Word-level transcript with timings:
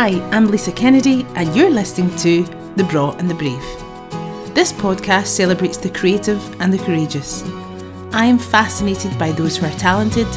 Hi, 0.00 0.10
I'm 0.30 0.46
Lisa 0.46 0.70
Kennedy, 0.70 1.26
and 1.34 1.56
you're 1.56 1.72
listening 1.72 2.14
to 2.18 2.44
The 2.76 2.84
Braw 2.84 3.16
and 3.16 3.28
the 3.28 3.34
Brave. 3.34 3.64
This 4.54 4.72
podcast 4.72 5.26
celebrates 5.26 5.76
the 5.76 5.90
creative 5.90 6.40
and 6.60 6.72
the 6.72 6.78
courageous. 6.78 7.42
I 8.12 8.26
am 8.26 8.38
fascinated 8.38 9.18
by 9.18 9.32
those 9.32 9.56
who 9.56 9.66
are 9.66 9.72
talented, 9.72 10.28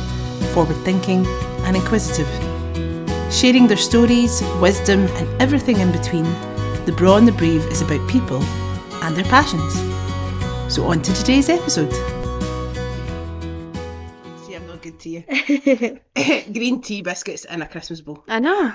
forward 0.56 0.78
thinking, 0.78 1.28
and 1.68 1.76
inquisitive. 1.76 2.28
Sharing 3.32 3.68
their 3.68 3.78
stories, 3.78 4.42
wisdom, 4.60 5.02
and 5.02 5.40
everything 5.40 5.78
in 5.78 5.92
between, 5.92 6.24
The 6.88 6.96
Braw 6.98 7.18
and 7.18 7.28
the 7.28 7.32
Brave 7.32 7.64
is 7.68 7.84
about 7.84 8.10
people 8.10 8.42
and 9.04 9.16
their 9.16 9.26
passions. 9.26 9.76
So, 10.74 10.86
on 10.86 11.04
to 11.04 11.14
today's 11.14 11.50
episode. 11.50 11.94
See, 14.44 14.56
I'm 14.56 14.66
not 14.66 14.82
good 14.82 15.00
to 15.02 15.10
you. 15.10 16.00
Green 16.52 16.82
tea 16.82 17.04
biscuits 17.04 17.46
and 17.46 17.62
a 17.62 17.68
Christmas 17.68 18.02
bowl. 18.02 18.24
I 18.28 18.40
know. 18.40 18.74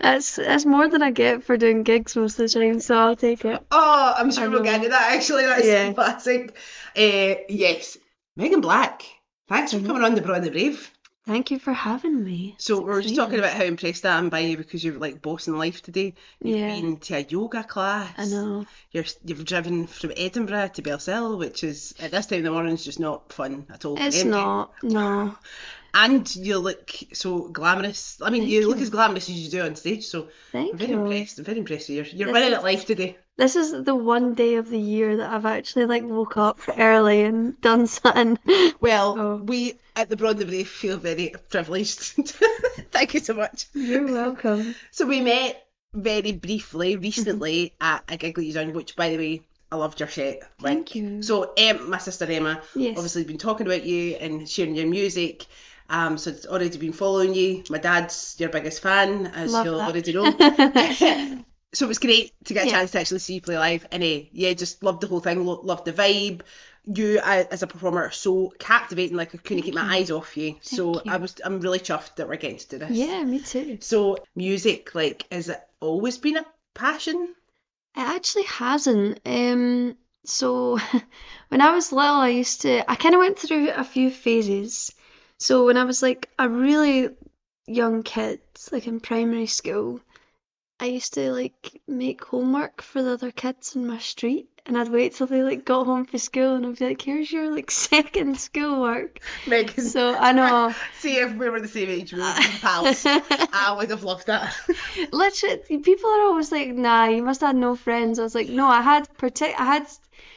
That's 0.00 0.36
that's 0.36 0.64
more 0.64 0.88
than 0.88 1.02
I 1.02 1.10
get 1.10 1.44
for 1.44 1.56
doing 1.56 1.82
gigs 1.82 2.16
most 2.16 2.38
of 2.38 2.50
the 2.50 2.58
time, 2.60 2.80
so 2.80 2.96
I'll 2.96 3.16
take 3.16 3.44
it. 3.44 3.62
Oh, 3.70 4.14
I'm 4.16 4.32
sure 4.32 4.48
we'll 4.48 4.62
get 4.62 4.76
into 4.76 4.88
that 4.88 5.12
actually. 5.12 5.44
That's 5.44 5.66
Yeah. 5.66 5.92
classic. 5.92 6.56
Uh, 6.96 7.34
yes, 7.48 7.98
Megan 8.36 8.60
Black. 8.62 9.02
Thanks 9.48 9.72
for 9.72 9.78
Mhm. 9.78 9.86
coming 9.86 10.04
on 10.04 10.14
the 10.14 10.22
Braw 10.22 10.40
the 10.40 10.50
Brave. 10.50 10.90
Thank 11.26 11.50
you 11.50 11.58
for 11.58 11.72
having 11.74 12.24
me. 12.24 12.56
So 12.58 12.76
It's 12.78 12.82
we 12.84 12.90
were 12.90 13.02
just 13.02 13.14
talking 13.14 13.38
about 13.38 13.52
how 13.52 13.62
impressed 13.64 14.06
I 14.06 14.16
am 14.16 14.30
by 14.30 14.38
you 14.40 14.56
because 14.56 14.82
you're 14.82 14.98
like 14.98 15.20
bossing 15.20 15.56
life 15.56 15.82
today. 15.82 16.14
You've 16.42 16.56
Yeah. 16.58 16.74
been 16.80 16.96
to 16.96 17.14
a 17.16 17.26
yoga 17.28 17.62
class. 17.62 18.14
I 18.16 18.24
know. 18.24 18.66
You're 18.90 19.04
you've 19.24 19.44
driven 19.44 19.86
from 19.86 20.12
Edinburgh 20.16 20.68
to 20.74 20.82
Bellshill, 20.82 21.36
which 21.38 21.62
is 21.62 21.94
at 22.00 22.10
this 22.10 22.26
time 22.26 22.38
of 22.38 22.44
the 22.44 22.50
morning 22.52 22.72
is 22.72 22.84
just 22.84 22.98
not 23.00 23.32
fun 23.32 23.66
at 23.72 23.84
all. 23.84 23.96
It's 24.00 24.24
not. 24.24 24.72
No. 24.82 25.36
And 25.92 26.34
you 26.36 26.58
look 26.58 26.90
so 27.12 27.48
glamorous. 27.48 28.18
I 28.22 28.30
mean, 28.30 28.42
Thank 28.42 28.52
you, 28.52 28.68
look 28.68 28.76
you. 28.78 28.82
as 28.84 28.90
glamorous 28.90 29.28
as 29.28 29.34
you 29.38 29.50
do 29.50 29.62
on 29.62 29.76
stage. 29.76 30.06
So 30.06 30.28
I'm 30.54 30.76
very 30.76 30.92
you. 30.92 31.00
impressed. 31.02 31.38
I'm 31.38 31.44
very 31.44 31.58
impressed 31.58 31.88
with 31.88 32.12
you. 32.12 32.18
You're 32.18 32.26
This 32.28 32.32
winning 32.34 32.48
is- 32.52 32.58
at 32.58 32.62
life 32.64 32.86
today. 32.86 33.16
This 33.36 33.56
is 33.56 33.84
the 33.84 33.94
one 33.94 34.34
day 34.34 34.56
of 34.56 34.68
the 34.68 34.78
year 34.78 35.16
that 35.16 35.32
I've 35.32 35.46
actually 35.46 35.86
like 35.86 36.02
woke 36.02 36.36
up 36.36 36.58
early 36.76 37.22
and 37.22 37.58
done 37.60 37.86
something. 37.86 38.38
Well, 38.80 39.16
Oh. 39.18 39.36
we 39.36 39.74
at 39.96 40.08
the 40.10 40.16
Braw 40.16 40.30
and 40.30 40.38
the 40.38 40.44
Brave 40.46 40.68
feel 40.68 40.96
very 40.98 41.34
privileged. 41.48 42.00
Thank 42.92 43.14
you 43.14 43.20
so 43.20 43.34
much. 43.34 43.66
You're 43.74 44.06
welcome. 44.10 44.74
So 44.90 45.06
we 45.06 45.20
met 45.22 45.62
very 45.94 46.32
briefly 46.32 46.96
recently 46.96 47.72
Mm-hmm. 47.80 47.84
at 47.86 48.04
a 48.08 48.16
gig 48.16 48.34
that 48.36 48.44
you 48.44 48.52
done, 48.52 48.72
which 48.74 48.94
by 48.94 49.08
the 49.10 49.16
way, 49.18 49.42
I 49.72 49.76
loved 49.76 50.00
your 50.00 50.08
set. 50.08 50.42
Thank 50.60 50.94
you. 50.94 51.22
So 51.22 51.52
um, 51.56 51.88
my 51.90 51.98
sister 51.98 52.26
Emma 52.26 52.60
Yes. 52.74 52.96
obviously 52.98 53.24
been 53.24 53.38
talking 53.38 53.66
about 53.66 53.84
you 53.84 54.16
and 54.16 54.48
sharing 54.48 54.74
your 54.74 54.86
music. 54.86 55.46
Um, 55.90 56.16
so 56.18 56.30
it's 56.30 56.46
already 56.46 56.78
been 56.78 56.92
following 56.92 57.34
you. 57.34 57.64
My 57.68 57.78
dad's 57.78 58.36
your 58.38 58.48
biggest 58.48 58.80
fan, 58.80 59.26
as 59.26 59.52
Love 59.52 59.66
you'll 59.66 59.78
that. 59.78 59.90
already 59.90 60.12
know. 60.12 60.30
so 61.72 61.84
it 61.84 61.88
was 61.88 61.98
great 61.98 62.32
to 62.46 62.54
get 62.54 62.64
a 62.64 62.66
Yeah. 62.68 62.72
chance 62.78 62.92
to 62.92 63.00
actually 63.00 63.18
see 63.18 63.34
you 63.34 63.40
play 63.42 63.58
live. 63.58 63.86
And 63.92 64.02
uh, 64.02 64.20
yeah, 64.32 64.52
just 64.54 64.82
loved 64.82 65.00
the 65.00 65.08
whole 65.08 65.20
thing. 65.20 65.44
lo- 65.44 65.60
Loved 65.62 65.84
the 65.84 65.92
vibe. 65.92 66.42
You 66.86 67.20
uh, 67.22 67.44
as 67.50 67.62
a 67.62 67.66
performer 67.66 68.04
are 68.04 68.10
so 68.10 68.52
captivating. 68.58 69.16
Like 69.16 69.34
I 69.34 69.38
couldn't 69.38 69.64
keep 69.64 69.74
my 69.74 69.96
eyes 69.96 70.10
off 70.10 70.36
you. 70.36 70.56
So 70.62 70.94
Thank 70.94 71.06
you. 71.06 71.12
I 71.12 71.16
was. 71.18 71.34
I'm 71.44 71.60
really 71.60 71.78
chuffed 71.80 72.16
that 72.16 72.28
we're 72.28 72.36
getting 72.36 72.58
to 72.58 72.68
do 72.68 72.78
this. 72.78 72.90
Yeah, 72.96 73.22
me 73.24 73.40
too. 73.40 73.78
So 73.80 74.16
music, 74.34 74.94
like, 74.94 75.26
has 75.30 75.48
it 75.50 75.60
always 75.80 76.18
been 76.18 76.36
a 76.38 76.46
passion? 76.74 77.34
It 77.96 78.00
actually 78.00 78.44
hasn't. 78.44 79.20
Um, 79.26 79.96
so 80.24 80.78
when 81.48 81.60
I 81.60 81.72
was 81.74 81.92
little, 81.92 82.14
I 82.16 82.28
used 82.28 82.62
to, 82.62 82.88
I 82.90 82.94
kind 82.94 83.14
of 83.14 83.18
went 83.18 83.38
through 83.38 83.70
a 83.70 83.84
few 83.84 84.10
phases. 84.10 84.92
So 85.40 85.64
when 85.64 85.78
I 85.78 85.84
was 85.84 86.02
like 86.02 86.28
a 86.38 86.48
really 86.48 87.08
young 87.66 88.02
kid, 88.02 88.40
like 88.70 88.86
in 88.86 89.00
primary 89.00 89.46
school, 89.46 90.00
I 90.78 90.86
used 90.86 91.14
to 91.14 91.32
like 91.32 91.80
make 91.88 92.24
homework 92.24 92.82
for 92.82 93.02
the 93.02 93.12
other 93.12 93.30
kids 93.30 93.74
in 93.74 93.86
my 93.86 93.98
street. 93.98 94.48
And 94.66 94.76
I'd 94.76 94.90
wait 94.90 95.14
till 95.14 95.26
they 95.26 95.42
like 95.42 95.64
got 95.64 95.86
home 95.86 96.04
from 96.04 96.18
school 96.18 96.54
and 96.54 96.66
I'd 96.66 96.78
be 96.78 96.84
like, 96.84 97.00
here's 97.00 97.32
your 97.32 97.50
like 97.54 97.70
second 97.90 98.38
schoolwork. 98.38 99.20
Megan, 99.46 99.82
So 99.82 100.14
I 100.14 100.32
know. 100.32 100.74
see 100.98 101.16
if 101.16 101.34
we 101.34 101.48
were 101.48 101.60
the 101.60 101.68
same 101.68 101.88
age, 101.88 102.12
we 102.12 102.20
pals. 102.20 103.04
I 103.06 103.74
would 103.78 103.88
have 103.90 104.04
loved 104.04 104.26
that. 104.26 104.54
Literally, 105.10 105.78
people 105.78 106.10
are 106.10 106.22
always 106.26 106.52
like, 106.52 106.68
"Nah, 106.68 107.06
you 107.06 107.22
must 107.22 107.40
have 107.40 107.56
no 107.56 107.76
friends." 107.76 108.18
I 108.18 108.22
was 108.22 108.34
like, 108.34 108.50
"No, 108.50 108.66
I 108.66 108.82
had 108.82 109.08
partic- 109.16 109.54
I 109.58 109.64
had 109.64 109.86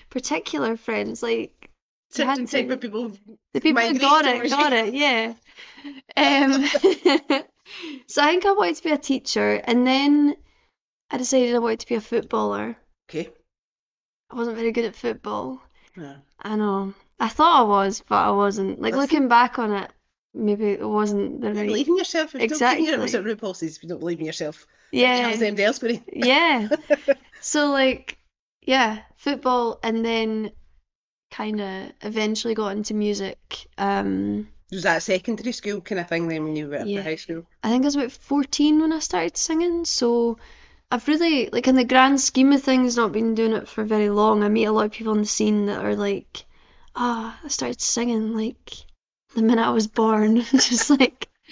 particular 0.09 0.77
friends, 0.77 1.21
like 1.21 1.62
you 2.21 2.25
had 2.25 2.35
Certain 2.37 2.47
type 2.47 2.67
to- 2.67 2.73
of 2.73 2.81
people. 2.81 3.11
the 3.53 3.61
people 3.61 3.81
who 3.81 3.99
got 3.99 4.25
it, 4.25 4.49
got 4.49 4.73
it, 4.73 4.93
yeah." 4.93 5.33
Um, 6.15 6.65
so 8.07 8.21
I 8.21 8.31
think 8.31 8.45
I 8.45 8.51
wanted 8.51 8.75
to 8.77 8.83
be 8.83 8.91
a 8.91 8.97
teacher, 8.97 9.61
and 9.63 9.85
then 9.85 10.35
I 11.11 11.17
decided 11.17 11.55
I 11.55 11.59
wanted 11.59 11.79
to 11.81 11.87
be 11.87 11.95
a 11.95 12.01
footballer. 12.01 12.77
Okay. 13.09 13.29
I 14.31 14.35
wasn't 14.35 14.57
very 14.57 14.71
good 14.71 14.85
at 14.85 14.95
football. 14.95 15.61
Yeah. 15.97 16.15
I 16.41 16.55
know. 16.55 16.93
I 17.19 17.27
thought 17.29 17.61
I 17.61 17.63
was, 17.67 18.01
but 18.07 18.15
I 18.15 18.31
wasn't. 18.31 18.81
Like 18.81 18.93
That's- 18.93 19.11
looking 19.11 19.27
back 19.27 19.59
on 19.59 19.73
it, 19.73 19.91
maybe 20.33 20.71
it 20.71 20.87
wasn't 20.87 21.41
the 21.41 21.53
right. 21.53 21.67
believe 21.67 21.87
in 21.87 21.97
yourself. 21.97 22.33
If 22.35 22.41
you 22.41 22.47
don't 22.47 22.59
believe 22.59 22.77
in 22.79 22.85
your- 22.85 23.03
Exactly. 23.03 23.31
What's 23.31 23.41
RuPaul 23.41 23.55
says? 23.55 23.77
If 23.77 23.83
you 23.83 23.89
don't 23.89 23.99
believe 23.99 24.19
in 24.19 24.25
yourself, 24.25 24.65
Yeah. 24.91 25.21
Charles 25.21 25.41
M. 25.41 25.55
Delsbury. 25.55 26.01
Yeah. 26.11 26.69
So 27.45 27.71
like, 27.71 28.17
yeah, 28.61 28.99
football, 29.17 29.77
and 29.83 30.05
then 30.05 30.51
kind 31.33 31.59
of 31.59 31.91
eventually 32.01 32.53
got 32.53 32.77
into 32.77 32.93
music. 32.93 33.67
Um, 33.77 34.47
Was 34.71 34.83
that 34.83 34.97
a 34.97 35.01
secondary 35.01 35.51
school 35.51 35.81
kind 35.81 35.99
of 35.99 36.07
thing 36.07 36.27
then 36.27 36.43
when 36.43 36.55
you 36.55 36.67
were 36.67 36.75
at 36.75 36.87
high 36.87 37.15
school? 37.15 37.45
I 37.63 37.69
think 37.69 37.83
I 37.83 37.87
was 37.87 37.95
about 37.95 38.11
14 38.11 38.79
when 38.79 38.93
I 38.93 38.99
started 38.99 39.35
singing. 39.35 39.85
So 39.85 40.37
I've 40.91 41.07
really, 41.07 41.49
like, 41.51 41.67
in 41.67 41.75
the 41.75 41.85
grand 41.85 42.21
scheme 42.21 42.53
of 42.53 42.61
things, 42.61 42.97
not 42.97 43.11
been 43.11 43.33
doing 43.33 43.53
it 43.53 43.67
for 43.67 43.83
very 43.83 44.09
long. 44.09 44.43
I 44.43 44.49
meet 44.49 44.65
a 44.65 44.71
lot 44.71 44.85
of 44.85 44.91
people 44.91 45.13
on 45.13 45.21
the 45.21 45.25
scene 45.25 45.65
that 45.65 45.83
are 45.83 45.95
like, 45.95 46.45
ah, 46.95 47.39
I 47.43 47.47
started 47.47 47.81
singing 47.81 48.35
like 48.35 48.85
the 49.33 49.41
minute 49.41 49.65
I 49.65 49.71
was 49.71 49.87
born. 49.87 50.41
Just 50.51 50.91
like, 50.91 51.29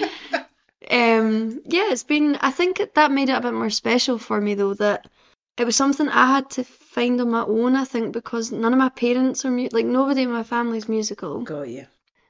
um, 0.92 1.62
yeah, 1.66 1.92
it's 1.92 2.04
been, 2.04 2.36
I 2.36 2.52
think 2.52 2.82
that 2.94 3.12
made 3.12 3.30
it 3.30 3.36
a 3.36 3.42
bit 3.42 3.54
more 3.54 3.72
special 3.72 4.20
for 4.20 4.40
me 4.40 4.54
though, 4.54 4.76
that 4.76 5.08
it 5.58 5.66
was 5.66 5.76
something 5.76 6.08
I 6.08 6.28
had 6.36 6.50
to 6.52 6.64
find 6.64 7.20
on 7.22 7.30
my 7.32 7.44
own, 7.44 7.76
I 7.76 7.86
think, 7.86 8.14
because 8.14 8.52
none 8.52 8.74
of 8.74 8.80
my 8.80 8.90
parents 8.90 9.46
are, 9.46 9.52
mu- 9.52 9.70
like, 9.72 9.86
nobody 9.86 10.24
in 10.24 10.32
my 10.32 10.44
family's 10.44 10.90
musical. 10.90 11.42
Got 11.42 11.68
you. 11.70 11.86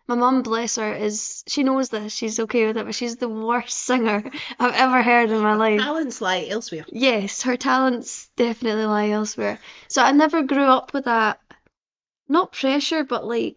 My 0.08 0.16
mum, 0.16 0.42
bless 0.42 0.76
her, 0.76 0.94
is 0.94 1.44
she 1.48 1.64
knows 1.64 1.90
this. 1.90 2.14
She's 2.14 2.40
okay 2.40 2.68
with 2.68 2.78
it, 2.78 2.86
but 2.86 2.96
she's 2.96 3.16
the 3.16 3.30
worst 3.30 3.78
singer 3.86 4.24
I've 4.60 4.74
ever 4.74 5.02
heard 5.02 5.30
in 5.30 5.42
my 5.42 5.56
life. 5.56 5.80
Talents 5.80 6.20
lie 6.20 6.48
elsewhere. 6.50 6.86
Yes, 6.92 7.44
her 7.44 7.56
talents 7.56 8.30
definitely 8.36 8.86
lie 8.86 9.10
elsewhere. 9.10 9.60
So 9.88 10.02
I 10.04 10.12
never 10.12 10.44
grew 10.44 10.64
up 10.64 10.94
with 10.94 11.06
that, 11.06 11.40
not 12.28 12.52
pressure, 12.52 13.04
but 13.04 13.26
like, 13.26 13.56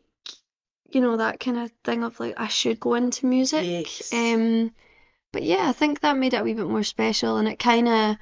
you 0.90 1.00
know, 1.00 1.16
that 1.16 1.40
kind 1.40 1.58
of 1.58 1.72
thing 1.82 2.04
of 2.04 2.20
like 2.20 2.34
I 2.36 2.46
should 2.46 2.78
go 2.78 2.94
into 2.94 3.26
music. 3.26 3.64
Yes. 3.64 4.12
Um, 4.12 4.70
but 5.32 5.42
yeah, 5.42 5.68
I 5.68 5.72
think 5.72 6.00
that 6.00 6.16
made 6.16 6.34
it 6.34 6.40
a 6.40 6.44
wee 6.44 6.54
bit 6.54 6.68
more 6.68 6.84
special, 6.84 7.38
and 7.38 7.48
it 7.48 7.58
kind 7.58 7.88
of, 7.88 8.16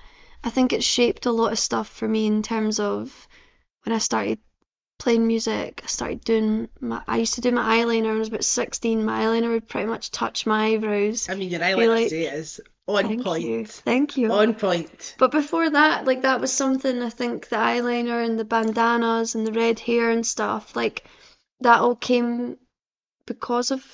I 0.44 0.50
think 0.50 0.72
it 0.72 0.82
shaped 0.84 1.26
a 1.26 1.32
lot 1.32 1.52
of 1.52 1.58
stuff 1.58 1.88
for 1.88 2.08
me 2.08 2.26
in 2.26 2.42
terms 2.42 2.80
of 2.80 3.28
when 3.84 3.94
I 3.94 3.98
started 3.98 4.38
playing 4.98 5.26
music. 5.26 5.80
I 5.84 5.86
started 5.86 6.24
doing 6.24 6.68
my, 6.80 7.02
I 7.06 7.18
used 7.18 7.34
to 7.34 7.40
do 7.40 7.52
my 7.52 7.76
eyeliner 7.76 8.04
when 8.08 8.16
I 8.16 8.18
was 8.18 8.28
about 8.28 8.44
16. 8.44 9.04
My 9.04 9.22
eyeliner 9.24 9.50
would 9.50 9.68
pretty 9.68 9.86
much 9.86 10.10
touch 10.10 10.46
my 10.46 10.66
eyebrows. 10.66 11.28
I 11.28 11.34
mean, 11.34 11.50
your 11.50 11.60
eyeliner 11.60 11.88
like- 11.88 12.10
set 12.10 12.34
is 12.34 12.60
on 12.88 13.04
Thank 13.04 13.22
point. 13.24 13.44
you. 13.44 13.64
Thank 13.66 14.16
you. 14.16 14.32
On 14.32 14.54
point. 14.54 15.14
But 15.18 15.30
before 15.30 15.70
that, 15.70 16.04
like 16.04 16.22
that 16.22 16.40
was 16.40 16.52
something 16.52 17.00
I 17.02 17.10
think 17.10 17.48
the 17.48 17.56
eyeliner 17.56 18.24
and 18.24 18.36
the 18.38 18.44
bandanas 18.44 19.34
and 19.36 19.46
the 19.46 19.52
red 19.52 19.78
hair 19.78 20.10
and 20.10 20.26
stuff, 20.26 20.74
like 20.74 21.04
that 21.60 21.80
all 21.80 21.94
came 21.94 22.56
because 23.26 23.70
of 23.70 23.84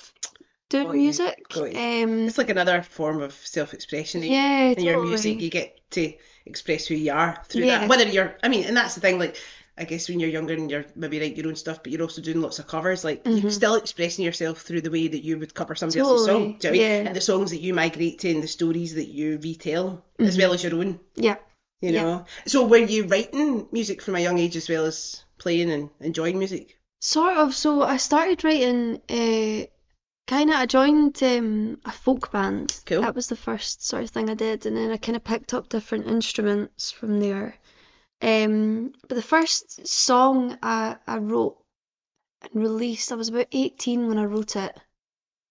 doing 0.69 0.85
Got 0.87 0.93
you, 0.95 0.99
music. 1.01 1.43
got 1.49 1.71
you. 1.71 2.03
Um, 2.03 2.27
It's 2.27 2.37
like 2.39 2.49
another 2.49 2.81
form 2.81 3.21
of 3.21 3.33
self-expression. 3.33 4.23
eh? 4.23 4.27
yeah, 4.27 4.61
in 4.69 4.83
your 4.83 5.03
music, 5.05 5.39
you 5.41 5.49
get 5.51 5.79
to 5.91 6.13
express 6.45 6.87
who 6.87 6.95
you 6.95 7.11
are 7.11 7.37
through 7.47 7.63
Yeah. 7.65 7.79
that 7.79 7.89
whether 7.89 8.05
you're 8.07 8.35
i 8.43 8.47
mean 8.49 8.63
and 8.65 8.75
that's 8.75 8.95
the 8.95 9.01
thing 9.01 9.19
like 9.19 9.35
i 9.77 9.83
guess 9.83 10.09
when 10.09 10.19
you're 10.19 10.29
younger 10.29 10.53
and 10.53 10.69
you're 10.71 10.85
maybe 10.95 11.19
writing 11.19 11.37
your 11.37 11.47
own 11.47 11.55
stuff 11.55 11.83
but 11.83 11.91
you're 11.91 12.01
also 12.01 12.21
doing 12.21 12.41
lots 12.41 12.59
of 12.59 12.67
covers 12.67 13.03
like 13.03 13.21
you're 13.25 13.37
Mhm. 13.37 13.51
still 13.51 13.75
expressing 13.75 14.25
yourself 14.25 14.61
through 14.61 14.81
the 14.81 14.91
way 14.91 15.07
that 15.07 15.23
you 15.23 15.37
would 15.39 15.53
cover 15.53 15.75
somebody 15.75 15.99
else's 15.99 16.25
song 16.25 16.41
do 16.41 16.43
you 16.43 16.47
know 16.47 16.53
what 16.53 16.65
I 16.65 16.71
mean? 16.71 16.81
yeah. 16.81 17.07
and 17.09 17.15
the 17.15 17.21
songs 17.21 17.51
that 17.51 17.61
you 17.61 17.73
migrate 17.73 18.19
to 18.19 18.29
and 18.31 18.43
the 18.43 18.47
stories 18.47 18.95
that 18.95 19.07
you 19.07 19.39
retell 19.43 20.03
as 20.19 20.35
Mhm. 20.35 20.39
well 20.41 20.53
as 20.53 20.63
your 20.63 20.75
own 20.75 20.99
Yeah. 21.15 21.35
you 21.81 21.91
Yeah. 21.91 22.01
know 22.03 22.25
so 22.47 22.65
were 22.65 22.77
you 22.77 23.05
writing 23.05 23.67
music 23.71 24.01
from 24.01 24.15
a 24.15 24.19
young 24.19 24.37
age 24.39 24.55
as 24.55 24.67
well 24.69 24.85
as 24.85 25.23
playing 25.37 25.71
and 25.71 25.89
enjoying 26.01 26.37
music 26.39 26.75
Sort 27.01 27.37
of. 27.37 27.55
So 27.55 27.81
I 27.81 27.95
started 27.95 28.43
writing, 28.43 29.01
uh, 29.09 29.67
kind 30.29 30.49
of, 30.51 30.55
I 30.57 30.65
joined 30.67 31.21
um, 31.23 31.79
a 31.83 31.91
folk 31.91 32.31
band. 32.31 32.79
Cool. 32.85 33.01
That 33.01 33.15
was 33.15 33.27
the 33.27 33.35
first 33.35 33.85
sort 33.85 34.03
of 34.03 34.11
thing 34.11 34.29
I 34.29 34.35
did, 34.35 34.65
and 34.65 34.77
then 34.77 34.91
I 34.91 34.97
kind 34.97 35.15
of 35.15 35.23
picked 35.23 35.53
up 35.53 35.69
different 35.69 36.07
instruments 36.07 36.91
from 36.91 37.19
there. 37.19 37.55
Um, 38.21 38.93
but 39.07 39.15
the 39.15 39.21
first 39.21 39.87
song 39.87 40.57
I, 40.61 40.97
I 41.07 41.17
wrote 41.17 41.57
and 42.41 42.61
released, 42.61 43.11
I 43.11 43.15
was 43.15 43.29
about 43.29 43.47
18 43.51 44.07
when 44.07 44.17
I 44.17 44.25
wrote 44.25 44.55
it, 44.55 44.77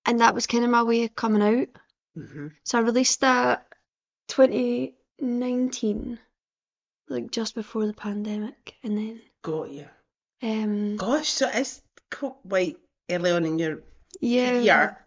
and 0.07 0.21
that 0.21 0.35
was 0.35 0.47
kind 0.47 0.65
of 0.65 0.71
my 0.71 0.83
way 0.85 1.05
of 1.05 1.15
coming 1.15 1.43
out. 1.43 1.69
hmm 2.15 2.49
So 2.65 2.79
I 2.79 2.83
released 2.83 3.21
that 3.21 3.67
2019, 4.29 6.19
like 7.09 7.31
just 7.31 7.55
before 7.55 7.87
the 7.87 7.95
pandemic, 7.95 8.75
and 8.83 8.97
then 8.97 9.21
Got 9.43 9.71
you. 9.71 9.87
um 10.43 10.97
Gosh, 10.97 11.29
so 11.29 11.51
it's 11.53 11.83
quite 12.11 12.77
early 13.11 13.31
on 13.31 13.45
in 13.45 13.59
your 13.59 13.83
yeah. 14.21 14.51
career, 14.53 14.99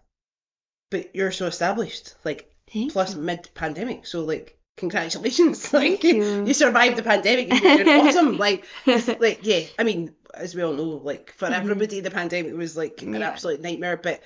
but 0.89 1.15
you're 1.15 1.31
so 1.31 1.45
established, 1.48 2.15
like 2.24 2.51
Thank 2.71 2.92
plus 2.94 3.15
you. 3.15 3.21
mid 3.21 3.50
pandemic. 3.53 4.06
So 4.06 4.24
like 4.24 4.57
congratulations. 4.77 5.71
Like 5.74 6.03
you. 6.03 6.45
you 6.45 6.53
survived 6.53 6.98
the 6.98 7.03
pandemic 7.03 7.50
you're 7.62 7.89
awesome. 8.07 8.38
Like 8.38 8.65
like 9.19 9.39
yeah, 9.44 9.62
I 9.80 9.83
mean, 9.83 10.13
as 10.33 10.56
we 10.56 10.62
all 10.63 10.74
know, 10.74 11.01
like 11.03 11.31
for 11.33 11.48
Mhm. 11.48 11.53
everybody 11.59 12.00
the 12.01 12.12
pandemic 12.12 12.53
was 12.56 12.75
like 12.77 13.01
an 13.01 13.13
Yeah. 13.13 13.27
absolute 13.27 13.62
nightmare. 13.62 13.98
But 13.98 14.21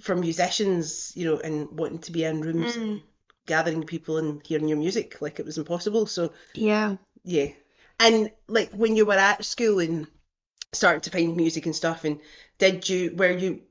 for 0.00 0.16
musicians, 0.16 1.12
you 1.14 1.24
know, 1.26 1.38
and 1.38 1.68
wanting 1.78 2.00
to 2.00 2.12
be 2.12 2.24
in 2.24 2.40
rooms 2.40 2.76
Mm. 2.76 3.02
gathering 3.46 3.84
people 3.84 4.18
and 4.18 4.44
hearing 4.46 4.68
your 4.68 4.78
music, 4.78 5.20
like 5.22 5.38
it 5.38 5.46
was 5.46 5.58
impossible. 5.58 6.06
So 6.06 6.32
Yeah. 6.54 6.96
yeah. 7.24 7.48
And 8.00 8.30
like 8.48 8.72
when 8.72 8.96
you 8.96 9.06
were 9.06 9.14
at 9.14 9.44
school 9.44 9.78
and 9.78 10.08
starting 10.72 11.02
to 11.02 11.10
find 11.10 11.36
music 11.36 11.66
and 11.66 11.76
stuff, 11.76 12.04
and 12.04 12.18
did 12.58 12.88
you 12.88 13.14
were 13.16 13.30
you 13.30 13.62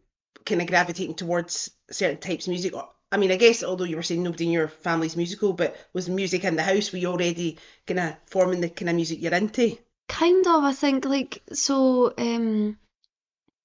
kind 0.45 0.61
of 0.61 0.67
gravitating 0.67 1.15
towards 1.15 1.71
certain 1.91 2.17
types 2.17 2.47
of 2.47 2.51
music? 2.51 2.73
I 3.11 3.17
mean, 3.17 3.31
I 3.31 3.35
guess 3.35 3.63
although 3.63 3.83
you 3.83 3.95
were 3.95 4.03
saying 4.03 4.23
nobody 4.23 4.45
in 4.45 4.51
your 4.51 4.67
family's 4.67 5.15
musical, 5.15 5.53
but 5.53 5.75
was 5.93 6.09
music 6.09 6.43
in 6.43 6.55
the 6.55 6.63
house? 6.63 6.91
Were 6.91 6.97
you 6.97 7.09
already 7.09 7.57
kind 7.85 7.99
of 7.99 8.15
forming 8.25 8.61
the 8.61 8.69
kind 8.69 8.89
of 8.89 8.95
music 8.95 9.21
you're 9.21 9.33
into? 9.33 9.77
Kind 10.09 10.47
of, 10.47 10.63
I 10.63 10.73
think, 10.73 11.05
like, 11.05 11.41
so, 11.53 12.13
um, 12.17 12.77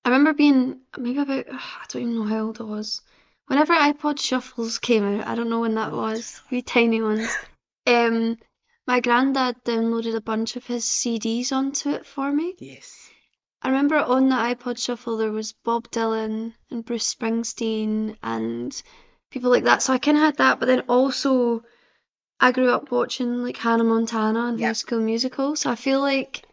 I 0.04 0.10
remember 0.10 0.34
being 0.34 0.80
maybe 0.98 1.18
about, 1.18 1.46
I 1.50 1.84
don't 1.88 2.02
even 2.02 2.14
know 2.14 2.24
how 2.24 2.46
old 2.46 2.60
I 2.60 2.64
was. 2.64 3.00
Whenever 3.46 3.72
iPod 3.72 4.20
Shuffles 4.20 4.78
came 4.78 5.20
out, 5.20 5.26
I 5.26 5.34
don't 5.34 5.48
know 5.48 5.60
when 5.60 5.76
that 5.76 5.92
was, 5.92 6.42
wee 6.50 6.62
tiny 6.62 7.02
ones. 7.02 7.28
Um, 7.86 8.36
my 8.86 9.00
granddad 9.00 9.64
downloaded 9.64 10.14
a 10.14 10.20
bunch 10.20 10.56
of 10.56 10.66
his 10.66 10.84
CDs 10.84 11.52
onto 11.52 11.88
it 11.88 12.04
for 12.04 12.30
me. 12.30 12.54
Yes. 12.58 13.08
I 13.62 13.68
remember 13.68 13.96
on 13.96 14.28
the 14.28 14.36
iPod 14.36 14.78
Shuffle 14.82 15.16
there 15.16 15.32
was 15.32 15.52
Bob 15.64 15.90
Dylan 15.90 16.52
and 16.70 16.84
Bruce 16.84 17.12
Springsteen 17.14 18.16
and 18.22 18.80
people 19.30 19.50
like 19.50 19.64
that. 19.64 19.82
So 19.82 19.92
I 19.92 19.98
kind 19.98 20.16
of 20.16 20.22
had 20.22 20.36
that, 20.36 20.60
but 20.60 20.66
then 20.66 20.80
also 20.88 21.64
I 22.40 22.52
grew 22.52 22.70
up 22.70 22.90
watching 22.92 23.42
like 23.42 23.56
Hannah 23.56 23.84
Montana 23.84 24.46
and 24.46 24.60
Yeah. 24.60 24.68
High 24.68 24.72
School 24.74 25.00
Musical. 25.00 25.56
So 25.56 25.70
I 25.70 25.74
feel 25.74 26.00
like 26.00 26.44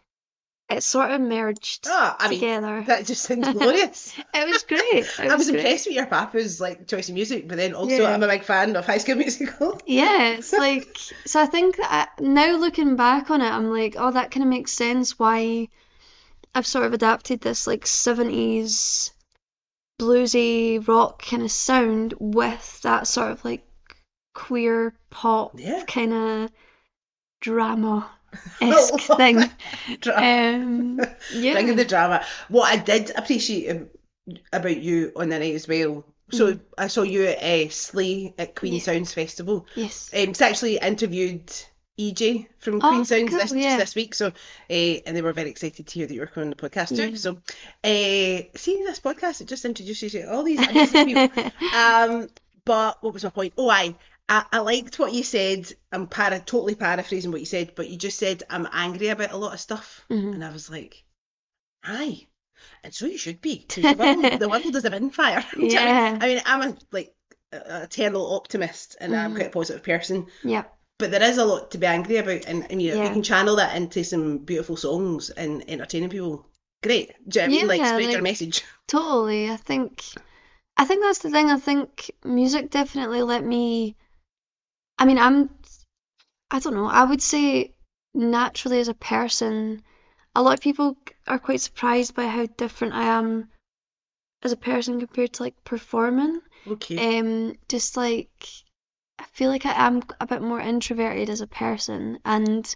it 0.68 0.82
sort 0.82 1.12
of 1.12 1.20
merged 1.20 1.86
Ah, 1.88 2.16
I 2.18 2.28
mean, 2.28 2.40
together. 2.40 2.82
that 2.88 3.06
just 3.06 3.22
sounds 3.22 3.48
glorious. 3.52 4.12
It 4.34 4.48
was 4.48 4.64
great. 4.64 4.82
It 5.24 5.30
I 5.30 5.36
was 5.36 5.48
great. 5.48 5.60
impressed 5.60 5.86
with 5.86 5.94
your 5.94 6.06
papa's 6.06 6.60
like 6.60 6.88
choice 6.88 7.08
of 7.08 7.14
music, 7.14 7.46
but 7.46 7.56
then 7.56 7.72
also 7.74 8.02
Yeah. 8.02 8.10
I'm 8.12 8.22
a 8.24 8.26
big 8.26 8.42
fan 8.42 8.74
of 8.74 8.84
High 8.84 8.98
School 8.98 9.14
Musical. 9.24 9.80
Yeah, 9.86 10.30
it's 10.32 10.52
like 10.52 10.98
so. 11.24 11.40
I 11.40 11.46
think 11.46 11.76
that 11.76 12.10
I, 12.18 12.20
now 12.22 12.56
looking 12.56 12.96
back 12.96 13.30
on 13.30 13.42
it, 13.42 13.48
I'm 13.50 13.70
like, 13.70 13.94
oh, 13.96 14.10
that 14.10 14.32
kind 14.32 14.42
of 14.42 14.50
makes 14.50 14.72
sense 14.72 15.16
why 15.20 15.68
I've 16.54 16.66
sort 16.66 16.86
of 16.86 16.92
adapted 16.94 17.40
this 17.40 17.66
like 17.66 17.84
70s 17.84 19.10
bluesy 20.00 20.86
rock 20.86 21.22
kind 21.24 21.42
of 21.42 21.50
sound 21.50 22.14
with 22.18 22.80
that 22.82 23.06
sort 23.06 23.32
of 23.32 23.44
like 23.44 23.62
queer 24.34 24.94
pop 25.10 25.52
Yeah. 25.58 25.84
kind 25.86 26.12
of 26.12 26.50
drama 27.40 28.10
esque 28.60 29.00
thing. 29.16 29.42
Dra- 30.00 30.16
Um, 30.16 31.00
yeah. 31.32 31.52
Bring 31.54 31.76
the 31.76 31.84
drama. 31.84 32.24
What 32.48 32.70
I 32.72 32.76
did 32.76 33.10
appreciate 33.14 33.70
um, 33.70 33.88
about 34.52 34.76
you 34.76 35.12
on 35.16 35.28
the 35.30 35.38
night 35.38 35.54
as 35.54 35.66
well. 35.68 36.04
So 36.32 36.58
I 36.76 36.88
saw 36.88 37.02
you 37.02 37.24
at 37.24 37.42
uh, 37.42 37.68
Slay 37.70 38.34
at 38.36 38.56
Queen. 38.56 38.74
Yeah. 38.74 38.80
Sounds 38.80 39.12
Festival. 39.14 39.66
Yes. 39.76 40.10
Um, 40.12 40.30
it's 40.30 40.40
actually 40.42 40.76
interviewed 40.78 41.52
EJ 41.98 42.46
from 42.58 42.76
Oh, 42.76 42.88
Queen 42.88 43.04
Sounds 43.04 43.30
cool, 43.30 43.38
this, 43.38 43.52
yeah. 43.54 43.76
this 43.78 43.94
week. 43.94 44.14
So, 44.14 44.26
uh, 44.28 44.32
and 44.72 45.16
they 45.16 45.22
were 45.22 45.32
very 45.32 45.50
excited 45.50 45.86
to 45.86 45.94
hear 45.94 46.06
that 46.06 46.14
you 46.14 46.20
were 46.20 46.26
coming 46.26 46.48
on 46.48 46.54
the 46.56 46.68
podcast 46.68 46.94
too. 46.94 47.10
Yeah. 47.10 47.16
So, 47.16 47.32
uh, 47.84 48.58
see 48.58 48.82
this 48.84 49.00
podcast, 49.00 49.40
it 49.40 49.48
just 49.48 49.64
introduces 49.64 50.12
you 50.14 50.22
to 50.22 50.32
all 50.32 50.42
these 50.44 50.60
amazing 50.66 51.06
people. 51.06 51.44
Um, 51.74 52.28
but 52.64 53.02
what 53.02 53.14
was 53.14 53.24
my 53.24 53.30
point? 53.30 53.54
Oh, 53.56 53.70
I, 53.70 53.94
I, 54.28 54.44
I 54.52 54.58
liked 54.58 54.98
what 54.98 55.12
you 55.14 55.22
said. 55.22 55.70
I'm 55.92 56.06
para, 56.08 56.40
totally 56.40 56.74
paraphrasing 56.74 57.30
what 57.30 57.40
you 57.40 57.46
said, 57.46 57.72
but 57.76 57.88
you 57.88 57.96
just 57.96 58.18
said 58.18 58.42
I'm 58.50 58.66
angry 58.72 59.08
about 59.08 59.30
a 59.32 59.36
lot 59.36 59.54
of 59.54 59.60
stuff, 59.60 60.04
Mhm. 60.10 60.34
and 60.34 60.44
I 60.44 60.50
was 60.52 60.68
like, 60.68 61.04
aye, 61.84 62.26
and 62.82 62.92
so 62.92 63.06
you 63.06 63.18
should 63.18 63.40
be. 63.40 63.64
the 63.74 63.94
world, 63.96 64.40
the 64.40 64.48
world 64.48 64.74
is 64.76 64.84
a 64.84 64.90
bin 64.90 65.10
fire. 65.10 65.44
Do 65.54 65.62
you 65.64 65.74
know 65.74 65.80
what 65.84 65.88
I 65.88 66.10
mean? 66.10 66.12
Yeah. 66.12 66.18
I 66.20 66.26
mean, 66.26 66.42
I'm 66.44 66.62
a 66.72 66.76
like 66.92 67.14
a- 67.52 67.56
a 67.56 67.82
eternal 67.84 68.34
optimist, 68.34 68.96
and 69.00 69.14
I'm 69.14 69.32
Mhm. 69.32 69.36
quite 69.36 69.46
a 69.46 69.50
positive 69.50 69.82
person. 69.84 70.26
Yeah. 70.42 70.64
But 70.98 71.10
there 71.10 71.22
is 71.22 71.38
a 71.38 71.44
lot 71.44 71.70
to 71.72 71.78
be 71.78 71.86
angry 71.86 72.16
about, 72.16 72.46
and, 72.46 72.70
and 72.70 72.80
you 72.80 72.94
know, 72.94 73.02
if 73.02 73.08
you 73.08 73.12
can 73.12 73.22
channel 73.22 73.56
that 73.56 73.76
into 73.76 74.02
some 74.02 74.38
beautiful 74.38 74.76
songs 74.76 75.28
and 75.30 75.68
entertaining 75.68 76.08
people. 76.08 76.46
Great. 76.82 77.12
Do 77.28 77.40
you 77.40 77.46
know 77.46 77.52
I 77.52 77.58
mean? 77.58 77.68
Like 77.68 77.80
Yeah, 77.80 77.96
spread 77.96 78.12
your 78.12 78.22
message. 78.22 78.64
Totally. 78.86 79.50
I 79.50 79.56
think 79.56 80.04
I 80.76 80.84
think 80.84 81.02
that's 81.02 81.18
the 81.18 81.30
thing. 81.30 81.50
I 81.50 81.58
think 81.58 82.10
music 82.24 82.70
definitely 82.70 83.22
let 83.22 83.44
me 83.44 83.96
I 84.98 85.04
mean, 85.04 85.18
I'm 85.18 85.50
I 86.50 86.60
don't 86.60 86.74
know. 86.74 86.86
I 86.86 87.04
would 87.04 87.22
say 87.22 87.74
naturally 88.14 88.80
as 88.80 88.88
a 88.88 88.94
person, 88.94 89.82
a 90.34 90.42
lot 90.42 90.54
of 90.54 90.60
people 90.60 90.96
are 91.26 91.38
quite 91.38 91.60
surprised 91.60 92.14
by 92.14 92.26
how 92.26 92.46
different 92.46 92.94
I 92.94 93.04
am 93.04 93.50
as 94.42 94.52
a 94.52 94.56
person 94.56 95.00
compared 95.00 95.34
to 95.34 95.42
like 95.42 95.64
performing. 95.64 96.40
Okay. 96.66 97.18
Um, 97.18 97.56
just 97.68 97.96
like 97.96 98.46
I 99.18 99.24
feel 99.32 99.50
like 99.50 99.66
I 99.66 99.86
am 99.86 100.02
a 100.20 100.26
bit 100.26 100.42
more 100.42 100.60
introverted 100.60 101.30
as 101.30 101.40
a 101.40 101.46
person, 101.46 102.18
and 102.24 102.74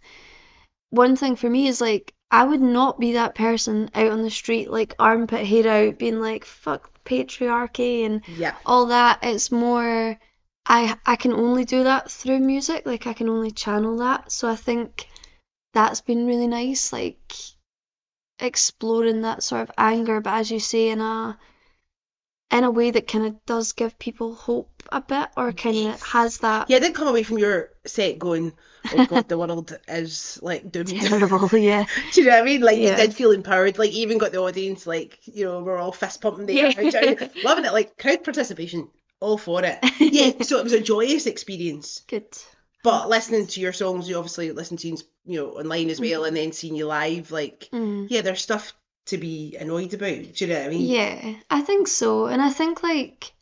one 0.90 1.16
thing 1.16 1.36
for 1.36 1.48
me 1.48 1.68
is 1.68 1.80
like 1.80 2.14
I 2.30 2.44
would 2.44 2.60
not 2.60 2.98
be 3.00 3.12
that 3.12 3.34
person 3.34 3.90
out 3.94 4.10
on 4.10 4.22
the 4.22 4.30
street 4.30 4.70
like 4.70 4.94
armpit 4.98 5.46
hair 5.46 5.66
out, 5.68 5.98
being 5.98 6.20
like 6.20 6.44
fuck 6.44 6.90
patriarchy 7.04 8.04
and 8.04 8.22
yeah. 8.28 8.54
all 8.64 8.86
that. 8.86 9.20
It's 9.22 9.50
more 9.50 10.18
I 10.66 10.96
I 11.04 11.16
can 11.16 11.32
only 11.32 11.64
do 11.64 11.84
that 11.84 12.10
through 12.10 12.40
music, 12.40 12.86
like 12.86 13.06
I 13.06 13.14
can 13.14 13.28
only 13.28 13.50
channel 13.50 13.98
that. 13.98 14.30
So 14.30 14.48
I 14.48 14.56
think 14.56 15.08
that's 15.74 16.00
been 16.00 16.26
really 16.26 16.46
nice, 16.46 16.92
like 16.92 17.34
exploring 18.38 19.22
that 19.22 19.42
sort 19.42 19.62
of 19.62 19.70
anger, 19.76 20.20
but 20.20 20.34
as 20.34 20.50
you 20.50 20.60
say, 20.60 20.90
in 20.90 21.00
a 21.00 21.38
in 22.52 22.64
a 22.64 22.70
way 22.70 22.90
that 22.90 23.06
kind 23.08 23.26
of 23.26 23.46
does 23.46 23.72
give 23.72 23.98
people 23.98 24.34
hope 24.34 24.68
a 24.92 25.00
bit, 25.00 25.28
or 25.36 25.52
kind 25.52 25.88
of 25.88 26.02
has 26.02 26.38
that 26.38 26.68
Yeah, 26.68 26.78
I 26.78 26.80
didn't 26.80 26.94
come 26.96 27.08
away 27.08 27.22
from 27.22 27.38
your 27.38 27.70
set 27.86 28.18
going, 28.18 28.52
oh 28.94 29.06
god, 29.08 29.28
the 29.28 29.38
world 29.38 29.78
is 29.88 30.38
like 30.42 30.70
doomed. 30.72 30.88
terrible, 31.00 31.48
yeah. 31.56 31.84
Do 32.12 32.20
you 32.22 32.26
know 32.28 32.34
what 32.34 32.42
I 32.42 32.44
mean? 32.44 32.60
Like 32.62 32.78
Yeah. 32.78 32.90
you 32.90 32.96
did 32.96 33.14
feel 33.14 33.30
empowered. 33.30 33.78
Like 33.78 33.92
you 33.94 34.02
even 34.02 34.18
got 34.18 34.32
the 34.32 34.38
audience, 34.38 34.86
like 34.86 35.18
you 35.24 35.44
know, 35.44 35.60
we're 35.62 35.78
all 35.78 35.92
fist 35.92 36.20
pumping 36.20 36.46
there, 36.46 36.56
Yeah. 36.56 36.72
Do 36.72 36.84
you 36.86 36.90
know 36.92 37.00
what 37.00 37.22
I 37.22 37.26
mean? 37.26 37.30
loving 37.44 37.64
it. 37.66 37.72
Like 37.72 37.96
crowd 37.98 38.24
participation, 38.24 38.88
all 39.20 39.38
for 39.38 39.62
it. 39.64 39.78
Yeah, 40.00 40.42
so 40.42 40.58
it 40.58 40.64
was 40.64 40.72
a 40.72 40.80
joyous 40.80 41.26
experience. 41.26 42.02
Good. 42.08 42.26
But 42.82 43.10
listening 43.10 43.46
to 43.48 43.60
your 43.60 43.74
songs, 43.74 44.08
you 44.08 44.16
obviously 44.16 44.50
listen 44.52 44.78
to 44.78 44.88
you, 44.88 44.96
you 45.26 45.38
know, 45.38 45.50
online 45.50 45.90
as 45.90 46.00
well, 46.00 46.24
and 46.24 46.34
then 46.34 46.52
seeing 46.52 46.74
you 46.74 46.86
live, 46.86 47.30
like 47.30 47.68
Mm. 47.72 48.06
yeah, 48.08 48.22
there's 48.22 48.40
stuff 48.40 48.72
to 49.06 49.18
be 49.18 49.56
annoyed 49.58 49.94
about. 49.94 50.34
Do 50.34 50.44
you 50.44 50.46
know 50.46 50.58
what 50.58 50.66
I 50.66 50.70
mean? 50.70 50.86
Yeah, 50.86 51.34
I 51.50 51.60
think 51.60 51.88
so. 51.88 52.26
And 52.26 52.40
I 52.40 52.50
think 52.50 52.82
like 52.82 53.32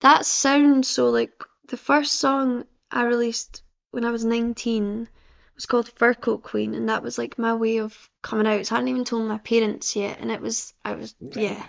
that 0.00 0.26
sounds 0.26 0.88
so 0.88 1.10
like 1.10 1.32
the 1.68 1.76
first 1.76 2.14
song 2.14 2.64
I 2.90 3.04
released 3.04 3.62
when 3.92 4.04
I 4.04 4.10
was 4.10 4.24
19 4.24 5.08
was 5.54 5.66
called 5.66 5.88
Fur 5.88 6.14
Coat 6.14 6.42
Queen 6.42 6.74
and 6.74 6.88
that 6.88 7.02
was 7.02 7.18
like 7.18 7.38
my 7.38 7.54
way 7.54 7.78
of 7.78 7.96
coming 8.22 8.46
out. 8.46 8.66
So 8.66 8.74
I 8.74 8.78
hadn't 8.78 8.88
even 8.88 9.04
told 9.04 9.28
my 9.28 9.38
parents 9.38 9.96
yet 9.96 10.18
and 10.20 10.30
it 10.30 10.40
was 10.40 10.74
I 10.84 10.94
was 10.94 11.14
yeah. 11.20 11.64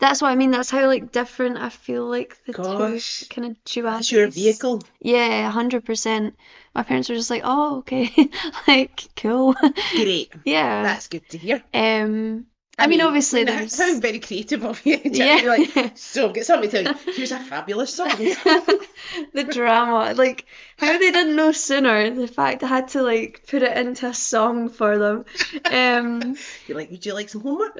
That's 0.00 0.20
what 0.20 0.30
I 0.30 0.34
mean. 0.34 0.50
That's 0.50 0.70
how 0.70 0.86
like 0.86 1.12
different 1.12 1.56
I 1.56 1.68
feel 1.68 2.04
like 2.06 2.36
the 2.46 2.52
Gosh. 2.52 3.20
two 3.20 3.26
kind 3.26 3.52
of 3.52 3.64
dualities. 3.64 3.82
That's 3.84 4.12
your 4.12 4.28
vehicle. 4.28 4.82
Yeah, 5.00 5.50
100%. 5.52 6.32
My 6.74 6.82
parents 6.82 7.08
were 7.08 7.14
just 7.14 7.30
like, 7.30 7.42
"Oh, 7.44 7.78
okay." 7.78 8.12
like, 8.68 9.04
cool. 9.16 9.54
Great. 9.92 10.32
yeah. 10.44 10.82
That's 10.82 11.06
good 11.06 11.28
to 11.30 11.38
hear. 11.38 11.62
Um 11.72 12.46
I 12.78 12.86
mean, 12.86 13.00
obviously 13.00 13.42
I 13.42 13.44
mean, 13.44 13.56
there's 13.58 13.78
How 13.78 13.98
very 14.00 14.18
creative 14.20 14.64
of 14.64 14.84
you. 14.84 14.96
Do 14.98 15.08
you 15.08 15.18
know 15.18 15.26
what 15.26 15.30
I 15.32 15.58
mean? 15.58 15.72
Yeah. 15.74 15.82
Like, 15.84 15.92
so 15.98 16.32
get 16.32 16.46
somebody 16.46 16.68
to 16.70 16.84
tell 16.84 16.92
you, 16.94 17.12
here's 17.14 17.32
a 17.32 17.38
fabulous 17.38 17.94
song. 17.94 18.10
the 19.32 19.44
drama, 19.48 20.14
like 20.14 20.46
how 20.76 20.92
they 20.98 21.10
didn't 21.10 21.36
know 21.36 21.52
sooner. 21.52 22.10
The 22.10 22.26
fact 22.28 22.62
I 22.62 22.66
had 22.68 22.88
to 22.88 23.02
like 23.02 23.44
put 23.48 23.62
it 23.62 23.76
into 23.76 24.06
a 24.08 24.14
song 24.14 24.68
for 24.68 24.98
them. 24.98 25.24
Um, 25.70 26.36
You're 26.66 26.78
like, 26.78 26.90
would 26.90 27.04
you 27.06 27.14
like 27.14 27.28
some 27.28 27.42
homework? 27.42 27.76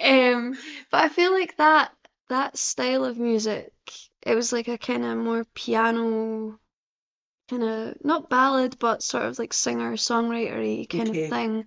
um, 0.00 0.56
but 0.90 1.04
I 1.04 1.08
feel 1.08 1.32
like 1.32 1.56
that 1.56 1.92
that 2.28 2.56
style 2.56 3.04
of 3.04 3.18
music, 3.18 3.72
it 4.22 4.34
was 4.34 4.52
like 4.52 4.68
a 4.68 4.78
kind 4.78 5.04
of 5.04 5.18
more 5.18 5.44
piano, 5.54 6.58
kind 7.50 7.62
of 7.62 7.96
not 8.04 8.30
ballad, 8.30 8.78
but 8.78 9.02
sort 9.02 9.24
of 9.24 9.38
like 9.38 9.52
singer 9.52 9.92
songwritery 9.94 10.88
kind 10.88 11.10
Okay. 11.10 11.24
of 11.24 11.30
thing. 11.30 11.64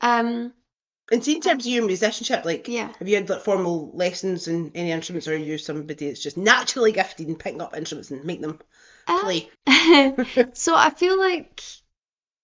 Um, 0.00 0.52
And 1.12 1.24
see, 1.24 1.34
in 1.36 1.40
terms 1.42 1.66
of 1.66 1.72
your 1.72 1.84
musicianship, 1.86 2.44
like, 2.44 2.68
yeah. 2.68 2.92
have 2.98 3.08
you 3.08 3.16
had 3.16 3.28
like 3.28 3.42
formal 3.42 3.90
lessons 3.94 4.48
in 4.48 4.70
any 4.74 4.92
instruments, 4.92 5.26
or 5.28 5.32
are 5.34 5.36
you 5.36 5.58
somebody 5.58 6.06
that's 6.06 6.22
just 6.22 6.36
naturally 6.36 6.92
gifted 6.92 7.28
in 7.28 7.36
picking 7.36 7.60
up 7.60 7.76
instruments 7.76 8.10
and 8.10 8.24
make 8.24 8.40
them 8.40 8.60
Uh, 9.06 9.20
Play. 9.20 9.50
so 10.54 10.74
I 10.76 10.90
feel 10.90 11.18
like 11.18 11.62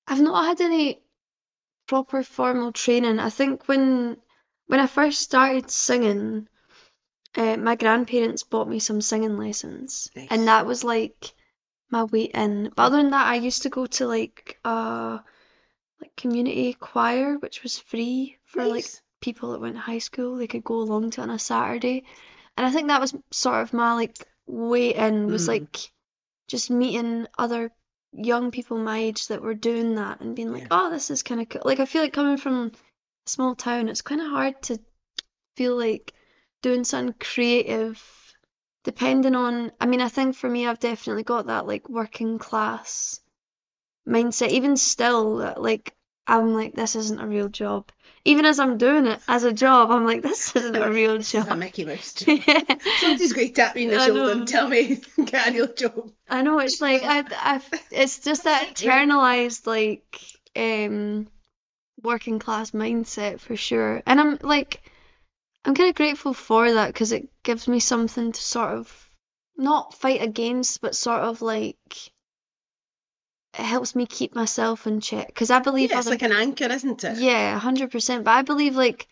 I've 0.09 0.21
not 0.21 0.45
had 0.47 0.61
any 0.61 1.03
proper 1.87 2.23
formal 2.23 2.73
training. 2.73 3.19
I 3.21 3.31
think 3.31 3.69
when 3.69 4.17
when 4.67 4.81
I 4.81 4.87
first 4.89 5.21
started 5.21 5.71
singing, 5.71 6.49
uh, 7.37 7.57
my 7.57 7.77
grandparents 7.77 8.43
bought 8.45 8.69
me 8.69 8.79
some 8.81 9.01
singing 9.01 9.39
lessons, 9.39 10.11
Nice. 10.17 10.29
and 10.31 10.49
that 10.49 10.67
was 10.67 10.85
like 10.85 11.35
my 11.91 12.05
way 12.05 12.25
in. 12.25 12.73
But 12.77 12.85
other 12.85 12.99
than 12.99 13.11
that, 13.11 13.27
I 13.29 13.37
used 13.37 13.63
to 13.63 13.71
go 13.71 13.87
to 13.87 14.07
like 14.07 14.59
uh 14.65 15.19
like 16.01 16.15
community 16.17 16.73
choir, 16.75 17.37
which 17.39 17.63
was 17.63 17.79
free 17.79 18.39
for 18.45 18.65
like 18.67 18.87
people 19.21 19.53
that 19.53 19.61
went 19.61 19.75
to 19.75 19.81
high 19.81 19.99
school. 19.99 20.37
They 20.37 20.47
could 20.47 20.65
go 20.65 20.77
along 20.77 21.11
to 21.13 21.23
on 21.23 21.31
a 21.31 21.39
Saturday, 21.39 22.05
and 22.57 22.67
I 22.67 22.71
think 22.71 22.89
that 22.89 23.01
was 23.01 23.15
sort 23.31 23.63
of 23.63 23.73
my 23.73 23.95
like 23.95 24.17
way 24.47 24.95
in 24.95 25.27
was 25.27 25.45
Mhm. 25.45 25.49
like 25.49 25.93
just 26.49 26.71
meeting 26.71 27.27
other 27.39 27.73
young 28.13 28.51
people 28.51 28.79
my 28.79 28.99
age 28.99 29.27
that 29.29 29.43
were 29.43 29.55
doing 29.55 29.97
that 29.97 30.21
and 30.21 30.37
being 30.37 30.53
like, 30.53 30.63
Yeah. 30.63 30.69
oh, 30.87 30.91
this 30.91 31.11
is 31.11 31.23
kind 31.23 31.41
of 31.41 31.49
cool. 31.49 31.63
Like 31.65 31.81
I 31.81 31.87
feel 31.87 32.03
like 32.03 32.13
coming 32.13 32.37
from 32.37 32.67
a 32.67 32.71
small 33.29 33.55
town, 33.55 33.89
it's 33.89 34.03
kind 34.03 34.21
of 34.21 34.29
hard 34.31 34.63
to 34.65 34.79
feel 35.57 35.77
like 35.77 36.13
doing 36.63 36.85
something 36.85 37.15
creative. 37.19 38.03
Depending 38.85 39.35
on, 39.35 39.73
I 39.81 39.87
mean, 39.87 40.01
I 40.01 40.09
think 40.09 40.37
for 40.37 40.49
me, 40.49 40.67
I've 40.67 40.79
definitely 40.79 41.25
got 41.25 41.47
that 41.47 41.67
like 41.67 41.89
working 41.89 42.39
class 42.39 43.21
mindset. 44.09 44.49
Even 44.49 44.77
still, 44.77 45.55
like 45.57 45.95
I'm 46.27 46.55
like, 46.55 46.75
this 46.75 46.97
isn't 46.97 47.21
a 47.21 47.27
real 47.27 47.49
job. 47.49 47.91
Even 48.25 48.45
as 48.45 48.59
I'm 48.59 48.77
doing 48.79 49.07
it 49.07 49.21
as 49.29 49.45
a 49.45 49.53
job, 49.53 49.91
I'm 49.93 50.05
like, 50.05 50.23
this 50.23 50.55
isn't 50.57 50.75
a 50.77 50.91
real 50.91 51.19
This 51.19 51.33
is 51.35 51.45
a 51.45 51.49
job. 51.49 51.59
Mickey 51.59 51.85
Mouse 51.85 52.13
job. 52.15 52.41
Somebody's 52.99 53.33
going 53.33 53.49
to 53.49 53.53
tap 53.55 53.77
me 53.77 53.85
in 53.85 53.91
the 53.91 53.97
I 54.01 54.07
shoulder 54.07 54.21
know. 54.21 54.31
and 54.33 54.49
tell 54.49 54.69
me 54.69 55.01
get 55.25 55.49
a 55.49 55.53
real 55.53 55.73
job. 55.73 56.11
I 56.29 56.43
know 56.43 56.59
it's 56.59 56.81
like 56.81 57.03
I, 57.05 57.25
I, 57.31 57.61
it's 57.93 58.19
just 58.19 58.45
that 58.45 58.71
internalized 58.75 59.67
like 59.67 60.21
um 60.57 61.29
working 62.03 62.39
class 62.41 62.73
mindset 62.73 63.39
for 63.41 63.55
sure, 63.57 64.03
and 64.07 64.21
I'm 64.21 64.39
like, 64.43 64.83
I'm 65.65 65.75
kind 65.75 65.91
of 65.91 65.95
grateful 65.95 66.35
for 66.35 66.73
that 66.73 66.89
because 66.89 67.13
it 67.13 67.29
gives 67.45 67.69
me 67.69 67.79
something 67.79 68.33
to 68.33 68.43
sort 68.43 68.71
of 68.71 69.11
not 69.57 69.95
fight 69.95 70.21
against, 70.23 70.81
but 70.81 70.97
sort 70.97 71.21
of 71.23 71.43
like 71.43 71.79
it 73.59 73.65
helps 73.65 73.95
me 73.95 74.07
keep 74.07 74.35
myself 74.35 74.87
in 74.87 75.01
check 75.01 75.27
because 75.29 75.51
I 75.51 75.59
believe 75.61 75.91
Yeah, 75.91 75.99
it's 75.99 76.07
other 76.07 76.15
like 76.15 76.23
an 76.23 76.33
anchor, 76.33 76.67
isn't 76.67 77.03
it? 77.05 77.19
yeah, 77.19 77.59
hundred 77.59 77.91
percent. 77.91 78.25
But 78.25 78.33
I 78.33 78.43
believe 78.43 78.77
like 78.77 79.09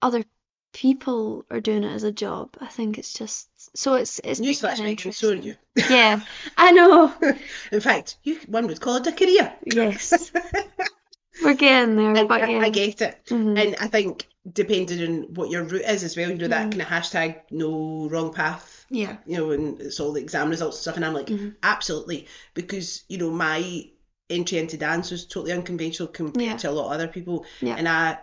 other 0.00 0.24
people 0.72 1.44
are 1.50 1.60
doing 1.60 1.84
it 1.84 1.92
as 1.92 2.02
a 2.02 2.12
job. 2.12 2.56
I 2.60 2.66
think 2.66 2.98
it's 2.98 3.12
just 3.12 3.48
so 3.76 3.94
it's 3.94 4.20
it's 4.24 4.40
Newsflash, 4.40 4.82
Megan, 4.82 5.12
so 5.12 5.30
are 5.30 5.34
you. 5.34 5.56
Yeah, 5.76 6.20
I 6.56 6.72
know. 6.72 7.12
In 7.72 7.80
fact, 7.80 8.16
you 8.22 8.38
one 8.46 8.66
would 8.66 8.80
call 8.80 8.96
it 8.96 9.06
a 9.06 9.12
career. 9.12 9.52
Yes, 9.64 10.32
we're 11.44 11.54
getting 11.54 11.96
there, 11.96 12.14
And 12.16 12.28
but 12.28 12.42
I, 12.42 12.50
yeah. 12.50 12.58
I 12.60 12.70
get 12.70 13.00
it. 13.00 13.24
Mhm. 13.26 13.58
And 13.58 13.76
I 13.80 13.86
think 13.88 14.28
depending 14.52 15.00
on 15.06 15.34
what 15.34 15.50
your 15.50 15.62
route 15.64 15.82
is 15.88 16.02
as 16.04 16.16
well, 16.16 16.30
you 16.30 16.36
know, 16.36 16.48
that 16.48 16.66
Mhm. 16.68 16.70
kind 16.72 16.82
of 16.82 16.88
hashtag 16.88 17.40
no 17.50 18.08
wrong 18.08 18.32
path, 18.32 18.84
Yeah. 18.90 19.16
you 19.26 19.36
know, 19.36 19.50
and 19.52 19.80
it's 19.80 20.00
all 20.00 20.12
the 20.12 20.20
exam 20.20 20.50
results 20.50 20.76
and 20.78 20.82
stuff. 20.82 20.96
And 20.96 21.04
I'm 21.04 21.14
like, 21.14 21.26
Mhm. 21.28 21.54
absolutely. 21.62 22.26
Because, 22.54 23.04
you 23.08 23.18
know, 23.18 23.30
my 23.30 23.88
entry 24.30 24.58
into 24.58 24.76
dance 24.76 25.10
was 25.10 25.26
totally 25.26 25.52
unconventional 25.52 26.08
compared 26.08 26.44
Yeah. 26.46 26.56
to 26.56 26.70
a 26.70 26.72
lot 26.72 26.86
of 26.86 26.92
other 26.92 27.08
people. 27.08 27.46
Yeah. 27.60 27.76
And 27.76 27.88
I 27.88 28.18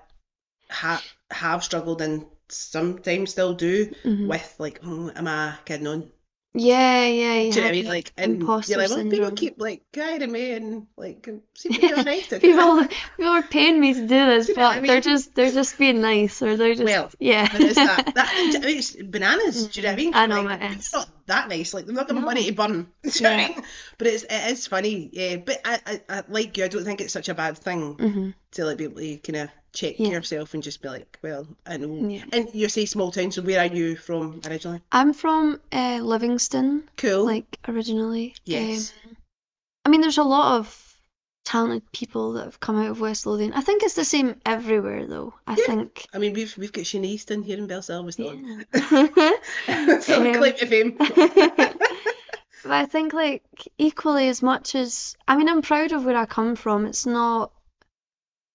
ha- 0.69 1.03
have 1.31 1.63
struggled 1.63 2.01
and 2.01 2.25
sometimes 2.49 3.31
still 3.31 3.53
do 3.53 3.93
Mhm. 4.03 4.27
with 4.27 4.55
like, 4.57 4.79
oh, 4.83 5.11
am 5.15 5.27
I 5.27 5.55
kidding 5.65 5.87
on? 5.87 6.11
Yeah, 6.53 7.05
yeah, 7.05 7.35
you 7.41 7.51
Do 7.51 7.59
you 7.59 7.61
know 7.61 7.67
what 7.67 7.69
I 7.69 7.71
mean? 7.71 7.85
Like, 7.85 8.11
and 8.17 8.41
imposter 8.41 8.71
you're 8.73 8.81
like, 8.81 8.89
well, 8.89 9.05
people 9.05 9.29
syndrome. 9.29 9.35
keep 9.35 9.61
like 9.61 9.83
guiding 9.91 10.31
me 10.31 10.51
and 10.53 10.87
like 10.97 11.27
seem 11.55 11.73
to 11.73 11.81
be 11.81 11.93
alright. 11.93 12.27
People, 12.41 12.87
people 13.17 13.31
are 13.33 13.43
paying 13.43 13.79
me 13.79 13.93
to 13.93 14.01
do 14.01 14.07
this, 14.07 14.47
Do 14.47 14.53
you 14.53 14.57
know 14.57 14.63
what 14.63 14.71
but 14.71 14.77
I 14.77 14.81
they're 14.81 14.95
mean? 14.95 15.01
just 15.03 15.35
they're 15.35 15.51
just 15.51 15.77
being 15.77 16.01
nice, 16.01 16.41
or 16.41 16.57
they're 16.57 16.73
just 16.73 16.83
Well, 16.83 17.11
yeah. 17.19 17.47
But 17.51 17.61
it's 17.61 17.75
that, 17.75 18.15
that 18.15 18.29
I 18.63 18.65
mean, 18.65 18.77
it's 18.79 18.95
bananas. 18.95 19.67
Do 19.67 19.79
you 19.79 19.83
know 19.87 19.93
what 19.93 19.93
I 19.93 20.03
mean? 20.03 20.13
Mm, 20.13 20.17
I 20.17 20.25
know 20.25 20.41
like, 20.41 20.61
It's 20.63 20.93
not 20.93 21.07
that 21.29 21.49
nice. 21.49 21.73
Like 21.73 21.85
they're 21.85 21.95
not 21.95 22.07
giving 22.07 22.21
No. 22.21 22.27
money 22.27 22.45
to 22.45 22.53
burn. 22.53 22.87
You 23.03 23.21
know 23.21 23.31
what 23.31 23.39
I 23.39 23.47
Yeah. 23.49 23.61
But 23.97 24.07
it's 24.07 24.23
it 24.23 24.51
is 24.51 24.67
funny. 24.67 25.09
Yeah. 25.13 25.37
But 25.37 25.61
I, 25.65 25.79
I, 25.85 26.01
I 26.09 26.23
like 26.29 26.57
you. 26.57 26.65
I 26.65 26.67
don't 26.67 26.83
think 26.85 27.01
it's 27.01 27.13
such 27.13 27.29
a 27.29 27.33
bad 27.33 27.57
thing 27.57 27.93
hmm 27.95 28.29
to 28.51 28.65
like 28.65 28.77
be 28.77 28.85
able 28.85 29.01
to 29.01 29.17
kind 29.17 29.37
of 29.45 29.49
check 29.73 29.99
Yeah. 29.99 30.09
yourself 30.09 30.53
and 30.55 30.63
just 30.63 30.81
be 30.81 30.89
like, 30.89 31.19
well, 31.21 31.47
I 31.65 31.77
know. 31.77 32.09
Yeah. 32.09 32.25
And 32.33 32.49
you 32.53 32.67
say 32.69 32.85
small 32.85 33.11
town. 33.11 33.31
So 33.31 33.41
where 33.43 33.59
are 33.59 33.65
you 33.73 33.95
from 33.95 34.41
originally? 34.45 34.81
I'm 34.91 35.13
from 35.13 35.59
uh, 35.71 35.99
Livingston, 36.01 36.89
Cool. 36.97 37.25
like 37.25 37.59
originally. 37.67 38.35
Yes. 38.45 38.93
Um, 39.05 39.15
I 39.85 39.89
mean, 39.89 40.01
there's 40.01 40.17
a 40.17 40.23
lot 40.23 40.57
of 40.59 40.88
talented 41.49 41.91
people 41.91 42.33
that 42.33 42.45
have 42.45 42.59
come 42.59 42.77
out 42.79 42.89
of 42.91 42.99
West 43.01 43.25
Lothian. 43.25 43.53
I 43.53 43.61
think 43.61 43.81
it's 43.83 43.95
the 43.95 44.05
same 44.05 44.35
everywhere, 44.45 45.07
though. 45.07 45.33
I 45.47 45.55
Yeah. 45.57 45.65
think. 45.65 46.05
I 46.13 46.17
mean, 46.19 46.33
we've 46.33 46.55
we've 46.57 46.71
got 46.71 46.85
Sheena 46.85 47.05
Easton 47.05 47.43
here 47.43 47.57
in 47.57 47.67
Belselva 47.67 48.11
still. 48.13 48.35
Yeah. 48.35 49.99
so 49.99 50.21
Um, 50.21 50.33
claim 50.35 50.55
to 50.55 50.65
fame. 50.67 50.95
But 52.63 52.71
I 52.83 52.85
think 52.85 53.13
like 53.13 53.43
equally 53.77 54.27
as 54.27 54.41
much 54.41 54.75
as 54.75 55.15
I 55.27 55.37
mean 55.37 55.47
I'm 55.49 55.61
proud 55.61 55.91
of 55.93 56.03
where 56.05 56.17
I 56.17 56.25
come 56.25 56.55
from. 56.55 56.85
It's 56.85 57.05
not 57.05 57.51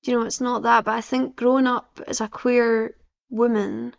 you 0.02 0.12
know, 0.12 0.26
it's 0.26 0.40
not 0.42 0.62
that, 0.64 0.84
but 0.84 0.92
I 0.92 1.00
think 1.00 1.34
growing 1.36 1.66
up 1.66 2.00
as 2.06 2.20
a 2.20 2.28
queer 2.28 2.94
woman 3.30 3.94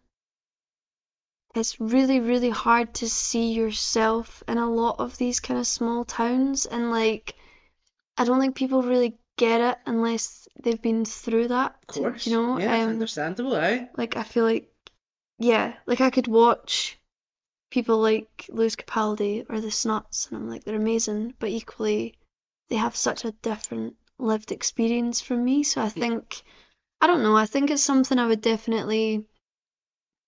it's 1.56 1.80
really, 1.80 2.20
really 2.20 2.50
hard 2.52 2.94
to 2.96 3.10
see 3.10 3.54
yourself 3.54 4.44
in 4.48 4.58
a 4.58 4.70
lot 4.70 5.00
of 5.00 5.18
these 5.18 5.40
kind 5.40 5.60
of 5.60 5.66
small 5.66 6.04
towns 6.06 6.66
and 6.68 6.92
like 6.92 7.34
I 8.18 8.24
don't 8.24 8.40
think 8.40 8.56
people 8.56 8.82
really 8.84 9.18
get 9.38 9.62
it 9.62 9.78
unless 9.86 10.48
they've 10.62 10.82
been 10.82 11.06
through 11.06 11.50
that. 11.50 11.76
Of 11.90 11.96
course. 11.96 12.28
You 12.28 12.34
know? 12.36 12.60
Yeah, 12.60 12.84
Um, 12.84 12.90
understandable, 12.90 13.56
aye. 13.56 13.90
like 13.98 14.16
I 14.16 14.24
feel 14.24 14.46
like 14.46 14.72
yeah, 15.38 15.74
like 15.86 16.00
I 16.02 16.10
could 16.10 16.28
watch 16.28 16.98
people 17.70 17.98
like 17.98 18.50
Lewis 18.50 18.76
Capaldi 18.78 19.46
or 19.50 19.60
the 19.60 19.72
Snuts 19.72 20.28
and 20.28 20.38
I'm 20.38 20.50
like 20.50 20.64
they're 20.64 20.76
amazing, 20.76 21.34
but 21.40 21.50
equally 21.50 22.16
they 22.70 22.78
have 22.78 22.96
such 22.96 23.26
a 23.26 23.32
different 23.32 23.96
lived 24.18 24.52
experience 24.52 25.20
from 25.20 25.44
me. 25.44 25.64
So 25.64 25.82
I 25.82 25.90
think 25.90 26.42
I 27.02 27.08
don't 27.08 27.24
know, 27.24 27.36
I 27.36 27.46
think 27.46 27.70
it's 27.70 27.84
something 27.84 28.18
I 28.18 28.28
would 28.28 28.42
definitely 28.42 29.26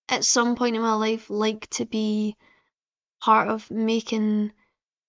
at 0.09 0.25
some 0.25 0.55
point 0.55 0.75
in 0.75 0.81
my 0.81 0.93
life 0.93 1.29
like 1.29 1.69
to 1.69 1.85
be 1.85 2.35
part 3.21 3.47
of 3.47 3.69
making 3.71 4.51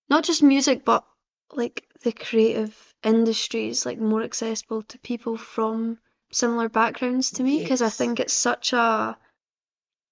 not 0.09 0.25
just 0.25 0.43
music 0.43 0.85
but 0.85 1.05
like 1.53 1.88
the 2.03 2.13
creative 2.13 2.95
industries 3.03 3.87
like 3.87 3.99
more 3.99 4.23
accessible 4.23 4.83
to 4.83 4.99
people 4.99 5.37
from 5.37 5.99
similar 6.33 6.69
backgrounds 6.69 7.31
to 7.33 7.43
me 7.43 7.63
because 7.63 7.83
I 7.83 7.89
think 7.89 8.21
it's 8.21 8.33
such 8.33 8.73
a 8.73 9.17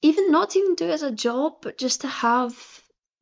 even 0.02 0.30
not 0.30 0.50
to 0.50 0.58
even 0.58 0.74
do 0.74 0.86
it 0.86 0.90
as 0.92 1.02
a 1.02 1.10
job 1.10 1.54
but 1.62 1.78
just 1.78 2.02
to 2.02 2.08
have 2.08 2.54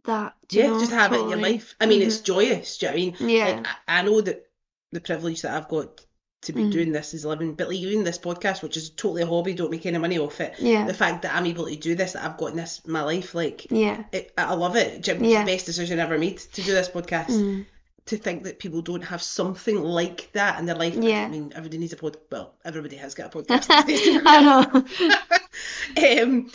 that 0.05 0.35
Yeah, 0.51 0.69
know, 0.69 0.79
just 0.79 0.93
have 0.93 1.13
it 1.15 1.21
in 1.21 1.29
your 1.31 1.39
life. 1.41 1.75
I 1.81 1.87
mean, 1.87 2.03
it's 2.03 2.19
Mhm. 2.19 2.25
joyous. 2.25 2.77
Do 2.79 2.87
you 2.87 2.91
know 2.93 2.97
what 2.97 3.01
I 3.01 3.27
mean? 3.27 3.31
yeah 3.31 3.57
Like, 3.57 3.67
I, 3.89 4.03
know 4.03 4.21
that 4.21 4.47
the 4.93 5.01
privilege 5.01 5.43
that 5.43 5.55
I've 5.57 5.69
got 5.69 6.05
to 6.43 6.53
be 6.53 6.61
Mhm. 6.63 6.71
doing 6.73 6.93
this 6.93 7.15
is 7.15 7.25
living, 7.25 7.55
but 7.55 7.69
like 7.69 7.79
even 7.79 8.05
this 8.05 8.19
podcast, 8.19 8.63
which 8.63 8.77
is 8.77 8.91
totally 8.91 9.23
a 9.23 9.27
hobby, 9.27 9.55
don't 9.55 9.71
make 9.71 9.87
any 9.87 9.97
money 9.97 10.19
off 10.19 10.41
it. 10.43 10.55
yeah 10.59 10.87
The 10.87 10.93
fact 10.93 11.23
that 11.23 11.35
I'm 11.35 11.47
able 11.47 11.67
to 11.67 11.77
do 11.77 11.95
this, 11.95 12.13
that 12.13 12.23
I've 12.25 12.37
got 12.37 12.55
this 12.55 12.83
my 12.87 13.03
life, 13.03 13.35
like 13.35 13.67
yeah 13.71 14.05
it, 14.13 14.33
I 14.37 14.53
love 14.55 14.77
it. 14.77 14.99
It's 14.99 15.09
Yeah. 15.09 15.41
the 15.45 15.53
best 15.53 15.65
decision 15.65 15.99
I 15.99 16.03
ever 16.03 16.19
made 16.19 16.37
to 16.39 16.63
do 16.63 16.73
this 16.73 16.91
podcast. 16.91 17.31
Mm. 17.31 17.67
To 18.09 18.19
think 18.19 18.43
that 18.45 18.59
people 18.59 18.83
don't 18.83 19.03
have 19.05 19.23
something 19.23 19.83
like 19.83 20.31
that 20.33 20.59
in 20.59 20.67
their 20.67 20.75
life. 20.77 20.95
Yeah. 20.95 21.25
I 21.25 21.29
mean, 21.29 21.53
everybody 21.57 21.79
needs 21.79 21.95
a 21.95 21.97
pod. 21.97 22.19
Well, 22.31 22.55
everybody 22.65 22.97
has 22.97 23.15
got 23.15 23.35
a 23.35 23.39
podcast. 23.43 23.67
I 23.71 24.41
know 24.43 26.23
um, 26.23 26.51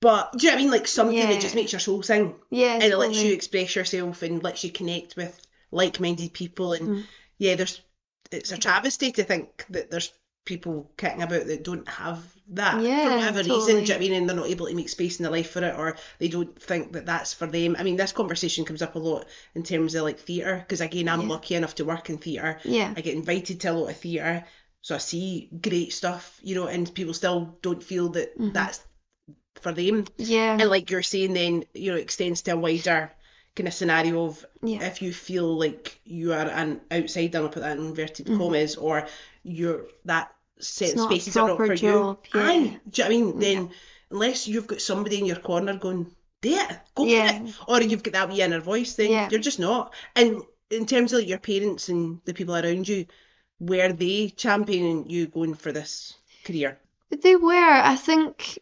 but 0.00 0.32
do 0.32 0.46
you 0.46 0.50
know 0.50 0.56
what 0.56 0.60
I 0.60 0.62
mean? 0.62 0.70
Like 0.70 0.86
something 0.88 1.16
Yeah. 1.16 1.26
that 1.26 1.40
just 1.40 1.54
makes 1.54 1.72
your 1.72 1.80
soul 1.80 2.02
sing 2.02 2.34
yeah 2.50 2.74
and 2.74 2.82
it 2.84 2.96
lets 2.96 3.22
you 3.22 3.32
express 3.32 3.74
yourself 3.76 4.22
and 4.22 4.42
lets 4.42 4.62
you 4.64 4.70
connect 4.70 5.16
with 5.16 5.38
like-minded 5.70 6.32
people 6.32 6.72
and 6.74 6.88
Mm. 6.88 7.04
yeah 7.38 7.54
there's 7.56 7.80
it's 8.30 8.52
a 8.52 8.58
travesty 8.58 9.12
to 9.12 9.24
think 9.24 9.64
that 9.70 9.90
there's 9.90 10.12
people 10.46 10.90
kicking 10.96 11.20
about 11.22 11.46
that 11.46 11.62
don't 11.64 11.86
have 11.88 12.24
that 12.48 12.80
Yeah, 12.82 13.04
for 13.04 13.16
whatever 13.16 13.38
reason. 13.40 13.50
Do 13.50 13.60
you 13.60 13.74
know 13.74 13.80
what 13.82 13.96
I 13.96 13.98
mean? 13.98 14.12
And 14.14 14.28
they're 14.28 14.36
not 14.36 14.46
able 14.46 14.66
to 14.68 14.74
make 14.74 14.88
space 14.88 15.18
in 15.18 15.24
their 15.24 15.32
life 15.32 15.50
for 15.50 15.62
it 15.62 15.74
or 15.76 15.96
they 16.18 16.28
don't 16.28 16.58
think 16.62 16.92
that 16.92 17.04
that's 17.04 17.34
for 17.34 17.46
them. 17.46 17.76
I 17.78 17.82
mean 17.82 17.96
this 17.96 18.12
conversation 18.12 18.64
comes 18.64 18.80
up 18.80 18.94
a 18.94 18.98
lot 18.98 19.26
in 19.54 19.62
terms 19.64 19.94
of 19.94 20.04
like 20.04 20.18
theatre 20.18 20.56
because 20.58 20.80
again 20.80 21.08
I'm 21.08 21.22
Yeah. 21.22 21.28
lucky 21.28 21.54
enough 21.56 21.74
to 21.74 21.84
work 21.84 22.08
in 22.08 22.18
theatre. 22.18 22.58
Yeah. 22.64 22.94
I 22.96 23.00
get 23.02 23.14
invited 23.16 23.60
to 23.60 23.68
a 23.68 23.72
lot 23.74 23.90
of 23.90 23.96
theatre 23.98 24.44
so 24.80 24.94
I 24.94 24.98
see 24.98 25.50
great 25.60 25.92
stuff 25.92 26.38
you 26.42 26.54
know 26.54 26.68
and 26.68 26.94
people 26.94 27.12
still 27.14 27.58
don't 27.60 27.82
feel 27.82 28.08
that 28.10 28.38
Mhm. 28.38 28.54
that's 28.54 28.80
for 29.60 29.72
them. 29.72 30.06
Yeah. 30.16 30.56
And 30.60 30.70
like 30.70 30.90
you're 30.90 31.02
saying, 31.02 31.32
then 31.32 31.64
you 31.74 31.90
know, 31.90 31.96
it 31.98 32.02
extends 32.02 32.42
to 32.42 32.52
a 32.52 32.56
wider 32.56 33.10
kind 33.56 33.66
of 33.68 33.72
scenario 33.74 34.26
of 34.26 34.44
yeah. 34.62 34.84
if 34.84 35.00
you 35.00 35.12
feel 35.14 35.58
like 35.58 35.98
you 36.04 36.34
are 36.34 36.46
an 36.46 36.80
outsider, 36.92 37.38
I'll 37.38 37.48
put 37.48 37.62
that 37.62 37.78
in 37.78 37.86
inverted 37.86 38.26
Mhm. 38.26 38.36
commas, 38.36 38.76
or 38.76 39.08
you're 39.42 39.86
that 40.04 40.30
set 40.58 40.88
It's 40.88 40.96
not 40.96 41.10
a 41.12 41.14
spaces 41.14 41.36
are 41.36 41.48
not 41.48 41.56
for 41.56 41.74
job, 41.74 42.18
you. 42.32 42.40
yeah. 42.40 42.46
Aye, 42.46 42.58
do 42.58 42.62
you 42.64 42.70
know 42.70 42.80
what 42.88 43.04
I 43.04 43.08
mean? 43.08 43.26
Yeah. 43.28 43.40
Then 43.40 43.70
unless 44.10 44.48
you've 44.48 44.66
got 44.66 44.80
somebody 44.80 45.18
in 45.18 45.26
your 45.26 45.36
corner 45.36 45.76
going, 45.76 46.14
do 46.42 46.50
it. 46.54 46.78
Go 46.94 47.04
Yeah. 47.04 47.38
for 47.38 47.46
it. 47.46 47.54
Or 47.68 47.82
you've 47.82 48.02
got 48.02 48.12
that 48.14 48.28
wee 48.28 48.42
inner 48.42 48.60
voice, 48.60 48.94
then 48.94 49.10
Yeah. 49.10 49.28
you're 49.30 49.40
just 49.40 49.58
not. 49.58 49.92
And 50.14 50.42
in 50.70 50.86
terms 50.86 51.12
of 51.12 51.20
like 51.20 51.28
your 51.28 51.38
parents 51.38 51.88
and 51.88 52.20
the 52.24 52.34
people 52.34 52.56
around 52.56 52.88
you, 52.88 53.06
were 53.58 53.92
they 53.92 54.28
championing 54.28 55.08
you 55.08 55.26
going 55.26 55.54
for 55.54 55.72
this 55.72 56.14
career? 56.44 56.78
They 57.10 57.36
were, 57.36 57.52
I 57.54 57.96
think. 57.96 58.58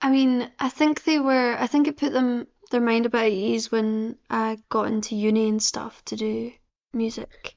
I 0.00 0.10
mean, 0.10 0.48
I 0.58 0.68
think 0.68 1.04
they 1.04 1.18
were. 1.18 1.56
I 1.58 1.66
think 1.66 1.88
it 1.88 1.96
put 1.96 2.12
them 2.12 2.46
their 2.70 2.80
mind 2.80 3.06
a 3.06 3.08
bit 3.08 3.22
at 3.22 3.32
ease 3.32 3.72
when 3.72 4.16
I 4.30 4.58
got 4.68 4.86
into 4.88 5.16
uni 5.16 5.48
and 5.48 5.62
stuff 5.62 6.04
to 6.06 6.16
do 6.16 6.52
music. 6.92 7.56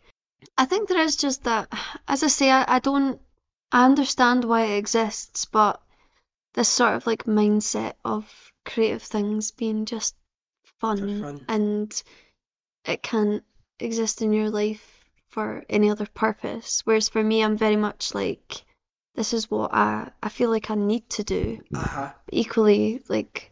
I 0.58 0.66
think 0.66 0.90
there 0.90 1.02
is 1.02 1.16
just 1.16 1.44
that, 1.44 1.72
as 2.08 2.24
I 2.24 2.28
say, 2.28 2.50
I, 2.50 2.66
I 2.76 2.80
don't. 2.80 3.20
I 3.72 3.86
understand 3.86 4.44
why 4.44 4.64
it 4.64 4.78
exists, 4.78 5.46
but 5.46 5.82
this 6.54 6.68
sort 6.68 6.96
of 6.96 7.08
like 7.08 7.24
mindset 7.24 7.94
of 8.04 8.52
creative 8.66 9.02
things 9.04 9.52
being 9.52 9.86
just 9.86 10.16
fun, 10.80 11.22
fun. 11.22 11.46
and 11.48 12.04
it 12.86 13.02
can't 13.02 13.44
exist 13.80 14.22
in 14.22 14.34
your 14.34 14.50
life 14.50 15.06
for 15.30 15.64
any 15.70 15.90
other 15.90 16.08
purpose. 16.14 16.82
Whereas 16.84 17.10
for 17.10 17.24
me, 17.24 17.44
I'm 17.44 17.58
very 17.58 17.78
much 17.78 18.14
like 18.14 18.64
this 19.16 19.34
is 19.34 19.50
what 19.50 19.74
I 19.74 20.12
I 20.22 20.30
feel 20.30 20.50
like 20.50 20.70
I 20.70 20.76
need 20.76 21.10
to 21.12 21.24
do. 21.24 21.62
Uh-huh. 21.74 22.12
Equally, 22.32 23.02
like 23.08 23.52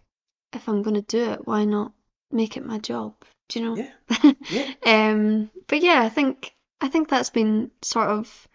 if 0.54 0.68
I'm 0.68 0.82
gonna 0.82 1.02
do 1.02 1.32
it, 1.32 1.48
why 1.48 1.66
not 1.66 1.94
make 2.32 2.58
it 2.58 2.66
my 2.66 2.80
job? 2.80 3.14
Do 3.48 3.60
you 3.60 3.66
know? 3.66 3.76
Yeah. 3.76 4.34
Yeah. 4.50 4.74
Um, 4.86 5.52
but 5.68 5.82
yeah, 5.82 6.02
I 6.02 6.10
think 6.10 6.54
I 6.82 6.88
think 6.88 7.10
that's 7.10 7.30
been 7.30 7.72
sort 7.82 8.10
of 8.10 8.48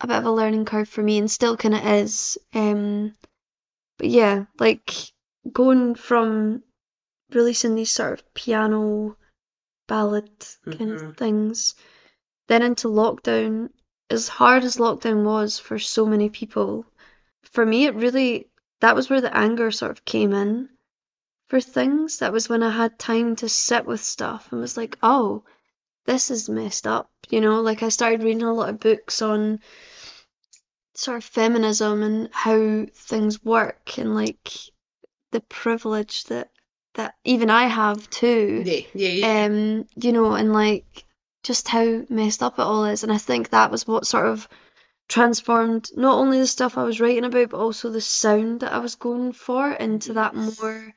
a 0.00 0.06
bit 0.06 0.16
of 0.16 0.24
a 0.24 0.30
learning 0.30 0.64
curve 0.64 0.88
for 0.88 1.02
me, 1.02 1.18
and 1.18 1.30
still 1.30 1.56
kind 1.56 1.74
of 1.74 1.86
is. 1.86 2.38
Um, 2.54 3.14
but 3.98 4.08
yeah, 4.08 4.46
like 4.58 4.92
going 5.52 5.94
from 5.94 6.62
releasing 7.30 7.74
these 7.74 7.90
sort 7.90 8.20
of 8.20 8.34
piano 8.34 9.16
ballad 9.86 10.30
kind 10.64 10.90
Mhm. 10.90 11.10
of 11.10 11.16
things, 11.16 11.74
then 12.48 12.62
into 12.62 12.88
lockdown. 12.88 13.70
As 14.10 14.28
hard 14.28 14.64
as 14.64 14.76
lockdown 14.76 15.24
was 15.24 15.58
for 15.58 15.78
so 15.78 16.06
many 16.06 16.30
people, 16.30 16.86
for 17.42 17.64
me 17.66 17.86
it 17.86 17.94
really 17.94 18.50
that 18.80 18.94
was 18.94 19.08
where 19.08 19.20
the 19.20 19.34
anger 19.36 19.70
sort 19.70 19.90
of 19.90 20.04
came 20.04 20.32
in 20.32 20.68
for 21.48 21.60
things. 21.60 22.18
That 22.18 22.32
was 22.32 22.48
when 22.48 22.62
I 22.62 22.70
had 22.70 22.98
time 22.98 23.36
to 23.36 23.48
sit 23.48 23.86
with 23.86 24.02
stuff 24.02 24.52
and 24.52 24.60
was 24.60 24.76
like, 24.76 24.98
oh, 25.02 25.44
this 26.06 26.30
is 26.30 26.48
messed 26.48 26.86
up. 26.86 27.10
You 27.28 27.40
know, 27.40 27.60
like 27.60 27.82
I 27.82 27.88
started 27.88 28.22
reading 28.22 28.42
a 28.42 28.52
lot 28.52 28.68
of 28.68 28.80
books 28.80 29.22
on 29.22 29.60
sort 30.94 31.18
of 31.18 31.24
feminism 31.24 32.02
and 32.02 32.28
how 32.32 32.86
things 32.94 33.44
work 33.44 33.98
and 33.98 34.14
like 34.14 34.50
the 35.32 35.40
privilege 35.40 36.24
that 36.24 36.50
that 36.94 37.14
even 37.24 37.50
I 37.50 37.64
have 37.64 38.08
too. 38.08 38.62
Yeah, 38.64 38.80
yeah, 38.94 39.08
yeah. 39.08 39.44
Um, 39.44 39.86
you 39.96 40.12
know, 40.12 40.32
and 40.32 40.52
like 40.52 41.04
just 41.42 41.68
how 41.68 42.02
messed 42.08 42.42
up 42.42 42.58
it 42.58 42.62
all 42.62 42.86
is. 42.86 43.02
And 43.02 43.12
I 43.12 43.18
think 43.18 43.50
that 43.50 43.70
was 43.70 43.86
what 43.86 44.06
sort 44.06 44.26
of 44.26 44.48
transformed 45.08 45.88
not 45.94 46.18
only 46.18 46.40
the 46.40 46.46
stuff 46.46 46.76
I 46.78 46.84
was 46.84 47.00
writing 47.00 47.24
about, 47.24 47.50
but 47.50 47.60
also 47.60 47.90
the 47.90 48.00
sound 48.00 48.60
that 48.60 48.72
I 48.72 48.78
was 48.78 48.96
going 48.96 49.32
for 49.32 49.70
into 49.70 50.14
that 50.14 50.34
more 50.34 50.94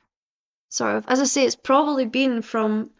sort 0.68 0.96
of, 0.96 1.04
as 1.08 1.20
I 1.20 1.24
say, 1.24 1.44
it's 1.44 1.56
probably 1.56 2.06
been 2.06 2.42
from 2.42 2.90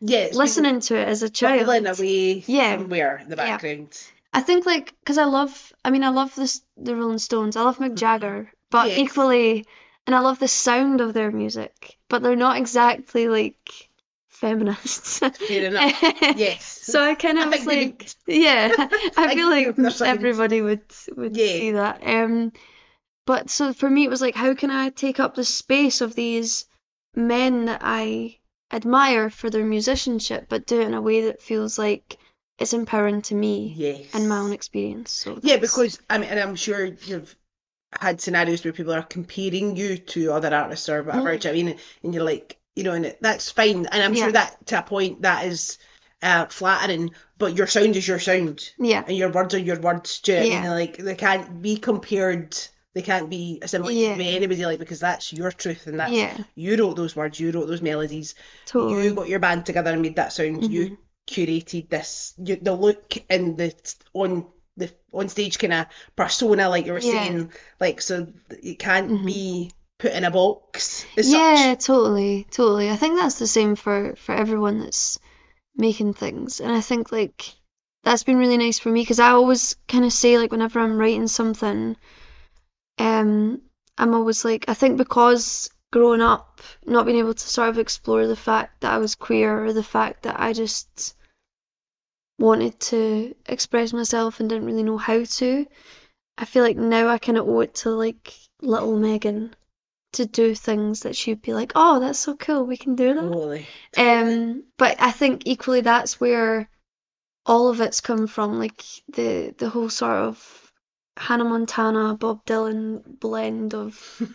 yeah, 0.00 0.28
listening 0.32 0.80
to 0.80 0.96
it 0.96 1.08
as 1.08 1.22
a 1.22 1.30
child. 1.30 1.68
away 1.68 2.42
Yeah. 2.46 2.76
somewhere 2.78 3.18
in 3.18 3.28
the 3.28 3.36
Yeah. 3.36 3.52
background. 3.56 4.00
I 4.32 4.40
think 4.40 4.66
like 4.66 4.92
because 5.00 5.18
I 5.18 5.24
love, 5.24 5.72
I 5.84 5.90
mean, 5.90 6.02
I 6.04 6.08
love 6.08 6.34
this 6.34 6.62
the 6.76 6.96
Rolling 6.96 7.18
Stones. 7.18 7.56
I 7.56 7.62
love 7.62 7.78
Mick 7.78 7.94
Jagger, 7.94 8.52
but 8.70 8.88
Yes. 8.88 8.98
equally, 8.98 9.64
and 10.06 10.14
I 10.14 10.20
love 10.20 10.38
the 10.38 10.48
sound 10.48 11.00
of 11.00 11.14
their 11.14 11.30
music, 11.30 11.96
but 12.08 12.22
they're 12.22 12.34
not 12.36 12.56
exactly 12.58 13.28
like 13.28 13.88
feminists. 14.28 15.18
Fair 15.20 15.64
enough. 15.66 16.02
Yes. 16.36 16.80
So 16.82 17.00
I 17.02 17.14
kind 17.14 17.38
of 17.38 17.50
think 17.50 17.66
was 17.66 17.66
like, 17.66 18.10
yeah, 18.26 18.72
I 18.78 19.10
I 19.16 19.34
feel 19.34 19.48
like 19.48 19.66
with 19.68 19.76
their 19.76 19.90
sound. 19.90 20.18
everybody 20.18 20.60
would 20.62 20.82
would 21.16 21.36
Yeah. 21.36 21.46
see 21.46 21.70
that. 21.72 22.00
Um, 22.06 22.52
but 23.26 23.48
so 23.50 23.72
for 23.72 23.88
me, 23.88 24.04
it 24.04 24.10
was 24.10 24.20
like, 24.20 24.34
how 24.34 24.54
can 24.54 24.70
I 24.70 24.90
take 24.90 25.20
up 25.20 25.34
the 25.34 25.44
space 25.44 26.00
of 26.00 26.14
these 26.14 26.66
men 27.14 27.66
that 27.66 27.80
I 27.84 28.38
admire 28.74 29.30
for 29.30 29.50
their 29.50 29.64
musicianship, 29.64 30.46
but 30.48 30.66
do 30.66 30.80
it 30.80 30.86
in 30.88 30.94
a 30.94 31.00
way 31.02 31.22
that 31.26 31.40
feels 31.42 31.78
like 31.78 32.18
it's 32.58 32.72
empowering 32.72 33.22
to 33.22 33.34
me 33.34 33.72
Yes. 33.76 34.06
and 34.14 34.28
my 34.28 34.38
own 34.38 34.52
experience. 34.52 35.12
So 35.12 35.38
Yeah, 35.42 35.56
because 35.58 36.00
I 36.10 36.18
mean, 36.18 36.28
and 36.30 36.40
I'm 36.40 36.56
sure 36.56 36.84
you've 36.84 37.34
had 38.00 38.20
scenarios 38.20 38.64
where 38.64 38.72
people 38.72 38.92
are 38.94 39.02
comparing 39.02 39.76
you 39.76 39.96
to 39.98 40.32
other 40.32 40.52
artists 40.54 40.88
or 40.88 41.02
whatever. 41.02 41.36
Mm. 41.36 41.40
do 41.40 41.48
you 41.48 41.54
know 41.54 41.60
what 41.60 41.70
I 41.70 41.72
mean? 41.74 41.80
And 42.02 42.14
you're 42.14 42.24
like, 42.24 42.58
you 42.76 42.82
know, 42.84 42.92
and 42.92 43.06
it, 43.06 43.18
that's 43.20 43.50
fine. 43.50 43.86
And 43.86 44.02
I'm 44.02 44.14
Yeah. 44.14 44.24
sure 44.24 44.32
that 44.32 44.66
to 44.66 44.78
a 44.80 44.82
point 44.82 45.22
that 45.22 45.46
is 45.46 45.78
uh, 46.22 46.46
flattering. 46.46 47.10
But 47.38 47.56
your 47.56 47.66
sound 47.66 47.96
is 47.96 48.06
your 48.08 48.18
sound, 48.18 48.70
yeah, 48.78 49.04
and 49.06 49.16
your 49.16 49.30
words 49.30 49.54
are 49.54 49.58
your 49.58 49.78
words. 49.80 50.20
Do 50.20 50.32
you 50.32 50.38
know 50.38 50.44
I 50.44 50.48
mean? 50.48 50.62
Yeah. 50.64 50.72
Like 50.74 50.96
they 50.96 51.14
can't 51.14 51.60
be 51.62 51.76
compared. 51.76 52.56
They 52.94 53.02
can't 53.02 53.28
be 53.28 53.58
assimilated 53.60 54.00
Yeah. 54.00 54.16
with 54.16 54.26
anybody, 54.26 54.64
like 54.64 54.78
because 54.78 55.00
that's 55.00 55.32
your 55.32 55.50
truth 55.50 55.86
and 55.88 55.98
that's 55.98 56.12
yeah, 56.12 56.36
you 56.54 56.76
wrote 56.76 56.94
those 56.96 57.16
words, 57.16 57.40
you 57.40 57.50
wrote 57.50 57.66
those 57.66 57.82
melodies, 57.82 58.34
totally. 58.66 59.04
you 59.08 59.14
got 59.14 59.28
your 59.28 59.40
band 59.40 59.66
together 59.66 59.90
and 59.90 60.00
made 60.00 60.16
that 60.16 60.32
sound. 60.32 60.64
You 60.70 60.90
Mhm. 60.90 60.96
curated 61.28 61.88
this, 61.88 62.34
you, 62.38 62.56
the 62.56 62.74
look 62.74 63.14
and 63.28 63.56
the 63.58 63.74
on 64.12 64.46
the 64.76 64.90
on 65.12 65.28
stage 65.28 65.58
kind 65.58 65.72
of 65.72 65.86
persona, 66.16 66.68
like 66.68 66.86
you 66.86 66.92
were 66.92 67.00
Yeah. 67.00 67.10
saying, 67.10 67.52
like 67.80 68.00
so 68.00 68.28
it 68.62 68.78
can't 68.78 69.10
Mhm. 69.10 69.26
be 69.26 69.72
put 69.98 70.12
in 70.12 70.24
a 70.24 70.30
box 70.30 71.04
Yeah, 71.16 71.74
such. 71.74 71.84
totally, 71.86 72.46
totally. 72.50 72.90
I 72.90 72.96
think 72.96 73.16
that's 73.18 73.38
the 73.38 73.46
same 73.46 73.74
for 73.74 74.14
for 74.16 74.34
everyone 74.34 74.78
that's 74.80 75.18
making 75.76 76.14
things, 76.14 76.60
and 76.60 76.70
I 76.70 76.80
think 76.80 77.10
like 77.10 77.54
that's 78.04 78.22
been 78.22 78.36
really 78.36 78.58
nice 78.58 78.78
for 78.78 78.90
me 78.90 79.00
because 79.02 79.18
I 79.18 79.30
always 79.30 79.76
kind 79.88 80.04
of 80.04 80.12
say 80.12 80.38
like 80.38 80.52
whenever 80.52 80.78
I'm 80.78 80.98
writing 80.98 81.26
something, 81.26 81.96
um, 82.98 83.62
I'm 83.98 84.14
always 84.14 84.44
like 84.44 84.66
I 84.68 84.74
think 84.74 84.98
because 84.98 85.70
growing 85.92 86.20
up 86.20 86.60
not 86.84 87.06
being 87.06 87.18
able 87.18 87.34
to 87.34 87.48
sort 87.48 87.68
of 87.68 87.78
explore 87.78 88.26
the 88.26 88.36
fact 88.36 88.80
that 88.80 88.92
I 88.92 88.98
was 88.98 89.14
queer 89.14 89.64
or 89.64 89.72
the 89.72 89.82
fact 89.82 90.24
that 90.24 90.40
I 90.40 90.52
just 90.52 91.14
wanted 92.38 92.78
to 92.80 93.34
express 93.46 93.92
myself 93.92 94.40
and 94.40 94.48
didn't 94.48 94.66
really 94.66 94.82
know 94.82 94.98
how 94.98 95.22
to, 95.24 95.66
I 96.36 96.44
feel 96.44 96.64
like 96.64 96.76
now 96.76 97.08
I 97.08 97.18
kind 97.18 97.38
of 97.38 97.48
owe 97.48 97.60
it 97.60 97.74
to 97.76 97.90
like 97.90 98.34
little 98.60 98.98
Megan 98.98 99.54
to 100.14 100.26
do 100.26 100.54
things 100.54 101.00
that 101.00 101.16
she'd 101.16 101.42
be 101.42 101.54
like, 101.54 101.72
"Oh, 101.74 102.00
that's 102.00 102.18
so 102.18 102.34
cool, 102.36 102.64
we 102.64 102.76
can 102.76 102.96
do 102.96 103.14
that." 103.14 103.20
Totally. 103.20 103.66
Um, 103.96 104.64
but 104.76 105.00
I 105.00 105.10
think 105.10 105.42
equally 105.44 105.80
that's 105.80 106.20
where 106.20 106.68
all 107.46 107.68
of 107.68 107.80
it's 107.80 108.00
come 108.00 108.26
from, 108.26 108.58
like 108.58 108.82
the 109.08 109.54
the 109.58 109.68
whole 109.68 109.90
sort 109.90 110.16
of 110.16 110.63
Hannah 111.16 111.44
Montana, 111.44 112.16
Bob 112.16 112.44
Dylan 112.44 113.02
blend 113.20 113.74
of 113.74 113.94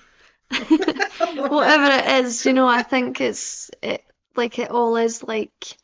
whatever 0.52 1.92
it 1.92 2.26
is, 2.26 2.46
you 2.46 2.54
know, 2.54 2.68
I 2.68 2.84
think 2.84 3.22
it's 3.22 3.70
it 3.82 4.04
like 4.36 4.60
it 4.60 4.72
all 4.72 4.96
is 4.96 5.24
like 5.24 5.78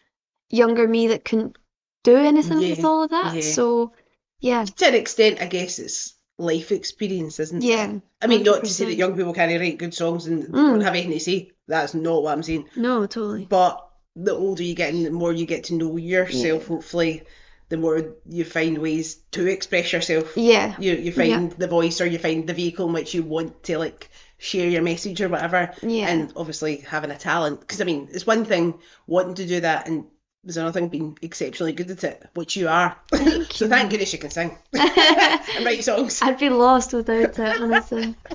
younger 0.50 0.88
me 0.88 1.08
that 1.10 1.26
couldn't 1.26 1.58
do 2.04 2.16
anything 2.16 2.58
with 2.58 2.86
all 2.86 3.04
of 3.04 3.10
that. 3.12 3.36
yeah. 3.36 3.42
So 3.42 3.94
yeah, 4.40 4.66
To 4.66 4.88
an 4.88 4.96
extent, 4.96 5.42
I 5.42 5.46
guess 5.48 5.80
it's 5.80 6.14
life 6.38 6.72
experience, 6.72 7.40
isn't 7.40 7.64
it? 7.64 7.68
yeah, 7.68 7.94
I 8.22 8.28
mean, 8.28 8.44
not 8.44 8.64
to 8.64 8.70
say 8.70 8.86
that 8.86 8.96
young 8.96 9.16
people 9.16 9.34
can't 9.34 9.60
write 9.60 9.78
good 9.78 9.94
songs 9.94 10.28
and 10.28 10.44
Mm. 10.46 10.54
don't 10.54 10.82
have 10.82 10.94
anything 10.94 11.12
to 11.14 11.20
say. 11.20 11.52
That's 11.68 11.94
not 11.94 12.22
what 12.24 12.32
I'm 12.34 12.44
saying. 12.44 12.70
no, 12.76 13.02
totally. 13.08 13.46
But 13.50 13.82
the 14.16 14.34
older 14.34 14.64
you 14.64 14.76
get 14.76 14.94
and 14.94 15.06
the 15.06 15.12
more 15.12 15.34
you 15.34 15.46
get 15.46 15.66
to 15.66 15.74
know 15.76 15.98
yourself, 15.98 16.68
hopefully, 16.68 17.24
the 17.70 17.78
more 17.78 18.16
you 18.30 18.46
find 18.46 18.78
ways 18.78 19.16
to 19.32 19.48
express 19.48 19.92
yourself. 19.94 20.34
Yeah, 20.38 20.76
You 20.80 20.94
you 20.96 21.12
find 21.12 21.52
the 21.52 21.68
voice 21.68 22.02
or 22.02 22.06
you 22.06 22.20
find 22.20 22.48
the 22.48 22.54
vehicle 22.54 22.88
in 22.88 22.94
which 22.94 23.14
you 23.14 23.24
want 23.24 23.64
to 23.64 23.78
like 23.78 24.10
share 24.38 24.68
your 24.70 24.82
message 24.84 25.22
or 25.22 25.30
whatever. 25.30 25.74
yeah, 25.82 26.08
And 26.10 26.32
obviously 26.36 26.78
having 26.78 27.12
a 27.12 27.18
talent, 27.18 27.62
because 27.62 27.82
I 27.82 27.86
mean, 27.86 28.10
it's 28.12 28.28
one 28.28 28.46
thing 28.46 28.80
wanting 29.08 29.36
to 29.36 29.48
do 29.48 29.62
that, 29.62 29.88
and 29.88 30.06
there's 30.44 30.58
another 30.58 30.74
thing 30.80 30.90
being 30.90 31.18
exceptionally 31.24 31.74
good 31.74 31.90
at 31.90 32.04
it, 32.04 32.24
which 32.36 32.56
you 32.56 32.68
are. 32.68 32.96
Thank 33.12 33.52
so 33.54 33.66
you. 33.66 33.70
thank 33.70 33.90
goodness 33.90 34.14
you 34.14 34.20
can 34.20 34.30
sing 34.30 34.56
and 34.74 35.66
write 35.66 35.84
songs. 35.84 36.22
I'd 36.22 36.38
be 36.38 36.50
lost 36.50 36.94
without 36.94 37.40
it, 37.40 37.62
honestly. 37.62 38.16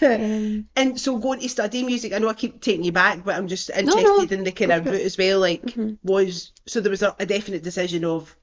Um, 0.00 0.68
And 0.76 0.98
so 1.00 1.18
going 1.18 1.40
to 1.40 1.48
study 1.48 1.82
music, 1.84 2.12
I 2.12 2.18
know 2.18 2.28
I 2.28 2.34
keep 2.34 2.60
taking 2.60 2.84
you 2.84 2.92
back, 2.92 3.24
but 3.24 3.34
I'm 3.34 3.48
just 3.48 3.68
no. 3.70 3.80
interested 3.98 4.32
in 4.32 4.44
the 4.44 4.52
kind 4.52 4.72
of 4.72 4.86
route 4.86 5.00
as 5.02 5.18
well. 5.18 5.40
Like, 5.40 5.62
mhm. 5.62 5.98
was 6.02 6.52
so 6.66 6.80
there 6.80 6.90
was 6.90 7.02
a, 7.02 7.14
a 7.18 7.26
definite 7.26 7.62
decision 7.62 8.04
of 8.04 8.34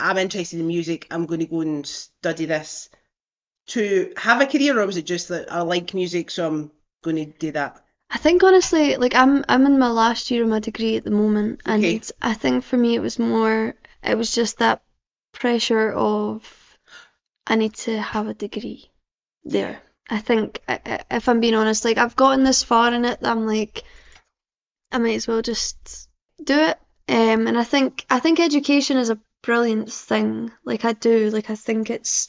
I'm 0.00 0.18
interested 0.18 0.60
in 0.60 0.66
music, 0.66 1.06
I'm 1.10 1.26
going 1.26 1.40
to 1.40 1.46
go 1.46 1.60
and 1.60 1.86
study 1.86 2.46
this 2.46 2.88
to 3.68 4.12
have 4.16 4.40
a 4.40 4.46
career, 4.46 4.78
or 4.80 4.86
was 4.86 4.96
it 4.96 5.06
just 5.06 5.28
that 5.28 5.52
I 5.52 5.62
like 5.62 5.94
music, 5.94 6.30
so 6.30 6.46
I'm 6.46 6.70
going 7.02 7.16
to 7.16 7.26
do 7.26 7.52
that? 7.52 7.84
I 8.10 8.18
think 8.18 8.42
honestly, 8.42 8.96
like 8.96 9.14
I'm 9.14 9.44
I'm 9.48 9.66
in 9.66 9.78
my 9.78 9.90
last 9.90 10.30
year 10.30 10.42
of 10.42 10.48
my 10.48 10.58
degree 10.58 10.96
at 10.96 11.04
the 11.04 11.10
moment, 11.12 11.60
and 11.64 11.84
Okay. 11.84 12.00
I 12.20 12.34
think 12.34 12.64
for 12.64 12.76
me 12.76 12.96
it 12.96 13.00
was 13.00 13.18
more 13.18 13.74
it 14.02 14.18
was 14.18 14.34
just 14.34 14.58
that 14.58 14.82
pressure 15.32 15.92
of 15.92 16.76
I 17.46 17.54
need 17.54 17.74
to 17.74 18.00
have 18.00 18.26
a 18.26 18.34
degree 18.34 18.90
there. 19.44 19.80
I 20.08 20.18
think 20.18 20.60
if 20.68 21.28
I'm 21.28 21.40
being 21.40 21.54
honest, 21.54 21.84
like 21.84 21.98
I've 21.98 22.16
gotten 22.16 22.42
this 22.42 22.64
far 22.64 22.92
in 22.92 23.04
it, 23.04 23.20
that 23.20 23.30
I'm 23.30 23.46
like, 23.46 23.84
I 24.90 24.98
might 24.98 25.14
as 25.14 25.28
well 25.28 25.42
just 25.42 26.08
do 26.42 26.58
it. 26.58 26.78
Um, 27.08 27.46
and 27.46 27.56
I 27.56 27.64
think 27.64 28.04
I 28.10 28.18
think 28.18 28.40
education 28.40 28.96
is 28.96 29.10
a 29.10 29.18
brilliant 29.42 29.92
thing. 29.92 30.52
Like 30.64 30.84
I 30.84 30.92
do, 30.92 31.30
like 31.30 31.50
I 31.50 31.54
think 31.54 31.90
it's 31.90 32.28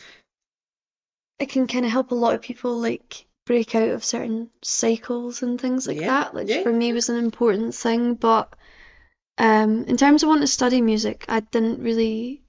it 1.40 1.50
can 1.50 1.68
kind 1.68 1.86
of 1.86 1.92
help 1.92 2.12
a 2.12 2.16
lot 2.16 2.36
of 2.36 2.42
people 2.42 2.78
like 2.80 3.26
break 3.46 3.74
out 3.76 3.90
of 3.90 4.04
certain 4.04 4.50
cycles 4.62 5.42
and 5.42 5.60
things 5.60 5.88
like 5.88 5.98
Yeah, 6.00 6.08
that, 6.08 6.34
which 6.34 6.50
yeah. 6.50 6.64
for 6.64 6.72
me 6.72 6.94
was 6.94 7.10
an 7.10 7.18
important 7.18 7.74
thing. 7.76 8.14
But 8.16 8.54
um, 9.38 9.86
in 9.86 9.98
terms 9.98 10.24
of 10.24 10.30
wanting 10.30 10.44
to 10.44 10.48
study 10.48 10.82
music, 10.82 11.26
I 11.28 11.40
didn't 11.40 11.82
really 11.82 12.44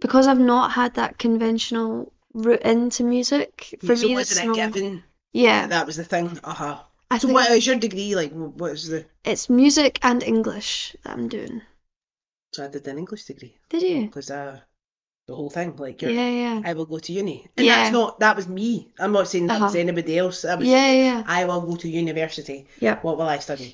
because 0.00 0.26
I've 0.26 0.40
not 0.40 0.72
had 0.72 0.94
that 0.94 1.18
conventional 1.18 2.12
route 2.34 2.62
into 2.62 3.04
music. 3.04 3.78
For 3.80 3.96
so 3.96 4.08
me, 4.08 4.14
wasn't 4.14 4.44
it 4.44 4.46
not. 4.48 4.56
given 4.56 5.04
Yeah, 5.32 5.66
that 5.68 5.86
was 5.86 5.96
the 5.96 6.04
thing? 6.04 6.38
Uh-huh. 6.42 6.80
So 7.18 7.28
think 7.28 7.34
what 7.34 7.50
is 7.52 7.66
your 7.66 7.76
degree 7.76 8.16
like? 8.16 8.32
What 8.32 8.72
was 8.72 8.88
the 8.88 9.06
it's 9.24 9.48
music 9.48 10.00
and 10.02 10.22
English 10.22 10.96
that 11.04 11.12
I'm 11.12 11.28
doing. 11.28 11.62
So 12.54 12.64
I 12.64 12.68
did 12.68 12.86
an 12.88 12.98
English 12.98 13.24
degree 13.30 13.54
Did 13.70 13.82
you? 13.82 14.00
because 14.06 14.30
uh 14.30 14.60
the 15.26 15.34
whole 15.34 15.50
thing 15.50 15.74
like 15.76 16.02
you're, 16.02 16.10
Yeah, 16.20 16.30
yeah, 16.42 16.56
I 16.68 16.74
will 16.74 16.84
go 16.86 16.98
to 16.98 17.12
uni 17.12 17.38
and 17.56 17.66
Yeah. 17.66 17.76
that's 17.76 17.92
not 17.92 18.20
that 18.20 18.36
was 18.36 18.46
me. 18.60 18.70
I'm 18.98 19.12
not 19.12 19.26
saying 19.28 19.46
that 19.48 19.60
was 19.60 19.72
Uh-huh. 19.74 19.80
anybody 19.86 20.18
else. 20.18 20.44
Was 20.44 20.66
yeah, 20.76 20.92
yeah, 20.92 21.22
I 21.26 21.40
will 21.46 21.62
go 21.70 21.76
to 21.76 21.88
university. 21.88 22.58
yeah, 22.86 22.96
What 23.04 23.16
will 23.18 23.28
I 23.36 23.38
study? 23.38 23.70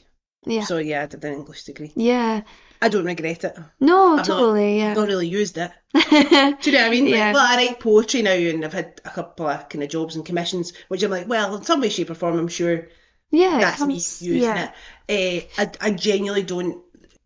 yeah, 0.46 0.64
So 0.64 0.78
yeah, 0.78 1.02
I 1.02 1.06
did 1.06 1.24
an 1.24 1.34
English 1.40 1.64
degree. 1.64 1.92
yeah. 1.96 2.42
I 2.82 2.88
don't 2.88 3.04
regret 3.04 3.44
it. 3.44 3.54
No, 3.90 4.16
not- 4.16 4.24
totally, 4.24 4.70
I've 4.74 4.78
yeah. 4.80 4.94
not 4.94 5.08
really 5.08 5.28
used 5.40 5.58
it. 5.58 5.70
Do 5.92 6.70
you 6.70 6.72
know 6.76 6.84
what 6.84 6.86
I 6.86 6.90
mean? 6.96 7.04
Like, 7.10 7.14
Yeah. 7.20 7.32
well, 7.34 7.46
I 7.52 7.56
write 7.56 7.80
poetry 7.80 8.22
now 8.22 8.32
and 8.52 8.64
I've 8.64 8.72
had 8.80 9.00
a 9.04 9.10
couple 9.10 9.46
of 9.48 9.68
kind 9.68 9.84
of 9.84 9.90
jobs 9.90 10.16
and 10.16 10.24
commissions, 10.24 10.72
which 10.88 11.02
I'm 11.02 11.10
like, 11.10 11.28
well, 11.28 11.56
in 11.56 11.62
some 11.64 11.80
way, 11.82 11.90
shape 11.90 12.08
or 12.10 12.14
form, 12.14 12.38
I'm 12.38 12.48
sure 12.48 12.88
Yeah, 13.30 13.58
that's 13.60 13.84
me 13.84 13.94
using 13.96 14.42
yeah. 14.48 14.70
it. 15.08 15.46
Uh, 15.58 15.60
I, 15.62 15.88
I 15.88 15.90
genuinely 15.90 16.42
don't 16.44 16.78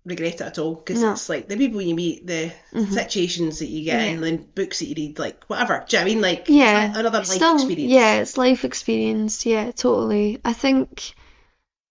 regret 0.05 0.35
it 0.35 0.41
at 0.43 0.59
all 0.59 0.75
because 0.75 1.01
No. 1.01 1.13
it's 1.13 1.29
like 1.29 1.49
the 1.49 1.57
people 1.57 1.81
you 1.81 1.95
meet, 1.95 2.27
the 2.27 2.53
Mhm. 2.73 2.93
situations 2.93 3.61
that 3.61 3.67
you 3.69 3.85
get 3.85 4.01
Yeah. 4.01 4.07
in, 4.09 4.21
the 4.21 4.37
books 4.55 4.81
that 4.81 4.87
you 4.87 4.95
read, 4.97 5.19
like 5.19 5.45
whatever. 5.45 5.85
Do 5.89 5.97
you 5.97 6.01
know 6.01 6.05
what 6.05 6.11
I 6.11 6.15
mean? 6.15 6.21
Like, 6.23 6.45
Yeah, 6.49 6.89
it's 6.91 6.99
another 6.99 7.19
life 7.19 7.27
Still, 7.29 7.55
experience. 7.55 7.93
yeah, 7.93 8.15
it's 8.17 8.37
life 8.39 8.65
experience. 8.65 9.47
Yeah, 9.47 9.71
totally. 9.71 10.41
I 10.45 10.53
think 10.53 11.15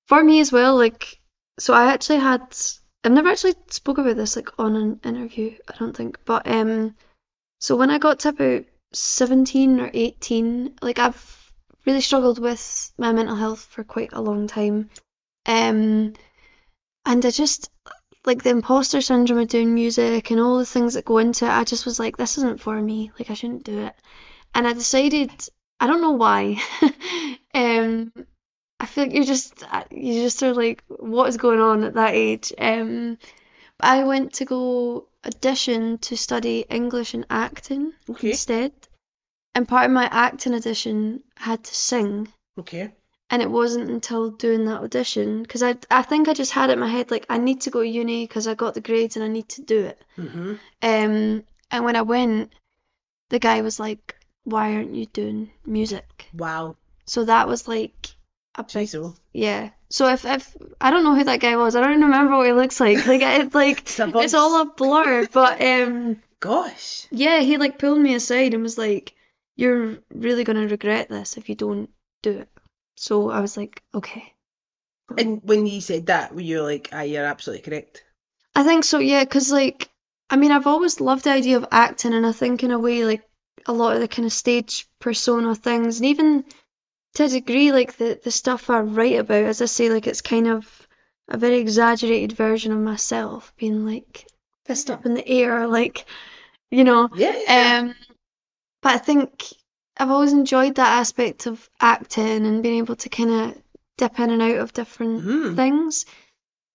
for 0.08 0.23
me 0.23 0.39
as 0.41 0.52
well, 0.52 0.76
like, 0.76 1.19
so 1.60 1.73
I 1.73 1.91
actually 1.93 2.19
had, 2.19 2.41
I've 3.04 3.12
never 3.12 3.30
actually 3.30 3.56
spoke 3.69 3.97
about 3.97 4.15
this 4.15 4.36
like 4.36 4.49
on 4.60 4.76
an 4.76 4.99
interview, 5.04 5.56
I 5.67 5.76
don't 5.78 5.95
think, 5.95 6.19
but 6.26 6.47
um, 6.47 6.95
so 7.60 7.76
when 7.76 7.89
I 7.89 7.97
got 7.97 8.19
to 8.19 8.30
about 8.30 8.65
17 8.93 9.80
or 9.80 9.89
18, 9.93 10.76
like 10.82 10.99
I've 10.99 11.52
really 11.86 12.02
struggled 12.02 12.38
with 12.39 12.91
my 12.97 13.12
mental 13.12 13.36
health 13.36 13.67
for 13.71 13.84
quite 13.84 14.13
a 14.13 14.21
long 14.21 14.47
time. 14.47 14.89
Um, 15.45 16.13
and 17.06 17.26
I 17.26 17.32
just, 17.32 17.69
like 18.26 18.44
the 18.44 18.50
imposter 18.50 19.02
syndrome 19.02 19.40
of 19.40 19.48
doing 19.48 19.74
music 19.74 20.32
and 20.32 20.40
all 20.40 20.58
the 20.58 20.66
things 20.66 20.94
that 20.94 21.06
go 21.06 21.18
into 21.18 21.46
it, 21.46 21.50
I 21.52 21.64
just 21.64 21.86
was 21.86 22.00
like, 22.00 22.18
this 22.18 22.38
isn't 22.38 22.62
for 22.62 22.80
me. 22.82 23.12
Like, 23.20 23.30
I 23.30 23.34
shouldn't 23.34 23.64
do 23.64 23.80
it. 23.80 23.96
And 24.56 24.68
I 24.68 24.74
decided, 24.74 25.32
I 25.80 25.88
don't 25.88 26.02
know 26.02 26.12
why. 26.12 26.62
um, 27.54 28.14
I 28.80 28.86
feel 28.86 29.06
like 29.06 29.14
you 29.16 29.26
just, 29.26 29.64
you 29.92 30.22
just 30.22 30.42
are 30.44 30.54
like, 30.54 30.84
what 30.88 31.30
is 31.30 31.38
going 31.38 31.60
on 31.60 31.84
at 31.84 31.96
that 31.96 32.14
age? 32.14 32.54
Um, 32.58 33.18
I 33.80 34.04
went 34.04 34.34
to 34.34 34.46
go 34.46 35.08
audition 35.26 35.98
to 36.00 36.18
study 36.18 36.66
English 36.70 37.14
and 37.14 37.26
acting 37.30 37.94
Okay. 38.10 38.30
instead. 38.30 38.72
And 39.56 39.68
part 39.68 39.86
of 39.86 39.92
my 39.92 40.06
acting 40.06 40.54
audition 40.54 41.24
had 41.36 41.64
to 41.64 41.76
sing. 41.76 42.28
Okay. 42.58 42.92
And 43.34 43.41
it 43.41 43.50
wasn't 43.50 43.89
until 43.89 44.30
doing 44.30 44.65
that 44.65 44.84
audition, 44.84 45.41
because 45.41 45.63
I, 45.63 45.76
I 45.89 46.04
think 46.04 46.28
I 46.28 46.36
just 46.36 46.52
had 46.52 46.69
it 46.69 46.74
in 46.74 46.80
my 46.80 46.88
head, 46.88 47.10
like, 47.10 47.26
I 47.30 47.39
need 47.39 47.62
to 47.62 47.72
go 47.72 47.82
to 47.82 47.88
uni 47.88 48.28
because 48.28 48.46
I 48.48 48.54
got 48.54 48.76
the 48.76 48.80
grades 48.80 49.15
and 49.15 49.26
I 49.26 49.28
need 49.28 49.50
to 49.50 49.63
do 49.63 49.86
it. 49.86 50.00
hmm 50.15 50.54
Um, 50.84 51.43
and 51.72 51.84
when 51.84 51.96
I 51.96 52.04
went, 52.04 52.54
the 53.30 53.39
guy 53.39 53.62
was 53.62 53.80
like, 53.80 54.15
"Why 54.43 54.76
aren't 54.76 54.93
you 54.93 55.08
doing 55.08 55.50
music?" 55.65 56.28
Wow. 56.32 56.76
So 57.08 57.26
that 57.26 57.48
was 57.48 57.67
like 57.67 58.10
a 58.54 58.63
big, 58.72 58.89
So, 58.89 59.15
yeah. 59.34 59.72
So 59.89 60.10
if 60.10 60.26
if 60.26 60.56
I 60.80 60.91
don't 60.91 61.04
know 61.04 61.15
who 61.15 61.24
that 61.24 61.39
guy 61.39 61.56
was, 61.56 61.76
I 61.76 61.82
don't 61.82 61.89
even 61.93 62.04
remember 62.04 62.38
what 62.38 62.46
he 62.46 62.54
looks 62.54 62.80
like. 62.80 63.04
Like 63.08 63.24
it's 63.24 63.56
like 63.56 63.82
it's 63.88 64.36
all 64.36 64.62
a 64.62 64.65
blur. 64.65 65.26
But 65.34 65.60
um, 65.60 66.22
gosh. 66.39 67.08
yeah, 67.10 67.39
he 67.39 67.58
like 67.58 67.80
pulled 67.80 68.00
me 68.00 68.13
aside 68.13 68.54
and 68.54 68.62
was 68.62 68.78
like, 68.78 69.15
"You're 69.56 69.98
really 70.13 70.43
gonna 70.43 70.67
regret 70.67 71.10
this 71.10 71.36
if 71.38 71.50
you 71.50 71.56
don't 71.56 71.89
do 72.22 72.38
it." 72.38 72.50
So 72.95 73.29
I 73.29 73.39
was 73.39 73.58
like, 73.58 73.82
"Okay." 73.93 74.34
And 75.17 75.41
when 75.43 75.65
you 75.67 75.82
said 75.82 76.08
that, 76.08 76.34
were 76.34 76.41
you 76.41 76.63
like, 76.63 76.89
ah, 76.91 77.01
you're 77.01 77.25
absolutely 77.25 77.63
correct? 77.63 78.03
I 78.56 78.63
think 78.63 78.84
so, 78.84 78.99
yeah, 78.99 79.23
because 79.23 79.51
like, 79.51 79.89
I 80.29 80.36
mean, 80.38 80.51
I've 80.51 80.67
always 80.67 80.99
loved 81.01 81.25
the 81.25 81.32
idea 81.32 81.58
of 81.58 81.65
acting, 81.71 82.13
and 82.13 82.25
I 82.25 82.32
think 82.32 82.63
in 82.63 82.71
a 82.71 82.79
way, 82.79 83.06
like, 83.06 83.23
a 83.65 83.73
lot 83.73 83.95
of 83.95 84.01
the 84.01 84.08
kind 84.08 84.25
of 84.25 84.34
stage 84.34 84.88
persona 84.99 85.56
things, 85.56 85.99
and 85.99 86.08
even 86.08 86.45
to 87.15 87.25
a 87.25 87.27
degree, 87.27 87.71
like 87.71 87.97
the 87.97 88.19
the 88.23 88.32
stuff 88.32 88.69
I 88.69 88.79
write 88.79 89.19
about, 89.19 89.43
as 89.43 89.62
I 89.62 89.65
say, 89.65 89.89
like 89.89 90.08
it's 90.08 90.21
kind 90.21 90.47
of 90.47 90.88
a 91.27 91.38
very 91.38 91.58
exaggerated 91.58 92.34
version 92.36 92.71
of 92.71 92.79
myself, 92.79 93.53
being 93.58 93.86
like 93.86 94.27
fist 94.65 94.89
up 94.89 95.06
in 95.06 95.13
the 95.13 95.27
air, 95.27 95.67
like, 95.67 96.06
you 96.71 96.84
know. 96.84 97.10
Yeah. 97.15 97.79
Um, 97.82 97.95
but 98.82 98.95
I 98.95 98.97
think 98.97 99.53
I've 99.97 100.10
always 100.10 100.34
enjoyed 100.34 100.75
that 100.75 100.99
aspect 100.99 101.45
of 101.45 101.69
acting 101.79 102.45
and 102.45 102.63
being 102.63 102.79
able 102.79 102.95
to 102.97 103.10
kind 103.10 103.29
of 103.32 103.62
dip 103.97 104.19
in 104.19 104.32
and 104.32 104.41
out 104.41 104.58
of 104.58 104.73
different 104.73 105.23
Mhm. 105.23 105.56
things. 105.56 106.06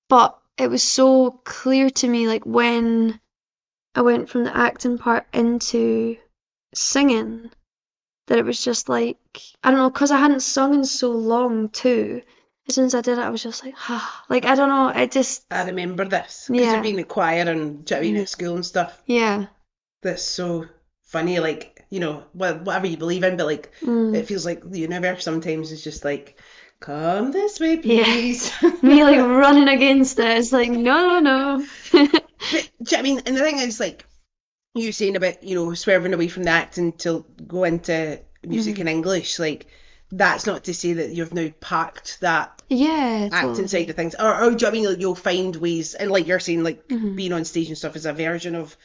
But 0.08 0.38
it 0.56 0.68
was 0.70 0.82
so 0.82 1.30
clear 1.44 1.90
to 1.90 2.08
me, 2.08 2.26
like 2.28 2.44
when 2.44 3.20
I 3.94 4.02
went 4.02 4.28
from 4.30 4.44
the 4.44 4.56
acting 4.56 4.98
part 4.98 5.26
into 5.32 6.16
singing, 6.74 7.50
that 8.26 8.38
it 8.38 8.44
was 8.44 8.62
just 8.62 8.88
like, 8.88 9.18
I 9.62 9.70
don't 9.70 9.80
know, 9.80 9.90
because 9.90 10.10
I 10.10 10.18
hadn't 10.18 10.40
sung 10.40 10.74
in 10.74 10.84
so 10.84 11.10
long 11.10 11.70
too. 11.70 12.22
As 12.68 12.74
soon 12.74 12.84
as 12.84 12.94
I 12.94 13.00
did 13.00 13.18
it, 13.18 13.22
I 13.22 13.30
was 13.30 13.42
just 13.42 13.64
like, 13.64 13.74
ah, 13.88 14.24
like, 14.28 14.44
I 14.44 14.54
don't 14.54 14.68
know, 14.68 14.88
it 14.88 15.10
just, 15.12 15.44
I 15.50 15.64
remember 15.64 16.04
this. 16.04 16.46
Because 16.48 16.60
Yeah. 16.62 16.72
you're 16.74 16.82
being 16.82 17.00
a 17.00 17.04
choir 17.04 17.50
and 17.50 17.90
you 17.90 18.12
know 18.12 18.20
at 18.20 18.28
school 18.28 18.54
and 18.54 18.64
stuff. 18.66 19.02
yeah. 19.06 19.46
That's 20.02 20.22
so 20.22 20.66
funny. 21.02 21.40
Like, 21.40 21.77
you 21.90 22.00
know, 22.00 22.24
whatever 22.32 22.86
you 22.86 22.96
believe 22.96 23.24
in, 23.24 23.36
but 23.36 23.46
like, 23.46 23.72
Mm. 23.82 24.14
it 24.14 24.26
feels 24.26 24.44
like 24.44 24.68
the 24.68 24.80
universe 24.80 25.24
sometimes 25.24 25.72
is 25.72 25.82
just 25.84 26.04
like, 26.04 26.38
come 26.80 27.32
this 27.32 27.60
way, 27.60 27.76
Yeah. 27.82 28.04
please. 28.04 28.52
Me 28.82 29.04
like 29.04 29.18
running 29.18 29.68
against 29.68 30.18
it. 30.18 30.38
It's 30.38 30.52
like, 30.52 30.70
no, 30.70 31.20
no, 31.20 31.56
no. 31.60 31.66
But, 32.50 32.52
do 32.52 32.56
you 32.56 32.62
know 32.62 32.68
what 32.78 32.98
I 32.98 33.02
mean? 33.02 33.20
And 33.26 33.36
the 33.36 33.40
thing 33.40 33.58
is, 33.58 33.80
like, 33.80 34.06
you 34.74 34.92
saying 34.92 35.16
about, 35.16 35.42
you 35.42 35.54
know, 35.54 35.74
swerving 35.74 36.14
away 36.14 36.28
from 36.28 36.44
the 36.44 36.50
acting 36.50 36.92
to 36.98 37.24
go 37.46 37.64
into 37.64 38.20
music 38.46 38.74
Mm-hmm. 38.74 38.80
and 38.80 38.88
English, 38.88 39.38
like, 39.38 39.66
that's 40.10 40.46
not 40.46 40.64
to 40.64 40.74
say 40.74 40.94
that 40.94 41.10
you've 41.10 41.34
now 41.34 41.50
parked 41.60 42.20
that 42.20 42.62
Yeah, 42.68 43.28
acting 43.32 43.68
side 43.68 43.90
of 43.90 43.96
things. 43.96 44.14
Or, 44.14 44.34
or 44.44 44.50
do 44.52 44.56
you 44.56 44.62
know 44.62 44.68
I 44.68 44.70
mean? 44.72 44.84
Like, 44.86 45.00
you'll 45.00 45.14
find 45.14 45.54
ways, 45.56 45.94
and 45.94 46.10
like 46.10 46.26
you're 46.26 46.40
saying, 46.40 46.62
like, 46.62 46.86
Mhm. 46.88 47.16
being 47.16 47.32
on 47.32 47.44
stage 47.44 47.68
and 47.68 47.76
stuff 47.78 47.96
is 47.96 48.06
a 48.06 48.12
version 48.12 48.54
of 48.54 48.76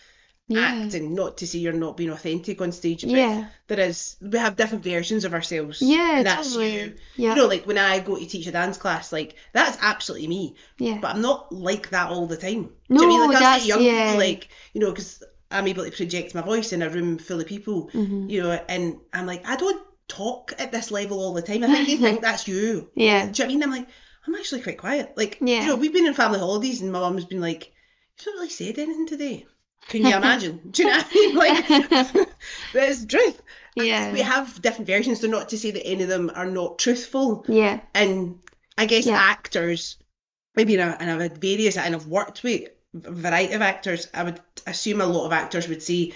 Yeah. 0.50 0.60
acting, 0.84 1.16
not 1.16 1.38
to 1.38 1.48
say 1.48 1.60
you're 1.60 1.72
not 1.74 1.96
being 1.96 2.10
authentic 2.10 2.60
on 2.62 2.72
stage. 2.74 3.02
But 3.04 3.12
Yeah. 3.12 3.48
there 3.68 3.80
is, 3.80 4.18
we 4.22 4.38
have 4.38 4.56
different 4.58 4.84
versions 4.84 5.24
of 5.26 5.34
ourselves. 5.34 5.82
Yeah, 5.82 6.18
and 6.18 6.26
that's 6.28 6.50
totally. 6.54 6.74
you. 6.76 6.96
Yeah. 7.16 7.30
You 7.32 7.36
know, 7.38 7.48
like 7.48 7.66
when 7.66 7.78
I 7.78 8.00
go 8.00 8.18
to 8.18 8.26
teach 8.26 8.46
a 8.48 8.52
dance 8.52 8.78
class, 8.78 9.14
like 9.14 9.36
that's 9.54 9.78
absolutely 9.82 10.28
me. 10.28 10.56
Yeah. 10.78 11.00
But 11.02 11.16
I'm 11.16 11.22
not 11.22 11.52
like 11.54 11.90
that 11.92 12.10
all 12.10 12.28
the 12.28 12.38
time. 12.38 12.64
Do 12.64 12.70
you 12.90 12.96
know 12.98 13.04
I 13.04 13.08
mean? 13.08 13.20
No, 13.20 13.26
Like 13.28 13.40
that's, 13.40 13.66
young 13.68 13.82
yeah. 13.84 14.16
like, 14.18 14.50
you 14.74 14.82
know, 14.82 14.92
because 14.92 15.24
I'm 15.50 15.68
able 15.68 15.86
to 15.86 15.92
project 15.92 16.36
my 16.36 16.42
voice 16.42 16.74
in 16.74 16.82
a 16.82 16.90
room 16.90 17.18
full 17.20 17.40
of 17.40 17.48
people, 17.48 17.90
Mhm. 17.94 18.30
you 18.30 18.42
know, 18.44 18.52
and 18.68 18.98
I'm 19.14 19.26
like, 19.26 19.48
I 19.48 19.56
don't 19.56 19.82
talk 20.10 20.54
at 20.60 20.72
this 20.74 20.92
level 20.92 21.20
all 21.20 21.34
the 21.34 21.42
time. 21.42 21.64
I 21.64 21.68
think 21.68 21.88
they 21.88 21.96
think 21.98 22.22
that's 22.22 22.48
you. 22.50 22.90
Yeah. 22.96 23.28
Do 23.32 23.44
you 23.44 23.44
know 23.44 23.46
I 23.46 23.48
mean? 23.48 23.64
I'm 23.64 23.72
like, 23.72 23.88
I'm 24.28 24.36
actually 24.36 24.62
quite 24.62 24.78
quiet. 24.78 25.14
Like, 25.16 25.38
Yeah. 25.42 25.62
you 25.62 25.68
know, 25.68 25.76
we've 25.78 25.94
been 25.94 26.06
in 26.06 26.14
family 26.14 26.40
holidays 26.40 26.82
and 26.82 26.92
my 26.92 27.00
mum's 27.00 27.26
been 27.26 27.40
like, 27.42 27.72
you've 28.20 28.26
not 28.28 28.34
really 28.36 28.50
said 28.50 28.78
anything 28.78 29.08
today. 29.08 29.46
Can 29.88 30.06
you 30.06 30.16
imagine? 30.16 30.60
Do 30.72 30.84
you 30.84 30.90
know 30.90 30.98
what 30.98 31.08
I 31.10 31.14
mean? 31.14 31.36
Like, 31.36 32.28
that's 32.74 33.02
the 33.02 33.08
truth. 33.08 33.42
Yeah. 33.76 34.12
We 34.14 34.22
have 34.22 34.62
different 34.62 34.88
versions. 34.88 35.20
They're 35.20 35.30
not 35.30 35.50
to 35.50 35.58
say 35.58 35.72
that 35.72 35.86
any 35.86 36.04
of 36.04 36.10
them 36.10 36.32
are 36.34 36.46
not 36.50 36.80
truthful. 36.80 37.46
Yeah. 37.48 37.80
And 37.94 38.40
I 38.78 38.86
guess 38.86 39.06
Yeah. 39.06 39.18
actors, 39.18 39.98
maybe, 40.56 40.76
in 40.76 40.80
a, 40.80 40.96
and 41.00 41.10
I've 41.12 41.22
had 41.22 41.38
various, 41.40 41.78
and 41.78 41.94
I've 41.96 42.08
worked 42.08 42.44
with 42.44 42.70
a 43.04 43.12
variety 43.12 43.54
of 43.54 43.62
actors. 43.62 44.08
I 44.14 44.24
would 44.24 44.40
assume 44.68 45.02
a 45.02 45.06
lot 45.06 45.26
of 45.26 45.32
actors 45.34 45.68
would 45.68 45.84
say, 45.84 46.14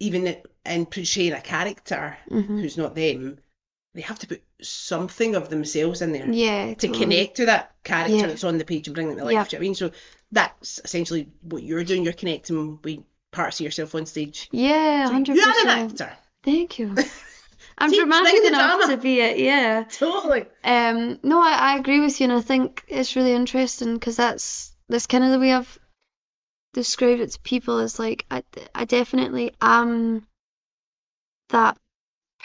even 0.00 0.36
in 0.64 0.86
portraying 0.86 1.32
a 1.32 1.40
character 1.40 2.16
Mhm. 2.30 2.60
who's 2.60 2.76
not 2.76 2.94
them, 2.94 3.38
they 3.96 4.02
have 4.02 4.18
to 4.20 4.26
put 4.28 4.42
something 4.62 5.34
of 5.34 5.48
themselves 5.48 6.02
in 6.02 6.12
there 6.12 6.30
Yeah. 6.30 6.66
to 6.68 6.74
totally. 6.74 6.98
connect 6.98 7.36
to 7.38 7.46
that 7.46 7.74
character 7.82 8.14
Yeah. 8.16 8.26
that's 8.26 8.44
on 8.44 8.58
the 8.58 8.64
page 8.64 8.86
and 8.86 8.94
bring 8.94 9.08
them 9.08 9.16
to 9.18 9.24
life. 9.24 9.32
Yeah. 9.32 9.44
Do 9.44 9.48
you 9.56 9.58
know 9.58 9.58
what 9.58 9.64
I 9.64 9.68
mean? 9.68 9.74
So 9.74 9.90
that's 10.32 10.80
essentially 10.84 11.28
what 11.42 11.62
you're 11.62 11.82
doing. 11.84 12.04
You're 12.04 12.12
connecting 12.12 12.78
with 12.84 13.00
parts 13.32 13.58
of 13.60 13.64
yourself 13.64 13.94
on 13.94 14.06
stage. 14.06 14.48
Yeah, 14.52 15.06
So 15.06 15.12
hundred 15.12 15.36
you 15.36 15.42
are 15.42 15.60
an 15.62 15.90
actor. 15.90 16.12
Thank 16.42 16.78
you. 16.78 16.94
I'm 17.78 17.90
See, 17.90 17.96
dramatic 17.98 18.44
enough 18.44 18.78
drama. 18.78 18.96
to 18.96 19.02
be 19.02 19.20
it, 19.20 19.38
yeah. 19.38 19.84
Totally. 19.90 20.46
Um, 20.64 21.18
no, 21.22 21.40
I, 21.42 21.52
I 21.74 21.76
agree 21.78 22.00
with 22.00 22.18
you, 22.20 22.24
and 22.24 22.32
I 22.32 22.40
think 22.40 22.84
it's 22.88 23.16
really 23.16 23.32
interesting 23.32 23.94
because 23.94 24.16
that's 24.16 24.72
that's 24.88 25.06
kind 25.06 25.24
of 25.24 25.30
the 25.30 25.38
way 25.38 25.52
I've 25.52 25.78
described 26.72 27.20
it 27.20 27.32
to 27.32 27.40
people. 27.40 27.80
Is 27.80 27.98
like 27.98 28.24
I, 28.30 28.42
I 28.74 28.84
definitely 28.86 29.52
am 29.60 30.26
that 31.50 31.76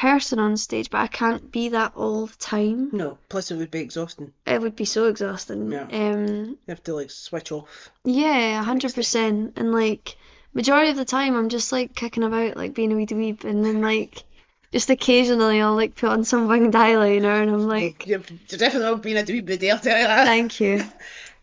person 0.01 0.39
on 0.39 0.57
stage, 0.57 0.89
but 0.89 0.97
I 0.97 1.07
can't 1.07 1.51
be 1.51 1.69
that 1.69 1.93
all 1.95 2.25
the 2.25 2.37
time. 2.37 2.89
No, 2.91 3.17
plus 3.29 3.51
it 3.51 3.57
would 3.57 3.69
be 3.71 3.79
exhausting. 3.81 4.33
It 4.47 4.59
would 4.59 4.75
be 4.75 4.85
so 4.85 5.05
exhausting. 5.05 5.71
Yeah. 5.71 5.83
Um, 5.91 6.25
You 6.49 6.57
have 6.69 6.83
to 6.83 6.95
like 6.95 7.11
switch 7.11 7.51
off. 7.51 7.91
yeah, 8.03 8.59
a 8.59 8.63
hundred 8.63 8.95
percent. 8.95 9.53
And 9.57 9.71
like 9.71 10.17
majority 10.53 10.89
of 10.89 10.97
the 10.97 11.05
time, 11.05 11.35
I'm 11.35 11.49
just 11.49 11.71
like 11.71 11.95
kicking 11.95 12.23
about, 12.23 12.57
like 12.57 12.73
being 12.73 12.91
a 12.91 12.95
wee 12.95 13.05
dweeb, 13.05 13.43
and 13.45 13.63
then 13.63 13.81
like 13.81 14.23
just 14.71 14.89
occasionally 14.89 15.61
I'll 15.61 15.75
like 15.75 15.95
put 15.95 16.09
on 16.09 16.23
some 16.23 16.47
winged 16.47 16.73
eyeliner, 16.73 17.41
and 17.43 17.51
I'm 17.51 17.67
like, 17.67 18.07
You've 18.07 18.25
definitely 18.47 19.01
been 19.13 19.17
a 19.17 19.31
wee 19.31 19.41
bit 19.41 19.63
I'll 19.71 19.79
tell 19.79 19.99
you 19.99 20.07
that. 20.07 20.25
thank 20.25 20.59
you. 20.59 20.83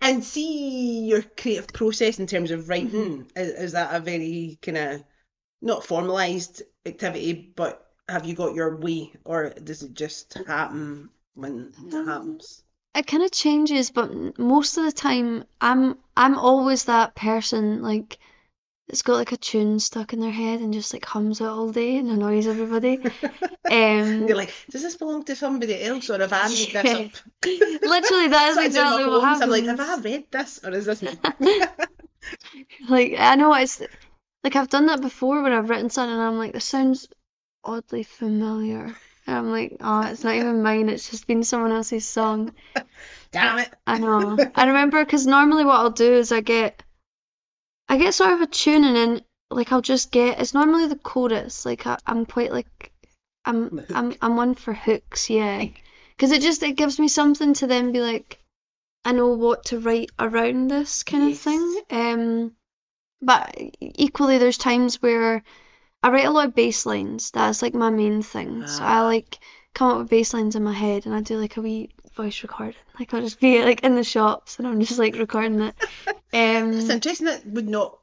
And 0.01 0.23
see 0.23 1.07
your 1.09 1.23
creative 1.23 1.67
process 1.69 2.21
in 2.21 2.29
terms 2.29 2.53
of 2.53 2.69
writing. 2.69 3.27
Is, 3.35 3.49
is 3.49 3.73
that 3.73 3.93
a 3.93 3.99
very 3.99 4.57
kind 4.63 4.79
of 4.79 5.05
not 5.61 5.85
formalized 5.85 6.63
activity, 6.87 7.53
but 7.57 7.85
have 8.09 8.27
you 8.27 8.35
got 8.35 8.55
your 8.55 8.77
way, 8.77 9.13
or 9.25 9.51
does 9.51 9.83
it 9.83 9.95
just 9.95 10.35
happen 10.47 11.11
when 11.35 11.75
it 11.93 11.95
Um, 11.95 12.05
happens? 12.07 12.63
it 12.95 13.07
kind 13.07 13.23
of 13.23 13.31
changes, 13.33 13.91
but 13.91 14.39
most 14.39 14.79
of 14.79 14.85
the 14.85 14.93
time 14.93 15.45
I'm 15.61 15.99
I'm 16.17 16.37
always 16.39 16.85
that 16.85 17.15
person 17.15 17.83
like 17.83 18.19
it's 18.89 19.03
got 19.03 19.15
like 19.17 19.33
a 19.33 19.37
tune 19.37 19.81
stuck 19.81 20.13
in 20.13 20.21
their 20.21 20.33
head 20.33 20.61
and 20.61 20.73
just 20.75 20.93
like 20.95 21.05
hums 21.05 21.41
it 21.41 21.47
all 21.47 21.73
day 21.73 21.97
and 21.99 22.11
annoys 22.11 22.47
everybody. 22.47 23.03
Um, 23.71 24.29
you're 24.29 24.37
like, 24.37 24.55
does 24.71 24.83
this 24.83 24.97
belong 24.97 25.25
to 25.25 25.37
somebody 25.37 25.83
else, 25.83 26.11
or 26.11 26.19
have 26.21 26.33
I 26.33 26.49
made 26.49 26.73
this 26.73 26.95
up? 26.95 27.11
literally 27.85 28.29
that 28.29 28.51
is 28.51 28.57
So 28.57 28.61
I 28.61 28.69
do 28.69 28.85
my 28.85 28.99
exactly 28.99 29.07
what 29.07 29.23
poems, 29.23 29.41
I'm 29.43 29.51
like, 29.51 29.65
have 29.67 29.81
I 29.81 29.97
read 30.01 30.31
this, 30.31 30.61
or 30.65 30.71
is 30.73 30.87
this 30.87 31.03
me? 31.03 31.21
Like 32.89 33.15
I 33.19 33.35
know 33.37 33.55
it's 33.55 33.81
like 34.45 34.57
I've 34.57 34.69
done 34.69 34.87
that 34.87 35.01
before 35.01 35.43
when 35.43 35.53
I've 35.53 35.71
written 35.71 35.91
something 35.91 36.13
and 36.15 36.23
I'm 36.23 36.39
like, 36.39 36.53
this 36.55 36.65
sounds 36.65 37.09
oddly 37.69 38.03
familiar. 38.03 38.95
And 39.27 39.37
I'm 39.37 39.51
like, 39.51 39.77
oh, 39.81 40.03
it's 40.03 40.25
not 40.25 40.35
even 40.35 40.63
mine. 40.63 40.89
It's 40.89 41.11
just 41.11 41.27
been 41.27 41.45
someone 41.45 41.73
else's 41.73 42.07
song. 42.07 42.55
Damn 43.31 43.59
it! 43.59 43.75
I 43.87 43.99
know. 43.99 44.39
I 44.55 44.67
remember 44.67 45.05
because 45.05 45.27
normally 45.27 45.65
what 45.65 45.77
I'll 45.77 45.91
do 45.91 46.15
is 46.15 46.33
I 46.33 46.41
get, 46.41 46.83
I 47.89 47.99
get 47.99 48.15
sort 48.15 48.33
of 48.33 48.41
a 48.41 48.47
tune 48.47 48.85
and 48.85 48.97
then 48.97 49.23
like 49.51 49.71
I'll 49.71 49.83
just 49.83 50.11
get. 50.11 50.41
It's 50.41 50.55
normally 50.55 50.87
the 50.87 50.97
chorus. 50.97 51.67
Like 51.67 51.87
I, 51.87 51.99
I'm 52.07 52.25
quite 52.25 52.53
like, 52.53 52.91
I'm 53.45 53.85
I'm 53.95 54.15
I'm 54.23 54.37
one 54.37 54.55
for 54.55 54.73
hooks. 54.73 55.29
Yeah, 55.29 55.67
because 56.17 56.33
it 56.33 56.41
just 56.41 56.63
it 56.63 56.77
gives 56.77 56.99
me 56.99 57.09
something 57.09 57.53
to 57.55 57.67
then 57.67 57.93
be 57.93 58.01
like, 58.01 58.39
I 59.05 59.13
know 59.13 59.35
what 59.35 59.67
to 59.67 59.79
write 59.79 60.11
around 60.19 60.69
this 60.69 61.03
kind 61.03 61.31
of 61.31 61.39
thing. 61.39 61.83
Um, 61.91 62.53
but 63.21 63.55
equally 63.81 64.39
there's 64.39 64.59
times 64.59 65.03
where 65.03 65.43
I 66.03 66.11
write 66.11 66.27
a 66.27 66.31
lot 66.31 66.47
of 66.49 66.55
bass 66.55 66.87
lines. 66.87 67.31
That's 67.33 67.63
like 67.63 67.75
my 67.75 67.91
main 67.91 68.23
thing. 68.23 68.67
So 68.67 68.85
I 68.85 68.99
Ah. 68.99 69.05
like 69.05 69.39
come 69.75 69.91
up 69.91 69.99
with 69.99 70.11
bass 70.11 70.33
lines 70.35 70.57
in 70.57 70.63
my 70.63 70.73
head 70.73 71.07
and 71.07 71.15
I 71.15 71.21
do 71.21 71.37
like 71.37 71.57
a 71.57 71.61
wee 71.61 71.91
voice 72.15 72.43
recording. 72.43 72.75
Like 72.99 73.13
I'll 73.15 73.21
just 73.21 73.41
be 73.41 73.63
like 73.65 73.83
in 73.85 73.95
the 73.95 74.05
shops 74.05 74.59
and 74.59 74.67
I'm 74.67 74.81
just 74.81 74.99
like 74.99 75.17
recording 75.17 75.61
it. 75.61 75.75
Um, 76.31 76.73
It's 76.79 76.91
interesting 76.91 77.27
that 77.27 77.47
would 77.47 77.69
not. 77.69 77.99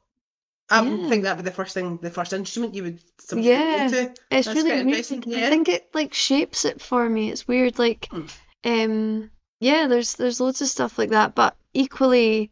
I 0.68 0.80
would 0.82 1.02
Yeah. 1.02 1.08
think 1.08 1.22
that 1.22 1.36
would 1.36 1.44
be 1.44 1.50
the 1.50 1.54
first 1.54 1.74
thing, 1.74 1.98
the 2.02 2.10
first 2.10 2.32
instrument 2.32 2.74
you 2.74 2.82
would 2.82 3.00
Yeah. 3.32 3.86
to. 3.88 4.14
it's 4.32 4.46
That's 4.46 4.48
really 4.48 4.72
interesting, 4.80 5.22
I 5.32 5.48
think 5.48 5.68
it 5.68 5.88
like 5.94 6.12
shapes 6.12 6.64
it 6.64 6.80
for 6.82 7.08
me. 7.08 7.30
It's 7.30 7.46
weird. 7.46 7.78
Like, 7.78 8.08
Hmm. 8.10 8.26
um, 8.64 9.30
yeah, 9.60 9.86
there's 9.86 10.14
there's 10.14 10.40
loads 10.40 10.60
of 10.60 10.66
stuff 10.68 10.98
like 10.98 11.10
that, 11.10 11.36
but 11.36 11.56
equally, 11.72 12.50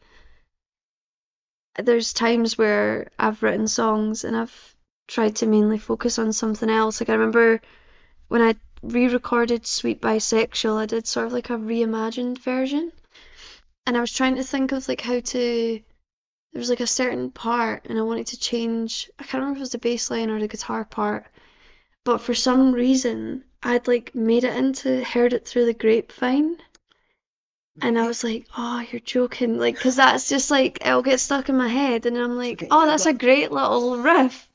there's 1.77 2.13
times 2.13 2.57
where 2.57 3.11
I've 3.19 3.43
written 3.43 3.67
songs 3.67 4.23
and 4.23 4.37
I've 4.37 4.74
tried 5.07 5.37
to 5.37 5.47
mainly 5.47 5.79
focus 5.79 6.19
on 6.19 6.33
something 6.33 6.71
else. 6.71 7.01
Like 7.01 7.09
I 7.09 7.14
remember 7.14 7.61
when 8.29 8.43
I 8.43 8.55
re-recorded 8.83 9.67
Sweet 9.67 10.01
Bisexual, 10.01 10.77
I 10.77 10.87
did 10.87 11.07
sort 11.07 11.27
of 11.27 11.33
like 11.33 11.51
a 11.51 11.59
reimagined 11.59 12.38
version, 12.38 12.93
and 13.87 13.97
I 13.97 14.01
was 14.01 14.12
trying 14.12 14.37
to 14.37 14.45
think 14.45 14.73
of 14.73 14.88
like 14.88 15.01
how 15.01 15.21
to. 15.21 15.81
There 16.53 16.61
was 16.61 16.71
like 16.71 16.81
a 16.81 16.87
certain 16.87 17.31
part, 17.33 17.87
and 17.87 17.99
I 17.99 18.03
wanted 18.03 18.29
to 18.29 18.38
change. 18.38 19.11
I 19.19 19.25
can't 19.25 19.43
remember 19.43 19.57
if 19.57 19.59
it 19.59 19.61
was 19.61 19.73
the 19.73 19.79
bass 19.79 20.11
line 20.11 20.31
or 20.31 20.38
the 20.38 20.49
guitar 20.49 20.85
part, 20.85 21.27
but 22.05 22.21
for 22.21 22.35
some 22.35 22.73
reason 22.73 23.45
I'd 23.64 23.88
like 23.88 24.14
made 24.14 24.45
it 24.45 24.57
into 24.57 25.03
heard 25.03 25.33
it 25.33 25.49
through 25.49 25.64
the 25.64 25.75
grapevine. 25.75 26.59
And 27.83 27.99
I 27.99 28.07
was 28.07 28.23
like, 28.23 28.47
oh, 28.57 28.85
you're 28.93 29.01
joking. 29.01 29.59
Like, 29.59 29.75
because 29.75 29.97
that's 29.97 30.29
just 30.29 30.51
like, 30.51 30.79
it'll 30.87 31.03
get 31.03 31.19
stuck 31.19 31.49
in 31.49 31.57
my 31.57 31.67
head. 31.67 32.07
And 32.07 32.17
I'm 32.17 32.37
like, 32.37 32.62
Okay, 32.62 32.69
oh, 32.71 32.87
that's 32.87 33.07
a 33.07 33.12
great 33.12 33.51
little 33.51 33.99
riff. 33.99 34.49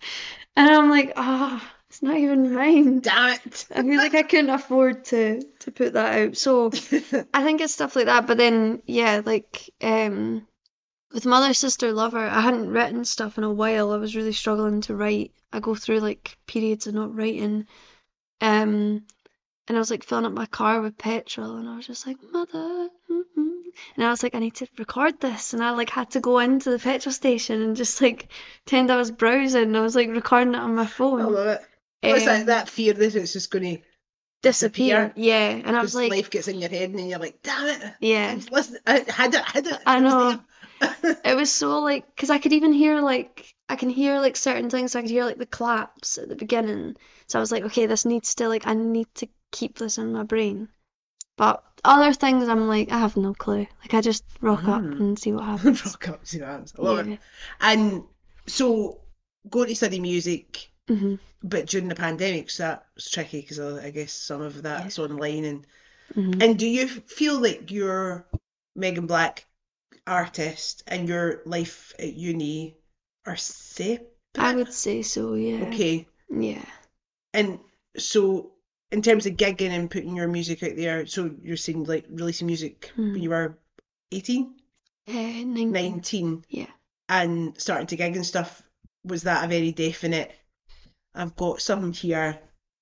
And 0.60 0.70
I'm 0.70 0.90
like, 0.90 1.14
oh, 1.16 1.62
it's 1.90 2.04
not 2.04 2.18
even 2.18 2.54
mine. 2.54 3.00
Damn 3.00 3.40
it! 3.46 3.66
I 3.74 3.82
feel 3.82 3.96
like 3.96 4.14
I 4.14 4.24
couldn't 4.24 4.50
afford 4.50 5.06
to 5.06 5.42
to 5.60 5.72
put 5.72 5.94
that 5.94 6.20
out. 6.20 6.36
So 6.36 6.66
I 7.34 7.44
think 7.46 7.62
it's 7.62 7.74
stuff 7.74 7.96
like 7.96 8.08
that. 8.08 8.28
But 8.28 8.38
then, 8.38 8.82
yeah, 8.86 9.22
like, 9.26 9.70
um, 9.82 10.46
with 11.14 11.26
Mother, 11.26 11.54
Sister, 11.54 11.94
Lover, 11.94 12.20
I 12.20 12.42
hadn't 12.42 12.72
written 12.72 13.06
stuff 13.06 13.38
in 13.38 13.46
a 13.46 13.54
while. 13.54 13.94
I 13.94 13.96
was 13.96 14.18
really 14.18 14.34
struggling 14.34 14.82
to 14.82 14.98
write. 14.98 15.32
I 15.54 15.62
go 15.62 15.76
through 15.76 16.02
like 16.02 16.38
periods 16.46 16.88
of 16.88 16.94
not 16.94 17.16
writing. 17.16 17.66
Um, 18.42 19.06
and 19.70 19.78
I 19.78 19.80
was 19.80 19.92
like 19.92 20.04
filling 20.04 20.26
up 20.26 20.34
my 20.34 20.48
car 20.48 20.82
with 20.82 20.98
petrol, 20.98 21.56
and 21.56 21.70
I 21.70 21.76
was 21.76 21.88
just 21.88 22.06
like, 22.06 22.18
Mother, 22.32 22.90
mm-hmm. 23.10 23.70
and 23.96 24.06
I 24.06 24.10
was 24.10 24.24
like, 24.24 24.36
I 24.36 24.40
need 24.40 24.56
to 24.56 24.68
record 24.78 25.22
this, 25.22 25.54
and 25.54 25.64
I 25.64 25.72
like 25.72 25.92
had 25.92 26.12
to 26.12 26.20
go 26.20 26.40
into 26.40 26.72
the 26.72 26.80
petrol 26.80 27.14
station 27.14 27.62
and 27.62 27.78
just 27.78 28.02
like 28.02 28.30
pretend 28.66 28.92
I 28.92 28.98
was 28.98 29.12
browsing. 29.12 29.64
and 29.64 29.78
I 29.78 29.82
was 29.82 29.96
like 29.96 30.10
recording 30.10 30.56
it 30.56 30.60
on 30.60 30.76
my 30.76 30.88
phone. 30.88 31.22
I 31.22 31.26
love 31.26 31.48
it. 31.48 31.62
What's 32.02 32.22
Um, 32.22 32.28
that, 32.28 32.46
that 32.48 32.70
fear 32.70 32.94
that 32.94 33.16
it's 33.16 33.34
just 33.34 33.52
going 33.52 33.78
to 33.78 33.84
disappear. 34.42 35.14
Yeah, 35.16 35.50
and 35.50 35.76
I 35.76 35.82
was 35.82 35.96
like, 35.96 36.12
life 36.12 36.30
gets 36.30 36.48
in 36.48 36.60
your 36.60 36.70
head 36.70 36.90
and 36.90 37.00
then 37.00 37.08
you're 37.08 37.20
like, 37.20 37.42
damn 37.44 37.68
it! 37.68 37.94
yeah. 38.00 38.40
Listen, 38.52 38.78
I 38.88 39.06
had 39.08 39.34
it, 39.34 39.42
I 39.42 39.52
had 39.52 39.68
it. 39.68 39.80
I 39.86 40.00
know. 40.00 40.40
It 41.26 41.36
was 41.36 41.52
so 41.52 41.80
like, 41.80 42.06
because 42.16 42.30
I 42.30 42.38
could 42.38 42.54
even 42.54 42.72
hear 42.72 43.02
like, 43.02 43.54
I 43.68 43.76
can 43.76 43.90
hear 43.90 44.20
like 44.20 44.38
certain 44.38 44.70
things. 44.70 44.96
I 44.96 45.02
could 45.02 45.10
hear 45.10 45.26
like 45.26 45.38
the 45.38 45.46
claps 45.46 46.18
at 46.18 46.30
the 46.30 46.38
beginning. 46.38 46.96
So 47.28 47.38
I 47.38 47.42
was 47.42 47.52
like, 47.52 47.64
okay, 47.66 47.86
this 47.86 48.06
needs 48.06 48.36
to 48.36 48.48
like, 48.48 48.66
I 48.66 48.74
need 48.74 49.08
to 49.16 49.28
keep 49.52 49.78
this 49.78 49.98
in 49.98 50.14
my 50.14 50.24
brain. 50.24 50.70
But 51.38 51.64
other 51.84 52.14
things, 52.14 52.48
I'm 52.48 52.68
like, 52.68 52.92
I 52.92 53.00
have 53.00 53.18
no 53.18 53.34
clue. 53.34 53.68
Like, 53.82 53.94
I 53.94 54.02
just 54.02 54.24
rock 54.42 54.68
up 54.68 54.82
Mm. 54.84 55.00
and 55.00 55.20
see 55.20 55.32
what 55.32 55.46
happens. 55.46 55.86
Rock 55.86 56.10
up, 56.10 56.28
see 56.28 56.40
what 56.40 56.50
happens. 56.50 56.74
I 56.78 56.82
love 56.82 57.08
Yeah. 57.08 57.14
it. 57.14 57.20
And 57.62 58.04
so, 58.48 59.02
going 59.50 59.70
to 59.70 59.76
study 59.76 60.00
music, 60.00 60.70
hmm 60.88 61.16
but 61.44 61.68
during 61.68 61.88
the 61.88 61.96
pandemic, 61.96 62.50
so 62.50 62.64
that 62.64 62.86
was 62.96 63.10
tricky 63.10 63.42
because 63.42 63.60
I 63.60 63.92
guess 63.92 64.14
some 64.14 64.42
of 64.42 64.62
that's 64.64 65.00
online. 65.00 65.46
And 65.46 65.66
hmm 66.14 66.40
and 66.42 66.60
do 66.60 66.68
you 66.68 66.88
feel 66.88 67.40
like 67.42 67.72
your 67.72 68.28
Megan 68.76 69.08
Black 69.08 69.46
artist 70.08 70.84
and 70.88 71.08
your 71.08 71.42
life 71.46 71.94
at 72.00 72.14
uni 72.14 72.78
are 73.26 73.38
separate? 73.38 74.12
I 74.38 74.56
would 74.56 74.74
say 74.74 75.02
so, 75.02 75.36
yeah. 75.36 75.64
Okay. 75.66 76.08
Yeah. 76.30 76.66
And 77.34 77.60
so, 77.98 78.52
in 78.92 79.02
terms 79.02 79.26
of 79.26 79.34
gigging 79.38 79.70
and 79.72 79.90
putting 79.92 80.16
your 80.16 80.28
music 80.28 80.64
out 80.64 80.76
there, 80.76 81.06
so 81.06 81.30
you're 81.42 81.58
saying 81.58 81.84
like 81.86 82.06
releasing 82.10 82.48
music 82.48 82.92
Hmm. 82.96 83.14
when 83.14 83.22
you 83.24 83.30
were 83.30 83.58
18, 84.12 84.56
Uh, 85.08 85.12
19. 85.14 85.72
19, 85.72 86.44
Yeah. 86.50 86.68
and 87.08 87.60
starting 87.62 87.88
to 87.88 87.96
gig 87.96 88.16
and 88.16 88.26
stuff, 88.26 88.62
was 89.04 89.24
that 89.24 89.46
a 89.46 89.48
very 89.48 89.72
definite, 89.72 90.32
I've 91.14 91.36
got 91.36 91.62
something 91.62 91.94
here, 91.94 92.40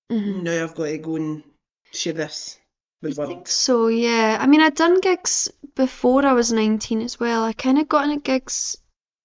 hmm 0.10 0.44
now 0.44 0.64
I've 0.64 0.76
got 0.76 0.86
to 0.86 0.98
go 0.98 1.16
and 1.18 1.44
share 1.92 2.14
this 2.14 2.58
with 3.02 3.18
I 3.18 3.24
world? 3.24 3.32
think 3.32 3.48
so, 3.48 3.88
yeah. 3.88 4.38
I 4.40 4.48
mean, 4.48 4.62
I'd 4.62 4.76
done 4.76 5.02
gigs 5.02 5.50
before 5.76 6.26
I 6.26 6.34
was 6.34 6.52
19 6.52 7.02
as 7.02 7.20
well. 7.20 7.44
I 7.44 7.54
kind 7.54 7.80
of 7.80 7.88
got 7.90 8.06
into 8.10 8.22
gigs 8.22 8.78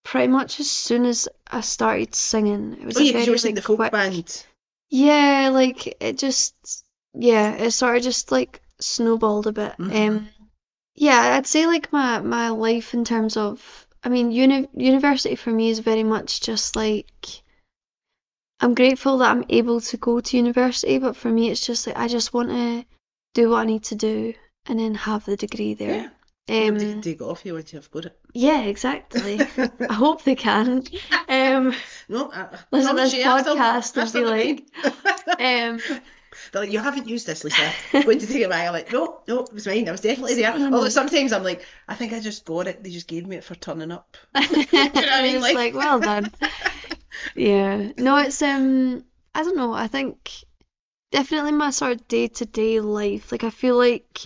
pretty 0.05 0.29
much 0.29 0.59
as 0.61 0.71
soon 0.71 1.05
as 1.07 1.29
I 1.47 1.61
started 1.61 2.15
singing. 2.15 2.75
It 2.81 2.85
was 2.87 2.97
Oh 2.97 3.01
a 3.01 3.05
yeah, 3.05 3.13
because 3.13 3.27
you 3.27 3.33
were 3.33 3.39
like 3.39 3.55
the 3.55 3.63
folk 3.63 3.77
quick. 3.77 3.93
band. 3.93 4.45
Yeah, 4.93 5.49
like 5.53 5.97
it 6.03 6.19
just, 6.19 6.55
yeah, 7.15 7.55
it 7.55 7.71
sort 7.71 7.97
of 7.97 8.03
just 8.03 8.31
like 8.31 8.61
snowballed 8.79 9.47
a 9.47 9.53
bit. 9.53 9.73
Mhm. 9.79 10.09
Um, 10.09 10.29
yeah, 10.95 11.37
I'd 11.37 11.47
say 11.47 11.67
like 11.67 11.91
my 11.93 12.21
my 12.21 12.51
life 12.51 12.93
in 12.93 13.03
terms 13.05 13.39
of, 13.39 13.87
I 14.05 14.11
mean, 14.11 14.31
uni 14.31 14.69
university 14.75 15.35
for 15.35 15.51
me 15.51 15.71
is 15.71 15.79
very 15.79 16.05
much 16.05 16.43
just 16.43 16.77
like. 16.77 17.43
I'm 18.61 18.75
grateful 18.75 19.19
that 19.19 19.31
I'm 19.31 19.47
able 19.49 19.81
to 19.81 19.97
go 19.97 20.21
to 20.21 20.37
university, 20.37 20.99
but 20.99 21.17
for 21.17 21.31
me, 21.31 21.51
it's 21.51 21.67
just 21.67 21.87
like 21.87 21.97
I 21.97 22.07
just 22.07 22.35
want 22.35 22.51
to 22.51 22.85
do 23.33 23.49
what 23.49 23.63
I 23.63 23.65
need 23.65 23.85
to 23.85 23.95
do 23.95 24.35
and 24.67 24.79
then 24.79 24.95
have 24.95 25.25
the 25.25 25.37
degree 25.39 25.73
there. 25.75 26.13
Can 26.49 26.75
Um, 26.97 27.01
take 27.03 27.21
it 27.21 27.23
off 27.23 27.47
you 27.47 27.55
once 27.55 27.73
you've 27.73 27.91
got 27.91 28.07
it. 28.07 28.19
yeah, 28.35 28.63
exactly. 28.63 29.41
I 29.89 29.93
hope 29.93 30.25
they 30.25 30.35
can. 30.35 30.85
Um, 31.29 31.73
no, 32.09 32.31
I, 32.33 32.49
Listen 32.73 32.97
to 32.97 33.03
this 33.03 33.15
you, 33.15 33.25
podcast 33.25 33.97
and 33.97 34.13
be 34.13 34.25
mine. 35.39 35.73
um, 35.73 35.81
They're 36.53 36.63
like, 36.63 36.73
you 36.73 36.79
haven't 36.79 37.09
used 37.09 37.27
this, 37.27 37.45
Lisa. 37.45 37.71
Going 37.93 38.19
to 38.19 38.27
take 38.27 38.43
it 38.43 38.49
back. 38.51 38.67
I'm 38.67 38.73
like, 38.73 38.91
no, 38.91 39.21
no, 39.29 39.41
it 39.45 39.53
was 39.53 39.67
mine. 39.67 39.87
I 39.87 39.93
was 39.93 40.01
definitely 40.01 40.35
there. 40.35 40.53
Although 40.53 40.89
sometimes 40.89 41.33
I'm 41.33 41.45
like, 41.45 41.65
I 41.87 41.95
think 41.95 42.13
I 42.15 42.21
just 42.21 42.45
got 42.47 42.67
it. 42.67 42.83
They 42.83 42.91
just 42.91 43.07
gave 43.07 43.27
me 43.27 43.37
it 43.37 43.45
for 43.45 43.55
turning 43.55 43.93
up. 43.93 44.17
you 44.35 44.73
know 44.73 44.91
I 44.95 45.23
mean? 45.23 45.41
Like- 45.43 45.55
like, 45.55 45.75
well 45.75 46.01
done. 46.01 46.33
Yeah. 47.37 47.93
No, 47.99 48.17
it's 48.19 48.41
um 48.43 49.05
I 49.35 49.43
don't 49.43 49.57
know, 49.57 49.73
I 49.75 49.87
think 49.87 50.31
definitely 51.11 51.53
my 51.53 51.71
sort 51.71 51.93
of 51.93 52.09
day 52.09 52.29
to 52.29 52.47
day 52.47 52.81
life. 52.81 53.31
Like 53.31 53.45
I 53.45 53.51
feel 53.51 53.77
like 53.77 54.21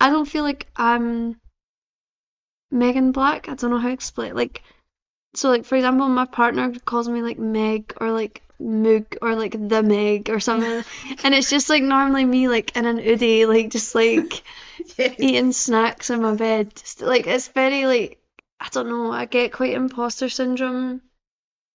I 0.00 0.10
don't 0.10 0.26
feel 0.28 0.42
like 0.42 0.66
I'm 0.76 1.36
Megan 2.72 3.12
Black. 3.12 3.48
I 3.48 3.54
don't 3.54 3.70
know 3.70 3.78
how 3.78 3.88
to 3.88 3.94
explain 3.94 4.34
like 4.34 4.62
so 5.34 5.48
like 5.50 5.64
for 5.64 5.76
example 5.76 6.08
my 6.08 6.24
partner 6.26 6.72
calls 6.84 7.08
me 7.08 7.22
like 7.22 7.38
Meg 7.38 7.94
or 8.00 8.10
like 8.10 8.42
Moog 8.60 9.16
or 9.22 9.34
like 9.34 9.52
the 9.68 9.82
Meg 9.82 10.30
or 10.30 10.40
something 10.40 10.84
and 11.24 11.34
it's 11.34 11.50
just 11.50 11.68
like 11.70 11.82
normally 11.82 12.24
me 12.24 12.48
like 12.48 12.76
in 12.76 12.86
an 12.86 12.98
hoodie 12.98 13.46
like 13.46 13.70
just 13.70 13.94
like 13.94 14.42
Yes. 14.98 15.14
eating 15.18 15.52
snacks 15.52 16.10
in 16.10 16.20
my 16.22 16.34
bed. 16.34 16.74
Just, 16.74 17.00
like 17.02 17.26
it's 17.26 17.48
very 17.48 17.86
like 17.86 18.18
I 18.60 18.68
don't 18.70 18.88
know. 18.88 19.10
I 19.12 19.24
get 19.26 19.52
quite 19.52 19.74
imposter 19.74 20.28
syndrome 20.28 21.02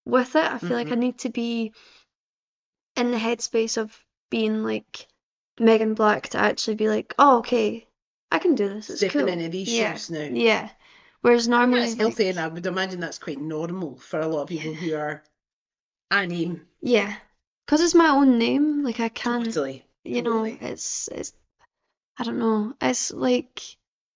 with 0.06 0.36
it. 0.36 0.44
I 0.44 0.58
feel 0.58 0.76
like 0.76 0.92
I 0.92 0.94
Mhm. 0.96 0.98
need 0.98 1.18
to 1.20 1.28
be 1.30 1.72
in 2.96 3.10
the 3.10 3.16
headspace 3.18 3.76
of 3.76 3.96
being 4.30 4.62
like 4.62 5.06
Megan 5.60 5.94
Black 5.94 6.28
to 6.30 6.38
actually 6.38 6.76
be 6.76 6.88
like, 6.88 7.14
oh 7.18 7.38
okay, 7.38 7.86
I 8.30 8.38
can 8.38 8.54
do 8.54 8.68
this. 8.68 8.90
It's 8.90 9.00
Stepping 9.00 9.20
cool. 9.22 9.28
into 9.28 9.48
these 9.48 9.68
Yeah. 9.68 9.94
shoes 9.94 10.10
now. 10.10 10.28
Yeah. 10.32 10.68
Whereas 11.20 11.48
normally, 11.48 11.88
like- 11.88 11.98
healthy, 11.98 12.28
and 12.28 12.38
I 12.38 12.48
would 12.48 12.66
imagine 12.66 13.00
that's 13.00 13.18
quite 13.18 13.40
normal 13.40 13.96
for 13.96 14.20
a 14.20 14.26
lot 14.28 14.42
of 14.42 14.48
people 14.48 14.72
who 14.74 14.94
are 14.94 15.22
a 16.10 16.26
name. 16.26 16.66
yeah, 16.80 17.14
because 17.66 17.80
it's 17.82 17.94
my 17.94 18.08
own 18.08 18.38
name. 18.38 18.82
Like 18.84 19.00
I 19.00 19.08
can. 19.08 19.44
Totally. 19.44 19.84
you 20.04 20.22
know, 20.22 20.44
it's 20.44 21.08
it's 21.12 21.32
I 22.18 22.24
don't 22.24 22.38
know. 22.38 22.74
It's 22.80 23.10
like 23.12 23.60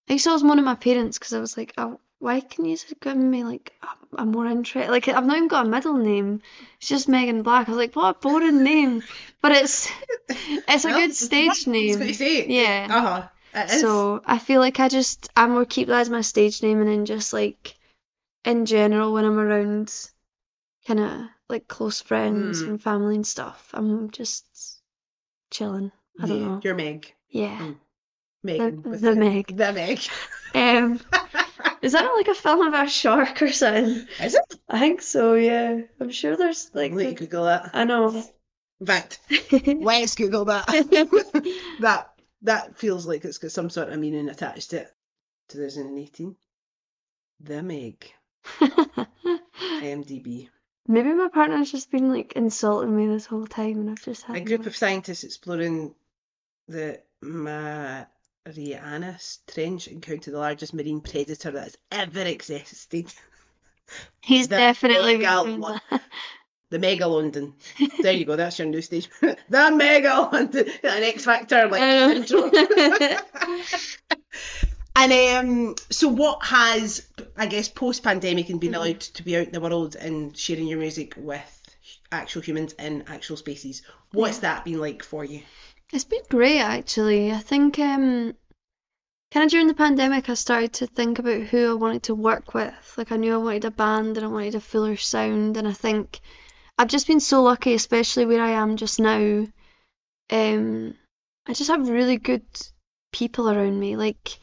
I 0.09 0.15
used 0.15 0.25
to 0.25 0.31
always 0.31 0.43
moan 0.45 0.59
at 0.59 0.65
my 0.65 0.75
parents 0.75 1.19
because 1.19 1.33
I 1.35 1.41
was 1.41 1.57
like, 1.57 1.75
oh, 1.77 1.99
why 2.19 2.41
can 2.41 2.65
you 2.65 2.77
give 3.01 3.17
me 3.17 3.43
like 3.45 3.73
a, 3.83 4.23
a 4.23 4.25
more 4.25 4.47
interest? 4.47 4.89
Like 4.91 5.09
I've 5.09 5.27
not 5.27 5.37
even 5.37 5.49
got 5.49 5.67
a 5.67 5.69
middle 5.69 5.97
name. 5.97 6.41
It's 6.79 6.89
just 6.89 7.09
Megan 7.09 7.43
Black. 7.43 7.69
I 7.69 7.73
was 7.73 7.79
like, 7.79 7.95
what 7.97 8.17
a 8.17 8.19
boring 8.21 8.63
name, 8.63 9.03
but 9.43 9.53
it's 9.53 9.91
it's 10.29 10.85
a 10.85 10.89
Well, 10.89 10.99
good 11.01 11.11
it's 11.11 11.21
stage 11.21 11.49
what- 11.49 11.57
That's 11.57 11.67
what 11.67 11.77
you 11.77 11.97
name. 11.99 12.15
say. 12.15 12.47
Yeah. 12.47 12.87
Uh 12.91 13.01
huh. 13.01 13.29
So 13.69 14.23
I 14.25 14.39
feel 14.39 14.61
like 14.61 14.81
I 14.81 14.89
just 14.89 15.31
I 15.37 15.47
more 15.47 15.65
keep 15.65 15.89
that 15.89 16.01
as 16.01 16.11
my 16.11 16.23
stage 16.23 16.63
name 16.63 16.81
and 16.81 16.89
then 16.89 17.05
just 17.05 17.33
like 17.33 17.75
in 18.45 18.67
general 18.67 19.13
when 19.13 19.25
I'm 19.25 19.39
around 19.39 19.95
kind 20.87 21.01
of 21.01 21.21
like 21.49 21.69
close 21.69 22.01
friends 22.01 22.63
Mm. 22.63 22.69
and 22.69 22.83
family 22.83 23.15
and 23.17 23.27
stuff, 23.27 23.71
I'm 23.75 24.11
just 24.11 24.45
chilling. 25.51 25.93
I 26.21 26.27
don't 26.27 26.41
yeah, 26.41 26.47
know. 26.47 26.61
You're 26.63 26.75
Meg. 26.75 27.15
Yeah. 27.29 27.59
Mm. 27.59 27.77
Megan. 28.43 28.83
The, 28.83 28.97
the 28.97 29.15
Meg. 29.15 29.47
The 29.57 29.73
Meg. 29.73 30.01
Um, 30.55 31.01
is 31.83 31.93
that 31.93 32.13
like 32.17 32.29
a 32.29 32.35
film 32.35 32.67
about 32.67 32.87
a 32.87 32.91
shark 32.91 33.43
or 33.43 33.53
something? 33.53 34.07
is 34.21 34.35
it? 34.35 34.55
I 34.69 34.79
think 34.79 35.03
so, 35.03 35.35
yeah. 35.35 35.83
I'm 36.01 36.11
sure 36.11 36.37
there's 36.37 36.71
like. 36.75 36.93
Let 36.93 37.07
me 37.07 37.15
Google 37.15 37.45
that. 37.45 37.71
I 37.75 37.85
know. 37.85 38.23
In 38.81 38.87
fact, 38.87 39.21
let's 39.67 40.17
Google 40.17 40.47
that. 40.47 40.67
that 41.81 42.12
that 42.43 42.79
feels 42.79 43.07
like 43.07 43.25
it's 43.25 43.39
got 43.39 43.53
some 43.53 43.71
sort 43.71 43.89
of 43.89 43.99
meaning 43.99 44.29
attached 44.29 44.71
to 44.71 44.83
it. 44.83 44.93
2018. 45.49 46.37
The 47.41 47.63
Meg. 47.63 48.13
IMDb. 48.61 50.49
Maybe 50.87 51.13
my 51.13 51.29
partner's 51.29 51.71
just 51.71 51.91
been 51.91 52.11
like 52.11 52.33
insulting 52.35 52.97
me 52.97 53.07
this 53.07 53.27
whole 53.27 53.47
time 53.47 53.81
and 53.81 53.91
I've 53.91 54.03
just 54.03 54.25
had 54.25 54.37
A 54.37 54.41
group 54.41 54.67
of 54.67 54.77
scientists 54.77 55.25
exploring 55.25 55.95
the 56.69 57.01
Marianas 57.23 58.09
Trench 59.47 59.89
encountered 59.89 60.35
the 60.35 60.39
largest 60.39 60.75
marine 60.75 61.01
predator 61.01 61.53
that 61.53 61.65
has 61.65 61.79
ever 61.91 62.23
existed. 62.23 63.13
He's 64.21 64.49
the 64.49 64.57
definitely 64.57 65.19
been 66.79 66.81
mega 66.81 67.05
doing 67.05 67.13
one. 67.13 67.31
that. 67.31 67.33
The 67.33 67.87
Megalondon. 67.87 68.03
There 68.03 68.13
you 68.13 68.25
go, 68.25 68.37
that's 68.37 68.59
your 68.59 68.69
new 68.69 68.83
stage. 68.83 69.09
the 69.21 69.71
Mega 69.71 70.29
London, 70.33 70.67
An 70.83 71.03
X 71.03 71.25
Factor 71.25 71.69
like 71.69 71.81
intro. 71.81 72.51
and 74.97 75.13
um, 75.13 75.75
so 75.91 76.09
what 76.09 76.45
has, 76.45 77.07
I 77.37 77.47
guess, 77.47 77.69
post 77.69 78.03
pandemic 78.03 78.51
and 78.51 78.61
being 78.61 78.75
allowed 78.75 79.01
to 79.01 79.23
be 79.23 79.37
out 79.37 79.47
in 79.47 79.53
the 79.53 79.61
world 79.61 79.97
and 79.97 80.37
sharing 80.37 80.67
your 80.67 80.79
music 80.79 81.15
with 81.17 81.61
actual 82.13 82.43
humans 82.43 82.75
in 82.75 83.05
actual 83.07 83.37
spaces, 83.37 83.83
what's 84.13 84.39
that 84.39 84.65
been 84.65 84.81
like 84.81 85.03
for 85.03 85.25
you? 85.25 85.43
It's 85.93 86.05
been 86.05 86.23
great 86.31 86.61
actually. 86.61 87.33
I 87.33 87.39
think 87.39 87.79
um 87.79 88.35
kind 89.31 89.45
of 89.45 89.51
during 89.51 89.67
the 89.67 89.75
pandemic 89.75 90.29
I 90.29 90.35
started 90.35 90.73
to 90.75 90.87
think 90.87 91.19
about 91.19 91.43
who 91.43 91.71
I 91.71 91.75
wanted 91.75 92.05
to 92.05 92.15
work 92.15 92.55
with. 92.55 92.95
Like 92.97 93.13
I 93.13 93.17
knew 93.17 93.35
I 93.35 93.39
wanted 93.39 93.65
a 93.65 93.71
band 93.71 94.17
and 94.17 94.27
I 94.27 94.29
wanted 94.29 94.55
a 94.55 94.61
fuller 94.61 94.97
sound 94.97 95.57
and 95.57 95.67
I 95.67 95.73
think 95.73 96.21
I've 96.79 96.89
just 96.89 97.07
been 97.07 97.21
so 97.21 97.43
lucky, 97.43 97.75
especially 97.75 98.27
where 98.27 98.43
I 98.43 98.51
am 98.51 98.77
just 98.77 98.99
now. 99.01 99.47
Um 100.31 100.95
I 101.47 101.53
just 101.55 101.71
have 101.71 101.89
really 101.89 102.19
good 102.19 102.45
people 103.13 103.49
around 103.51 103.79
me. 103.79 103.97
Like 103.97 104.39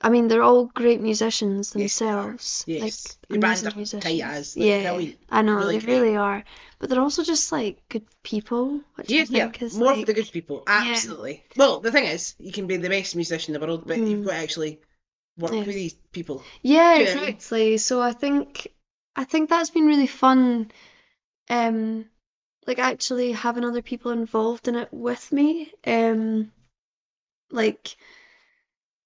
I 0.00 0.10
mean 0.10 0.28
they're 0.28 0.42
all 0.42 0.66
great 0.66 1.00
musicians 1.00 1.74
Yes, 1.74 1.98
themselves. 2.00 2.64
Yes. 2.66 2.82
Like 2.82 3.30
Your 3.30 3.40
band 3.40 3.66
amazing 3.66 3.98
are 3.98 4.00
tight 4.00 4.20
as, 4.20 4.56
like, 4.56 4.66
yeah, 4.66 4.90
brilliant. 4.90 5.18
I 5.30 5.42
know 5.42 5.58
Really 5.58 5.78
they 5.78 5.86
great. 5.86 6.00
really 6.00 6.16
are. 6.16 6.44
But 6.78 6.90
they're 6.90 7.00
also 7.00 7.22
just 7.24 7.52
like 7.52 7.82
good 7.88 8.04
people, 8.22 8.80
which 8.96 9.10
I 9.10 9.14
Yeah, 9.14 9.24
yeah, 9.30 9.52
is 9.60 9.78
more 9.78 9.86
like 9.88 10.00
for 10.00 10.06
the 10.06 10.14
good 10.14 10.30
people. 10.32 10.62
Absolutely. 10.66 11.44
Well, 11.56 11.80
the 11.80 11.92
thing 11.92 12.04
is, 12.04 12.34
you 12.38 12.52
can 12.52 12.66
be 12.66 12.76
the 12.76 12.88
best 12.88 13.16
musician 13.16 13.54
in 13.54 13.60
the 13.60 13.66
world, 13.66 13.84
but 13.86 13.96
you've 13.98 14.20
Mm. 14.20 14.24
got 14.24 14.32
to 14.32 14.36
actually 14.36 14.80
work 15.38 15.52
Yeah. 15.52 15.64
with 15.64 15.74
these 15.74 15.94
people. 16.12 16.42
Yeah, 16.62 16.94
Do 16.94 17.00
you 17.00 17.04
know 17.06 17.10
what 17.14 17.22
I 17.22 17.26
mean? 17.26 17.28
exactly. 17.28 17.78
So 17.78 18.00
I 18.02 18.12
think 18.12 18.68
I 19.16 19.24
think 19.24 19.48
that's 19.48 19.70
been 19.70 19.86
really 19.86 20.06
fun. 20.08 20.70
Um, 21.48 22.06
like 22.66 22.78
actually 22.78 23.32
having 23.32 23.64
other 23.64 23.82
people 23.82 24.10
involved 24.12 24.68
in 24.68 24.76
it 24.76 24.88
with 24.92 25.30
me. 25.32 25.72
Um, 25.86 26.52
like 27.50 27.96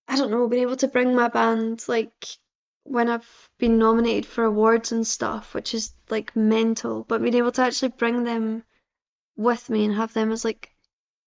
I 0.07 0.17
don't 0.17 0.31
know, 0.31 0.49
being 0.49 0.63
able 0.63 0.77
to 0.77 0.89
bring 0.89 1.15
my 1.15 1.29
band 1.29 1.85
like 1.89 2.27
when 2.85 3.11
I've 3.11 3.51
been 3.59 3.79
nominated 3.79 4.25
for 4.27 4.45
awards 4.45 4.93
and 4.93 5.07
stuff, 5.07 5.53
which 5.55 5.75
is 5.75 5.93
like 6.09 6.35
mental, 6.35 7.05
but 7.05 7.21
being 7.21 7.35
able 7.35 7.53
to 7.53 7.63
actually 7.63 7.91
bring 7.91 8.25
them 8.25 8.63
with 9.37 9.69
me 9.69 9.85
and 9.85 9.95
have 9.95 10.13
them 10.15 10.33
as 10.33 10.45
like 10.45 10.71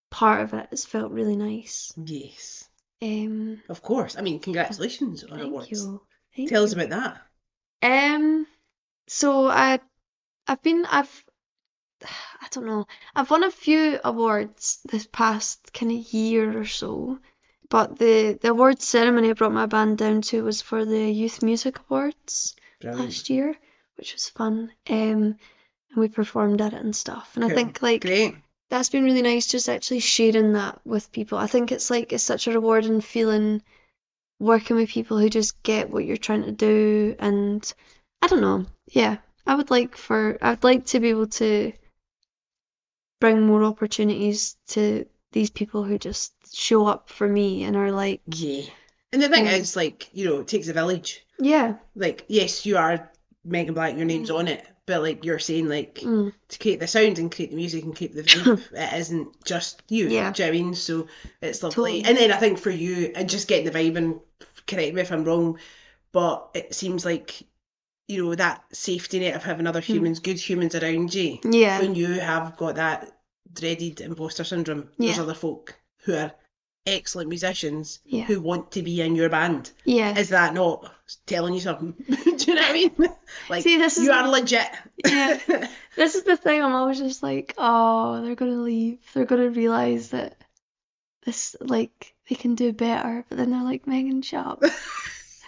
part 0.09 0.41
of 0.41 0.53
it 0.53 0.67
has 0.71 0.85
felt 0.85 1.11
really 1.11 1.35
nice. 1.35 1.93
Yes, 2.03 2.67
Um, 3.01 3.61
of 3.69 3.81
course. 3.81 4.17
I 4.17 4.21
mean, 4.21 4.39
congratulations 4.39 5.23
on 5.23 5.37
thank 5.37 5.49
awards. 5.49 5.69
you. 5.71 6.01
Thank 6.35 6.49
Tell 6.49 6.63
us 6.63 6.73
about 6.73 6.89
that. 6.89 7.21
Um, 7.83 8.47
so 9.07 9.47
I, 9.47 9.79
I've 10.47 10.61
been, 10.61 10.85
I've, 10.85 11.25
I 12.03 12.47
don't 12.51 12.65
know, 12.65 12.87
I've 13.15 13.29
won 13.29 13.43
a 13.43 13.51
few 13.51 13.99
awards 14.03 14.79
this 14.89 15.07
past 15.11 15.73
kind 15.73 15.91
of 15.91 16.13
year 16.13 16.57
or 16.57 16.65
so, 16.65 17.19
but 17.69 17.97
the 17.97 18.37
the 18.41 18.49
award 18.49 18.81
ceremony 18.81 19.29
I 19.29 19.33
brought 19.33 19.53
my 19.53 19.65
band 19.65 19.97
down 19.97 20.21
to 20.23 20.43
was 20.43 20.61
for 20.61 20.83
the 20.83 21.09
Youth 21.09 21.41
Music 21.41 21.79
Awards 21.89 22.55
Brilliant. 22.81 23.05
last 23.05 23.29
year, 23.29 23.55
which 23.95 24.13
was 24.13 24.27
fun. 24.29 24.71
Um, 24.89 25.37
and 25.93 25.97
we 25.97 26.07
performed 26.07 26.61
at 26.61 26.73
it 26.73 26.81
and 26.81 26.95
stuff, 26.95 27.31
and 27.35 27.45
I 27.45 27.49
think 27.49 27.81
like 27.81 28.01
Great. 28.01 28.35
that's 28.69 28.89
been 28.89 29.03
really 29.03 29.21
nice 29.21 29.47
just 29.47 29.69
actually 29.69 29.99
sharing 29.99 30.53
that 30.53 30.81
with 30.85 31.11
people. 31.11 31.37
I 31.37 31.47
think 31.47 31.71
it's 31.71 31.89
like 31.89 32.11
it's 32.13 32.23
such 32.23 32.47
a 32.47 32.51
rewarding 32.51 33.01
feeling 33.01 33.61
working 34.39 34.75
with 34.75 34.89
people 34.89 35.19
who 35.19 35.29
just 35.29 35.61
get 35.63 35.89
what 35.89 36.03
you're 36.03 36.17
trying 36.17 36.43
to 36.43 36.51
do 36.51 37.15
and 37.19 37.73
I 38.21 38.27
don't 38.27 38.41
know. 38.41 38.65
Yeah. 38.87 39.17
I 39.45 39.55
would 39.55 39.71
like 39.71 39.95
for 39.97 40.37
I 40.41 40.51
would 40.51 40.63
like 40.63 40.85
to 40.87 40.99
be 40.99 41.09
able 41.09 41.27
to 41.27 41.73
bring 43.19 43.41
more 43.45 43.63
opportunities 43.63 44.55
to 44.69 45.05
these 45.31 45.49
people 45.49 45.83
who 45.83 45.97
just 45.97 46.33
show 46.55 46.85
up 46.87 47.09
for 47.09 47.27
me 47.27 47.63
and 47.63 47.75
are 47.75 47.91
like, 47.91 48.21
Yeah. 48.27 48.63
And 49.13 49.21
the 49.21 49.29
thing 49.29 49.45
Mm. 49.45 49.59
is, 49.59 49.75
like, 49.75 50.09
you 50.13 50.25
know, 50.25 50.39
it 50.39 50.47
takes 50.47 50.67
a 50.69 50.73
village. 50.73 51.25
yeah, 51.39 51.75
Like, 51.95 52.25
yes, 52.27 52.65
you 52.65 52.77
are 52.77 53.11
Megan 53.43 53.73
Black, 53.73 53.95
your 53.95 54.05
name's 54.05 54.29
on 54.31 54.47
it, 54.47 54.65
but 54.85 55.01
like 55.01 55.25
you're 55.25 55.39
saying, 55.39 55.67
like, 55.67 55.95
mm, 55.95 56.31
to 56.49 56.59
create 56.59 56.79
the 56.79 56.87
sound 56.87 57.19
and 57.19 57.31
create 57.33 57.49
the 57.51 57.55
music 57.57 57.83
and 57.83 57.95
create 57.95 58.13
the 58.15 58.23
vibe, 58.23 58.71
it 58.73 58.99
isn't 58.99 59.43
just 59.43 59.81
you. 59.89 60.07
Yeah. 60.09 60.31
Do 60.31 60.43
you 60.43 60.47
know 60.49 60.53
what 60.53 60.59
I 60.59 60.63
mean? 60.63 60.75
So 60.75 61.07
it's 61.41 61.61
lovely. 61.63 62.01
Totally. 62.01 62.03
And 62.05 62.17
then 62.17 62.31
I 62.31 62.37
think 62.37 62.57
for 62.59 62.69
you, 62.69 63.11
and 63.15 63.29
just 63.29 63.47
getting 63.47 63.65
the 63.65 63.77
vibe, 63.77 63.97
and 63.97 64.19
correct 64.67 64.93
me 64.93 65.01
if 65.01 65.11
I'm 65.11 65.23
wrong, 65.25 65.59
but 66.11 66.49
it 66.53 66.73
seems 66.73 67.03
like, 67.05 67.41
you 68.07 68.23
know, 68.23 68.35
that 68.35 68.63
safety 68.73 69.19
net 69.19 69.35
of 69.35 69.43
having 69.43 69.67
other 69.67 69.79
humans, 69.79 70.19
good 70.19 70.39
humans 70.39 70.75
around 70.75 71.13
you, 71.13 71.37
Hmm. 71.43 71.53
yeah, 71.53 71.79
when 71.79 71.95
you 71.95 72.07
have 72.19 72.57
got 72.57 72.75
that 72.75 73.11
dreaded 73.53 74.01
imposter 74.01 74.43
syndrome, 74.43 74.89
there's 74.97 75.19
other 75.19 75.33
folk 75.33 75.75
who 76.03 76.15
are 76.15 76.31
excellent 76.87 77.29
musicians 77.29 77.99
Yeah. 78.05 78.23
who 78.23 78.41
want 78.41 78.71
to 78.71 78.81
be 78.81 79.01
in 79.01 79.15
your 79.15 79.29
band. 79.29 79.69
Yeah. 79.85 80.17
Is 80.17 80.29
that 80.29 80.53
not 80.55 80.91
telling 81.27 81.53
you 81.53 81.59
something? 81.59 81.91
Do 82.07 82.45
you 82.47 82.55
know 82.55 82.61
what 82.61 82.69
I 82.69 82.73
mean? 82.73 82.91
Like 83.49 83.63
See, 83.63 83.77
this 83.77 83.97
is- 83.97 84.03
you 84.05 84.11
are 84.11 84.27
legit. 84.27 84.67
Yeah. 85.05 85.37
This 85.95 86.15
is 86.15 86.23
the 86.23 86.37
thing. 86.37 86.63
I'm 86.63 86.73
always 86.73 86.99
just 86.99 87.21
like, 87.21 87.53
oh, 87.57 88.21
they're 88.23 88.35
gonna 88.35 88.61
leave. 88.61 88.99
They're 89.13 89.25
gonna 89.25 89.49
realize 89.49 90.09
that 90.11 90.37
this, 91.25 91.55
like, 91.59 92.15
they 92.29 92.35
can 92.35 92.55
do 92.55 92.71
better. 92.73 93.25
But 93.29 93.37
then 93.37 93.51
they're 93.51 93.61
like, 93.63 93.85
Megan, 93.87 94.21
shut 94.21 94.45
up. 94.47 94.63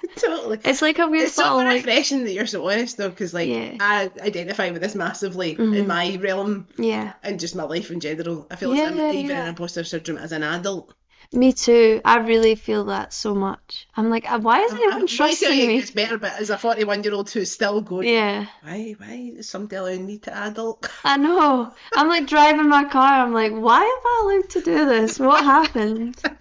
totally. 0.17 0.59
It's 0.65 0.81
like 0.81 0.99
a 0.99 1.07
weird 1.07 1.25
It's 1.27 1.35
so 1.35 1.55
like, 1.57 1.85
refreshing 1.85 2.23
that 2.25 2.33
you're 2.33 2.47
so 2.47 2.67
honest 2.69 2.97
though, 2.97 3.09
because 3.09 3.33
like 3.33 3.49
Yeah. 3.49 3.77
I 3.79 4.11
identify 4.21 4.71
with 4.71 4.81
this 4.81 4.95
massively 4.95 5.51
in 5.51 5.57
Mhm. 5.57 5.87
my 5.87 6.17
realm 6.21 6.67
yeah. 6.77 7.13
and 7.23 7.39
just 7.39 7.55
my 7.55 7.63
life 7.63 7.91
in 7.91 7.99
general. 7.99 8.47
I 8.51 8.55
feel 8.55 8.69
like 8.69 8.83
I'm 8.83 8.97
Yeah, 8.97 9.11
even 9.11 9.35
yeah. 9.35 9.41
in 9.43 9.47
imposter 9.49 9.83
syndrome 9.83 10.17
as 10.17 10.31
an 10.31 10.43
adult. 10.43 10.93
Me 11.31 11.51
too. 11.51 11.99
I 12.05 12.17
really 12.17 12.53
feel 12.53 12.85
that 12.85 13.11
so 13.11 13.33
much. 13.33 13.87
I'm 13.97 14.09
like, 14.11 14.29
uh, 14.31 14.37
why 14.39 14.59
isn't 14.61 14.77
I'm 14.77 14.83
anyone 14.83 15.07
trying 15.07 15.31
to 15.35 15.39
trusting 15.39 15.59
it 15.63 15.67
me? 15.67 15.77
gets 15.79 15.89
better, 15.91 16.17
but 16.19 16.33
as 16.39 16.51
a 16.51 16.57
41 16.59 17.03
year 17.03 17.13
old 17.13 17.29
who's 17.31 17.49
still 17.49 17.81
going, 17.81 18.07
Yeah, 18.07 18.45
why, 18.61 18.93
why 18.99 19.33
is 19.37 19.49
somebody 19.49 19.77
allowing 19.77 20.05
me 20.05 20.19
to 20.19 20.37
adult? 20.37 20.87
I 21.03 21.17
know. 21.17 21.73
I'm 21.95 22.07
like 22.07 22.27
driving 22.27 22.69
my 22.69 22.83
car. 22.83 23.25
I'm 23.25 23.33
like, 23.33 23.51
why 23.51 23.77
am 23.81 23.83
I 24.05 24.21
allowed 24.23 24.49
to 24.51 24.61
do 24.61 24.85
this? 24.85 25.17
What 25.17 25.43
happened? 25.43 26.21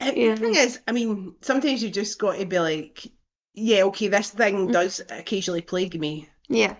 And 0.00 0.16
Yeah. 0.16 0.34
The 0.34 0.40
thing 0.40 0.56
is, 0.56 0.80
I 0.86 0.92
mean, 0.92 1.34
sometimes 1.40 1.82
you 1.82 1.90
just 1.90 2.18
got 2.18 2.38
to 2.38 2.46
be 2.46 2.58
like, 2.58 3.06
yeah, 3.54 3.84
okay, 3.84 4.08
this 4.08 4.30
thing 4.30 4.70
does 4.70 5.00
occasionally 5.08 5.62
plague 5.62 5.98
me. 5.98 6.28
Yeah, 6.48 6.76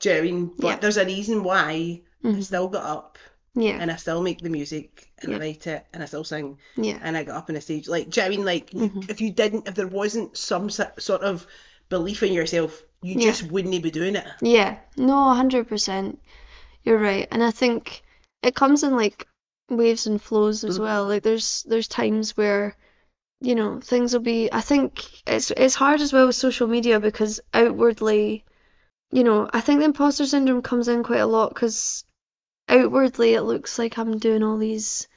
Do 0.00 0.08
you 0.10 0.14
know 0.14 0.20
what 0.20 0.28
I 0.28 0.30
mean? 0.32 0.46
But 0.58 0.66
Yeah. 0.66 0.76
there's 0.76 0.96
a 0.98 1.04
reason 1.06 1.42
why 1.44 1.62
I 1.62 2.02
Mhm. 2.26 2.42
still 2.44 2.68
got 2.68 2.84
up 2.84 3.18
yeah, 3.54 3.78
and 3.80 3.90
I 3.90 3.96
still 3.96 4.20
make 4.22 4.40
the 4.42 4.50
music 4.50 5.10
and 5.22 5.34
I 5.34 5.38
write 5.38 5.66
it 5.66 5.86
and 5.94 6.02
I 6.02 6.06
still 6.06 6.24
sing 6.24 6.58
yeah, 6.76 6.98
and 7.02 7.16
I 7.16 7.24
got 7.24 7.36
up 7.36 7.48
on 7.50 7.56
a 7.56 7.60
stage. 7.62 7.88
Like, 7.88 8.10
do 8.10 8.20
you 8.20 8.24
know 8.24 8.28
what 8.28 8.34
I 8.34 8.36
mean? 8.36 8.44
Like, 8.46 8.70
Mhm. 8.70 9.08
if 9.10 9.20
you 9.22 9.30
didn't, 9.32 9.68
if 9.68 9.74
there 9.74 9.86
wasn't 9.86 10.36
some 10.36 10.68
sort 10.68 11.22
of 11.22 11.46
belief 11.88 12.22
in 12.22 12.32
yourself, 12.34 12.82
you 13.02 13.14
Yeah. 13.14 13.30
just 13.30 13.44
wouldn't 13.44 13.82
be 13.82 13.90
doing 13.90 14.16
it. 14.16 14.26
yeah. 14.42 14.78
No, 14.96 15.14
100%. 15.28 16.18
You're 16.84 16.98
right. 16.98 17.26
And 17.30 17.42
I 17.42 17.50
think 17.52 18.02
it 18.42 18.54
comes 18.54 18.82
in 18.82 18.94
like 18.96 19.26
waves 19.68 20.06
and 20.06 20.20
flows 20.20 20.64
as 20.64 20.78
Mhm. 20.78 20.82
well. 20.82 21.04
Like 21.06 21.22
there's 21.22 21.62
there's 21.64 21.88
times 21.88 22.36
where 22.36 22.76
you 23.40 23.54
know 23.54 23.80
things 23.80 24.12
will 24.12 24.20
be 24.20 24.50
I 24.52 24.60
think 24.60 25.04
it's 25.26 25.50
it's 25.50 25.74
hard 25.74 26.00
as 26.00 26.12
well 26.12 26.26
with 26.26 26.36
social 26.36 26.66
media 26.68 27.00
because 27.00 27.40
outwardly 27.52 28.44
you 29.10 29.24
know 29.24 29.48
I 29.52 29.60
think 29.60 29.80
the 29.80 29.86
imposter 29.86 30.26
syndrome 30.26 30.62
comes 30.62 30.88
in 30.88 31.02
quite 31.02 31.20
a 31.20 31.26
lot 31.26 31.50
because 31.54 32.04
outwardly 32.68 33.34
it 33.34 33.42
looks 33.42 33.78
like 33.78 33.98
I'm 33.98 34.18
doing 34.18 34.42
all 34.42 34.56
these 34.56 35.08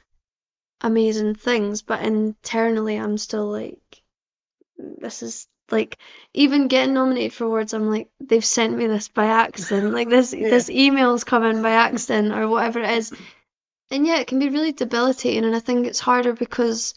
amazing 0.81 1.35
things 1.35 1.81
but 1.81 2.03
internally 2.03 2.97
I'm 2.97 3.17
still 3.17 3.47
like 3.49 4.03
this 4.77 5.23
is 5.23 5.47
like 5.71 5.97
even 6.33 6.67
getting 6.67 6.93
nominated 6.93 7.33
for 7.33 7.45
awards 7.45 7.73
I'm 7.73 7.89
like 7.89 8.09
they've 8.19 8.43
sent 8.43 8.75
me 8.75 8.87
this 8.87 9.07
by 9.07 9.25
accident 9.25 9.93
like 9.93 10.09
this 10.09 10.33
Yeah. 10.37 10.49
this 10.49 10.69
email's 10.69 11.23
come 11.23 11.43
in 11.43 11.61
by 11.61 11.71
accident 11.71 12.33
or 12.33 12.47
whatever 12.47 12.79
it 12.81 12.91
is 12.91 13.13
and 13.91 14.05
yeah, 14.05 14.19
it 14.19 14.27
can 14.27 14.39
be 14.39 14.49
really 14.49 14.71
debilitating, 14.71 15.45
and 15.45 15.55
I 15.55 15.59
think 15.59 15.87
it's 15.87 15.99
harder 15.99 16.33
because 16.33 16.93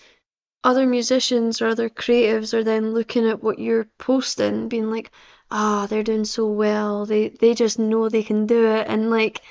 other 0.65 0.87
musicians 0.87 1.61
or 1.61 1.69
other 1.69 1.89
creatives 1.89 2.55
are 2.55 2.65
then 2.65 2.93
looking 2.93 3.29
at 3.29 3.43
what 3.43 3.59
you're 3.59 3.89
posting, 3.99 4.69
being 4.69 4.91
like, 4.91 5.11
"Ah, 5.51 5.87
they're 5.89 6.03
doing 6.05 6.25
so 6.25 6.47
well. 6.47 7.07
They 7.07 7.29
they 7.31 7.55
just 7.55 7.79
know 7.79 8.09
they 8.09 8.23
can 8.23 8.47
do 8.47 8.67
it." 8.67 8.87
And 8.89 9.11
like, 9.11 9.43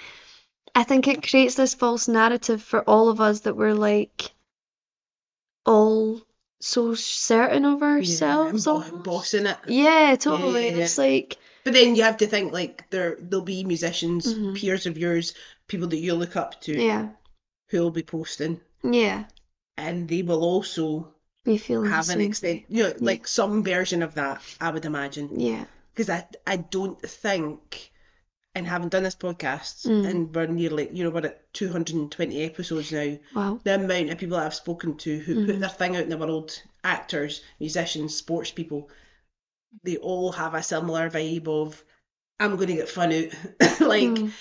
I 0.75 0.83
think 0.83 1.07
it 1.07 1.27
creates 1.27 1.55
this 1.55 1.73
false 1.75 2.07
narrative 2.07 2.61
for 2.63 2.81
all 2.89 3.09
of 3.09 3.19
us 3.21 3.41
that 3.41 3.57
we're 3.57 3.73
like 3.73 4.31
all 5.65 6.21
so 6.59 6.93
certain 6.95 7.65
of 7.65 7.81
ourselves. 7.81 8.65
yeah, 8.65 8.73
bo- 8.73 8.97
bossing 8.99 9.45
it. 9.47 9.57
Yeah, 9.67 10.15
totally. 10.19 10.69
Yeah. 10.69 10.77
It's 10.77 10.97
like, 10.97 11.37
But 11.63 11.73
then 11.73 11.95
you 11.95 12.03
have 12.03 12.17
to 12.17 12.27
think 12.27 12.53
like 12.53 12.89
there 12.89 13.17
there'll 13.19 13.45
be 13.45 13.63
musicians, 13.63 14.33
Mhm. 14.33 14.55
peers 14.55 14.85
of 14.85 14.97
yours, 14.97 15.33
people 15.67 15.87
that 15.89 15.97
you 15.97 16.13
look 16.15 16.35
up 16.35 16.59
to, 16.61 16.81
yeah, 16.81 17.09
who'll 17.71 17.89
be 17.91 18.03
posting, 18.03 18.61
yeah, 18.83 19.25
and 19.77 20.07
they 20.07 20.21
will 20.21 20.43
also 20.43 21.13
be 21.43 21.57
feeling 21.57 21.89
have 21.89 22.09
an 22.09 22.21
extent, 22.21 22.63
you 22.69 22.83
know, 22.83 22.93
like 22.99 23.27
some 23.27 23.63
version 23.63 24.03
of 24.03 24.13
that. 24.15 24.41
I 24.61 24.69
would 24.69 24.85
imagine. 24.85 25.39
Yeah, 25.39 25.65
because 25.93 26.09
I 26.09 26.27
I 26.45 26.57
don't 26.57 27.01
think, 27.01 27.91
and 28.53 28.67
having 28.67 28.89
done 28.89 29.03
this 29.03 29.15
podcast, 29.15 29.87
Mm. 29.87 30.07
and 30.09 30.35
we're 30.35 30.47
nearly, 30.47 30.89
you 30.93 31.03
know, 31.03 31.09
we're 31.09 31.25
at 31.25 31.51
220 31.53 32.43
episodes 32.43 32.91
now. 32.91 33.17
wow. 33.33 33.59
The 33.63 33.75
amount 33.75 34.09
of 34.11 34.17
people 34.19 34.37
that 34.37 34.45
I've 34.45 34.53
spoken 34.53 34.97
to 34.97 35.17
who 35.19 35.45
put 35.45 35.55
Mhm. 35.55 35.59
their 35.61 35.69
thing 35.69 35.95
out 35.95 36.03
in 36.03 36.09
the 36.09 36.17
world, 36.17 36.61
actors, 36.83 37.41
musicians, 37.59 38.15
sports 38.15 38.51
people, 38.51 38.89
they 39.83 39.97
all 39.97 40.31
have 40.33 40.53
a 40.53 40.61
similar 40.61 41.09
vibe 41.09 41.47
of, 41.47 41.81
I'm 42.39 42.55
going 42.57 42.67
to 42.67 42.75
get 42.75 42.89
fun 42.89 43.13
out. 43.13 43.29
like, 43.79 44.09
Mm. 44.09 44.31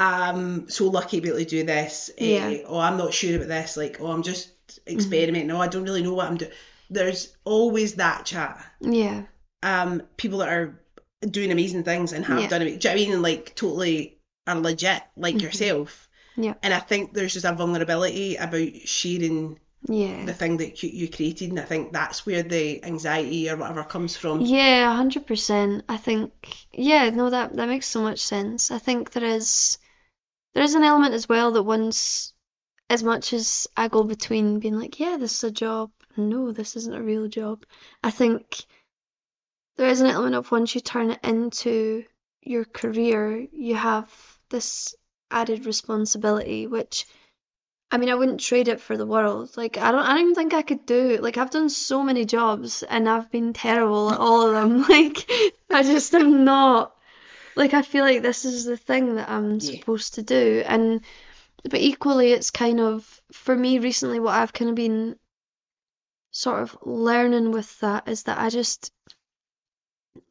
I'm 0.00 0.68
so 0.70 0.86
lucky 0.88 1.18
to 1.18 1.22
be 1.22 1.28
able 1.28 1.38
to 1.40 1.44
do 1.44 1.62
this. 1.64 2.10
eh, 2.16 2.24
Yeah. 2.34 2.50
Mm-hmm. 2.50 2.72
or 2.72 2.80
I'm 2.82 2.96
not 2.96 3.12
sure 3.14 3.36
about 3.36 3.48
this. 3.48 3.76
Like, 3.76 3.98
oh, 4.00 4.10
I'm 4.10 4.22
just 4.22 4.50
experimenting. 4.86 5.50
Oh, 5.50 5.60
I 5.60 5.68
don't 5.68 5.84
really 5.84 6.02
know 6.02 6.14
what 6.14 6.26
I'm 6.28 6.36
doing. 6.38 6.52
There's 6.88 7.36
always 7.44 7.94
that 7.96 8.24
chat 8.26 8.64
Yeah, 8.80 9.22
um 9.62 10.02
people 10.16 10.38
that 10.38 10.48
are 10.48 10.80
doing 11.28 11.52
amazing 11.52 11.84
things 11.84 12.12
and 12.12 12.24
have 12.24 12.40
Yeah. 12.40 12.48
done 12.48 12.62
it. 12.62 12.64
Do 12.64 12.70
you 12.70 12.76
know 12.78 12.78
what 12.80 12.90
I 12.90 12.94
mean? 13.04 13.12
And, 13.14 13.22
Like 13.22 13.54
totally 13.54 14.18
are 14.46 14.58
legit, 14.58 15.02
like 15.16 15.34
Mhm. 15.36 15.42
yourself. 15.42 16.08
Yeah. 16.36 16.54
And 16.62 16.72
I 16.72 16.78
think 16.80 17.12
there's 17.12 17.34
just 17.34 17.44
a 17.44 17.52
vulnerability 17.52 18.36
about 18.36 18.70
sharing 18.86 19.58
yeah. 19.86 20.24
the 20.24 20.32
thing 20.34 20.56
that 20.58 20.82
you, 20.82 20.88
you 20.90 21.08
created, 21.08 21.50
and 21.50 21.60
I 21.60 21.64
think 21.64 21.92
that's 21.92 22.24
where 22.26 22.42
the 22.42 22.82
anxiety 22.84 23.50
or 23.50 23.56
whatever 23.56 23.84
comes 23.84 24.16
from. 24.16 24.40
Yeah, 24.40 24.94
hundred 24.96 25.26
percent. 25.26 25.84
I 25.88 25.98
think 25.98 26.32
yeah, 26.72 27.10
no, 27.10 27.28
that 27.30 27.54
that 27.56 27.68
makes 27.68 27.86
so 27.86 28.00
much 28.02 28.20
sense. 28.20 28.70
I 28.70 28.78
think 28.78 29.10
there 29.12 29.24
is 29.24 29.78
there 30.54 30.64
is 30.64 30.74
an 30.74 30.84
element 30.84 31.14
as 31.14 31.28
well 31.28 31.52
that 31.52 31.62
once 31.62 32.32
as 32.88 33.02
much 33.04 33.32
as 33.32 33.68
I 33.76 33.88
go 33.88 34.02
between 34.02 34.58
being 34.58 34.78
like, 34.78 34.98
yeah, 34.98 35.16
this 35.16 35.36
is 35.36 35.44
a 35.44 35.50
job, 35.50 35.90
no, 36.16 36.50
this 36.50 36.76
isn't 36.76 36.94
a 36.94 37.02
real 37.02 37.28
job. 37.28 37.64
I 38.02 38.10
think 38.10 38.64
there 39.76 39.88
is 39.88 40.00
an 40.00 40.08
element 40.08 40.34
of 40.34 40.50
once 40.50 40.74
you 40.74 40.80
turn 40.80 41.10
it 41.10 41.20
into 41.22 42.04
your 42.42 42.64
career, 42.64 43.46
you 43.52 43.76
have 43.76 44.10
this 44.50 44.94
added 45.30 45.66
responsibility, 45.66 46.66
which 46.66 47.06
I 47.92 47.98
mean, 47.98 48.08
I 48.08 48.14
wouldn't 48.14 48.40
trade 48.40 48.68
it 48.68 48.80
for 48.80 48.96
the 48.96 49.06
world. 49.06 49.56
Like, 49.56 49.76
I 49.76 49.90
don't, 49.90 50.04
I 50.04 50.14
don't 50.14 50.22
even 50.22 50.34
think 50.34 50.54
I 50.54 50.62
could 50.62 50.86
do. 50.86 51.18
Like, 51.20 51.36
I've 51.36 51.50
done 51.50 51.68
so 51.68 52.04
many 52.04 52.24
jobs 52.24 52.84
and 52.84 53.08
I've 53.08 53.30
been 53.32 53.52
terrible 53.52 54.12
at 54.12 54.20
all 54.20 54.46
of 54.46 54.52
them. 54.52 54.82
Like, 54.88 55.28
I 55.70 55.82
just 55.82 56.14
am 56.14 56.44
not. 56.44 56.94
Like, 57.56 57.74
I 57.74 57.82
feel 57.82 58.04
like 58.04 58.22
this 58.22 58.44
is 58.44 58.64
the 58.64 58.76
thing 58.76 59.16
that 59.16 59.28
I'm 59.28 59.60
Yeah. 59.60 59.80
supposed 59.80 60.14
to 60.14 60.22
do. 60.22 60.62
And, 60.66 61.02
but 61.64 61.80
equally, 61.80 62.32
it's 62.32 62.50
kind 62.50 62.80
of, 62.80 63.20
for 63.32 63.54
me 63.54 63.78
recently, 63.78 64.20
what 64.20 64.34
I've 64.34 64.52
kind 64.52 64.70
of 64.70 64.76
been 64.76 65.16
sort 66.32 66.62
of 66.62 66.76
learning 66.82 67.50
with 67.50 67.78
that 67.80 68.08
is 68.08 68.24
that 68.24 68.38
I 68.38 68.50
just, 68.50 68.92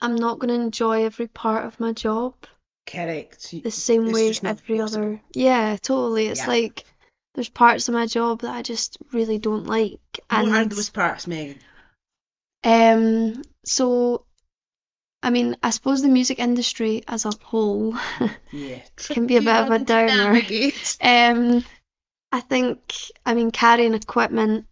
I'm 0.02 0.16
not 0.16 0.40
going 0.40 0.50
to 0.50 0.66
enjoy 0.66 1.06
every 1.06 1.28
part 1.28 1.66
of 1.66 1.80
my 1.80 1.94
job 1.94 2.36
Correct. 2.86 3.54
the 3.64 3.72
same 3.72 4.06
It's 4.08 4.14
way 4.14 4.28
every 4.30 4.80
possible. 4.80 4.80
other. 4.80 5.22
Yeah, 5.34 5.78
totally. 5.82 6.28
It's 6.28 6.40
Yeah. 6.40 6.48
like 6.48 6.86
there's 7.36 7.50
parts 7.50 7.88
of 7.88 7.94
my 7.94 8.06
job 8.08 8.42
that 8.42 8.56
I 8.56 8.62
just 8.62 8.98
really 9.14 9.38
don't 9.38 9.66
like. 9.66 10.00
What 10.30 10.52
are 10.52 10.64
And 10.64 10.72
those 10.72 10.90
parts, 10.90 11.28
Megan? 11.28 11.60
um 12.64 13.42
so 13.66 14.26
I 15.22 15.30
mean, 15.32 15.58
I 15.62 15.70
suppose 15.72 16.02
the 16.02 16.08
music 16.10 16.40
industry 16.40 17.04
as 17.08 17.26
a 17.26 17.32
whole 17.44 17.96
Yeah. 18.52 18.80
can 18.98 19.28
be 19.28 19.38
a 19.38 19.42
bit 19.42 19.56
of 19.56 19.70
a 19.70 19.78
Tricky 19.80 19.86
downer. 19.86 20.42
Um 21.02 21.64
I 22.32 22.40
think 22.42 22.80
I 23.26 23.34
mean 23.34 23.52
carrying 23.52 23.94
equipment, 23.96 24.66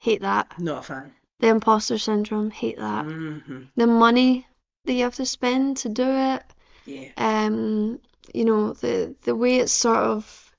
hate 0.00 0.22
that. 0.22 0.58
Not 0.58 0.78
a 0.78 0.82
fan. 0.82 1.14
The 1.40 1.48
imposter 1.48 1.98
syndrome, 1.98 2.50
hate 2.50 2.78
that. 2.78 3.04
hmm 3.04 3.64
The 3.76 3.86
money 3.86 4.46
that 4.84 4.92
you 4.94 5.02
have 5.04 5.16
to 5.16 5.26
spend 5.26 5.78
to 5.78 5.88
do 5.88 6.04
it. 6.06 6.42
Yeah. 6.86 7.10
um 7.16 8.00
you 8.32 8.44
know 8.44 8.72
the 8.74 9.14
the 9.22 9.34
way 9.34 9.56
it's 9.58 9.72
sort 9.72 9.98
of 9.98 10.52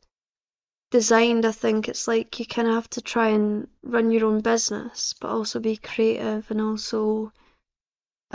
designed 0.92 1.46
i 1.46 1.52
think 1.52 1.88
it's 1.90 2.08
like 2.08 2.40
you 2.40 2.46
kind 2.46 2.68
of 2.68 2.74
have 2.76 2.90
to 2.90 3.02
try 3.02 3.30
and 3.30 3.68
run 3.84 4.12
your 4.12 4.26
own 4.26 4.40
business 4.42 5.14
but 5.20 5.30
also 5.30 5.60
be 5.60 5.78
creative 5.78 6.50
and 6.52 6.62
also 6.62 7.32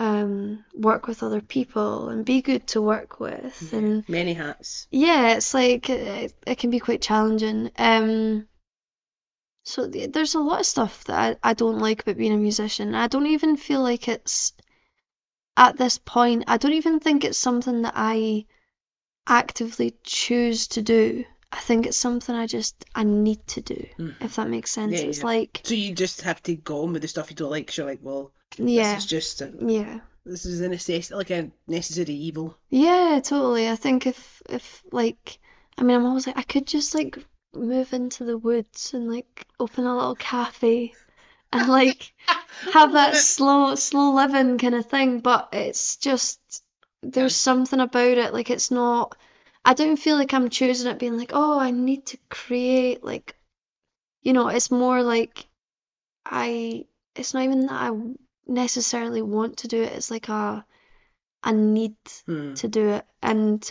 um 0.00 0.64
work 0.74 1.06
with 1.06 1.22
other 1.22 1.42
people 1.42 2.08
and 2.08 2.24
be 2.24 2.40
good 2.40 2.66
to 2.66 2.80
work 2.80 3.20
with 3.20 3.72
and 3.74 4.02
Many 4.08 4.32
hats. 4.34 4.88
yeah 4.90 5.34
it's 5.36 5.52
like 5.54 5.90
it, 5.90 6.34
it 6.46 6.58
can 6.58 6.70
be 6.70 6.80
quite 6.80 7.02
challenging 7.02 7.70
um 7.76 8.48
so 9.62 9.88
th- 9.88 10.10
there's 10.10 10.34
a 10.34 10.40
lot 10.40 10.60
of 10.60 10.66
stuff 10.66 11.04
that 11.04 11.38
I, 11.44 11.50
I 11.50 11.54
don't 11.54 11.78
like 11.78 12.00
about 12.00 12.16
being 12.16 12.32
a 12.32 12.38
musician 12.38 12.94
i 12.94 13.06
don't 13.08 13.26
even 13.26 13.56
feel 13.58 13.82
like 13.82 14.08
it's 14.08 14.54
at 15.56 15.76
this 15.76 15.98
point 15.98 16.44
i 16.46 16.56
don't 16.56 16.72
even 16.72 16.98
think 16.98 17.22
it's 17.24 17.36
something 17.38 17.82
that 17.82 17.92
i 17.94 18.46
actively 19.26 19.94
choose 20.02 20.66
to 20.68 20.82
do 20.82 21.24
I 21.52 21.58
think 21.58 21.86
it's 21.86 21.96
something 21.96 22.32
I 22.32 22.46
just 22.46 22.84
I 22.94 23.02
need 23.02 23.44
to 23.48 23.60
do, 23.60 23.84
if 24.20 24.36
that 24.36 24.48
makes 24.48 24.70
sense. 24.70 24.94
Mm. 24.94 25.02
Yeah, 25.02 25.08
it's 25.08 25.18
yeah. 25.18 25.24
like 25.24 25.60
So 25.64 25.74
you 25.74 25.92
just 25.92 26.20
have 26.22 26.40
to 26.44 26.54
go 26.54 26.84
on 26.84 26.92
with 26.92 27.02
the 27.02 27.08
stuff 27.08 27.28
you 27.28 27.34
don't 27.34 27.50
like. 27.50 27.66
'cause 27.66 27.76
you're 27.76 27.86
like, 27.86 27.98
well, 28.02 28.30
yeah, 28.58 28.94
this 28.94 29.04
is 29.04 29.10
just 29.10 29.40
a, 29.42 29.52
yeah. 29.60 30.00
this 30.24 30.46
is 30.46 30.60
a 30.60 30.68
necess- 30.68 31.14
like 31.14 31.30
a 31.30 31.50
necessary 31.66 32.14
evil. 32.14 32.56
Yeah, 32.68 33.20
totally. 33.22 33.68
I 33.68 33.76
think 33.76 34.06
if 34.06 34.42
if 34.48 34.82
like 34.92 35.38
I 35.78 35.82
mean 35.82 35.96
I'm 35.96 36.06
always 36.06 36.26
like 36.26 36.38
I 36.38 36.42
could 36.42 36.66
just 36.66 36.94
like 36.94 37.18
move 37.54 37.92
into 37.92 38.24
the 38.24 38.38
woods 38.38 38.94
and 38.94 39.10
like 39.10 39.46
open 39.58 39.86
a 39.86 39.94
little 39.94 40.14
cafe 40.14 40.94
and 41.52 41.68
like 41.68 42.12
have 42.72 42.92
that 42.92 43.16
slow 43.16 43.74
slow 43.74 44.14
living 44.14 44.58
kind 44.58 44.74
of 44.74 44.86
thing, 44.86 45.20
but 45.20 45.50
it's 45.52 45.96
just 45.96 46.40
there's 47.02 47.36
something 47.36 47.80
about 47.80 48.18
it 48.18 48.32
like 48.34 48.50
it's 48.50 48.70
not 48.70 49.16
I 49.64 49.74
don't 49.74 49.96
feel 49.96 50.16
like 50.16 50.32
I'm 50.32 50.48
choosing 50.48 50.90
it 50.90 50.98
being 50.98 51.18
like, 51.18 51.32
oh, 51.34 51.58
I 51.58 51.70
need 51.70 52.06
to 52.06 52.18
create 52.28 53.04
like 53.04 53.36
you 54.22 54.32
know, 54.32 54.48
it's 54.48 54.70
more 54.70 55.02
like 55.02 55.46
I 56.24 56.84
it's 57.14 57.34
not 57.34 57.44
even 57.44 57.66
that 57.66 57.72
I 57.72 57.90
necessarily 58.50 59.22
want 59.22 59.58
to 59.58 59.68
do 59.68 59.82
it, 59.82 59.92
it's 59.92 60.10
like 60.10 60.28
a 60.28 60.64
a 61.42 61.52
need 61.52 61.96
Hmm. 62.26 62.54
to 62.54 62.68
do 62.68 62.88
it. 62.90 63.06
And 63.22 63.70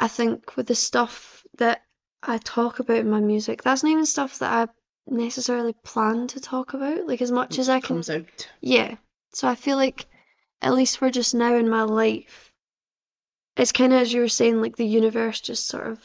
I 0.00 0.08
think 0.08 0.56
with 0.56 0.66
the 0.66 0.74
stuff 0.74 1.44
that 1.58 1.82
I 2.22 2.38
talk 2.38 2.78
about 2.78 2.98
in 2.98 3.10
my 3.10 3.20
music, 3.20 3.62
that's 3.62 3.82
not 3.82 3.90
even 3.90 4.06
stuff 4.06 4.38
that 4.38 4.68
I 4.68 4.72
necessarily 5.06 5.74
plan 5.84 6.26
to 6.28 6.40
talk 6.40 6.72
about. 6.74 7.06
Like 7.06 7.20
as 7.22 7.30
much 7.30 7.58
as 7.58 7.68
I 7.68 7.80
can, 7.80 7.96
comes 7.96 8.08
out. 8.10 8.48
yeah. 8.60 8.96
So 9.34 9.46
I 9.48 9.54
feel 9.54 9.76
like 9.76 10.06
at 10.62 10.72
least 10.74 10.96
for 10.98 11.10
just 11.10 11.34
now 11.34 11.54
in 11.56 11.68
my 11.68 11.82
life, 11.82 12.50
it's 13.56 13.72
kind 13.72 13.92
of 13.92 14.00
as 14.00 14.12
you 14.12 14.20
were 14.22 14.28
saying, 14.28 14.60
like 14.62 14.76
the 14.76 14.86
universe 14.86 15.40
just 15.40 15.66
sort 15.66 15.86
of 15.88 15.98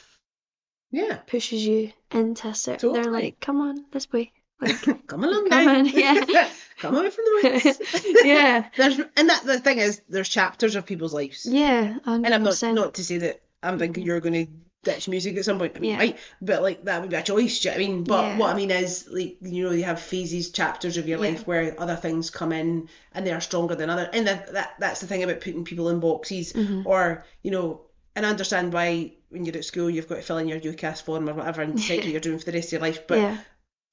Yeah. 0.91 1.15
pushes 1.27 1.65
you 1.65 1.93
into 2.11 2.53
certain. 2.53 2.91
They're 2.93 3.11
like, 3.11 3.39
come 3.39 3.61
on, 3.61 3.85
this 3.91 4.11
way. 4.11 4.33
Like, 4.61 4.79
Come 5.07 5.23
along 5.23 5.49
Come 5.49 5.65
now. 5.65 5.75
on, 5.79 5.85
yeah. 5.87 6.49
Come 6.81 6.95
away 6.97 7.09
from 7.09 7.25
the 7.25 7.49
woods. 7.63 8.15
yeah, 8.23 8.67
There's 8.77 8.99
and 9.15 9.29
that 9.29 9.43
the 9.45 9.59
thing 9.59 9.77
is, 9.79 10.01
there's 10.09 10.29
chapters 10.29 10.75
of 10.75 10.85
people's 10.85 11.13
lives. 11.13 11.45
yeah, 11.45 11.97
And 12.05 12.25
I'm 12.27 12.43
not 12.43 12.53
100%. 12.53 12.73
not 12.73 12.95
to 12.95 13.03
say 13.03 13.19
that 13.19 13.41
I'm 13.63 13.77
thinking 13.79 14.03
you're 14.03 14.19
going 14.19 14.45
to 14.45 14.51
ditch 14.83 15.07
music 15.07 15.37
at 15.37 15.45
some 15.45 15.59
point. 15.59 15.73
I 15.75 15.79
mean, 15.79 15.91
Yeah. 15.91 15.97
right, 15.99 16.17
but 16.41 16.63
like 16.63 16.85
that 16.85 17.01
would 17.01 17.11
be 17.11 17.15
a 17.15 17.21
choice. 17.21 17.59
Do 17.59 17.69
you 17.69 17.75
know 17.75 17.79
what 17.81 17.85
I 17.85 17.87
mean? 17.87 18.03
But 18.03 18.23
Yeah. 18.23 18.37
what 18.37 18.49
I 18.49 18.55
mean 18.55 18.71
is, 18.71 19.07
like, 19.11 19.37
you 19.41 19.65
know, 19.65 19.71
you 19.71 19.83
have 19.83 19.99
phases, 20.01 20.49
chapters 20.49 20.97
of 20.97 21.07
your 21.07 21.23
Yeah. 21.23 21.31
life 21.31 21.45
where 21.45 21.79
other 21.79 21.95
things 21.95 22.31
come 22.31 22.51
in 22.51 22.89
and 23.13 23.25
they 23.27 23.31
are 23.31 23.41
stronger 23.41 23.75
than 23.75 23.91
other. 23.91 24.09
And 24.11 24.25
that, 24.27 24.53
that 24.53 24.73
that's 24.79 25.01
the 25.01 25.07
thing 25.07 25.21
about 25.21 25.41
putting 25.41 25.63
people 25.65 25.89
in 25.89 25.99
boxes, 25.99 26.53
Mhm. 26.53 26.85
or 26.87 27.23
you 27.43 27.51
know, 27.51 27.81
and 28.15 28.25
I 28.25 28.29
understand 28.29 28.73
why 28.73 29.13
when 29.29 29.45
you're 29.45 29.55
at 29.55 29.65
school 29.65 29.87
you've 29.89 30.09
got 30.09 30.15
to 30.15 30.21
fill 30.23 30.39
in 30.39 30.47
your 30.47 30.59
UCAS 30.59 31.01
form 31.03 31.29
or 31.29 31.33
whatever 31.35 31.61
and 31.61 31.75
decide 31.77 31.99
what 31.99 32.07
you're 32.07 32.19
doing 32.19 32.39
for 32.39 32.45
the 32.45 32.53
rest 32.53 32.69
of 32.69 32.71
your 32.73 32.81
life. 32.81 33.05
But 33.05 33.19
yeah, 33.19 33.37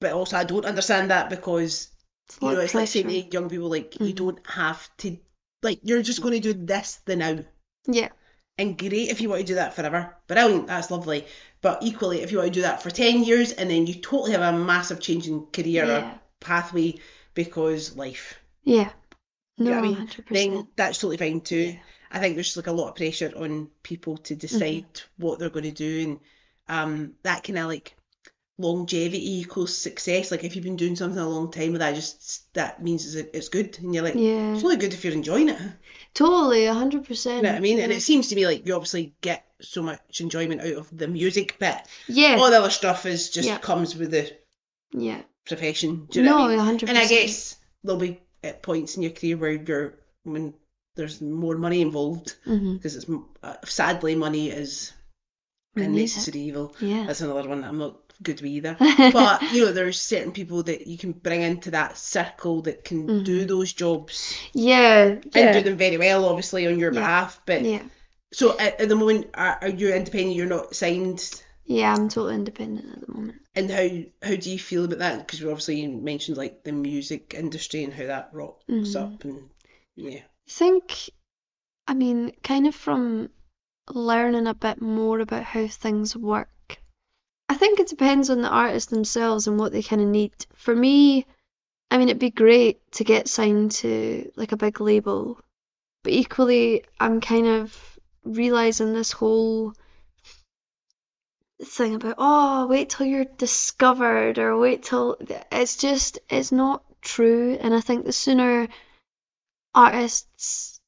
but 0.01 0.13
also 0.13 0.37
I 0.37 0.43
don't 0.43 0.65
understand 0.65 1.11
that 1.11 1.29
because 1.29 1.89
you 2.41 2.51
know 2.51 2.59
it's 2.59 2.75
like 2.75 2.87
saying 2.87 3.07
to 3.07 3.19
young 3.33 3.49
people 3.49 3.69
like 3.69 3.99
you 3.99 4.13
Mhm. 4.13 4.15
don't 4.15 4.47
have 4.47 4.89
to 4.97 5.17
like 5.63 5.79
you're 5.83 6.01
just 6.01 6.21
going 6.21 6.33
to 6.41 6.53
do 6.53 6.53
this 6.53 6.99
the 7.05 7.15
now. 7.15 7.39
Yeah, 7.87 8.09
And 8.57 8.77
great 8.77 9.09
if 9.09 9.21
you 9.21 9.29
want 9.29 9.41
to 9.41 9.47
do 9.47 9.55
that 9.55 9.73
forever. 9.75 10.15
Brilliant, 10.27 10.67
that's 10.67 10.91
lovely. 10.91 11.25
But 11.61 11.81
equally, 11.81 12.21
if 12.21 12.31
you 12.31 12.37
want 12.39 12.49
to 12.53 12.59
do 12.59 12.61
that 12.61 12.83
for 12.83 12.89
10 12.91 13.23
years 13.23 13.51
and 13.53 13.69
then 13.69 13.87
you 13.87 13.95
totally 13.95 14.31
have 14.33 14.41
a 14.53 14.57
massive 14.57 14.99
change 14.99 15.27
in 15.27 15.47
career 15.47 15.85
Yeah. 15.85 16.11
or 16.13 16.19
pathway 16.39 16.99
because 17.33 17.95
life, 17.95 18.39
yeah. 18.63 18.91
you 19.57 19.65
No, 19.65 19.71
know 19.71 19.81
what 19.81 19.85
I 19.85 19.87
mean? 19.95 20.09
Then 20.29 20.67
that's 20.75 20.97
totally 20.99 21.17
fine 21.17 21.41
too. 21.41 21.57
Yeah. 21.73 21.79
I 22.11 22.19
think 22.19 22.35
there's 22.35 22.55
like 22.57 22.67
a 22.67 22.71
lot 22.71 22.89
of 22.89 22.95
pressure 22.95 23.31
on 23.35 23.69
people 23.83 24.17
to 24.17 24.35
decide 24.35 24.85
what 25.17 25.39
they're 25.39 25.49
going 25.49 25.65
to 25.65 25.71
do 25.71 26.01
and 26.03 26.19
um, 26.67 27.15
that 27.23 27.43
kind 27.43 27.59
of 27.59 27.67
like 27.67 27.95
longevity 28.59 29.39
equals 29.39 29.75
success. 29.75 30.29
Like 30.31 30.43
if 30.43 30.53
you've 30.55 30.65
been 30.65 30.75
doing 30.75 30.95
something 30.95 31.17
a 31.19 31.27
long 31.27 31.49
time, 31.51 31.71
with 31.71 31.79
that 31.79 31.95
just 31.95 32.53
that 32.53 32.83
means 32.83 33.15
it's, 33.15 33.29
it's 33.33 33.49
good. 33.49 33.79
And 33.79 33.95
you're 33.95 34.03
like, 34.03 34.15
Yeah, 34.15 34.53
it's 34.53 34.63
only 34.63 34.77
good 34.77 34.93
if 34.93 35.03
you're 35.03 35.13
enjoying 35.13 35.49
it. 35.49 35.57
totally, 36.13 36.65
a 36.65 36.73
hundred 36.73 37.05
percent. 37.05 37.37
You 37.37 37.43
know 37.43 37.49
what 37.49 37.57
I 37.57 37.61
mean? 37.61 37.79
And 37.79 37.91
it 37.91 38.01
seems 38.01 38.27
to 38.27 38.35
me 38.35 38.45
like 38.45 38.67
you 38.67 38.75
obviously 38.75 39.15
get 39.21 39.45
so 39.61 39.81
much 39.81 40.21
enjoyment 40.21 40.61
out 40.61 40.73
of 40.73 40.95
the 40.95 41.07
music 41.07 41.57
bit. 41.57 41.77
yeah, 42.07 42.35
All 42.37 42.49
the 42.51 42.57
other 42.59 42.69
stuff 42.69 43.05
is 43.05 43.29
just 43.29 43.47
Yeah. 43.47 43.57
comes 43.57 43.95
with 43.95 44.11
the 44.11 44.31
yeah. 44.91 45.21
profession. 45.47 46.07
Do 46.11 46.19
you 46.19 46.25
know 46.25 46.31
No, 46.31 46.37
what 46.43 46.45
I 46.45 46.49
mean? 46.51 46.59
a 46.59 46.63
hundred 46.63 46.89
And 46.89 46.97
I 46.97 47.07
guess 47.07 47.55
there'll 47.83 47.99
be 47.99 48.21
at 48.43 48.61
points 48.61 48.95
in 48.97 49.03
your 49.03 49.11
career 49.11 49.37
where 49.37 49.51
you're 49.51 49.93
when 50.23 50.53
there's 50.95 51.21
more 51.21 51.57
money 51.57 51.81
involved 51.81 52.35
because 52.43 52.95
it's 52.97 53.05
uh, 53.41 53.55
sadly 53.65 54.15
money 54.15 54.49
is 54.49 54.91
a 55.77 55.87
necessary 55.87 56.39
evil. 56.41 56.75
Yeah. 56.81 57.05
That's 57.07 57.21
another 57.21 57.47
one 57.47 57.61
that 57.61 57.67
I'm 57.69 57.77
not 57.77 58.08
good 58.21 58.41
with 58.41 58.51
either. 58.51 58.77
But 59.11 59.51
you 59.51 59.65
know, 59.65 59.71
there's 59.71 60.01
certain 60.01 60.31
people 60.31 60.63
that 60.63 60.87
you 60.87 60.97
can 60.97 61.11
bring 61.13 61.41
into 61.41 61.71
that 61.71 61.97
circle 61.97 62.61
that 62.63 62.83
can 62.83 63.23
do 63.23 63.45
those 63.45 63.73
jobs 63.73 64.43
yeah, 64.53 65.19
and 65.33 65.51
do 65.51 65.61
Mm-hmm. 65.61 65.63
them 65.63 65.77
very 65.77 65.97
well, 65.97 66.25
obviously 66.25 66.67
on 66.67 66.79
your 66.79 66.91
Yeah. 66.91 66.99
behalf. 67.01 67.41
But 67.45 67.61
yeah, 67.63 67.83
so 68.31 68.57
at, 68.59 68.79
at 68.81 68.89
the 68.89 68.95
moment, 68.95 69.27
are, 69.33 69.57
are 69.61 69.69
you 69.69 69.93
independent? 69.93 70.35
You're 70.35 70.47
not 70.47 70.75
signed. 70.75 71.23
yeah. 71.65 71.93
I'm 71.93 72.09
totally 72.09 72.35
independent 72.35 72.93
at 72.93 73.05
the 73.05 73.13
moment. 73.13 73.41
And 73.55 73.69
how 73.69 73.87
how 74.27 74.35
do 74.35 74.51
you 74.51 74.59
feel 74.59 74.85
about 74.85 74.99
that? 74.99 75.19
Because 75.19 75.41
we 75.41 75.49
obviously 75.49 75.87
mentioned 75.87 76.37
like 76.37 76.63
the 76.63 76.71
music 76.71 77.33
industry 77.37 77.83
and 77.83 77.93
how 77.93 78.05
that 78.07 78.29
rocks 78.33 78.63
Mhm. 78.69 78.95
up 78.95 79.23
and 79.23 79.49
yeah. 79.95 80.21
I 80.47 80.51
think, 80.51 81.09
I 81.87 81.93
mean, 81.93 82.33
kind 82.43 82.67
of 82.67 82.75
from 82.75 83.29
learning 83.93 84.47
a 84.47 84.53
bit 84.53 84.81
more 84.81 85.19
about 85.19 85.43
how 85.43 85.67
things 85.67 86.15
work. 86.15 86.49
I 87.49 87.55
think 87.55 87.79
it 87.79 87.87
depends 87.87 88.29
on 88.29 88.41
the 88.41 88.49
artist 88.49 88.91
themselves 88.91 89.47
and 89.47 89.57
what 89.57 89.71
they 89.71 89.81
kind 89.81 90.01
of 90.01 90.07
need. 90.07 90.31
For 90.53 90.75
me, 90.75 91.25
I 91.89 91.97
mean, 91.97 92.07
it'd 92.07 92.19
be 92.19 92.29
great 92.29 92.79
to 92.93 93.03
get 93.03 93.27
signed 93.27 93.71
to 93.71 94.31
like 94.35 94.51
a 94.51 94.57
big 94.57 94.79
label, 94.79 95.39
but 96.03 96.13
equally, 96.13 96.83
I'm 96.99 97.19
kind 97.19 97.47
of 97.47 97.99
realizing 98.23 98.93
this 98.93 99.11
whole 99.11 99.73
thing 101.63 101.95
about, 101.95 102.15
oh, 102.19 102.67
wait 102.67 102.91
till 102.91 103.07
you're 103.07 103.25
discovered 103.25 104.37
or 104.37 104.57
wait 104.57 104.83
till 104.83 105.17
it's 105.51 105.75
just, 105.75 106.19
it's 106.29 106.51
not 106.51 106.83
true. 107.01 107.57
And 107.59 107.73
I 107.73 107.81
think 107.81 108.05
the 108.05 108.13
sooner 108.13 108.67
artists 109.73 110.79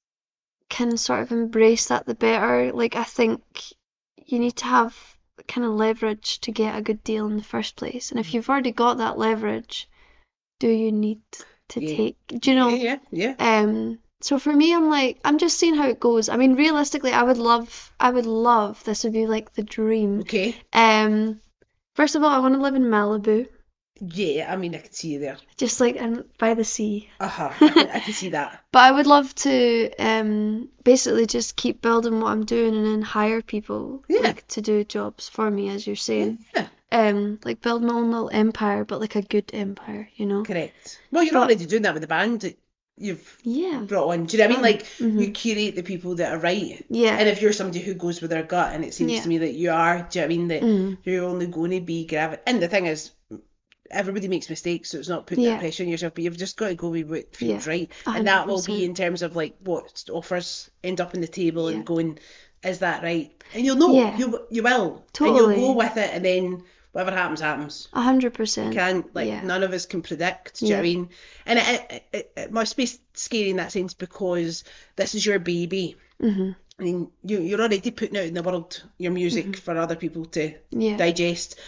can 0.70 0.96
sort 0.98 1.22
of 1.22 1.32
embrace 1.32 1.88
that, 1.88 2.06
the 2.06 2.16
better. 2.16 2.72
Like, 2.72 2.96
I 2.96 3.04
think 3.04 3.42
you 4.18 4.38
need 4.40 4.58
to 4.58 4.66
have 4.66 4.96
kind 5.52 5.66
of 5.66 5.74
leverage 5.74 6.40
to 6.42 6.52
get 6.52 6.78
a 6.78 6.82
good 6.82 7.04
deal 7.04 7.28
in 7.28 7.36
the 7.38 7.44
first 7.44 7.76
place. 7.76 8.12
And 8.12 8.20
if 8.20 8.34
you've 8.34 8.50
already 8.50 8.72
got 8.72 8.98
that 8.98 9.18
leverage, 9.18 9.90
do 10.60 10.70
you 10.70 10.92
need 10.92 11.22
to 11.70 11.82
Yeah. 11.82 11.96
take, 11.96 12.18
do 12.28 12.52
you 12.52 12.56
know? 12.56 12.70
yeah, 12.70 12.98
yeah, 13.12 13.36
yeah. 13.40 13.60
Um, 13.60 14.00
so 14.22 14.40
for 14.40 14.54
me, 14.54 14.74
I'm 14.74 14.90
like, 14.90 15.20
I'm 15.26 15.38
just 15.40 15.58
seeing 15.58 15.76
how 15.76 15.88
it 15.90 16.00
goes. 16.00 16.30
I 16.30 16.38
mean, 16.38 16.56
realistically, 16.56 17.12
I 17.12 17.24
would 17.24 17.38
love, 17.38 17.92
I 18.00 18.12
would 18.12 18.26
love, 18.28 18.84
this 18.84 19.04
would 19.04 19.14
be 19.14 19.28
like 19.28 19.54
the 19.54 19.64
dream. 19.64 20.22
Okay. 20.22 20.56
Um, 20.74 21.42
first 21.96 22.16
of 22.16 22.24
all, 22.24 22.30
I 22.30 22.40
want 22.40 22.54
to 22.56 22.62
live 22.62 22.76
in 22.76 22.84
Malibu, 22.84 23.48
Yeah, 24.04 24.52
I 24.52 24.56
mean 24.58 24.74
I 24.74 24.80
could 24.80 24.96
see 24.96 25.10
you 25.10 25.20
there. 25.20 25.38
just 25.58 25.80
like 25.80 25.96
and 25.96 26.24
by 26.40 26.56
the 26.56 26.64
sea. 26.64 27.10
Uh 27.20 27.28
huh. 27.28 27.52
I, 27.62 27.70
can- 27.70 27.90
I 27.90 28.00
can 28.00 28.14
see 28.14 28.30
that. 28.30 28.64
But 28.72 28.80
I 28.80 28.92
would 28.92 29.06
love 29.08 29.34
to 29.36 29.92
um 30.00 30.70
basically 30.84 31.28
just 31.28 31.56
keep 31.56 31.82
building 31.82 32.20
what 32.20 32.32
I'm 32.32 32.46
doing 32.46 32.76
and 32.76 32.86
then 32.86 33.02
hire 33.04 33.42
people 33.42 34.04
Yeah. 34.10 34.22
like 34.22 34.48
to 34.50 34.62
do 34.62 34.84
jobs 34.84 35.30
for 35.30 35.50
me, 35.52 35.70
as 35.70 35.86
you're 35.86 35.96
saying. 35.96 36.40
Yeah. 36.56 36.68
Um, 36.94 37.40
like 37.46 37.62
build 37.62 37.84
my 37.84 37.94
own 37.94 38.12
little 38.12 38.30
empire, 38.34 38.84
but 38.84 39.00
like 39.00 39.16
a 39.16 39.22
good 39.22 39.52
empire, 39.54 40.10
you 40.16 40.26
know? 40.26 40.44
Correct. 40.44 41.00
Well, 41.12 41.24
you're 41.24 41.34
But- 41.34 41.44
already 41.44 41.66
doing 41.66 41.84
that 41.84 41.94
with 41.94 42.02
the 42.02 42.08
band 42.08 42.42
that 42.42 42.58
you've 42.98 43.38
Yeah. 43.44 43.80
brought 43.88 44.10
on. 44.10 44.26
Do 44.26 44.36
you 44.36 44.44
know 44.44 44.50
what 44.50 44.58
I 44.58 44.62
mean? 44.62 44.64
Like 44.74 44.86
Mhm. 44.98 45.22
you 45.22 45.32
curate 45.32 45.76
the 45.76 45.84
people 45.84 46.16
that 46.16 46.34
are 46.34 46.38
right. 46.40 46.84
Yeah. 46.90 47.16
And 47.18 47.30
if 47.30 47.42
you're 47.42 47.54
somebody 47.54 47.80
who 47.80 47.94
goes 47.94 48.20
with 48.22 48.30
their 48.32 48.44
gut, 48.44 48.74
and 48.76 48.84
it 48.84 48.94
seems 48.94 49.12
Yeah. 49.14 49.22
to 49.22 49.30
me 49.30 49.38
that 49.40 49.54
you 49.54 49.72
are, 49.72 50.06
do 50.10 50.20
you 50.20 50.26
know 50.26 50.28
what 50.28 50.34
I 50.34 50.38
mean? 50.38 50.48
That 50.50 50.62
Mm. 50.64 50.98
you're 51.06 51.24
only 51.26 51.48
going 51.48 51.72
to 51.72 51.80
be 51.82 52.06
gravi 52.06 52.38
And 52.46 52.62
the 52.62 52.68
thing 52.68 52.88
is, 52.88 53.12
everybody 53.92 54.28
makes 54.28 54.50
mistakes, 54.50 54.90
so 54.92 54.98
it's 55.00 55.10
not 55.10 55.28
putting 55.28 55.44
Yeah. 55.44 55.52
that 55.52 55.60
pressure 55.60 55.84
on 55.84 55.90
yourself, 55.90 56.14
but 56.16 56.24
you've 56.24 56.38
just 56.38 56.58
got 56.58 56.70
to 56.70 56.76
go 56.76 56.90
with 56.90 57.08
what 57.10 57.36
feels 57.36 57.66
Yeah. 57.66 57.72
right. 57.72 57.92
And 58.06 58.28
that 58.28 58.48
will 58.48 58.62
be 58.64 58.84
in 58.86 58.96
terms 58.96 59.22
of 59.22 59.36
like 59.36 59.56
what 59.64 60.04
offers 60.12 60.70
end 60.84 61.02
up 61.02 61.14
on 61.16 61.22
the 61.22 61.28
table 61.28 61.70
Yeah. 61.70 61.78
and 61.78 61.86
going, 61.86 62.20
is 62.64 62.80
that 62.80 63.04
right? 63.04 63.32
And 63.54 63.66
you'll 63.66 63.76
know, 63.78 63.94
Yeah. 63.94 64.18
you 64.18 64.46
you 64.50 64.64
will. 64.64 65.04
And 65.20 65.36
you'll 65.36 65.56
go 65.56 65.72
with 65.74 65.98
it, 65.98 66.10
and 66.14 66.24
then 66.26 66.64
whatever 66.92 67.16
happens, 67.16 67.40
happens. 67.42 67.88
A 67.94 68.02
hundred 68.02 68.34
percent. 68.34 68.74
Can't 68.74 69.14
like 69.16 69.28
Yeah. 69.28 69.42
none 69.44 69.64
of 69.64 69.72
us 69.74 69.86
can 69.86 70.02
predict. 70.02 70.60
Do 70.60 70.66
you 70.66 70.72
know 70.72 70.78
what 70.78 70.82
I 70.82 70.84
mean? 70.84 71.10
And 71.46 71.60
it, 71.60 72.04
it, 72.14 72.32
it, 72.38 72.52
must 72.52 72.76
be 72.78 72.90
scary 73.14 73.50
in 73.50 73.58
that 73.58 73.72
sense 73.72 73.94
because 73.94 74.64
this 74.96 75.16
is 75.16 75.26
your 75.26 75.40
baby. 75.40 75.96
Mhm. 76.22 76.56
I 76.80 76.84
mean, 76.84 77.12
you, 77.24 77.40
you're 77.42 77.60
already 77.60 77.92
putting 77.92 78.18
out 78.18 78.26
in 78.26 78.34
the 78.34 78.42
world 78.44 78.84
your 78.98 79.12
music 79.12 79.46
Mm-hmm. 79.46 79.54
for 79.62 79.78
other 79.78 79.96
people 79.96 80.26
to 80.26 80.54
Yeah. 80.72 80.98
digest. 80.98 81.60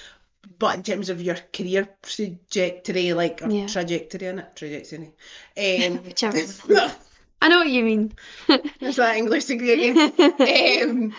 But 0.60 0.76
in 0.76 0.84
terms 0.84 1.10
of 1.10 1.22
your 1.22 1.36
career 1.54 1.88
trajectory, 2.02 3.14
like 3.14 3.42
or 3.42 3.50
Yeah. 3.52 3.68
trajectory 3.68 4.28
in 4.28 4.40
it, 4.40 4.56
trajectory, 4.56 5.14
um, 5.58 6.04
Whichever. 6.04 6.38
I 7.42 7.50
know 7.50 7.60
what 7.60 7.70
you 7.70 7.84
mean. 7.84 8.14
is 8.82 8.96
that 8.98 9.18
English 9.18 9.46
degree 9.46 9.74
again? 9.90 10.14
um, 10.20 11.14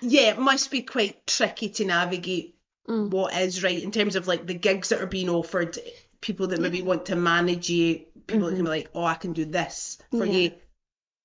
yeah, 0.00 0.30
it 0.30 0.38
must 0.38 0.70
be 0.70 0.82
quite 0.82 1.26
tricky 1.26 1.70
to 1.70 1.84
navigate 1.84 2.52
Mm. 2.88 3.10
what 3.10 3.34
is 3.34 3.64
right 3.64 3.82
in 3.82 3.90
terms 3.90 4.14
of 4.14 4.28
like 4.28 4.46
the 4.46 4.54
gigs 4.54 4.90
that 4.90 5.00
are 5.02 5.06
being 5.08 5.28
offered, 5.28 5.76
people 6.20 6.46
that 6.46 6.60
maybe 6.60 6.82
want 6.82 7.06
to 7.06 7.16
manage 7.16 7.68
you, 7.68 8.04
people 8.28 8.46
that 8.48 8.54
can 8.54 8.64
be 8.64 8.70
like, 8.70 8.90
oh, 8.94 9.02
I 9.04 9.14
can 9.14 9.32
do 9.32 9.44
this 9.44 9.98
for 10.12 10.18
Mm-hmm. 10.18 10.32
Yeah. 10.32 10.38
you, 10.38 10.52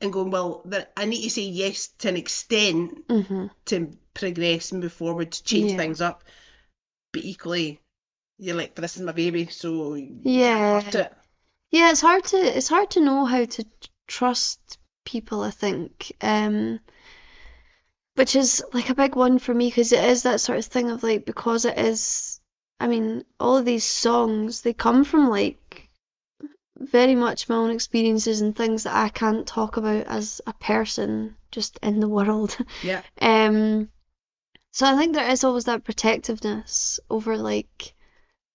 and 0.01 0.11
going, 0.11 0.31
well, 0.31 0.63
that 0.65 0.91
I 0.97 1.05
need 1.05 1.21
to 1.21 1.29
say 1.29 1.43
yes 1.43 1.89
to 1.99 2.09
an 2.09 2.17
extent 2.17 3.03
hmm 3.07 3.45
to 3.65 3.95
progress 4.15 4.71
and 4.71 4.81
move 4.81 4.91
forward, 4.91 5.33
to 5.33 5.43
change 5.43 5.69
Yeah. 5.71 5.77
things 5.77 6.01
up, 6.01 6.23
but 7.11 7.23
equally, 7.23 7.79
you're 8.37 8.55
like, 8.55 8.75
this 8.75 8.95
is 8.95 9.03
my 9.03 9.11
baby, 9.11 9.47
so 9.47 9.95
Yeah. 9.95 10.79
to. 10.91 11.11
Yeah, 11.71 11.91
it's 11.91 12.01
hard 12.01 12.25
to 12.25 12.37
it's 12.37 12.67
hard 12.67 12.91
to 12.91 12.99
know 12.99 13.25
how 13.25 13.45
to 13.45 13.65
trust 14.07 14.77
people, 15.05 15.41
I 15.41 15.51
think. 15.51 16.11
Um, 16.21 16.79
which 18.15 18.35
is 18.35 18.63
like 18.73 18.89
a 18.89 18.95
big 18.95 19.15
one 19.15 19.39
for 19.39 19.53
me 19.53 19.69
because 19.69 19.91
it 19.91 20.03
is 20.03 20.23
that 20.23 20.41
sort 20.41 20.59
of 20.59 20.65
thing 20.65 20.89
of 20.91 21.01
like 21.01 21.25
because 21.25 21.65
it 21.65 21.77
is 21.77 22.39
I 22.79 22.87
mean, 22.87 23.23
all 23.39 23.57
of 23.57 23.65
these 23.65 23.85
songs 23.85 24.61
they 24.61 24.73
come 24.73 25.03
from 25.05 25.29
like 25.29 25.89
very 26.77 27.15
much 27.15 27.47
my 27.47 27.55
own 27.55 27.71
experiences 27.71 28.41
and 28.41 28.55
things 28.55 28.83
that 28.83 28.95
I 28.95 29.09
can't 29.09 29.45
talk 29.45 29.77
about 29.77 30.07
as 30.07 30.41
a 30.47 30.53
person 30.53 31.35
just 31.51 31.79
in 31.83 31.99
the 31.99 32.09
world. 32.09 32.57
Yeah. 32.83 33.01
Um, 33.21 33.89
so 34.71 34.85
I 34.85 34.95
think 34.97 35.13
there 35.13 35.29
is 35.29 35.43
always 35.43 35.65
that 35.65 35.83
protectiveness 35.83 36.99
over 37.09 37.37
like 37.37 37.93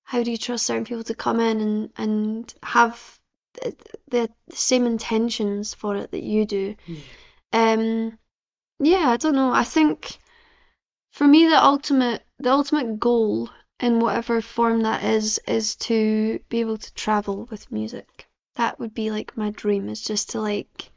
how 0.05 0.23
do 0.23 0.31
you 0.31 0.39
trust 0.39 0.67
certain 0.67 0.85
people 0.85 1.05
to 1.05 1.15
come 1.15 1.41
in 1.41 1.61
and 1.61 1.91
and 1.97 2.55
have 2.63 3.19
the, 3.63 3.77
the, 4.09 4.31
same 4.55 4.87
intentions 4.87 5.75
for 5.75 5.97
it 5.97 6.11
that 6.11 6.23
you 6.23 6.45
do. 6.45 6.77
Yeah. 6.87 7.01
Um, 7.53 8.19
yeah, 8.79 9.09
I 9.09 9.17
don't 9.17 9.35
know. 9.35 9.53
I 9.53 9.65
think 9.65 10.19
for 11.13 11.27
me 11.27 11.47
the 11.49 11.63
ultimate 11.63 12.23
the 12.39 12.51
ultimate 12.51 13.01
goal 13.01 13.49
in 13.81 14.01
whatever 14.01 14.41
form 14.41 14.83
that 14.83 15.05
is 15.05 15.41
is 15.47 15.77
to 15.77 16.39
be 16.49 16.61
able 16.61 16.79
to 16.79 16.95
travel 16.95 17.47
with 17.51 17.73
music. 17.73 18.27
That 18.57 18.79
would 18.79 18.95
be 18.95 19.11
like 19.11 19.37
my 19.37 19.51
dream 19.51 19.89
is 19.89 20.03
just 20.03 20.31
to 20.31 20.41
like 20.41 20.91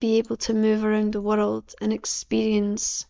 be 0.00 0.18
able 0.18 0.36
to 0.36 0.54
move 0.54 0.84
around 0.84 1.12
the 1.12 1.20
world 1.20 1.74
and 1.80 1.92
experience 1.92 3.06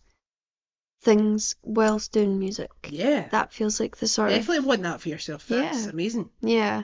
things 1.07 1.55
whilst 1.63 2.11
doing 2.11 2.37
music. 2.37 2.69
Yeah. 2.89 3.29
That 3.29 3.53
feels 3.53 3.79
like 3.79 3.95
the 3.97 4.07
sort 4.07 4.31
of 4.31 4.37
Definitely 4.37 4.67
want 4.67 4.83
that 4.83 4.99
for 5.01 5.09
yourself. 5.09 5.47
That's 5.47 5.85
Yeah. 5.85 5.89
amazing. 5.91 6.29
yeah. 6.41 6.83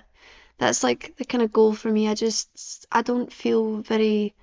That's 0.59 0.81
like 0.83 1.15
the 1.17 1.25
kind 1.25 1.43
of 1.43 1.51
goal 1.51 1.73
for 1.73 1.91
me. 1.91 2.07
I 2.07 2.13
just 2.15 2.85
I 2.91 3.01
don't 3.01 3.31
feel 3.33 3.81
very 3.81 4.33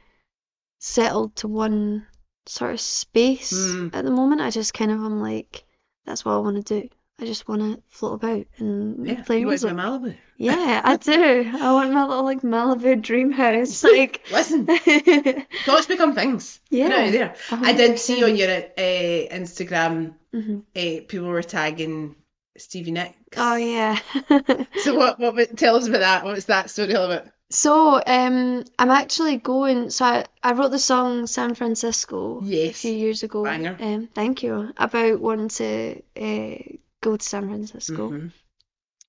settled 0.80 1.36
to 1.36 1.48
one 1.48 2.06
sort 2.46 2.72
of 2.74 2.80
space 2.80 3.52
Mm. 3.52 3.94
at 3.94 4.04
the 4.04 4.10
moment. 4.10 4.40
I 4.40 4.50
just 4.50 4.74
kind 4.74 4.90
of 4.90 4.98
am 4.98 5.20
like 5.20 5.64
that's 6.04 6.24
what 6.24 6.32
I 6.34 6.38
want 6.38 6.64
to 6.66 6.80
do. 6.82 6.88
I 7.20 7.26
just 7.26 7.46
want 7.48 7.60
to 7.62 7.82
float 7.88 8.14
about 8.14 8.46
and 8.58 9.06
Yeah. 9.06 9.22
play 9.22 9.44
music. 9.44 9.72
Malibu? 9.72 10.16
Yeah, 10.38 10.80
I 10.82 10.96
do. 10.96 11.50
I 11.60 11.72
want 11.72 11.92
my 11.92 12.06
little 12.06 12.24
like 12.24 12.40
Malibu 12.42 13.00
dream 13.02 13.30
house. 13.30 13.84
Like 13.84 14.22
Listen, 14.32 14.66
thoughts 15.66 15.86
become 15.86 16.14
things. 16.14 16.60
Out 16.72 16.88
there. 17.12 17.34
I 17.50 17.72
did 17.74 17.98
see 17.98 18.24
on 18.24 18.36
your 18.36 18.50
uh, 18.50 19.34
Instagram, 19.40 20.14
Mhm. 20.34 20.62
uh, 20.76 21.04
people 21.08 21.28
were 21.28 21.42
tagging 21.42 22.14
Stevie 22.56 22.92
Nicks. 22.92 23.16
Oh 23.36 23.56
yeah. 23.56 23.98
So 24.78 24.94
what? 24.94 25.18
What? 25.18 25.56
Tell 25.56 25.76
us 25.76 25.86
about 25.88 26.00
that. 26.00 26.24
What 26.24 26.34
was 26.34 26.46
that 26.46 26.70
story 26.70 26.94
all 26.94 27.10
about? 27.10 27.26
So, 27.52 28.00
um, 28.06 28.62
I'm 28.78 28.90
actually 28.90 29.36
going. 29.38 29.90
So 29.90 30.04
I, 30.04 30.24
I 30.42 30.52
wrote 30.52 30.70
the 30.70 30.78
song 30.78 31.26
San 31.26 31.54
Francisco 31.56 32.40
a 32.44 32.70
few 32.72 32.92
years 32.92 33.24
ago. 33.24 33.42
Banger. 33.42 33.76
Um, 33.80 34.08
thank 34.14 34.44
you. 34.44 34.70
About 34.76 35.20
wanting 35.20 35.48
to 35.48 36.00
uh, 36.16 36.58
go 37.00 37.16
to 37.16 37.24
San 37.24 37.48
Francisco. 37.48 38.10
Mhm. 38.10 38.32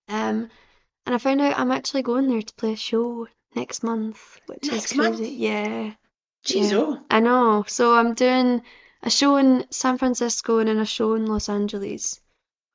Um, 0.07 0.49
and 1.05 1.15
I 1.15 1.17
found 1.17 1.41
out 1.41 1.57
I'm 1.59 1.71
actually 1.71 2.03
going 2.03 2.27
there 2.27 2.41
to 2.41 2.53
play 2.55 2.73
a 2.73 2.77
show 2.77 3.27
next 3.55 3.83
month, 3.83 4.39
which 4.47 4.63
is 4.67 4.71
Next 4.71 4.95
month? 4.95 5.17
crazy. 5.17 5.31
Yeah, 5.33 5.93
Jeez, 6.45 6.71
Yeah. 6.71 6.77
oh. 6.77 6.99
I 7.09 7.19
know. 7.19 7.63
So 7.67 7.93
I'm 7.95 8.13
doing 8.13 8.63
a 9.03 9.09
show 9.09 9.35
in 9.37 9.65
San 9.71 9.97
Francisco 9.97 10.59
and 10.59 10.67
then 10.69 10.77
a 10.79 10.85
show 10.85 11.13
in 11.15 11.25
Los 11.25 11.49
Angeles, 11.49 12.19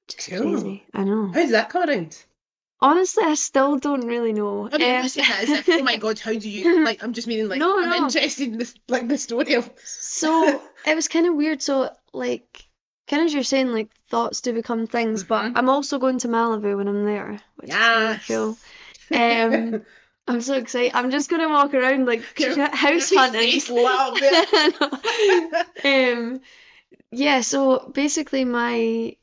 which 0.07 0.19
is 0.29 0.39
Cool. 0.39 0.53
crazy. 0.53 0.87
I 0.95 1.05
know. 1.05 1.29
How 1.29 1.41
did 1.41 1.51
that 1.51 1.69
come 1.71 1.89
around? 1.89 2.17
Honestly, 2.81 3.25
I 3.25 3.35
still 3.37 3.79
don't 3.79 4.07
really 4.07 4.35
know. 4.35 4.69
I 4.71 4.77
mean, 4.77 4.97
Um, 4.97 5.03
listen, 5.03 5.23
that 5.23 5.45
as 5.45 5.51
if, 5.51 5.69
oh 5.69 5.83
my 5.83 5.97
god, 6.05 6.19
how 6.19 6.33
do 6.35 6.49
you 6.49 6.85
like? 6.85 7.03
I'm 7.03 7.15
just 7.15 7.27
meaning 7.27 7.49
like 7.49 7.59
No, 7.59 7.79
I'm 7.83 7.89
no. 7.91 7.97
interested 8.05 8.49
in 8.49 8.59
this, 8.59 8.75
like 8.89 9.09
the 9.09 9.17
story 9.19 9.55
of. 9.55 9.71
So 9.83 10.63
it 10.87 10.95
was 10.95 11.09
kind 11.09 11.27
of 11.27 11.35
weird. 11.35 11.63
So 11.63 11.91
like, 12.13 12.66
kind 13.09 13.23
of 13.23 13.27
as 13.27 13.35
you're 13.35 13.43
saying, 13.43 13.69
like 13.73 13.89
thoughts 14.09 14.41
do 14.41 14.53
become 14.53 14.87
things. 14.87 15.25
But 15.25 15.45
Mhm. 15.45 15.53
I'm 15.57 15.69
also 15.69 15.99
going 15.99 16.19
to 16.21 16.29
Malibu 16.29 16.77
when 16.77 16.89
I'm 16.89 17.05
there, 17.05 17.41
which 17.57 17.71
is 17.71 17.77
really 17.77 18.21
cool. 18.27 18.57
Um, 19.13 19.83
I'm 20.27 20.41
so 20.41 20.55
excited. 20.55 20.93
I'm 20.95 21.13
just 21.13 21.31
gonna 21.31 21.49
walk 21.49 21.73
around 21.75 22.07
like 22.07 22.23
house 22.73 23.15
hunting. 23.15 23.53
face 23.53 23.71
lit 23.71 23.87
up 23.87 24.19
there. 24.19 24.45
Um, 25.85 26.41
yeah. 27.13 27.41
So 27.43 27.91
basically, 27.95 28.45
my 28.45 29.17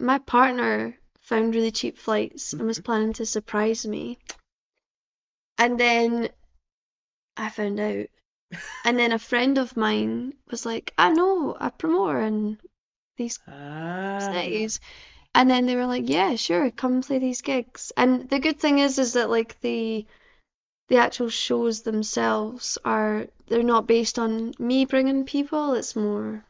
my 0.00 0.18
partner 0.18 0.96
found 1.20 1.54
really 1.54 1.70
cheap 1.72 1.98
flights 1.98 2.52
and 2.52 2.60
Mm-hmm. 2.60 2.68
was 2.68 2.80
planning 2.80 3.12
to 3.14 3.26
surprise 3.26 3.86
me, 3.86 4.18
and 5.58 5.78
then 5.78 6.30
I 7.36 7.50
found 7.50 7.78
out. 7.80 8.06
And 8.84 8.98
then 8.98 9.12
a 9.12 9.18
friend 9.18 9.58
of 9.58 9.76
mine 9.76 10.34
was 10.50 10.64
like, 10.64 10.94
I 10.96 11.10
know 11.10 11.56
a 11.60 11.70
promoter 11.70 12.20
in 12.20 12.58
these 13.16 13.38
Ah. 13.48 14.18
cities. 14.32 14.80
And 15.34 15.50
then 15.50 15.66
they 15.66 15.76
were 15.76 15.86
like, 15.86 16.08
Yeah, 16.08 16.36
sure, 16.36 16.70
come 16.70 17.02
play 17.02 17.18
these 17.18 17.42
gigs. 17.42 17.92
And 17.96 18.28
the 18.30 18.38
good 18.38 18.58
thing 18.58 18.78
is 18.78 18.98
is 18.98 19.12
that 19.14 19.30
like 19.30 19.60
the 19.60 20.06
the 20.88 20.96
actual 20.98 21.28
shows 21.28 21.82
themselves 21.82 22.78
are 22.84 23.26
they're 23.48 23.62
not 23.62 23.86
based 23.86 24.18
on 24.18 24.54
me 24.58 24.84
bringing 24.84 25.24
people, 25.24 25.74
it's 25.74 25.96
more 25.96 26.44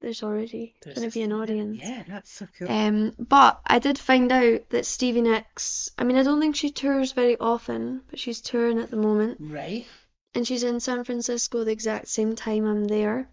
there's 0.00 0.22
already 0.22 0.74
There's 0.82 0.96
gonna 0.96 1.10
be 1.10 1.22
an 1.22 1.32
audience. 1.32 1.78
Yeah, 1.82 2.04
that's 2.08 2.30
so 2.30 2.46
cool. 2.58 2.70
Um, 2.70 3.14
but 3.18 3.60
I 3.66 3.78
did 3.78 3.98
find 3.98 4.32
out 4.32 4.70
that 4.70 4.86
Stevie 4.86 5.20
Nicks, 5.22 5.90
I 5.98 6.04
mean, 6.04 6.16
I 6.16 6.22
don't 6.22 6.40
think 6.40 6.56
she 6.56 6.70
tours 6.70 7.12
very 7.12 7.36
often, 7.38 8.02
but 8.08 8.18
she's 8.18 8.40
touring 8.40 8.78
at 8.78 8.90
the 8.90 8.96
moment 8.96 9.38
Right. 9.40 9.86
and 10.34 10.46
she's 10.46 10.62
in 10.62 10.80
San 10.80 11.04
Francisco 11.04 11.64
the 11.64 11.72
exact 11.72 12.08
same 12.08 12.34
time 12.36 12.64
I'm 12.64 12.84
there. 12.84 13.28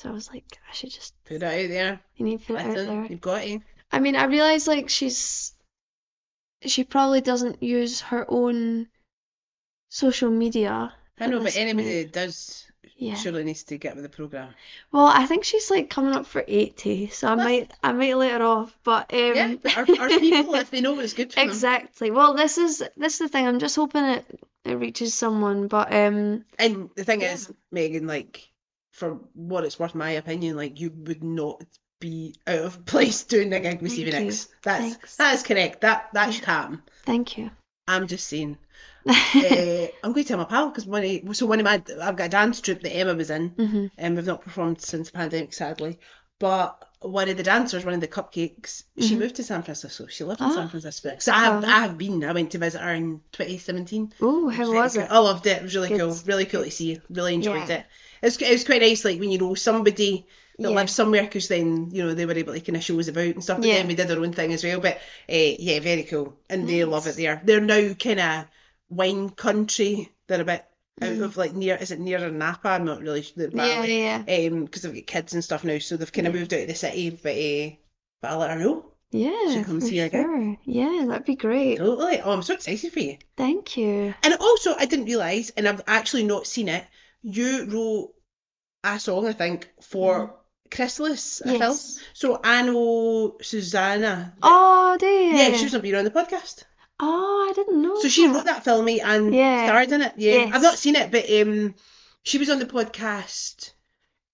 So 0.00 0.08
I 0.08 0.12
was 0.12 0.30
like, 0.30 0.44
I 0.66 0.72
should 0.72 0.90
just, 0.92 1.12
Put 1.26 1.36
it 1.36 1.42
out 1.42 1.50
there. 1.68 2.00
you 2.16 2.24
need 2.24 2.40
to 2.40 2.46
put 2.46 2.56
it 2.56 2.66
out 2.66 2.74
there. 2.74 3.04
you've 3.04 3.20
got 3.20 3.42
to. 3.42 3.60
I 3.92 3.98
mean, 4.00 4.16
I 4.16 4.24
realize 4.24 4.66
like 4.66 4.88
she's, 4.88 5.52
she 6.64 6.84
probably 6.84 7.20
doesn't 7.20 7.62
use 7.62 8.00
her 8.00 8.24
own 8.26 8.88
social 9.90 10.30
media. 10.30 10.92
I 11.18 11.26
know, 11.26 11.40
but 11.42 11.54
anybody 11.56 12.04
point. 12.04 12.12
that 12.14 12.24
does 12.28 12.66
Yeah. 12.96 13.14
surely 13.14 13.44
needs 13.44 13.64
to 13.64 13.76
get 13.76 13.94
with 13.94 14.04
the 14.04 14.08
program. 14.08 14.54
Well, 14.90 15.06
I 15.06 15.26
think 15.26 15.44
she's 15.44 15.70
like 15.70 15.90
coming 15.90 16.14
up 16.14 16.24
for 16.24 16.42
80, 16.48 17.08
so 17.08 17.28
I 17.28 17.34
That's- 17.36 17.44
might, 17.46 17.72
I 17.82 17.92
might 17.92 18.16
let 18.16 18.40
her 18.40 18.46
off. 18.46 18.78
But 18.84 19.12
um, 19.12 19.34
Yeah, 19.34 19.54
but 19.62 19.76
our, 19.76 19.82
our 20.00 20.08
people, 20.08 20.54
if 20.54 20.70
they 20.70 20.80
know 20.80 20.94
what's 20.94 21.12
good 21.12 21.30
for 21.32 21.40
them. 21.40 21.48
exactly. 21.48 22.10
Well, 22.10 22.34
this 22.34 22.56
is 22.56 22.82
this 22.96 23.14
is 23.14 23.18
the 23.18 23.28
thing. 23.28 23.46
I'm 23.46 23.58
just 23.58 23.76
hoping 23.76 24.04
it 24.04 24.24
it 24.64 24.74
reaches 24.74 25.12
someone. 25.14 25.68
But 25.68 25.92
um, 25.92 26.46
And 26.58 26.88
the 26.96 27.04
thing 27.04 27.20
Yeah. 27.20 27.34
is, 27.34 27.52
Megan, 27.70 28.06
like, 28.06 28.49
for 29.00 29.18
what 29.34 29.64
it's 29.64 29.78
worth, 29.78 29.94
my 29.94 30.10
opinion, 30.10 30.56
like, 30.56 30.78
you 30.78 30.92
would 30.94 31.24
not 31.24 31.64
be 32.00 32.34
out 32.46 32.60
of 32.60 32.84
place 32.84 33.24
doing 33.24 33.52
a 33.52 33.60
gig 33.60 33.82
with 33.82 33.92
Stevie. 33.92 34.12
Nicks. 34.12 34.48
That's 34.62 34.80
Thanks. 34.80 35.16
that 35.16 35.34
is 35.34 35.42
correct. 35.42 35.80
That 35.80 36.10
that 36.12 36.32
should 36.32 36.44
happen. 36.44 36.82
thank 37.04 37.36
you. 37.36 37.50
I'm 37.88 38.06
just 38.06 38.28
saying. 38.28 38.58
uh, 39.08 39.12
I'm 40.04 40.12
going 40.12 40.22
to 40.22 40.24
tell 40.24 40.38
my 40.38 40.44
pal 40.44 40.68
because 40.68 40.86
one 40.86 41.02
of, 41.02 41.36
so 41.36 41.46
one 41.46 41.58
of 41.58 41.64
my 41.64 41.82
I've 42.00 42.16
got 42.16 42.26
a 42.26 42.28
dance 42.28 42.60
troupe 42.60 42.82
that 42.82 42.94
Emma 42.94 43.14
was 43.14 43.30
in, 43.30 43.48
hmm 43.48 43.86
and 43.96 44.14
we've 44.16 44.26
not 44.26 44.42
performed 44.42 44.80
since 44.82 45.10
the 45.10 45.18
pandemic, 45.18 45.54
sadly. 45.54 45.98
But 46.38 46.84
one 47.02 47.28
of 47.30 47.36
the 47.38 47.42
dancers, 47.42 47.84
one 47.84 47.94
of 47.94 48.00
the 48.00 48.08
cupcakes, 48.08 48.82
she 48.98 49.14
Mhm. 49.14 49.18
moved 49.20 49.36
to 49.36 49.42
San 49.42 49.62
Francisco. 49.62 50.06
She 50.06 50.22
lived 50.24 50.40
in 50.40 50.46
Ah. 50.48 50.54
San 50.54 50.68
Francisco. 50.68 51.16
So 51.18 51.32
I 51.32 51.38
have 51.44 51.64
Oh. 51.64 51.66
I 51.66 51.80
have 51.80 51.96
been. 51.98 52.22
I 52.24 52.32
went 52.32 52.50
to 52.52 52.58
visit 52.58 52.80
her 52.82 52.92
in 52.92 53.22
2017. 53.32 54.12
Oh, 54.20 54.48
how 54.48 54.70
was 54.72 54.96
it? 54.96 55.08
I 55.10 55.18
loved 55.18 55.46
it. 55.46 55.56
It 55.58 55.62
was 55.62 55.74
really 55.74 55.88
Good. 55.88 55.98
cool. 56.00 56.18
Really 56.26 56.44
cool 56.46 56.64
to 56.64 56.70
see. 56.70 57.00
Really 57.08 57.34
enjoyed 57.34 57.68
Yeah. 57.68 57.76
it. 57.78 57.86
It's 58.22 58.36
it 58.36 58.50
was 58.52 58.64
quite 58.64 58.82
nice, 58.82 59.04
like 59.04 59.18
when 59.18 59.30
you 59.30 59.38
know 59.38 59.54
somebody 59.54 60.26
that 60.58 60.68
Yeah. 60.70 60.76
lives 60.76 60.92
somewhere, 60.94 61.22
because 61.22 61.48
then 61.48 61.88
you 61.90 62.04
know 62.04 62.12
they 62.12 62.26
were 62.26 62.34
able 62.34 62.52
to 62.52 62.60
kind 62.60 62.76
of 62.76 62.84
show 62.84 63.00
us 63.00 63.08
about 63.08 63.24
and 63.24 63.42
stuff. 63.42 63.58
But 63.58 63.68
Yeah. 63.68 63.74
then 63.76 63.88
we 63.88 63.94
did 63.94 64.10
our 64.10 64.18
own 64.18 64.34
thing 64.34 64.52
as 64.52 64.62
well. 64.62 64.80
But 64.80 64.96
uh, 64.96 65.54
yeah, 65.58 65.80
very 65.80 66.02
cool, 66.02 66.36
and 66.50 66.68
they 66.68 66.84
love 66.84 67.06
it 67.06 67.16
there. 67.16 67.40
They're 67.42 67.60
now 67.62 67.94
kind 67.94 68.20
of 68.20 68.44
wine 68.90 69.30
country. 69.30 70.10
They're 70.26 70.42
a 70.42 70.44
bit 70.44 70.64
out 71.02 71.08
Mm. 71.10 71.22
of 71.22 71.36
like 71.36 71.54
near. 71.54 71.76
Is 71.76 71.90
it 71.90 72.00
near 72.00 72.30
Napa? 72.30 72.68
I'm 72.68 72.84
not 72.84 73.00
really 73.00 73.22
sure. 73.22 73.48
Yeah, 73.52 73.84
yeah, 73.84 74.22
yeah. 74.26 74.46
Um, 74.48 74.64
because 74.64 74.82
they've 74.82 74.94
got 74.94 75.06
kids 75.06 75.34
and 75.34 75.42
stuff 75.44 75.64
now, 75.64 75.78
so 75.78 75.96
they've 75.96 76.12
kind 76.12 76.26
of 76.26 76.34
Yeah. 76.34 76.40
moved 76.40 76.54
out 76.54 76.60
of 76.62 76.68
the 76.68 76.74
city. 76.74 77.10
But 77.10 77.36
uh, 77.36 77.76
but 78.22 78.30
I'll 78.32 78.38
let 78.38 78.50
her 78.50 78.58
know. 78.58 78.86
Yeah, 79.12 79.52
Should 79.54 79.64
come 79.66 79.80
for 79.80 79.86
see 79.86 79.98
again. 79.98 80.58
Yeah, 80.64 81.04
that'd 81.08 81.24
be 81.26 81.34
great. 81.34 81.78
Totally. 81.78 82.20
Oh, 82.20 82.30
I'm 82.32 82.42
so 82.42 82.54
excited 82.54 82.92
for 82.92 83.00
you. 83.00 83.18
Thank 83.36 83.76
you. 83.76 84.14
And 84.22 84.34
also, 84.38 84.74
I 84.78 84.86
didn't 84.86 85.06
realise, 85.06 85.50
and 85.50 85.66
I've 85.66 85.82
actually 85.88 86.22
not 86.22 86.46
seen 86.46 86.68
it, 86.68 86.84
you 87.22 87.64
wrote 87.64 88.14
a 88.84 89.00
song, 89.00 89.26
I 89.26 89.32
think, 89.32 89.68
for 89.82 90.36
Chrysalis, 90.70 91.42
a 91.44 91.54
Yes. 91.54 91.58
film. 91.58 92.06
So 92.12 92.40
I 92.44 92.62
know 92.62 93.36
Susanna. 93.42 94.36
Oh, 94.42 94.96
you? 95.00 95.36
Yeah, 95.36 95.56
she 95.56 95.64
was 95.64 95.74
on 95.74 96.04
the 96.04 96.10
podcast. 96.12 96.62
Oh, 97.00 97.48
I 97.50 97.52
didn't 97.54 97.82
know. 97.82 98.00
So 98.00 98.08
she 98.08 98.26
wrote 98.28 98.44
that 98.44 98.64
film 98.64 98.84
mate, 98.84 99.00
and 99.02 99.34
Yeah. 99.34 99.66
starred 99.66 99.92
in 99.92 100.02
it. 100.02 100.12
Yeah, 100.16 100.32
Yes. 100.32 100.54
I've 100.54 100.62
not 100.62 100.78
seen 100.78 100.96
it, 100.96 101.10
but 101.10 101.30
um, 101.30 101.74
she 102.22 102.38
was 102.38 102.50
on 102.50 102.58
the 102.58 102.66
podcast 102.66 103.70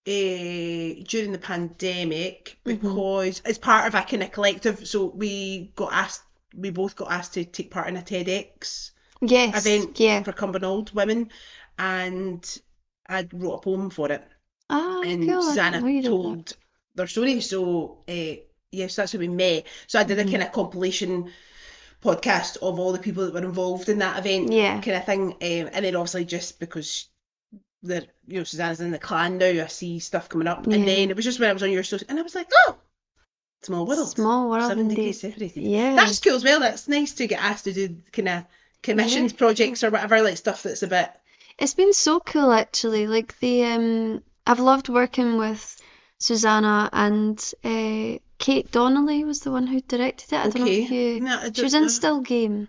uh, 0.09 1.03
during 1.09 1.33
the 1.33 1.39
pandemic 1.41 2.59
Mhm. 2.65 2.81
because 2.81 3.43
it's 3.45 3.59
part 3.59 3.87
of 3.89 3.95
a 3.95 4.03
kind 4.03 4.23
of 4.23 4.31
collective. 4.33 4.87
So 4.87 5.07
we 5.07 5.73
got 5.75 5.93
asked, 5.93 6.23
we 6.55 6.71
both 6.71 6.95
got 6.97 7.11
asked 7.11 7.35
to 7.35 7.45
take 7.45 7.71
part 7.71 7.89
in 7.89 7.97
a 7.97 8.03
TEDx 8.03 8.91
Yes. 9.21 9.67
event 9.67 9.99
Yeah. 9.99 10.23
for 10.23 10.33
Cumbernauld 10.33 10.93
women, 10.95 11.31
and 11.79 12.59
I 13.09 13.27
wrote 13.33 13.55
a 13.55 13.59
poem 13.61 13.91
for 13.91 14.13
it, 14.13 14.25
Oh, 14.71 15.03
and 15.05 15.29
cool. 15.29 15.43
Susanna 15.43 15.79
didn't 15.79 15.83
know 15.83 15.89
you 15.91 16.03
did 16.03 16.05
that. 16.05 16.17
told 16.17 16.57
their 16.95 17.07
story. 17.09 17.41
So 17.41 18.05
uh, 18.09 18.37
yes, 18.71 18.97
that's 18.97 19.13
how 19.13 19.19
we 19.19 19.29
met. 19.29 19.67
So 19.89 19.99
I 19.99 20.05
did 20.05 20.19
a 20.19 20.25
Mhm. 20.25 20.31
kind 20.31 20.43
of 20.45 20.53
compilation 20.53 21.33
podcast 22.07 22.57
of 22.59 22.79
all 22.79 22.93
the 22.93 22.99
people 22.99 23.25
that 23.25 23.35
were 23.35 23.41
involved 23.45 23.89
in 23.89 23.99
that 23.99 24.19
event 24.19 24.53
Yeah. 24.53 24.81
kind 24.81 24.97
of 24.97 25.05
thing. 25.07 25.33
Um, 25.33 25.71
and 25.73 25.85
then 25.85 25.97
obviously 25.97 26.25
just 26.25 26.59
because 26.61 27.09
they're, 27.83 28.05
you 28.27 28.39
know, 28.39 28.45
Susanna's 28.45 28.81
in 28.81 28.91
the 28.91 28.99
clan 28.99 29.39
now, 29.39 29.47
I 29.47 29.67
see 29.67 29.99
stuff 29.99 30.29
coming 30.29 30.49
up. 30.49 30.67
Yeah. 30.67 30.75
And 30.77 30.89
then 30.89 31.11
it 31.11 31.17
was 31.17 31.25
just 31.25 31.39
when 31.41 31.51
I 31.51 31.53
was 31.53 31.63
on 31.63 31.71
your 31.71 31.83
social, 31.85 32.07
and 32.09 32.19
I 32.19 32.23
was 32.23 32.35
like, 32.35 32.49
oh, 32.67 32.77
small 33.63 33.87
world. 33.87 34.09
Small 34.09 34.49
world 34.51 34.63
Seven 34.69 34.79
indeed. 34.81 34.95
degrees 34.97 35.21
separated. 35.21 35.63
Yeah. 35.63 35.95
That's 35.97 36.21
cool 36.21 36.35
as 36.35 36.45
well. 36.45 36.61
That's 36.61 36.89
nice 36.89 37.13
to 37.15 37.27
get 37.27 37.43
asked 37.43 37.65
to 37.65 37.73
do 37.73 37.97
kind 38.13 38.29
of 38.29 38.45
commissions, 38.83 39.33
Yeah. 39.33 39.39
projects, 39.39 39.85
or 39.85 39.91
whatever, 39.91 40.23
like 40.23 40.37
stuff 40.37 40.63
that's 40.63 40.83
a 40.83 40.87
bit. 40.89 41.11
It's 41.59 41.75
been 41.75 41.93
so 41.93 42.21
cool 42.21 42.53
actually. 42.53 43.07
Like 43.07 43.39
the 43.41 43.65
um 43.65 44.23
I've 44.47 44.61
loved 44.61 44.89
working 44.89 45.39
with 45.39 45.81
Susanna 46.19 46.89
and 46.93 47.39
uh 47.65 48.19
Kate 48.39 48.71
Donnelly 48.71 49.25
was 49.25 49.41
the 49.41 49.51
one 49.51 49.67
who 49.67 49.81
directed 49.81 50.33
it. 50.33 50.39
I 50.39 50.49
don't 50.51 50.65
know 50.65 50.71
if 50.71 50.91
you 50.91 51.21
No, 51.21 51.51
She 51.55 51.63
was 51.63 51.75
in 51.75 51.83
know. 51.83 51.89
Still 51.89 52.21
Game. 52.21 52.69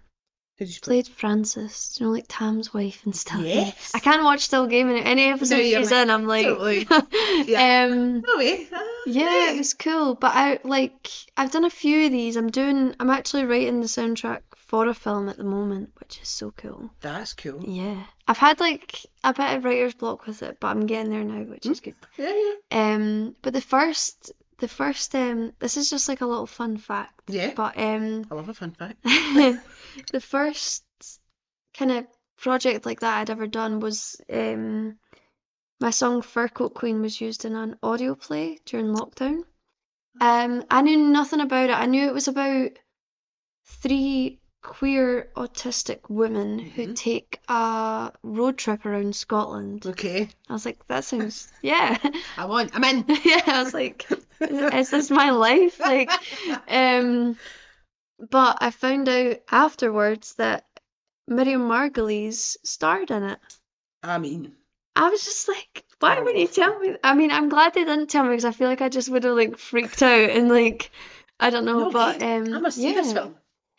Who 0.58 0.66
did 0.66 0.74
you 0.74 0.82
play? 0.82 0.96
Played 1.04 1.08
Frances, 1.10 1.98
you 2.00 2.06
know, 2.06 2.12
like 2.12 2.26
Tam's 2.28 2.74
wife 2.74 3.02
and 3.06 3.16
Still 3.16 3.44
Game. 3.44 3.66
Yes. 3.68 3.92
I 3.94 4.00
can't 4.00 4.24
watch 4.24 4.42
Still 4.42 4.66
Game 4.66 4.90
in 4.90 4.98
any 5.04 5.26
episode 5.26 5.58
you're 5.58 5.82
she's 5.82 5.92
like, 5.92 6.04
in. 6.04 6.10
I'm 6.10 6.26
like, 6.26 6.46
totally. 6.46 6.88
Yeah. 7.46 7.86
um, 7.92 8.22
No 8.22 8.38
way. 8.38 8.68
Ah, 8.74 8.84
yeah, 9.06 9.52
it 9.52 9.58
was 9.58 9.74
cool. 9.76 10.16
But 10.16 10.32
I 10.34 10.60
like 10.64 11.10
I've 11.36 11.52
done 11.52 11.66
a 11.66 11.70
few 11.70 12.06
of 12.08 12.12
these. 12.12 12.38
I'm 12.38 12.50
doing. 12.50 12.96
I'm 13.00 13.12
actually 13.12 13.46
writing 13.46 13.82
the 13.82 13.88
soundtrack 13.88 14.42
for 14.56 14.88
a 14.88 14.94
film 14.94 15.30
at 15.30 15.38
the 15.38 15.44
moment, 15.44 15.92
which 16.00 16.20
is 16.22 16.28
so 16.28 16.52
cool. 16.58 16.90
That's 17.02 17.34
cool. 17.34 17.64
Yeah, 17.64 18.04
I've 18.28 18.38
had 18.40 18.60
like 18.60 19.06
a 19.24 19.34
bit 19.34 19.58
of 19.58 19.64
writer's 19.64 19.94
block 19.94 20.26
with 20.26 20.42
it, 20.42 20.58
but 20.60 20.70
I'm 20.70 20.88
getting 20.88 21.12
there 21.12 21.24
now, 21.24 21.44
which 21.44 21.66
is 21.68 21.80
good. 21.80 21.96
Yeah, 22.18 22.34
yeah. 22.34 22.94
Um, 22.96 23.36
but 23.44 23.54
the 23.54 23.62
first, 23.62 24.32
the 24.60 24.68
first, 24.68 25.14
um, 25.16 25.54
this 25.60 25.78
is 25.78 25.90
just 25.90 26.10
like 26.10 26.22
a 26.22 26.26
little 26.26 26.48
fun 26.48 26.78
fact. 26.78 27.22
Yeah. 27.28 27.54
But 27.56 27.78
um, 27.78 28.26
I 28.30 28.36
love 28.36 28.50
a 28.50 28.54
fun 28.54 28.72
fact. 28.72 29.04
the 29.04 30.22
first 30.22 30.84
kind 31.74 31.92
of 31.92 32.08
project 32.38 32.86
like 32.86 33.02
that 33.02 33.20
I'd 33.20 33.30
ever 33.30 33.48
done 33.48 33.80
was 33.80 34.20
um, 34.32 34.98
my 35.80 35.92
song 35.92 36.22
Fur 36.22 36.48
Coat 36.48 36.74
Queen 36.74 37.02
was 37.02 37.20
used 37.22 37.46
in 37.46 37.56
an 37.56 37.78
audio 37.84 38.16
play 38.16 38.60
during 38.66 38.88
lockdown. 38.88 39.44
Um, 40.20 40.64
I 40.72 40.82
knew 40.82 40.98
nothing 40.98 41.42
about 41.42 41.70
it. 41.70 41.74
I 41.74 41.86
knew 41.86 42.08
it 42.08 42.14
was 42.14 42.28
about 42.28 42.72
three 43.66 44.40
queer 44.68 45.30
autistic 45.36 46.10
women 46.10 46.60
who 46.60 46.88
Mhm. 46.88 46.96
take 46.96 47.40
a 47.48 48.12
road 48.22 48.58
trip 48.58 48.86
around 48.86 49.16
Scotland. 49.16 49.86
Okay. 49.88 50.28
I 50.50 50.54
was 50.54 50.66
like, 50.66 50.86
that 50.88 51.06
sounds, 51.06 51.52
yeah. 51.62 51.98
I 52.38 52.46
want. 52.46 52.76
I'm 52.76 52.84
in. 52.84 53.06
yeah, 53.24 53.42
I 53.48 53.64
was 53.64 53.74
like, 53.74 54.06
is 54.42 54.90
this 54.90 55.10
my 55.10 55.32
life? 55.32 55.80
Like, 55.80 56.12
um, 56.68 57.38
but 58.20 58.58
I 58.62 58.72
found 58.72 59.08
out 59.10 59.38
afterwards 59.50 60.36
that 60.36 60.66
Miriam 61.28 61.62
Margolyes 61.62 62.58
starred 62.64 63.10
in 63.10 63.24
it. 63.24 63.40
I 64.04 64.18
mean, 64.18 64.54
I 64.96 65.10
was 65.10 65.24
just 65.24 65.48
like, 65.48 65.86
why 66.00 66.20
would 66.20 66.38
you 66.38 66.48
tell 66.48 66.78
me? 66.80 66.96
I 67.04 67.14
mean, 67.14 67.32
I'm 67.32 67.50
glad 67.50 67.74
they 67.74 67.86
didn't 67.86 68.08
tell 68.10 68.24
me 68.24 68.32
because 68.32 68.46
I 68.46 68.52
feel 68.52 68.68
like 68.68 68.82
I 68.82 68.90
just 68.90 69.10
would 69.10 69.24
have 69.24 69.36
like 69.36 69.58
freaked 69.58 70.02
out 70.04 70.30
and 70.30 70.50
like, 70.50 70.92
I 71.40 71.52
don't 71.52 71.66
know, 71.66 71.86
no 71.86 71.92
but 71.92 72.22
um, 72.22 72.54
I 72.54 72.60
must 72.60 72.78
see 72.78 72.94
this 72.94 73.14
film. 73.14 73.36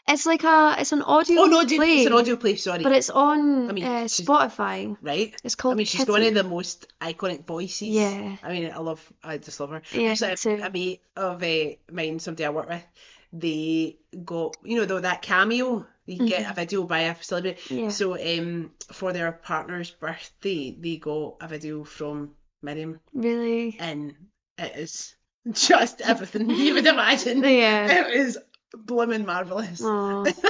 It's 0.08 0.24
like 0.26 0.42
a, 0.44 0.76
it's 0.78 0.92
an 0.92 1.02
audio 1.02 1.42
Oh 1.42 1.44
no, 1.46 1.64
play, 1.66 1.98
it's 1.98 2.06
an 2.06 2.12
audio 2.14 2.36
play. 2.36 2.56
Sorry. 2.56 2.82
but 2.82 2.92
it's 2.92 3.10
on 3.10 3.68
I 3.68 3.72
mean, 3.72 3.84
uh, 3.84 4.04
Spotify. 4.04 4.96
right. 5.02 5.34
It's 5.44 5.54
called 5.54 5.74
I 5.74 5.76
mean, 5.76 5.86
she's 5.86 6.00
Kitty. 6.00 6.12
one 6.12 6.22
of 6.22 6.34
the 6.34 6.44
most 6.44 6.86
iconic 7.00 7.44
voices. 7.46 7.88
Yeah. 7.88 8.36
I 8.42 8.52
mean, 8.52 8.70
I 8.74 8.78
love. 8.78 9.00
I 9.22 9.38
just 9.38 9.60
love 9.60 9.70
her. 9.70 9.82
Yeah, 9.92 10.14
So 10.14 10.34
too. 10.34 10.60
a 10.62 10.70
mate 10.70 11.02
of 11.16 11.42
uh, 11.42 11.64
mine, 11.92 12.18
somebody 12.20 12.44
I 12.46 12.50
work 12.50 12.68
with, 12.68 12.84
they 13.32 13.98
got 14.24 14.56
you 14.64 14.78
know 14.78 14.84
though 14.86 15.00
that 15.00 15.22
cameo. 15.22 15.86
You 16.06 16.16
can 16.16 16.26
get 16.26 16.50
a 16.50 16.54
video 16.54 16.84
by 16.84 17.00
a 17.00 17.14
celebrity. 17.22 17.60
Mm-hmm. 17.66 17.78
Yeah. 17.84 17.88
So 17.90 18.16
um, 18.38 18.70
for 18.92 19.12
their 19.12 19.30
partner's 19.30 19.90
birthday, 19.90 20.74
they 20.80 20.96
got 20.96 21.36
a 21.42 21.48
video 21.48 21.84
from 21.84 22.30
Miriam, 22.62 22.98
Really? 23.12 23.76
and 23.78 24.14
it 24.56 24.72
is 24.76 25.14
just 25.52 26.00
everything 26.00 26.48
you 26.48 26.72
would 26.74 26.86
imagine. 26.86 27.44
Yeah. 27.44 28.06
It 28.08 28.16
is 28.16 28.38
blooming 28.76 29.24
marvelous. 29.26 29.80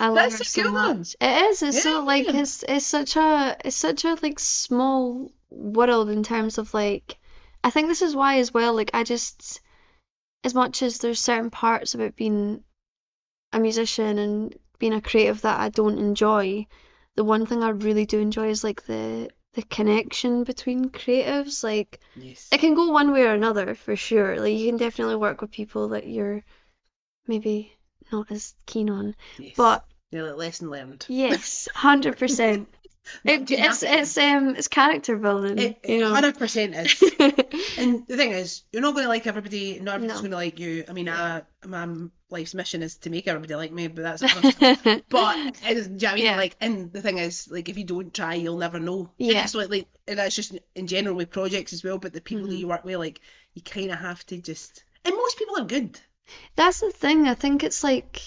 I 0.00 0.08
love 0.08 0.30
That's 0.30 0.38
her 0.38 0.40
a 0.40 0.44
so 0.44 0.62
cool 0.62 0.72
one. 0.72 0.98
much. 0.98 1.16
It 1.20 1.42
is. 1.50 1.62
It's 1.62 1.82
so 1.82 1.92
Yeah. 1.92 1.98
like 2.00 2.28
it's 2.28 2.64
it's 2.68 2.86
such 2.86 3.16
a 3.16 3.56
it's 3.64 3.76
such 3.76 4.04
a 4.04 4.16
like 4.22 4.38
small 4.38 5.32
world 5.50 6.10
in 6.10 6.22
terms 6.22 6.58
of 6.58 6.72
like 6.74 7.16
I 7.64 7.70
think 7.70 7.88
this 7.88 8.02
is 8.02 8.14
why 8.14 8.38
as 8.38 8.52
well 8.52 8.74
like 8.74 8.90
I 8.94 9.04
just 9.04 9.60
as 10.44 10.54
much 10.54 10.82
as 10.82 10.98
there's 10.98 11.20
certain 11.20 11.50
parts 11.50 11.94
about 11.94 12.16
being 12.16 12.62
a 13.52 13.58
musician 13.58 14.18
and 14.18 14.54
being 14.78 14.94
a 14.94 15.00
creative 15.00 15.42
that 15.42 15.58
I 15.60 15.68
don't 15.70 15.98
enjoy, 15.98 16.66
the 17.16 17.24
one 17.24 17.46
thing 17.46 17.62
I 17.62 17.70
really 17.70 18.06
do 18.06 18.18
enjoy 18.20 18.48
is 18.50 18.62
like 18.64 18.84
the 18.84 19.30
the 19.54 19.62
connection 19.62 20.44
between 20.44 20.90
creatives. 20.90 21.64
Like 21.64 21.98
Yes. 22.16 22.48
it 22.52 22.58
can 22.58 22.74
go 22.74 22.90
one 22.90 23.12
way 23.12 23.22
or 23.22 23.34
another 23.34 23.74
for 23.74 23.96
sure. 23.96 24.38
Like 24.40 24.56
you 24.56 24.68
can 24.68 24.76
definitely 24.78 25.16
work 25.16 25.40
with 25.40 25.50
people 25.50 25.88
that 25.88 26.06
you're 26.06 26.44
maybe 27.28 27.72
not 28.12 28.30
as 28.30 28.54
keen 28.66 28.90
on. 28.90 29.14
yes. 29.38 29.54
But 29.56 29.84
like 30.12 30.36
lesson 30.36 30.70
learned. 30.70 31.04
Yes, 31.08 31.68
hundred 31.74 32.18
percent. 32.18 32.68
It, 33.24 33.50
it's 33.50 33.82
it's 33.82 34.18
um 34.18 34.54
it's 34.56 34.68
character 34.68 35.16
building, 35.16 35.58
It, 35.58 35.78
you 35.88 36.00
know. 36.00 36.10
Hundred 36.14 36.36
percent 36.38 36.74
is. 36.74 37.02
And 37.78 38.06
the 38.06 38.16
thing 38.16 38.32
is, 38.32 38.64
you're 38.72 38.82
not 38.82 38.92
going 38.94 39.04
to 39.04 39.08
like 39.08 39.26
everybody. 39.26 39.78
Not 39.80 39.96
everybody's 39.96 40.16
No. 40.22 40.28
going 40.28 40.30
to 40.32 40.36
like 40.36 40.58
you. 40.58 40.84
I 40.88 40.92
mean, 40.92 41.08
I, 41.08 41.42
my 41.64 41.88
life's 42.28 42.54
mission 42.54 42.82
is 42.82 42.96
to 42.98 43.10
make 43.10 43.26
everybody 43.28 43.54
like 43.54 43.72
me, 43.72 43.88
but 43.88 44.02
that's. 44.02 44.22
But 45.08 45.36
it 45.66 45.76
is, 45.76 45.88
do 45.88 45.94
you 45.94 45.98
know 46.00 46.08
what 46.08 46.10
I 46.10 46.14
mean? 46.16 46.24
Yeah. 46.24 46.36
Like, 46.36 46.56
and 46.60 46.92
the 46.92 47.00
thing 47.00 47.16
is, 47.18 47.48
like, 47.50 47.68
if 47.68 47.78
you 47.78 47.84
don't 47.84 48.12
try, 48.12 48.34
you'll 48.34 48.58
never 48.58 48.78
know. 48.80 49.10
And 49.18 49.28
Yeah. 49.30 49.44
it's 49.44 49.54
like, 49.54 49.70
like, 49.70 49.86
and 50.06 50.18
that's 50.18 50.34
just 50.34 50.58
in 50.74 50.86
general 50.86 51.14
with 51.16 51.30
projects 51.30 51.72
as 51.72 51.82
well. 51.84 51.98
But 51.98 52.12
the 52.12 52.20
people 52.20 52.46
that 52.48 52.52
Mhm. 52.54 52.58
you 52.58 52.68
work 52.68 52.84
with, 52.84 52.96
like, 52.96 53.20
you 53.54 53.62
kind 53.62 53.90
of 53.90 53.98
have 53.98 54.24
to 54.26 54.38
just. 54.38 54.84
And 55.04 55.14
most 55.14 55.38
people 55.38 55.56
are 55.58 55.64
good. 55.64 55.98
That's 56.56 56.80
the 56.80 56.90
thing. 56.90 57.26
I 57.26 57.34
think 57.34 57.64
it's 57.64 57.84
like 57.84 58.22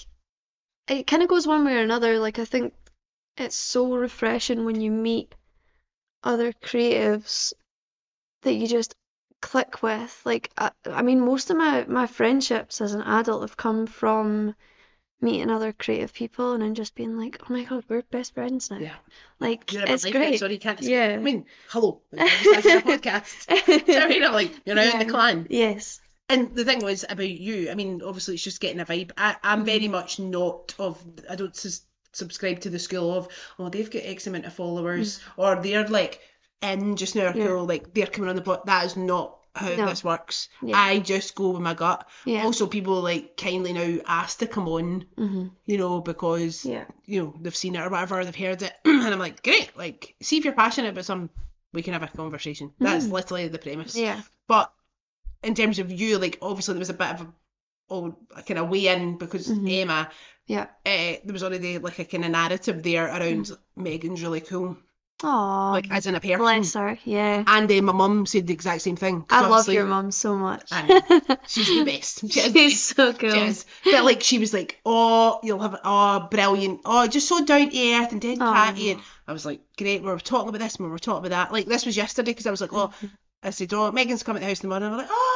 it 0.88 1.06
kind 1.06 1.22
of 1.22 1.28
goes 1.28 1.46
one 1.46 1.64
way 1.64 1.74
or 1.74 1.82
another. 1.82 2.18
Like 2.18 2.38
I 2.38 2.44
think 2.44 2.74
it's 3.36 3.56
so 3.56 3.94
refreshing 3.94 4.64
when 4.64 4.80
you 4.80 4.90
meet 4.90 5.34
other 6.22 6.52
creatives 6.52 7.52
that 8.42 8.54
you 8.54 8.66
just 8.66 8.94
click 9.40 9.82
with. 9.82 10.20
Like 10.24 10.50
I, 10.56 10.70
I 10.86 11.02
mean, 11.02 11.20
most 11.20 11.50
of 11.50 11.56
my 11.56 11.84
my 11.86 12.06
friendships 12.06 12.80
as 12.80 12.94
an 12.94 13.02
adult 13.02 13.42
have 13.42 13.56
come 13.56 13.86
from 13.86 14.54
meeting 15.20 15.50
other 15.50 15.72
creative 15.72 16.12
people 16.12 16.52
and 16.52 16.62
then 16.62 16.74
just 16.74 16.94
being 16.94 17.16
like, 17.16 17.40
oh 17.42 17.52
my 17.52 17.62
god, 17.64 17.84
we're 17.88 18.02
best 18.02 18.34
friends 18.34 18.70
now. 18.70 18.78
Yeah. 18.78 18.96
Like 19.38 19.72
You're 19.72 19.84
it's 19.86 20.04
great. 20.04 20.40
Sorry, 20.40 20.54
you 20.54 20.58
can't. 20.58 20.80
escape. 20.80 20.92
Yeah. 20.92 21.14
I 21.14 21.18
mean, 21.18 21.46
hello. 21.68 22.00
I'm 22.18 22.28
starting 22.28 22.72
a 22.72 22.80
podcast. 22.80 23.46
Do 23.86 23.92
you 23.92 23.98
know 23.98 24.04
I 24.04 24.08
mean? 24.08 24.24
I'm 24.24 24.32
like, 24.32 24.52
you're 24.66 24.74
now 24.74 24.90
in 24.90 24.98
the 24.98 25.12
clan. 25.12 25.46
Yes. 25.48 26.00
And 26.32 26.54
the 26.54 26.64
thing 26.64 26.82
was 26.84 27.04
about 27.08 27.28
you, 27.28 27.70
I 27.70 27.74
mean, 27.74 28.00
obviously 28.04 28.34
it's 28.34 28.42
just 28.44 28.60
getting 28.60 28.80
a 28.80 28.84
vibe. 28.86 29.12
I, 29.16 29.36
I'm 29.42 29.64
very 29.64 29.80
Mm-hmm. 29.80 29.92
much 29.92 30.18
not 30.18 30.74
of, 30.78 31.02
I 31.28 31.34
don't 31.36 31.54
sus- 31.56 31.82
subscribe 32.12 32.60
to 32.60 32.70
the 32.70 32.78
school 32.78 33.12
of, 33.14 33.28
oh, 33.58 33.68
they've 33.68 33.90
got 33.90 34.02
X 34.04 34.26
amount 34.26 34.46
of 34.46 34.52
followers, 34.54 35.20
or 35.36 35.56
they're 35.56 35.86
like 35.88 36.20
in 36.62 36.96
just 36.96 37.16
now, 37.16 37.32
Mm. 37.32 37.36
Yeah. 37.36 37.46
cool, 37.46 37.64
like 37.66 37.92
they're 37.94 38.06
coming 38.06 38.30
on 38.30 38.36
the 38.36 38.42
block. 38.42 38.66
That 38.66 38.84
is 38.86 38.96
not 38.96 39.38
how 39.54 39.68
No. 39.74 39.86
this 39.86 40.02
works. 40.04 40.48
Yeah. 40.62 40.78
I 40.78 40.98
just 41.00 41.34
go 41.34 41.50
with 41.50 41.60
my 41.60 41.74
gut. 41.74 42.08
Yeah. 42.24 42.44
Also, 42.44 42.66
people 42.66 43.00
like 43.02 43.36
kindly 43.36 43.72
now 43.74 43.98
ask 44.06 44.38
to 44.38 44.46
come 44.46 44.68
on, 44.68 45.04
hmm 45.16 45.46
you 45.66 45.76
know, 45.78 46.00
because, 46.00 46.64
Yeah. 46.64 46.84
you 47.04 47.22
know, 47.22 47.34
they've 47.40 47.54
seen 47.54 47.74
it 47.76 47.80
or 47.80 47.90
whatever, 47.90 48.24
they've 48.24 48.34
heard 48.34 48.62
it. 48.62 48.72
and 48.84 49.02
I'm 49.02 49.18
like, 49.18 49.42
great, 49.42 49.76
like, 49.76 50.14
see 50.22 50.38
if 50.38 50.44
you're 50.44 50.54
passionate 50.54 50.90
about 50.90 51.04
some, 51.04 51.28
we 51.74 51.82
can 51.82 51.92
have 51.92 52.02
a 52.02 52.08
conversation. 52.08 52.72
That's 52.78 53.06
Mm. 53.06 53.12
literally 53.12 53.48
the 53.48 53.58
premise. 53.58 53.94
Yeah. 53.96 54.20
But 54.48 54.72
in 55.42 55.54
terms 55.54 55.78
of 55.78 55.90
you, 55.90 56.18
like 56.18 56.38
obviously 56.42 56.74
there 56.74 56.78
was 56.80 56.90
a 56.90 56.94
bit 56.94 57.08
of 57.14 57.20
a, 57.22 57.26
oh, 57.90 58.16
kind 58.46 58.58
of 58.58 58.68
way 58.68 58.86
in 58.88 59.18
because 59.18 59.48
Mhm. 59.48 59.82
Emma, 59.82 60.10
Yeah. 60.46 60.62
uh, 60.86 61.16
there 61.24 61.32
was 61.32 61.42
already 61.42 61.78
like 61.78 61.98
a 61.98 62.04
kind 62.04 62.24
of 62.24 62.30
narrative 62.30 62.82
there 62.82 63.06
around 63.06 63.46
Mm. 63.46 63.58
Megan's 63.76 64.22
really 64.22 64.40
cool. 64.40 64.76
Aw, 65.24 65.70
like 65.72 65.88
as 65.90 66.06
in 66.06 66.16
a 66.16 66.20
person. 66.20 66.38
bless 66.38 66.74
her. 66.74 66.98
Yeah. 67.04 67.44
And 67.46 67.70
uh, 67.70 67.82
my 67.82 67.92
mum 67.92 68.26
said 68.26 68.48
the 68.48 68.52
exact 68.54 68.82
same 68.82 68.96
thing. 68.96 69.24
I 69.30 69.46
love 69.46 69.68
your 69.68 69.84
mum 69.86 70.10
so 70.10 70.34
much. 70.36 70.68
She's 71.46 71.68
the 71.68 71.84
best. 71.84 72.28
She 72.32 72.40
is 72.40 72.52
She's 72.52 72.82
so 72.96 73.12
cool. 73.12 73.30
She 73.30 73.38
is. 73.38 73.64
But 73.84 74.02
like 74.04 74.22
she 74.24 74.40
was 74.40 74.52
like, 74.52 74.80
oh, 74.84 75.38
you'll 75.44 75.60
have 75.60 75.78
oh, 75.84 76.26
brilliant. 76.28 76.80
Oh, 76.84 77.06
just 77.06 77.28
so 77.28 77.44
down 77.44 77.70
to 77.70 77.92
earth 77.94 78.10
and 78.10 78.20
dead 78.20 78.38
catty. 78.38 78.90
And 78.92 79.00
I 79.28 79.32
was 79.32 79.46
like, 79.46 79.60
great. 79.78 80.02
We 80.02 80.08
were 80.08 80.18
talking 80.18 80.48
about 80.48 80.58
this. 80.60 80.74
and 80.74 80.86
We 80.86 80.90
were 80.90 80.98
talking 80.98 81.24
about 81.26 81.30
that. 81.50 81.52
Like 81.52 81.66
this 81.66 81.86
was 81.86 81.96
yesterday 81.96 82.32
because 82.32 82.48
I 82.48 82.50
was 82.50 82.60
like, 82.60 82.72
oh, 82.72 82.92
I 83.44 83.50
said, 83.50 83.72
oh, 83.74 83.92
Megan's 83.92 84.24
coming 84.24 84.40
to 84.40 84.44
the 84.44 84.50
house 84.50 84.60
in 84.64 84.68
the 84.68 84.72
morning. 84.74 84.90
I'm 84.90 84.96
like, 84.98 85.06
oh, 85.08 85.31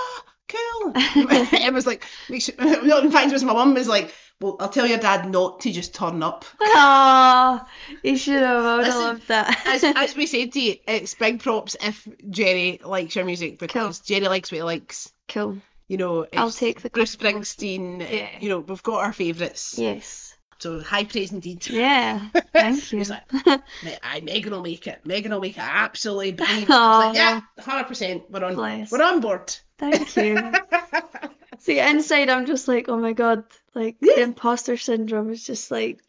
cool. 0.49 0.93
it 0.95 1.73
was 1.73 1.87
like, 1.87 2.05
make 2.29 2.43
sure. 2.43 2.55
No, 2.59 2.99
in 3.01 3.11
fact, 3.11 3.29
it 3.29 3.33
was 3.33 3.45
my 3.45 3.53
mum 3.53 3.75
was 3.75 3.89
like, 3.89 4.15
well, 4.41 4.57
I'll 4.61 4.69
tell 4.69 4.87
your 4.87 4.99
dad 4.99 5.31
not 5.31 5.61
to 5.61 5.73
just 5.73 5.95
turn 5.95 6.23
up. 6.23 6.45
Aw, 6.61 7.67
you 8.03 8.17
should 8.17 8.43
have. 8.43 8.65
I 8.65 8.77
would 8.77 8.87
have 8.87 8.95
loved 8.97 9.29
that. 9.29 9.67
as, 9.67 9.85
as 9.97 10.17
we 10.17 10.27
said 10.27 10.53
to 10.53 10.61
you, 10.61 10.77
it's 10.87 11.15
big 11.15 11.41
props 11.43 11.77
if 11.81 12.07
Jerry 12.29 12.81
likes 12.85 13.17
your 13.17 13.25
music 13.25 13.59
because 13.59 14.01
Jerry 14.01 14.29
likes 14.29 14.51
what 14.53 14.57
he 14.59 14.63
likes. 14.63 15.11
cool. 15.29 15.59
You 15.89 15.99
know, 15.99 16.27
I'll 16.37 16.51
take 16.51 16.83
the 16.83 16.91
Bruce. 16.91 17.15
Springsteen. 17.15 18.03
Uh, 18.03 18.09
yeah. 18.11 18.29
You 18.41 18.49
know, 18.49 18.59
we've 18.59 18.83
got 18.83 19.05
our 19.05 19.13
favourites. 19.13 19.79
Yes. 19.79 20.37
So 20.59 20.81
high 20.81 21.05
praise 21.05 21.33
indeed. 21.33 21.67
Yeah. 21.71 22.29
Thank 22.53 22.91
you. 22.93 22.99
He's 22.99 23.11
like, 23.11 23.31
"Me- 23.33 23.97
aye, 24.03 24.21
Megan 24.23 24.53
will 24.53 24.63
make 24.63 24.87
it. 24.87 25.07
Megan 25.07 25.31
will 25.33 25.41
make 25.41 25.57
it 25.57 25.63
absolutely. 25.63 26.45
I 26.45 26.67
Aw. 26.69 26.99
like, 26.99 27.15
yeah, 27.17 27.41
hundred 27.59 27.85
percent. 27.85 28.25
We're 28.31 28.45
on. 28.45 28.55
Bless. 28.57 28.91
We're 28.91 29.03
on 29.03 29.21
board. 29.21 29.55
Thank 29.79 30.17
you. 30.17 30.37
See, 31.59 31.79
inside 31.81 32.29
I'm 32.31 32.47
just 32.47 32.69
like, 32.69 32.89
oh 32.89 32.97
my 32.99 33.13
god, 33.13 33.45
like 33.75 33.97
Yeah. 34.01 34.15
the 34.17 34.23
imposter 34.23 34.77
syndrome 34.77 35.31
is 35.31 35.45
just 35.47 35.71
like, 35.71 36.01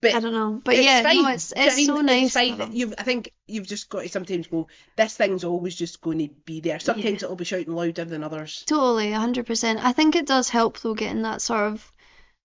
But 0.00 0.14
I 0.14 0.20
don't 0.20 0.32
know. 0.32 0.60
But 0.64 0.74
it's 0.74 0.84
yeah, 0.84 1.02
fine. 1.02 1.22
no, 1.22 1.28
it's 1.28 1.52
you 1.56 1.58
what 1.58 1.66
I 1.66 1.66
it's 1.68 1.76
mean? 1.76 1.86
so 1.86 2.00
nice. 2.00 2.32
fine. 2.58 2.72
You've, 2.76 2.94
I 2.98 3.02
think 3.04 3.32
you've 3.46 3.66
just 3.66 3.88
got 3.88 4.02
to 4.02 4.08
sometimes 4.08 4.46
go. 4.48 4.68
This 4.96 5.16
thing's 5.16 5.44
always 5.44 5.74
just 5.76 6.00
going 6.00 6.18
to 6.18 6.28
be 6.44 6.60
there. 6.60 6.78
Sometimes 6.80 7.22
it'll 7.22 7.36
be 7.36 7.44
shouting 7.44 7.74
louder 7.74 8.04
than 8.04 8.24
others. 8.24 8.64
Totally, 8.66 9.10
100%. 9.12 9.78
I 9.82 9.92
think 9.92 10.16
it 10.16 10.26
does 10.26 10.48
help 10.48 10.80
though 10.80 10.94
getting 10.94 11.22
that 11.22 11.42
sort 11.42 11.72
of 11.72 11.92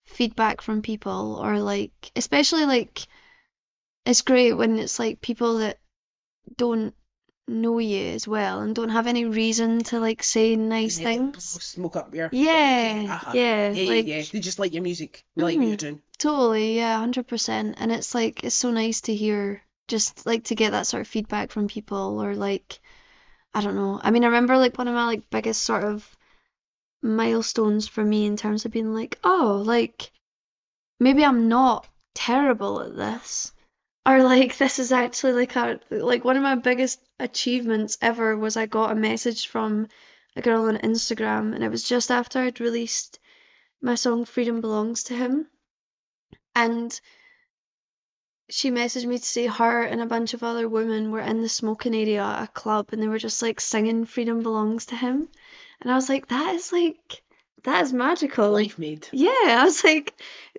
feedback 0.06 0.62
from 0.62 0.82
people 0.82 1.38
or 1.44 1.60
like 1.60 1.92
especially 2.16 2.66
like 2.66 3.06
it's 4.06 4.22
great 4.22 4.54
when 4.54 4.80
it's 4.80 5.00
like 5.00 5.20
people 5.20 5.58
that 5.58 5.80
don't 6.56 6.94
know 7.48 7.80
you 7.80 8.08
as 8.14 8.28
well 8.28 8.60
and 8.62 8.76
don't 8.76 8.90
have 8.90 9.08
any 9.08 9.26
reason 9.26 9.84
to 9.86 10.00
like 10.00 10.24
say 10.24 10.56
nice 10.56 10.98
things. 10.98 11.64
Smoke 11.64 11.96
up 11.96 12.14
your. 12.14 12.30
Yeah, 12.32 13.08
Uh-huh. 13.10 13.32
yeah, 13.34 13.72
Yeah, 13.72 13.90
like 13.90 14.08
yeah. 14.08 14.24
They 14.32 14.40
just 14.40 14.60
like 14.60 14.74
your 14.74 14.84
music. 14.84 15.24
They 15.36 15.44
like 15.44 15.58
what 15.58 15.68
you're 15.68 15.78
doing. 15.78 16.02
totally, 16.18 16.76
yeah, 16.76 16.96
100%. 16.98 17.76
And 17.80 17.92
it's 17.92 18.14
like 18.14 18.44
it's 18.44 18.56
so 18.56 18.72
nice 18.72 19.02
to 19.02 19.16
hear 19.16 19.62
just 19.88 20.26
like 20.26 20.46
to 20.46 20.56
get 20.56 20.72
that 20.72 20.88
sort 20.88 21.02
of 21.02 21.08
feedback 21.08 21.52
from 21.52 21.68
people 21.68 22.20
or 22.22 22.36
like 22.36 22.80
I 23.54 23.62
don't 23.62 23.76
know. 23.76 24.00
I 24.04 24.12
mean, 24.12 24.24
I 24.24 24.28
remember 24.28 24.58
like 24.58 24.78
one 24.78 24.88
of 24.88 24.94
my 24.94 25.06
like 25.06 25.30
biggest 25.30 25.64
sort 25.64 25.84
of 25.84 26.06
milestones 27.02 27.88
for 27.88 28.04
me 28.04 28.26
in 28.26 28.38
terms 28.38 28.66
of 28.66 28.72
being 28.72 28.94
like, 28.94 29.18
oh, 29.24 29.64
like 29.66 30.12
maybe 31.00 31.24
I'm 31.24 31.48
not 31.48 31.88
terrible 32.14 32.82
at 32.82 32.96
this. 32.96 33.52
Or 34.08 34.24
like 34.24 34.58
this 34.58 34.80
is 34.80 34.94
actually 34.94 35.34
like 35.34 35.56
a 35.58 35.82
like 35.92 36.24
one 36.24 36.38
of 36.38 36.44
my 36.44 36.56
biggest 36.56 37.02
achievements 37.20 37.98
ever 38.02 38.38
was 38.38 38.56
I 38.56 38.66
got 38.66 38.94
a 38.94 38.96
message 38.96 39.48
from 39.48 39.90
a 40.38 40.42
girl 40.42 40.68
on 40.68 40.78
Instagram 40.78 41.54
and 41.54 41.62
it 41.62 41.70
was 41.70 41.84
just 41.84 42.10
after 42.10 42.40
I'd 42.40 42.62
released 42.62 43.20
my 43.82 43.96
song 43.96 44.24
Freedom 44.24 44.62
Belongs 44.62 45.04
to 45.06 45.14
Him. 45.14 45.48
And 46.56 47.00
she 48.50 48.72
messaged 48.72 49.06
me 49.06 49.18
to 49.18 49.26
say 49.26 49.48
her 49.48 49.82
and 49.84 50.02
a 50.02 50.06
bunch 50.06 50.34
of 50.34 50.42
other 50.42 50.70
women 50.70 51.12
were 51.12 51.20
in 51.20 51.42
the 51.42 51.50
smoking 51.50 51.94
area 51.94 52.24
at 52.24 52.44
a 52.44 52.48
club 52.48 52.90
and 52.92 53.02
they 53.02 53.08
were 53.10 53.20
just 53.20 53.42
like 53.42 53.60
singing 53.60 54.06
Freedom 54.06 54.42
Belongs 54.42 54.86
to 54.88 54.96
Him. 54.96 55.28
And 55.82 55.92
I 55.92 55.96
was 55.96 56.08
like, 56.08 56.30
that 56.30 56.56
is 56.56 56.72
like, 56.72 57.24
that 57.64 57.84
is 57.84 57.92
magical. 57.92 58.52
Life 58.52 58.80
made. 58.80 59.08
Yeah, 59.12 59.30
I 59.32 59.64
was 59.66 59.84
like, 59.84 60.14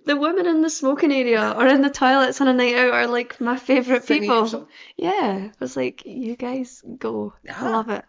the 0.09 0.17
women 0.17 0.47
in 0.47 0.63
the 0.63 0.71
smoking 0.71 1.13
area 1.13 1.55
or 1.57 1.67
in 1.69 1.83
the 1.83 1.91
toilets 1.91 2.41
on 2.41 2.49
a 2.49 2.53
night 2.53 2.75
out 2.75 2.93
are 2.93 3.07
like 3.07 3.41
my 3.41 3.57
favourite 3.57 4.07
people. 4.07 4.69
Yeah, 4.97 5.49
I 5.49 5.53
was 5.61 5.77
like, 5.77 6.05
you 6.07 6.35
guys 6.35 6.83
go. 6.99 7.35
I 7.49 7.53
Ah. 7.57 7.71
love 7.71 7.91
it. 7.91 8.05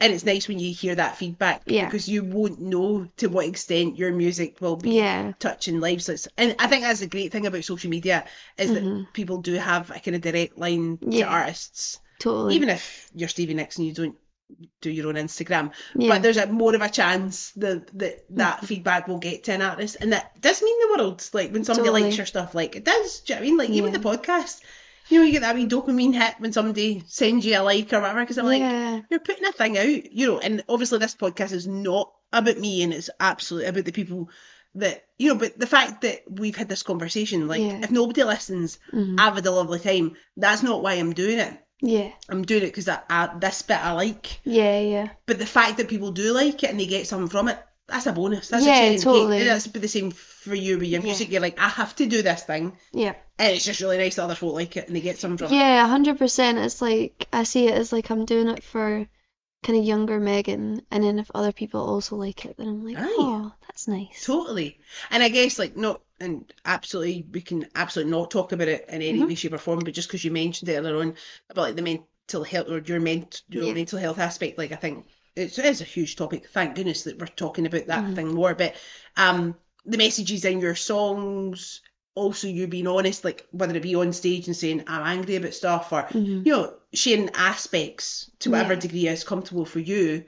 And 0.00 0.12
it's 0.12 0.24
nice 0.24 0.48
when 0.48 0.58
you 0.58 0.74
hear 0.74 0.94
that 0.96 1.16
feedback 1.16 1.62
Yeah. 1.66 1.84
because 1.84 2.08
you 2.08 2.24
won't 2.24 2.60
know 2.60 3.06
to 3.18 3.28
what 3.28 3.46
extent 3.46 3.96
your 3.96 4.10
music 4.12 4.60
will 4.60 4.76
be 4.76 4.90
Yeah. 4.96 5.32
touching 5.38 5.78
lives. 5.80 6.08
It's- 6.08 6.28
And 6.36 6.56
I 6.58 6.66
think 6.66 6.82
that's 6.82 7.00
the 7.00 7.06
great 7.06 7.30
thing 7.30 7.46
about 7.46 7.62
social 7.64 7.90
media 7.90 8.24
is 8.58 8.72
that 8.72 8.82
Mhm. 8.82 9.12
people 9.12 9.38
do 9.38 9.54
have 9.54 9.90
a 9.90 10.00
kind 10.00 10.16
of 10.16 10.20
direct 10.22 10.58
line 10.58 10.98
to 10.98 11.22
artists. 11.22 12.00
Totally. 12.18 12.54
Even 12.56 12.70
if 12.70 13.08
you're 13.14 13.28
Stevie 13.28 13.54
Nicks 13.54 13.76
and 13.78 13.86
you 13.86 13.92
don't 13.92 14.16
do 14.80 14.90
your 14.90 15.08
own 15.08 15.14
Instagram, 15.14 15.72
yeah. 15.96 16.08
but 16.08 16.22
there's 16.22 16.36
a 16.36 16.46
more 16.46 16.74
of 16.74 16.82
a 16.82 16.88
chance 16.88 17.50
that 17.52 17.86
that, 17.98 18.24
that 18.30 18.64
feedback 18.64 19.08
will 19.08 19.18
get 19.18 19.44
to 19.44 19.52
an 19.52 19.62
artist, 19.62 19.96
and 20.00 20.12
that 20.12 20.40
does 20.40 20.62
mean 20.62 20.78
the 20.80 20.96
world. 20.98 21.28
Like 21.32 21.52
when 21.52 21.64
somebody 21.64 21.88
Totally. 21.88 22.02
likes 22.04 22.16
your 22.16 22.26
stuff, 22.26 22.54
like 22.54 22.76
it 22.76 22.84
does. 22.84 23.20
Do 23.20 23.32
you 23.34 23.36
know 23.36 23.40
what 23.40 23.46
I 23.46 23.48
mean? 23.48 23.58
Like 23.58 23.70
even 23.70 23.92
the 23.92 23.98
podcast, 23.98 24.60
you 25.08 25.18
know, 25.18 25.24
you 25.24 25.32
get 25.32 25.42
that 25.42 25.54
wee 25.54 25.66
dopamine 25.66 26.14
hit 26.14 26.34
when 26.38 26.52
somebody 26.52 27.02
sends 27.06 27.44
you 27.44 27.58
a 27.58 27.62
like 27.62 27.92
or 27.92 28.00
whatever, 28.00 28.20
because 28.20 28.38
I'm 28.38 28.46
like, 28.46 29.04
you're 29.10 29.20
putting 29.20 29.44
a 29.46 29.52
thing 29.52 29.76
out, 29.78 30.12
you 30.12 30.26
know, 30.28 30.38
and 30.38 30.62
obviously 30.68 30.98
this 30.98 31.14
podcast 31.14 31.52
is 31.52 31.66
not 31.66 32.12
about 32.32 32.58
me 32.58 32.82
and 32.82 32.92
it's 32.92 33.10
absolutely 33.20 33.68
about 33.68 33.84
the 33.84 33.92
people 33.92 34.28
that 34.76 35.04
you 35.18 35.28
know, 35.28 35.38
but 35.38 35.56
the 35.56 35.68
fact 35.68 36.00
that 36.02 36.22
we've 36.28 36.56
had 36.56 36.68
this 36.68 36.82
conversation, 36.82 37.46
like 37.46 37.60
Yeah. 37.60 37.80
if 37.84 37.92
nobody 37.92 38.24
listens, 38.24 38.80
Mhm. 38.92 39.20
I've 39.20 39.34
had 39.36 39.46
a 39.46 39.50
lovely 39.52 39.78
time. 39.78 40.16
That's 40.36 40.64
not 40.64 40.82
why 40.82 40.94
I'm 40.94 41.12
doing 41.12 41.38
it. 41.38 41.56
Yeah. 41.86 42.10
I'm 42.28 42.44
doing 42.44 42.62
it 42.62 42.66
because 42.66 42.88
I, 42.88 43.00
I, 43.10 43.36
this 43.38 43.62
bit 43.62 43.76
I 43.76 43.92
like. 43.92 44.40
Yeah, 44.44 44.80
yeah. 44.80 45.08
But 45.26 45.38
the 45.38 45.46
fact 45.46 45.76
that 45.76 45.88
people 45.88 46.12
do 46.12 46.32
like 46.32 46.62
it 46.64 46.70
and 46.70 46.80
they 46.80 46.86
get 46.86 47.06
something 47.06 47.28
from 47.28 47.48
it, 47.48 47.58
that's 47.86 48.06
a 48.06 48.12
bonus. 48.12 48.48
That's 48.48 48.64
Yeah, 48.64 48.72
a 48.72 48.76
cherry 48.78 48.88
the 48.90 48.94
cake. 48.96 49.04
totally. 49.04 49.44
That's 49.44 49.64
the 49.66 49.88
same 49.88 50.10
for 50.10 50.54
you 50.54 50.78
with 50.78 50.88
your 50.88 51.00
Yeah. 51.00 51.04
music. 51.06 51.30
You're 51.30 51.42
like, 51.42 51.58
I 51.60 51.68
have 51.68 51.94
to 51.96 52.06
do 52.06 52.22
this 52.22 52.42
thing. 52.42 52.76
Yeah. 52.92 53.14
And 53.38 53.52
it's 53.54 53.64
just 53.66 53.80
really 53.82 53.98
nice 53.98 54.16
that 54.16 54.22
other 54.24 54.34
folk 54.34 54.54
like 54.54 54.76
it 54.78 54.86
and 54.86 54.96
they 54.96 55.02
get 55.02 55.18
something 55.18 55.46
from 55.46 55.54
it. 55.54 55.58
Yeah, 55.58 55.86
hundred 55.86 56.16
percent. 56.18 56.56
It's 56.58 56.80
like 56.80 57.28
I 57.32 57.42
see 57.42 57.66
it 57.68 57.74
as 57.74 57.92
like 57.92 58.08
I'm 58.10 58.24
doing 58.24 58.48
it 58.48 58.62
for 58.64 59.06
kind 59.64 59.78
of 59.78 59.84
younger 59.84 60.20
Megan, 60.20 60.82
and 60.90 61.04
then 61.04 61.18
if 61.18 61.30
other 61.34 61.52
people 61.52 61.80
also 61.80 62.16
like 62.16 62.44
it, 62.44 62.56
then 62.56 62.68
I'm 62.68 62.84
like, 62.84 62.98
Aye. 62.98 63.06
oh, 63.18 63.52
that's 63.66 63.88
nice. 63.88 64.24
Totally. 64.24 64.78
And 65.10 65.22
I 65.22 65.28
guess 65.28 65.58
like 65.58 65.76
not 65.76 66.00
and 66.20 66.52
absolutely 66.64 67.26
we 67.32 67.40
can 67.40 67.66
absolutely 67.74 68.12
not 68.12 68.30
talk 68.30 68.52
about 68.52 68.68
it 68.68 68.86
in 68.88 69.02
any 69.02 69.20
Mhm. 69.20 69.28
way, 69.28 69.34
shape 69.34 69.52
or 69.52 69.58
form, 69.58 69.80
but 69.80 69.94
just 69.94 70.08
because 70.08 70.24
you 70.24 70.30
mentioned 70.30 70.68
it 70.68 70.76
earlier 70.76 70.96
on 71.00 71.16
about 71.50 71.62
like 71.62 71.76
the 71.76 71.82
mental 71.82 72.44
health 72.44 72.68
or 72.68 72.78
your 72.78 73.00
ment 73.00 73.42
your 73.50 73.66
Yeah. 73.66 73.74
mental 73.74 73.98
health 73.98 74.18
aspect, 74.18 74.58
like 74.58 74.72
I 74.72 74.76
think 74.76 75.06
it's, 75.36 75.58
it 75.58 75.64
is 75.64 75.80
a 75.80 75.84
huge 75.84 76.16
topic. 76.16 76.48
Thank 76.48 76.76
goodness 76.76 77.02
that 77.04 77.18
we're 77.18 77.26
talking 77.26 77.66
about 77.66 77.86
that 77.88 78.04
Mhm. 78.04 78.14
thing 78.14 78.34
more. 78.34 78.54
But 78.54 78.76
um 79.16 79.56
the 79.86 79.98
messages 79.98 80.44
in 80.44 80.60
your 80.60 80.74
songs, 80.76 81.82
also 82.14 82.46
you 82.48 82.66
being 82.66 82.86
honest, 82.86 83.24
like 83.24 83.46
whether 83.50 83.74
it 83.76 83.82
be 83.82 83.94
on 83.96 84.12
stage 84.12 84.46
and 84.46 84.56
saying 84.56 84.84
I'm 84.86 85.18
angry 85.18 85.36
about 85.36 85.54
stuff 85.54 85.92
or 85.92 86.04
Mhm. 86.04 86.46
you 86.46 86.52
know, 86.52 86.74
sharing 86.92 87.30
aspects 87.34 88.30
to 88.40 88.50
whatever 88.50 88.74
Yeah. 88.74 88.80
degree 88.80 89.08
is 89.08 89.24
comfortable 89.24 89.64
for 89.64 89.80
you, 89.80 90.24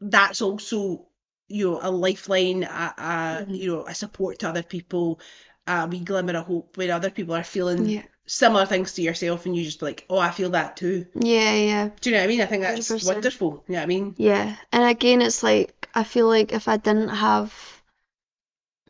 that's 0.00 0.40
also, 0.42 1.06
you 1.48 1.70
know, 1.70 1.78
a 1.82 1.90
lifeline, 1.90 2.64
a, 2.64 2.94
a 2.98 3.46
Mhm. 3.46 3.56
you 3.58 3.72
know, 3.72 3.86
a 3.86 3.94
support 3.94 4.38
to 4.40 4.48
other 4.48 4.62
people, 4.62 5.20
a 5.66 5.86
wee 5.86 6.00
glimmer 6.00 6.36
of 6.38 6.46
hope 6.46 6.76
when 6.76 6.90
other 6.90 7.10
people 7.10 7.34
are 7.34 7.44
feeling 7.44 7.86
Yeah. 7.88 8.02
similar 8.26 8.66
things 8.66 8.94
to 8.94 9.02
yourself 9.02 9.44
and 9.46 9.56
you 9.56 9.64
just 9.64 9.80
be 9.80 9.86
like, 9.86 10.06
oh, 10.08 10.18
I 10.18 10.30
feel 10.30 10.50
that 10.50 10.76
too. 10.76 11.06
Yeah, 11.14 11.54
yeah. 11.54 11.88
Do 12.00 12.10
you 12.10 12.16
know 12.16 12.22
what 12.22 12.24
I 12.24 12.28
mean? 12.28 12.40
I 12.40 12.46
think 12.46 12.62
that's 12.62 12.88
100%. 12.90 13.14
wonderful. 13.14 13.64
You 13.68 13.72
know 13.74 13.78
what 13.80 13.82
I 13.82 13.86
mean? 13.86 14.14
Yeah, 14.16 14.56
and 14.72 14.84
again, 14.84 15.20
it's 15.22 15.42
like 15.42 15.88
I 15.94 16.04
feel 16.04 16.28
like 16.28 16.52
if 16.52 16.68
I 16.68 16.76
didn't 16.76 17.08
have 17.08 17.79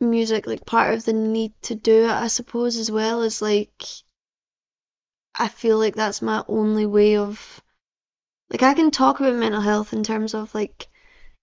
music, 0.01 0.47
like 0.47 0.65
part 0.65 0.93
of 0.93 1.05
the 1.05 1.13
need 1.13 1.53
to 1.63 1.75
do 1.75 2.05
it, 2.05 2.11
I 2.11 2.27
suppose, 2.27 2.77
as 2.77 2.91
well, 2.91 3.21
is 3.21 3.41
like 3.41 3.83
I 5.35 5.47
feel 5.47 5.77
like 5.77 5.95
that's 5.95 6.21
my 6.21 6.43
only 6.47 6.85
way 6.85 7.17
of 7.17 7.61
like 8.49 8.63
I 8.63 8.73
can 8.73 8.91
talk 8.91 9.19
about 9.19 9.35
mental 9.35 9.61
health 9.61 9.93
in 9.93 10.03
terms 10.03 10.33
of 10.33 10.53
like 10.53 10.87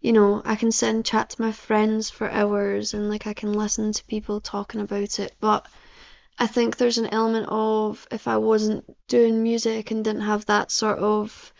you 0.00 0.12
know, 0.12 0.42
I 0.44 0.54
can 0.54 0.70
sit 0.70 0.90
and 0.90 1.04
chat 1.04 1.30
to 1.30 1.42
my 1.42 1.52
friends 1.52 2.08
for 2.10 2.30
hours 2.30 2.94
and 2.94 3.08
like 3.08 3.26
I 3.26 3.34
can 3.34 3.52
listen 3.52 3.92
to 3.92 4.04
people 4.04 4.40
talking 4.40 4.80
about 4.80 5.18
it, 5.18 5.34
but 5.40 5.66
I 6.38 6.46
think 6.46 6.76
there's 6.76 6.98
an 6.98 7.06
element 7.12 7.46
of 7.48 8.06
if 8.10 8.28
I 8.28 8.36
wasn't 8.36 8.84
doing 9.08 9.42
music 9.42 9.90
and 9.90 10.04
didn't 10.04 10.22
have 10.22 10.46
that 10.46 10.70
sort 10.70 10.98
of 11.00 11.52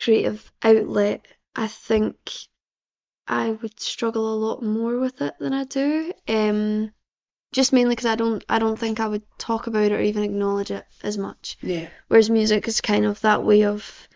creative 0.00 0.50
outlet, 0.62 1.26
I 1.54 1.66
think 1.66 2.16
I 3.30 3.52
would 3.52 3.78
struggle 3.78 4.34
a 4.34 4.42
lot 4.44 4.60
more 4.60 4.98
with 4.98 5.22
it 5.22 5.34
than 5.38 5.52
I 5.52 5.62
do. 5.62 6.12
Um, 6.26 6.90
just 7.52 7.72
mainly 7.72 7.94
because 7.94 8.10
I 8.10 8.16
don't, 8.16 8.44
I 8.48 8.58
don't 8.58 8.76
think 8.78 8.98
I 8.98 9.06
would 9.06 9.22
talk 9.38 9.68
about 9.68 9.84
it 9.84 9.92
or 9.92 10.00
even 10.00 10.24
acknowledge 10.24 10.72
it 10.72 10.84
as 11.04 11.16
much. 11.16 11.56
Yeah. 11.62 11.88
Whereas 12.08 12.28
music 12.28 12.66
is 12.66 12.80
kind 12.80 13.06
of 13.06 13.20
that 13.20 13.44
way 13.44 13.64
of, 13.64 14.08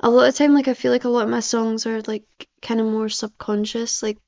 a 0.00 0.08
lot 0.08 0.28
of 0.28 0.34
time, 0.34 0.54
like 0.54 0.68
I 0.68 0.74
feel 0.74 0.90
like 0.90 1.04
a 1.04 1.10
lot 1.10 1.24
of 1.24 1.28
my 1.30 1.40
songs 1.40 1.86
are 1.86 2.00
like 2.02 2.24
kind 2.62 2.80
of 2.80 2.86
more 2.86 3.10
subconscious. 3.10 4.02
Like 4.02 4.18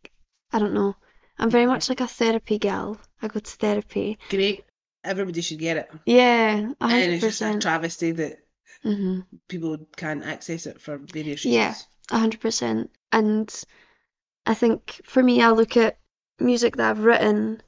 I 0.53 0.59
don't 0.59 0.75
know, 0.75 0.95
I'm 1.39 1.51
very 1.51 1.67
much 1.67 1.89
like 1.89 2.01
a 2.01 2.07
therapy 2.07 2.59
gal. 2.59 2.99
I 3.23 3.29
go 3.29 3.41
to 3.41 3.51
therapy. 3.51 4.19
Great. 4.29 4.65
Everybody 5.03 5.41
should 5.41 5.59
get 5.59 5.79
it. 5.79 5.91
Yeah, 6.07 6.73
a 6.81 6.85
And 6.85 7.13
it's 7.13 7.23
just 7.23 7.43
a 7.43 7.59
travesty 7.59 8.13
that 8.13 8.39
hmm 8.83 9.21
people 9.49 9.79
can't 9.97 10.25
access 10.25 10.67
it 10.67 10.81
for 10.81 10.99
various 10.99 11.45
reasons. 11.45 11.55
Yeah. 11.55 11.75
A 12.11 12.19
hundred 12.19 12.41
percent. 12.41 12.91
And 13.11 13.53
I 14.47 14.55
think 14.55 15.01
for 15.05 15.23
me, 15.23 15.43
I 15.43 15.51
look 15.51 15.77
at 15.77 15.99
music 16.39 16.77
that 16.77 16.91
I've 16.91 17.05
written, 17.05 17.63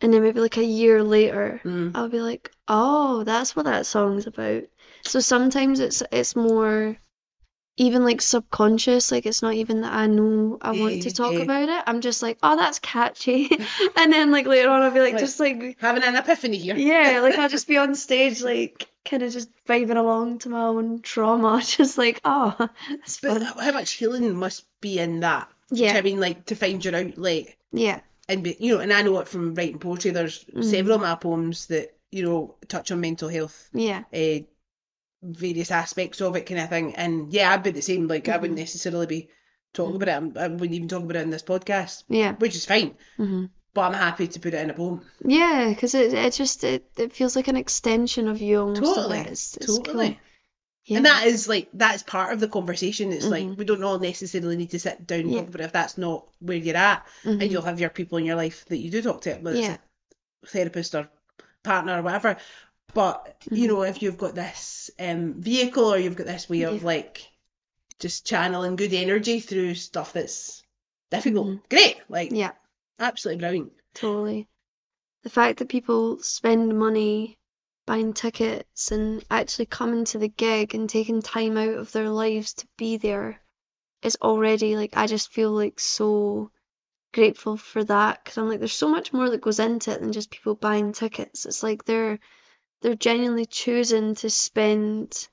and 0.00 0.12
then 0.12 0.22
maybe 0.22 0.40
like 0.40 0.56
a 0.56 0.64
year 0.64 1.02
later, 1.02 1.60
Mm. 1.64 1.92
I'll 1.94 2.08
be 2.08 2.20
like, 2.20 2.50
oh, 2.68 3.22
that's 3.24 3.54
what 3.54 3.66
that 3.66 3.86
song's 3.86 4.26
about. 4.26 4.64
So 5.02 5.20
sometimes 5.20 5.80
it's 5.80 6.02
it's 6.10 6.34
more 6.36 6.96
even 7.78 8.04
like 8.04 8.20
subconscious, 8.20 9.10
like 9.10 9.24
it's 9.24 9.40
not 9.42 9.54
even 9.54 9.80
that 9.80 9.92
I 9.94 10.06
know 10.06 10.58
I 10.60 10.72
want 10.72 10.96
Yeah, 10.96 11.02
to 11.02 11.10
talk 11.14 11.32
yeah. 11.32 11.38
about 11.40 11.68
it. 11.68 11.82
I'm 11.86 12.00
just 12.02 12.22
like, 12.22 12.38
oh, 12.42 12.56
that's 12.56 12.78
catchy. 12.80 13.48
And 13.96 14.12
then 14.12 14.30
like 14.30 14.46
later 14.46 14.68
on 14.68 14.82
I'll 14.82 14.90
be 14.90 15.00
like 15.00 15.14
Like- 15.14 15.20
just 15.22 15.40
like 15.40 15.78
Having 15.80 16.02
an 16.02 16.16
epiphany 16.16 16.58
here. 16.58 16.76
yeah, 16.76 17.20
like 17.22 17.38
I'll 17.38 17.48
just 17.48 17.66
be 17.68 17.78
on 17.78 17.94
stage 17.94 18.42
like 18.42 18.88
kind 19.04 19.22
of 19.22 19.32
just 19.32 19.48
vibing 19.66 19.96
along 19.96 20.40
to 20.40 20.48
my 20.50 20.62
own 20.64 21.00
trauma, 21.02 21.62
just 21.66 21.96
like, 21.98 22.20
oh, 22.24 22.54
how 23.28 23.72
much 23.72 23.92
healing 23.92 24.34
must 24.36 24.64
be 24.80 24.98
in 24.98 25.20
that? 25.20 25.48
Do 25.72 25.80
you 25.80 25.86
know 25.86 25.92
Yeah. 25.92 25.98
I 25.98 26.02
mean, 26.02 26.20
like 26.20 26.46
to 26.46 26.54
find 26.56 26.84
your 26.84 26.94
outlet 26.96 27.46
Yeah. 27.72 28.00
and 28.28 28.42
be, 28.44 28.56
you 28.60 28.74
know, 28.74 28.80
and 28.80 28.92
I 28.92 29.02
know 29.02 29.18
it 29.20 29.28
from 29.28 29.54
writing 29.54 29.78
poetry. 29.78 30.10
There's 30.10 30.44
Mhm. 30.44 30.64
several 30.64 30.96
of 30.96 31.00
my 31.02 31.14
poems 31.14 31.66
that 31.66 31.94
you 32.10 32.24
know 32.24 32.56
touch 32.68 32.90
on 32.90 33.00
mental 33.00 33.28
health, 33.28 33.68
Yeah. 33.72 34.04
uh, 34.12 34.40
various 35.22 35.70
aspects 35.70 36.20
of 36.20 36.36
it, 36.36 36.46
kind 36.46 36.60
of 36.60 36.68
thing. 36.68 36.94
And 36.96 37.32
yeah, 37.32 37.52
I'd 37.52 37.62
be 37.62 37.70
the 37.70 37.82
same. 37.82 38.06
Like 38.08 38.28
I 38.28 38.36
wouldn't 38.36 38.58
Mhm. 38.58 38.62
necessarily 38.62 39.06
be 39.06 39.28
talking 39.72 39.96
about 39.96 40.08
it. 40.08 40.36
I'm- 40.38 40.58
wouldn't 40.58 40.74
even 40.74 40.88
talk 40.88 41.02
about 41.04 41.16
it 41.16 41.22
in 41.22 41.30
this 41.30 41.42
podcast, 41.42 42.04
Yeah. 42.08 42.34
which 42.34 42.54
is 42.56 42.66
fine. 42.66 42.94
hmm 43.16 43.44
But 43.74 43.82
I'm 43.82 43.94
happy 43.94 44.28
to 44.28 44.40
put 44.40 44.52
it 44.52 44.60
in 44.60 44.68
a 44.68 44.74
poem. 44.74 45.00
Yeah, 45.24 45.70
because 45.70 45.94
it 45.94 46.12
it 46.12 46.32
just 46.34 46.62
it, 46.64 46.90
it 46.98 47.12
feels 47.14 47.34
like 47.36 47.48
an 47.48 47.56
extension 47.56 48.28
of 48.28 48.42
you 48.42 48.60
almost. 48.60 48.82
Totally. 48.82 49.20
It's, 49.20 49.56
it's 49.56 49.66
totally. 49.78 50.08
cool. 50.08 50.16
Yeah. 50.92 50.98
And 50.98 51.06
that 51.06 51.26
is 51.26 51.48
like 51.48 51.68
that's 51.72 52.02
part 52.02 52.32
of 52.32 52.40
the 52.40 52.48
conversation. 52.48 53.12
It's 53.12 53.26
like 53.26 53.44
Mhm. 53.44 53.56
we 53.56 53.64
don't 53.64 53.82
all 53.82 53.98
necessarily 53.98 54.56
need 54.56 54.70
to 54.70 54.78
sit 54.78 55.06
down 55.06 55.20
and 55.20 55.30
Yeah. 55.32 55.38
talk 55.40 55.48
about 55.48 55.60
it 55.62 55.64
if 55.64 55.72
that's 55.72 55.96
not 55.98 56.26
where 56.40 56.56
you're 56.56 56.76
at. 56.76 57.06
Mhm. 57.24 57.42
And 57.42 57.50
you'll 57.50 57.62
have 57.62 57.80
your 57.80 57.90
people 57.90 58.18
in 58.18 58.24
your 58.26 58.36
life 58.36 58.64
that 58.66 58.76
you 58.76 58.90
do 58.90 59.00
talk 59.02 59.22
to, 59.22 59.34
whether 59.36 59.56
Yeah. 59.56 59.74
it's 59.74 59.82
a 60.44 60.46
therapist 60.48 60.94
or 60.94 61.08
partner 61.62 61.98
or 61.98 62.02
whatever. 62.02 62.36
But 62.94 63.36
you 63.50 63.64
Mhm. 63.64 63.68
know, 63.68 63.82
if 63.82 64.02
you've 64.02 64.18
got 64.18 64.34
this 64.34 64.90
um, 64.98 65.40
vehicle 65.40 65.92
or 65.92 65.98
you've 65.98 66.16
got 66.16 66.26
this 66.26 66.48
way 66.48 66.62
of 66.62 66.82
like 66.84 67.26
just 67.98 68.26
channeling 68.26 68.76
good 68.76 68.92
energy 68.92 69.40
through 69.40 69.74
stuff 69.76 70.12
that's 70.12 70.62
difficult, 71.10 71.46
Mhm. 71.46 71.68
great, 71.70 71.96
like 72.08 72.32
Yeah, 72.32 72.52
absolutely 72.98 73.40
brilliant. 73.40 73.72
totally. 73.94 74.48
The 75.22 75.30
fact 75.30 75.60
that 75.60 75.68
people 75.68 76.18
spend 76.22 76.78
money 76.78 77.38
buying 77.86 78.12
tickets 78.14 78.92
and 78.92 79.24
actually 79.30 79.66
coming 79.66 80.04
to 80.06 80.18
the 80.18 80.28
gig 80.28 80.74
and 80.74 80.88
taking 80.88 81.22
time 81.22 81.56
out 81.56 81.74
of 81.74 81.92
their 81.92 82.08
lives 82.10 82.54
to 82.54 82.66
be 82.76 82.96
there 82.96 83.40
is 84.02 84.16
already 84.22 84.76
like 84.76 84.96
I 84.96 85.06
just 85.06 85.32
feel 85.32 85.50
like 85.52 85.80
so 85.80 86.50
grateful 87.12 87.56
for 87.56 87.84
that 87.84 88.22
because 88.24 88.38
I'm 88.38 88.48
like 88.48 88.58
there's 88.60 88.72
so 88.72 88.88
much 88.88 89.12
more 89.12 89.30
that 89.30 89.40
goes 89.40 89.60
into 89.60 89.92
it 89.92 90.00
than 90.00 90.12
just 90.12 90.30
people 90.30 90.54
buying 90.54 90.92
tickets. 90.92 91.46
It's 91.46 91.62
like 91.62 91.84
they're 91.84 92.18
they're 92.82 92.96
genuinely 92.96 93.46
choosing 93.46 94.14
to 94.16 94.30
spend 94.30 95.28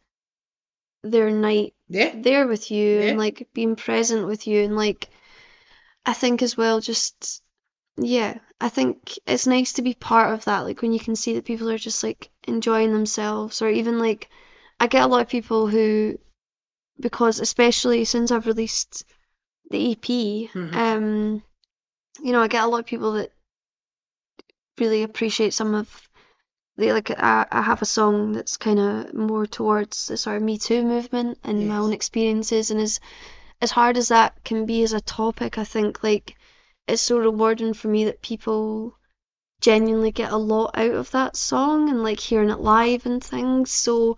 their 1.04 1.30
night 1.32 1.74
Yeah, 1.88 2.12
there 2.16 2.48
with 2.48 2.72
you 2.72 3.00
Yeah. 3.02 3.10
and 3.10 3.18
like 3.18 3.48
being 3.54 3.76
present 3.76 4.28
with 4.28 4.48
you 4.48 4.64
and 4.64 4.76
like 4.76 5.10
I 6.06 6.14
think 6.14 6.42
as 6.42 6.58
well 6.58 6.82
just 6.82 7.42
yeah 7.98 8.40
I 8.60 8.70
think 8.70 9.18
it's 9.26 9.48
nice 9.48 9.74
to 9.74 9.82
be 9.82 9.94
part 9.94 10.34
of 10.34 10.46
that 10.46 10.62
like 10.62 10.82
when 10.82 10.94
you 10.94 11.00
can 11.00 11.16
see 11.16 11.36
that 11.36 11.46
people 11.46 11.70
are 11.70 11.78
just 11.78 12.04
like 12.04 12.29
enjoying 12.50 12.92
themselves 12.92 13.62
or 13.62 13.70
even 13.70 14.00
like 14.00 14.30
I 14.80 14.88
get 14.88 15.04
a 15.04 15.08
lot 15.08 15.22
of 15.22 15.30
people 15.30 15.68
who 15.68 16.18
because 17.00 17.40
especially 17.40 18.06
since 18.06 18.32
I've 18.32 18.48
released 18.48 19.06
the 19.72 19.92
EP 19.92 20.50
Mhm. 20.54 20.76
um 20.76 21.44
you 22.22 22.32
know 22.34 22.42
I 22.42 22.48
get 22.48 22.64
a 22.64 22.68
lot 22.68 22.80
of 22.82 22.86
people 22.86 23.14
that 23.14 23.32
really 24.78 25.04
appreciate 25.04 25.54
some 25.54 25.76
of 25.76 26.10
the 26.78 26.94
like 26.94 27.12
I, 27.12 27.46
I 27.52 27.62
have 27.62 27.82
a 27.82 27.86
song 27.86 28.32
that's 28.34 28.58
kind 28.58 28.80
of 28.80 29.14
more 29.14 29.46
towards 29.46 30.08
the 30.08 30.18
sort 30.18 30.38
of 30.38 30.44
Me 30.44 30.58
Too 30.58 30.82
movement 30.84 31.38
and 31.44 31.68
my 31.68 31.78
own 31.78 31.94
experiences 31.94 32.72
and 32.72 32.80
as 32.80 33.00
as 33.62 33.72
hard 33.72 33.98
as 33.98 34.08
that 34.08 34.42
can 34.46 34.66
be 34.66 34.84
as 34.84 34.94
a 34.94 35.02
topic 35.02 35.58
I 35.58 35.66
think 35.66 36.04
like 36.04 36.38
it's 36.88 37.02
so 37.02 37.20
rewarding 37.20 37.74
for 37.74 37.90
me 37.90 38.06
that 38.06 38.22
people 38.22 38.96
genuinely 39.62 40.12
get 40.12 40.32
a 40.32 40.38
lot 40.38 40.72
out 40.76 40.92
of 40.92 41.12
that 41.12 41.36
song 41.36 41.90
and 41.90 42.04
like 42.04 42.20
hearing 42.20 42.50
it 42.50 42.60
live 42.60 43.06
and 43.06 43.24
things 43.24 43.72
so 43.72 44.18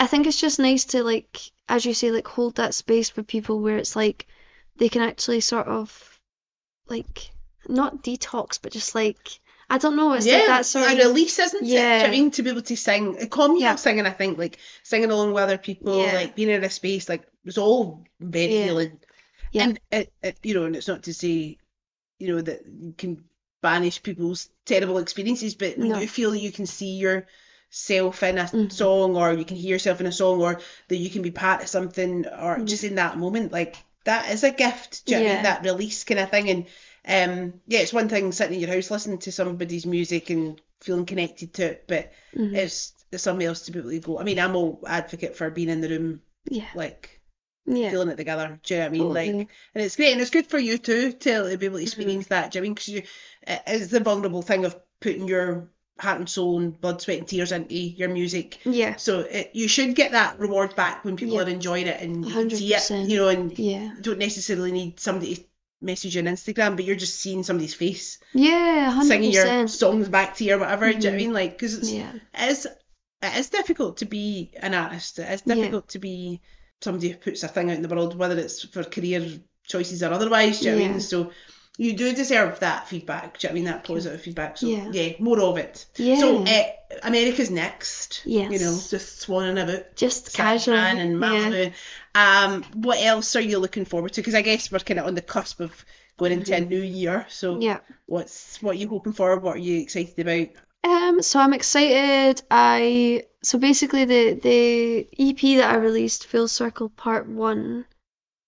I 0.00 0.06
think 0.06 0.26
it's 0.26 0.40
just 0.40 0.58
nice 0.58 0.86
to 0.86 1.04
like 1.04 1.38
as 1.68 1.84
you 1.86 1.94
say 1.94 2.10
like 2.10 2.26
hold 2.26 2.56
that 2.56 2.74
space 2.74 3.10
for 3.10 3.22
people 3.22 3.60
where 3.60 3.76
it's 3.76 3.94
like 3.96 4.26
they 4.76 4.88
can 4.88 5.02
actually 5.02 5.40
sort 5.40 5.68
of 5.68 6.18
like 6.88 7.30
not 7.68 8.02
detox 8.02 8.58
but 8.60 8.72
just 8.72 8.94
like 8.94 9.40
I 9.68 9.78
don't 9.78 9.96
know 9.96 10.12
it's 10.12 10.26
yeah, 10.26 10.38
like 10.38 10.46
that 10.46 10.66
sort 10.66 10.86
a 10.88 10.92
of 10.92 10.98
release, 10.98 11.40
isn't 11.40 11.62
it? 11.62 11.66
Do 11.66 11.72
you 11.72 11.78
know 11.80 11.84
what 11.90 12.00
Yeah. 12.02 12.06
I 12.06 12.10
mean, 12.12 12.30
to 12.30 12.42
be 12.44 12.50
able 12.50 12.62
to 12.62 12.76
sing, 12.76 13.16
a 13.20 13.26
communal 13.26 13.60
Yeah. 13.60 13.74
singing, 13.74 14.06
I 14.06 14.10
think, 14.10 14.38
like 14.38 14.58
singing 14.84 15.10
along 15.10 15.32
with 15.32 15.42
other 15.42 15.58
people, 15.58 16.00
Yeah. 16.00 16.12
like 16.12 16.36
being 16.36 16.50
in 16.50 16.62
a 16.62 16.70
space, 16.70 17.08
like 17.08 17.26
it's 17.44 17.58
all 17.58 18.04
very 18.20 18.54
Yeah. 18.54 18.64
healing. 18.66 19.00
Yeah. 19.50 19.64
And 19.64 19.80
it, 19.90 20.12
it, 20.22 20.38
you 20.44 20.54
know, 20.54 20.66
and 20.66 20.76
it's 20.76 20.86
not 20.86 21.02
to 21.04 21.12
say, 21.14 21.58
you 22.20 22.28
know, 22.28 22.40
that 22.42 22.60
you 22.64 22.94
can 22.96 23.24
banish 23.62 24.02
people's 24.02 24.48
terrible 24.64 24.98
experiences, 24.98 25.54
but 25.54 25.78
No. 25.78 25.98
you 26.00 26.08
feel 26.08 26.30
that 26.32 26.40
you 26.40 26.52
can 26.52 26.66
see 26.66 26.96
yourself 26.96 28.22
in 28.22 28.38
a 28.38 28.46
Mhm. 28.46 28.72
song, 28.72 29.16
or 29.16 29.32
you 29.32 29.44
can 29.44 29.56
hear 29.56 29.70
yourself 29.70 30.00
in 30.00 30.06
a 30.06 30.12
song, 30.12 30.40
or 30.40 30.60
that 30.88 30.96
you 30.96 31.10
can 31.10 31.22
be 31.22 31.30
part 31.30 31.62
of 31.62 31.68
something, 31.68 32.26
or 32.26 32.58
Mhm. 32.58 32.66
just 32.66 32.84
in 32.84 32.96
that 32.96 33.18
moment, 33.18 33.52
like 33.52 33.76
that 34.04 34.30
is 34.30 34.44
a 34.44 34.50
gift. 34.50 35.04
Do 35.06 35.14
you 35.14 35.20
know 35.20 35.30
I 35.30 35.34
mean? 35.34 35.42
That 35.42 35.64
release 35.64 36.04
kind 36.04 36.20
of 36.20 36.30
thing, 36.30 36.50
and 36.50 36.66
um, 37.08 37.60
yeah, 37.66 37.80
it's 37.80 37.92
one 37.92 38.08
thing 38.08 38.32
sitting 38.32 38.54
in 38.54 38.60
your 38.60 38.74
house 38.74 38.90
listening 38.90 39.18
to 39.18 39.32
somebody's 39.32 39.86
music 39.86 40.30
and 40.30 40.60
feeling 40.80 41.06
connected 41.06 41.54
to 41.54 41.64
it, 41.64 41.84
but 41.86 42.12
Mhm. 42.36 42.54
it's, 42.56 42.92
it's 43.12 43.22
something 43.22 43.46
else 43.46 43.62
to 43.62 43.72
be 43.72 43.78
able 43.78 43.90
to 43.90 43.98
go. 44.00 44.18
I 44.18 44.24
mean, 44.24 44.38
I'm 44.38 44.56
all 44.56 44.80
advocate 44.86 45.36
for 45.36 45.50
being 45.50 45.68
in 45.68 45.80
the 45.80 45.88
room, 45.88 46.20
yeah 46.50 46.64
like 46.74 47.15
yeah 47.66 47.90
feeling 47.90 48.08
it 48.08 48.16
together. 48.16 48.58
Do 48.62 48.74
you 48.74 48.80
know 48.80 48.86
what 48.86 48.88
I 48.88 48.98
mean? 48.98 49.12
Like, 49.14 49.48
and 49.74 49.84
it's 49.84 49.96
great, 49.96 50.12
and 50.12 50.20
it's 50.20 50.30
good 50.30 50.46
for 50.46 50.58
you 50.58 50.78
too 50.78 51.12
to 51.12 51.56
be 51.58 51.66
able 51.66 51.78
to 51.78 51.82
Mm-hmm. 51.82 51.82
experience 51.82 52.26
that. 52.28 52.50
Do 52.52 52.58
you 52.58 52.60
know 52.60 52.64
I 52.64 52.68
mean? 52.68 52.74
Because 52.74 52.88
you, 52.88 53.02
it 53.46 53.62
is 53.68 53.88
the 53.90 54.00
vulnerable 54.00 54.42
thing 54.42 54.64
of 54.64 54.76
putting 55.00 55.28
your 55.28 55.70
heart 55.98 56.18
and 56.18 56.28
soul 56.28 56.58
and 56.58 56.78
blood, 56.80 57.00
sweat, 57.00 57.18
and 57.18 57.28
tears 57.28 57.52
into 57.52 57.74
your 57.74 58.08
music. 58.08 58.58
yeah 58.64 58.96
So 58.96 59.20
it, 59.20 59.50
you 59.54 59.66
should 59.68 59.94
get 59.94 60.12
that 60.12 60.38
reward 60.38 60.76
back 60.76 61.04
when 61.04 61.16
people 61.16 61.36
Yeah. 61.36 61.42
are 61.44 61.48
enjoying 61.48 61.86
it 61.86 62.00
and 62.00 62.24
you 62.24 62.32
can 62.32 62.50
see 62.50 62.74
it. 62.74 62.90
You 62.90 63.16
know, 63.16 63.28
and 63.28 63.58
yeah 63.58 63.94
you 63.96 64.02
don't 64.02 64.18
necessarily 64.18 64.72
need 64.72 65.00
somebody 65.00 65.36
to 65.36 65.44
message 65.80 66.14
you 66.16 66.22
on 66.22 66.28
Instagram, 66.28 66.76
but 66.76 66.84
you're 66.84 66.96
just 66.96 67.18
seeing 67.20 67.42
somebody's 67.42 67.74
face 67.74 68.18
yeah 68.34 68.92
100% 68.92 69.04
singing 69.04 69.32
your 69.32 69.68
songs 69.68 70.08
back 70.08 70.36
to 70.36 70.44
you 70.44 70.54
or 70.54 70.58
whatever. 70.58 70.92
Do 70.92 70.98
you 70.98 71.02
know 71.04 71.08
what 71.10 71.12
I 71.12 71.16
Mhm. 71.16 71.20
mean? 71.20 71.32
Like, 71.32 71.52
because 71.52 71.74
it's 71.78 71.90
yeah 71.90 72.12
it 72.34 72.50
is 72.50 72.66
it 73.22 73.36
is 73.38 73.48
difficult 73.48 73.96
to 73.98 74.04
be 74.04 74.50
an 74.60 74.74
artist. 74.74 75.18
It 75.18 75.30
is 75.32 75.42
Yeah. 75.46 75.54
difficult 75.54 75.88
to 75.88 75.98
be 75.98 76.40
somebody 76.80 77.08
who 77.10 77.16
puts 77.16 77.42
a 77.42 77.48
thing 77.48 77.70
out 77.70 77.76
in 77.76 77.82
the 77.82 77.88
world, 77.88 78.16
whether 78.16 78.38
it's 78.38 78.64
for 78.64 78.84
career 78.84 79.26
choices 79.64 80.02
or 80.02 80.12
otherwise. 80.12 80.60
Do 80.60 80.66
you 80.66 80.70
know 80.72 80.82
what 80.82 80.88
I 80.88 80.92
mean? 80.92 81.00
So 81.00 81.32
you 81.78 81.92
do 81.94 82.14
deserve 82.14 82.60
that 82.60 82.88
feedback. 82.88 83.38
Do 83.38 83.46
you 83.46 83.50
know 83.50 83.52
I 83.52 83.54
mean? 83.54 83.64
That 83.64 83.84
positive 83.84 84.20
feedback. 84.20 84.56
So 84.58 84.66
Yeah. 84.66 84.88
yeah, 84.92 85.12
more 85.18 85.40
of 85.40 85.56
it. 85.58 85.84
yeah 85.96 86.16
So 86.16 86.44
uh, 86.44 86.62
America's 87.02 87.50
next. 87.50 88.22
Yes. 88.24 88.50
You 88.52 88.58
know, 88.58 88.72
just 88.88 89.26
swanning 89.26 89.62
about. 89.62 89.94
just 89.96 90.34
casual 90.34 90.76
and 90.76 91.20
yeah 91.20 91.70
Um, 92.14 92.62
what 92.74 92.98
else 93.02 93.36
are 93.36 93.40
you 93.42 93.58
looking 93.58 93.84
forward 93.84 94.12
to? 94.14 94.20
Because 94.22 94.34
I 94.34 94.42
guess 94.42 94.72
we're 94.72 94.78
kind 94.78 95.00
of 95.00 95.06
on 95.06 95.14
the 95.14 95.22
cusp 95.22 95.60
of 95.60 95.84
going 96.16 96.32
into 96.32 96.54
a 96.54 96.60
new 96.60 96.80
year. 96.80 97.26
So 97.28 97.52
Mm-hmm. 97.54 97.62
yeah 97.62 97.78
what's 98.06 98.62
what 98.62 98.76
are 98.76 98.78
you 98.78 98.88
hoping 98.88 99.12
for? 99.12 99.38
What 99.38 99.56
are 99.56 99.58
you 99.58 99.80
excited 99.82 100.18
about? 100.18 100.48
Um, 100.86 101.20
so 101.20 101.40
I'm 101.40 101.52
excited. 101.52 102.42
I 102.48 103.24
so 103.42 103.58
basically 103.58 104.04
the 104.04 104.34
the 104.34 105.08
EP 105.18 105.58
that 105.58 105.70
I 105.70 105.76
released, 105.78 106.28
Full 106.28 106.46
Circle 106.46 106.90
Part 106.90 107.26
One, 107.28 107.86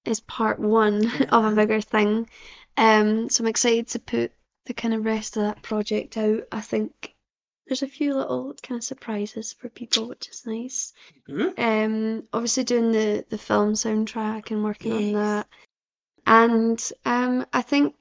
is 0.04 0.20
part 0.20 0.60
one 0.60 1.10
of 1.30 1.44
a 1.44 1.56
bigger 1.56 1.80
thing. 1.80 2.30
Um, 2.76 3.28
so 3.28 3.42
I'm 3.42 3.48
excited 3.48 3.88
to 3.88 3.98
put 3.98 4.30
the 4.66 4.74
kind 4.74 4.94
of 4.94 5.04
rest 5.04 5.36
of 5.36 5.42
that 5.42 5.62
project 5.62 6.16
out. 6.16 6.44
I 6.52 6.60
think 6.60 7.12
there's 7.66 7.82
a 7.82 7.88
few 7.88 8.14
little 8.14 8.54
kind 8.62 8.78
of 8.78 8.84
surprises 8.84 9.52
for 9.52 9.68
people, 9.68 10.06
which 10.06 10.28
is 10.28 10.46
nice. 10.46 10.92
Mhm. 11.28 11.58
Um, 11.58 12.28
obviously 12.32 12.62
doing 12.62 12.92
the 12.92 13.24
the 13.28 13.38
film 13.38 13.72
soundtrack 13.72 14.52
and 14.52 14.62
working 14.62 14.92
on 14.92 15.12
that. 15.14 15.48
And 16.24 16.92
um, 17.04 17.46
I 17.52 17.62
think 17.62 17.96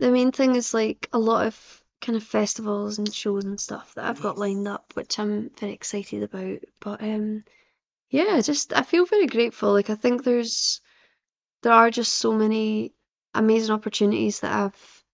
the 0.00 0.10
main 0.10 0.32
thing 0.32 0.56
is 0.56 0.74
like 0.74 1.08
a 1.12 1.18
lot 1.18 1.46
of 1.46 1.79
kind 2.00 2.16
of 2.16 2.22
festivals 2.24 2.98
and 2.98 3.12
shows 3.14 3.44
and 3.44 3.60
stuff 3.60 3.94
that 3.94 4.04
I've 4.06 4.20
got 4.22 4.38
lined 4.38 4.68
up, 4.68 4.92
which 4.94 5.18
I'm 5.18 5.50
very 5.50 5.72
excited 5.72 6.22
about. 6.22 6.60
But 6.80 7.02
um, 7.02 7.44
yeah, 8.10 8.40
just 8.42 8.72
I 8.74 8.82
feel 8.82 9.06
very 9.06 9.26
grateful. 9.26 9.72
Like 9.72 9.90
I 9.90 9.96
think 9.96 10.24
there's 10.24 10.80
there 11.62 11.72
are 11.72 11.90
just 11.90 12.12
so 12.14 12.32
many 12.32 12.92
amazing 13.34 13.74
opportunities 13.74 14.40
that 14.40 14.52
I've 14.52 15.04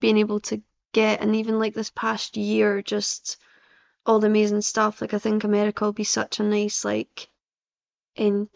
been 0.00 0.18
able 0.18 0.40
to 0.40 0.62
get, 0.92 1.20
and 1.22 1.36
even 1.36 1.58
like 1.58 1.74
this 1.74 1.90
past 1.90 2.36
year, 2.36 2.82
just 2.82 3.38
all 4.06 4.20
the 4.20 4.28
amazing 4.28 4.62
stuff. 4.62 5.00
Like 5.00 5.14
I 5.14 5.18
think 5.18 5.44
America 5.44 5.84
will 5.84 5.92
be 5.92 6.04
such 6.04 6.40
a 6.40 6.44
nice 6.44 6.84
like 6.84 7.28
end 8.16 8.48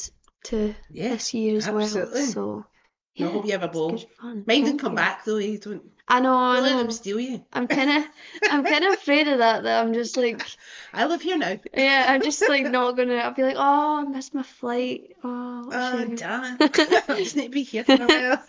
to 0.45 0.75
Yeah, 0.91 1.09
this 1.11 1.35
year 1.35 1.57
as 1.57 1.69
absolutely. 1.69 2.21
well. 2.23 2.33
So 2.33 2.67
Yeah, 3.15 3.29
I 3.29 3.33
hope 3.33 3.47
you 3.47 3.53
have 3.53 3.63
a 3.63 3.69
ball. 3.69 3.91
good 3.91 4.07
fun. 4.21 4.45
Mine 4.47 4.65
did 4.65 4.67
Thank 4.67 4.81
come 4.81 4.95
back 4.95 5.25
though. 5.25 5.39
You 5.39 5.59
don't, 5.59 5.83
I 6.15 6.21
know, 6.21 6.35
I 6.37 6.57
don't 6.57 6.65
let 6.65 6.77
them 6.77 6.91
steal 6.91 7.19
you. 7.19 7.43
I'm 7.53 7.67
kind 7.67 7.91
of, 7.91 8.11
I'm 8.51 8.65
kind 8.65 8.85
of 8.85 8.93
afraid 8.95 9.29
of 9.29 9.39
that. 9.39 9.63
That 9.63 9.83
I'm 9.83 9.95
just 9.95 10.17
like, 10.17 10.45
I 10.93 11.07
live 11.07 11.23
here 11.23 11.39
now. 11.39 11.59
yeah, 11.75 12.05
I'm 12.09 12.23
just 12.23 12.47
like 12.49 12.67
not 12.67 12.97
gonna. 12.97 13.15
I'll 13.17 13.33
be 13.33 13.43
like, 13.43 13.57
oh, 13.57 14.01
I 14.01 14.03
missed 14.05 14.35
my 14.35 14.43
flight. 14.43 15.17
Oh, 15.25 15.71
Oh, 15.73 16.05
damn 16.15 16.57
it. 16.61 16.79
I 17.09 17.17
just 17.17 17.35
need 17.37 17.45
to 17.45 17.49
be 17.51 17.63
here 17.63 17.85
for 17.85 17.95
a 17.95 18.07
while. 18.07 18.45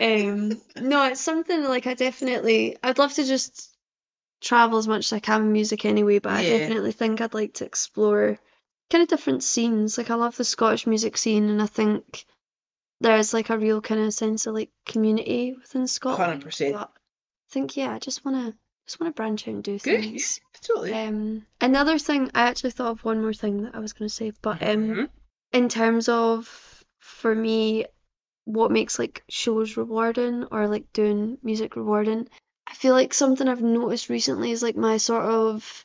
um 0.00 0.60
no 0.80 1.04
it's 1.04 1.20
something 1.20 1.64
like 1.64 1.86
i 1.86 1.94
definitely 1.94 2.76
i'd 2.82 2.98
love 2.98 3.12
to 3.14 3.24
just 3.24 3.74
travel 4.40 4.78
as 4.78 4.86
much 4.88 5.06
as 5.06 5.12
i 5.12 5.18
can 5.18 5.42
with 5.44 5.52
music 5.52 5.84
anyway 5.84 6.18
but 6.18 6.32
i 6.32 6.42
definitely 6.42 6.92
think 6.92 7.20
i'd 7.20 7.34
like 7.34 7.54
to 7.54 7.64
explore 7.64 8.38
kind 8.90 9.02
of 9.02 9.08
different 9.08 9.42
scenes 9.42 9.96
like 9.96 10.10
i 10.10 10.14
love 10.14 10.36
the 10.36 10.44
scottish 10.44 10.86
music 10.86 11.16
scene 11.16 11.48
and 11.48 11.62
i 11.62 11.66
think 11.66 12.24
there's 13.00 13.34
like 13.34 13.50
a 13.50 13.58
real 13.58 13.80
kind 13.80 14.00
of 14.00 14.12
sense 14.14 14.46
of 14.46 14.54
like 14.54 14.70
community 14.86 15.54
within 15.58 15.86
scotland 15.86 16.42
100%. 16.44 16.72
but 16.72 16.90
i 16.90 17.52
think 17.52 17.76
yeah 17.76 17.92
i 17.94 17.98
just 17.98 18.24
want 18.24 18.36
to 18.36 18.54
just 18.86 19.00
want 19.00 19.14
to 19.14 19.16
branch 19.16 19.46
out 19.48 19.54
and 19.54 19.64
do 19.64 19.78
Good. 19.78 20.00
things 20.02 20.40
Totally. 20.62 20.92
um 20.94 21.44
another 21.60 21.98
thing 21.98 22.30
i 22.34 22.42
actually 22.42 22.70
thought 22.70 22.92
of 22.92 23.04
one 23.04 23.20
more 23.20 23.34
thing 23.34 23.62
that 23.64 23.74
i 23.74 23.78
was 23.80 23.92
going 23.92 24.08
to 24.08 24.14
say 24.14 24.32
but 24.42 24.62
um 24.62 24.88
Mhm. 24.88 25.08
in 25.52 25.68
terms 25.68 26.08
of 26.08 26.84
for 26.98 27.34
me 27.34 27.86
what 28.44 28.70
makes 28.70 28.98
like 28.98 29.24
shows 29.28 29.76
rewarding 29.76 30.44
or 30.50 30.68
like 30.68 30.92
doing 30.92 31.38
music 31.42 31.76
rewarding 31.76 32.28
i 32.66 32.74
feel 32.74 32.94
like 32.94 33.12
something 33.12 33.48
i've 33.48 33.62
noticed 33.62 34.08
recently 34.08 34.52
is 34.52 34.62
like 34.62 34.76
my 34.76 34.96
sort 34.96 35.24
of 35.24 35.84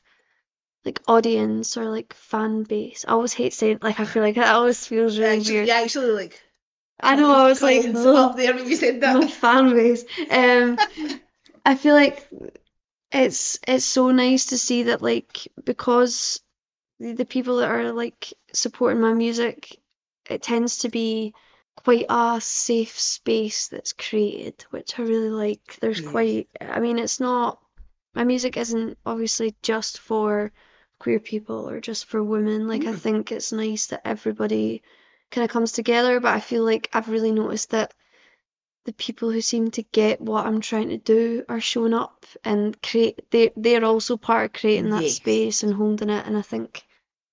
like 0.86 1.02
audience 1.08 1.78
or 1.78 1.86
like 1.90 2.14
fan 2.14 2.64
base 2.64 3.04
i 3.08 3.12
always 3.12 3.34
hate 3.34 3.54
saying 3.54 3.80
like 3.82 4.00
i 4.00 4.06
feel 4.06 4.24
like 4.24 4.36
that 4.36 4.56
always 4.56 4.86
feels 4.86 5.18
really 5.20 5.38
Actually, 5.38 5.54
weird 5.56 5.68
yeah, 5.68 5.82
actually, 5.82 6.12
like. 6.12 6.42
I 7.04 7.16
know 7.16 7.32
i 7.32 7.48
was 7.48 7.62
like 7.62 7.86
up 7.86 8.36
there 8.36 8.54
when 8.56 8.68
you 8.70 8.76
said 8.76 9.02
my 9.02 9.22
that. 9.22 9.32
fan 9.32 9.74
base. 9.74 10.04
Um, 10.30 10.78
I 11.66 11.76
feel 11.76 11.96
like 11.96 12.28
it's 13.12 13.60
it's 13.68 13.86
so 13.86 14.12
nice 14.12 14.48
to 14.48 14.58
see 14.58 14.84
that 14.84 15.02
like 15.02 15.48
because 15.64 16.40
the, 17.00 17.14
the 17.14 17.26
people 17.26 17.58
that 17.58 17.70
are 17.70 17.92
like 17.92 18.34
supporting 18.54 19.02
my 19.02 19.14
music, 19.14 19.78
it 20.30 20.42
tends 20.42 20.80
to 20.80 20.90
be 20.90 21.34
quite 21.84 22.06
a 22.10 22.40
safe 22.42 23.00
space 23.00 23.68
that's 23.68 23.94
created, 23.94 24.66
which 24.70 24.98
I 25.00 25.04
really 25.04 25.30
like. 25.30 25.78
There's 25.82 26.00
Yes. 26.00 26.10
quite, 26.12 26.50
I 26.60 26.80
mean, 26.80 27.00
it's 27.00 27.20
not 27.20 27.60
my 28.14 28.24
music 28.24 28.58
isn't 28.58 28.98
obviously 29.06 29.56
just 29.62 30.00
for 30.00 30.52
queer 31.00 31.20
people 31.20 31.70
or 31.70 31.80
just 31.82 32.06
for 32.06 32.24
women. 32.24 32.68
Like 32.68 32.86
I 32.86 32.92
Mm. 32.92 33.00
think 33.00 33.32
it's 33.32 33.52
nice 33.52 33.88
that 33.88 34.02
everybody 34.06 34.84
kind 35.32 35.46
of 35.46 35.52
comes 35.52 35.72
together, 35.72 36.20
but 36.20 36.34
I 36.34 36.40
feel 36.40 36.64
like 36.64 36.90
I've 36.94 37.10
really 37.10 37.32
noticed 37.32 37.72
that 37.72 37.94
the 38.86 38.94
people 38.94 39.30
who 39.32 39.42
seem 39.42 39.72
to 39.72 39.84
get 39.84 40.20
what 40.22 40.46
I'm 40.46 40.60
trying 40.62 40.90
to 40.90 40.98
do 40.98 41.44
are 41.48 41.62
showing 41.62 41.94
up 41.94 42.26
and 42.44 42.80
create 42.82 43.30
they 43.32 43.52
they're 43.56 43.86
also 43.86 44.18
part 44.18 44.46
of 44.46 44.54
creating 44.60 44.90
that 44.90 45.04
Yes. 45.04 45.16
space 45.16 45.64
and 45.64 45.74
holding 45.74 46.10
it 46.10 46.26
and 46.26 46.38
I 46.38 46.42
think 46.42 46.84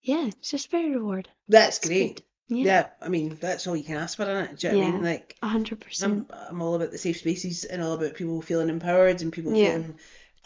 yeah, 0.03 0.27
it's 0.27 0.51
just 0.51 0.71
very 0.71 0.91
rewarding. 0.95 1.33
That's 1.49 1.79
It's 1.79 1.87
great. 1.89 2.17
good. 2.17 2.25
Yeah. 2.51 2.65
Yeah. 2.65 2.87
I 3.03 3.09
mean, 3.11 3.37
that's 3.41 3.67
all 3.67 3.77
you 3.77 3.85
can 3.85 3.97
ask 3.97 4.17
for, 4.17 4.25
innit? 4.25 4.59
Do 4.59 4.67
you 4.69 4.73
know 4.73 4.79
what 4.79 4.87
I 4.87 4.91
mean? 4.93 5.03
Yeah. 5.05 5.11
Like, 5.11 5.37
A 5.43 5.49
hundred 5.49 5.73
I'm, 5.83 5.87
percent. 5.89 6.31
I'm 6.49 6.63
all 6.63 6.75
about 6.77 6.93
the 6.93 6.99
safe 6.99 7.19
spaces 7.19 7.65
and 7.65 7.83
all 7.83 7.93
about 7.93 8.15
people 8.15 8.41
feeling 8.41 8.71
empowered 8.71 9.21
and 9.21 9.33
people 9.33 9.55
Yeah. 9.55 9.73
feeling 9.73 9.99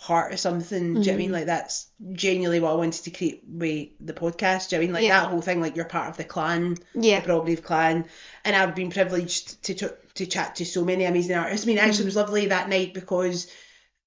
part 0.03 0.33
of 0.33 0.41
something. 0.41 0.95
Do 0.95 1.01
you 1.01 1.07
know 1.07 1.13
what 1.13 1.15
I 1.15 1.17
mean? 1.17 1.31
Mhm. 1.31 1.33
Like, 1.33 1.47
that's 1.47 1.87
genuinely 2.13 2.61
what 2.61 2.73
I 2.73 2.75
wanted 2.75 3.05
to 3.05 3.11
create 3.11 3.43
with 3.47 3.89
the 4.01 4.13
podcast. 4.13 4.69
Do 4.69 4.77
you 4.77 4.83
know 4.83 4.83
what 4.83 4.83
I 4.83 4.87
mean? 4.87 4.93
Like, 4.95 5.03
Yeah. 5.05 5.21
that 5.21 5.31
whole 5.31 5.41
thing, 5.43 5.61
like, 5.61 5.77
you're 5.77 5.85
part 5.85 6.09
of 6.11 6.17
the 6.17 6.25
clan, 6.25 6.77
Yeah. 6.95 7.21
the 7.21 7.29
Broadleaf 7.29 7.63
clan. 7.63 8.07
And 8.45 8.57
I've 8.57 8.75
been 8.75 8.91
privileged 8.91 9.63
to, 9.65 9.75
to, 9.75 9.95
to 10.15 10.27
chat 10.27 10.57
to 10.57 10.65
so 10.67 10.85
many 10.85 11.05
amazing 11.05 11.37
artists. 11.37 11.67
I 11.67 11.69
mean, 11.69 11.79
actually, 11.79 12.05
it 12.05 12.07
was 12.07 12.17
lovely 12.17 12.47
that 12.47 12.69
night 12.69 12.95
because 12.95 13.47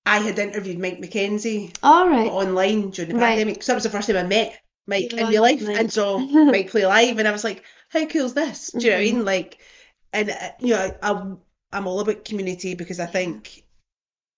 I 0.06 0.20
had 0.20 0.38
interviewed 0.38 0.80
Mike 0.80 1.00
McKenzie 1.02 1.76
All 1.82 2.08
right. 2.10 2.28
online 2.28 2.89
during 2.91 3.10
the 3.14 3.18
Right. 3.18 3.30
pandemic. 3.38 3.64
So 3.64 3.72
that 3.72 3.76
was 3.78 3.84
the 3.84 3.89
first 3.89 4.08
time 4.08 4.18
I 4.18 4.24
met 4.24 4.60
Mike 4.88 5.14
in 5.14 5.28
real 5.28 5.41
life 5.41 5.62
and 5.68 5.91
saw 5.91 6.18
Mike 6.54 6.70
play 6.70 6.86
live, 6.86 7.18
and 7.18 7.28
I 7.28 7.32
was 7.32 7.43
like, 7.43 7.64
"How 7.89 8.06
cool 8.06 8.26
is 8.26 8.34
this?" 8.36 8.70
Do 8.72 8.80
you 8.86 8.91
know 8.91 8.98
what 8.98 9.02
I 9.02 9.06
Mm-hmm. 9.06 9.16
mean? 9.16 9.26
Like, 9.26 9.58
and 10.14 10.30
uh, 10.30 10.52
you 10.60 10.70
know, 10.76 10.96
I, 11.02 11.12
I'm 11.12 11.39
I'm 11.72 11.88
all 11.88 12.00
about 12.02 12.24
community 12.26 12.76
because 12.76 13.00
I 13.00 13.08
think 13.08 13.64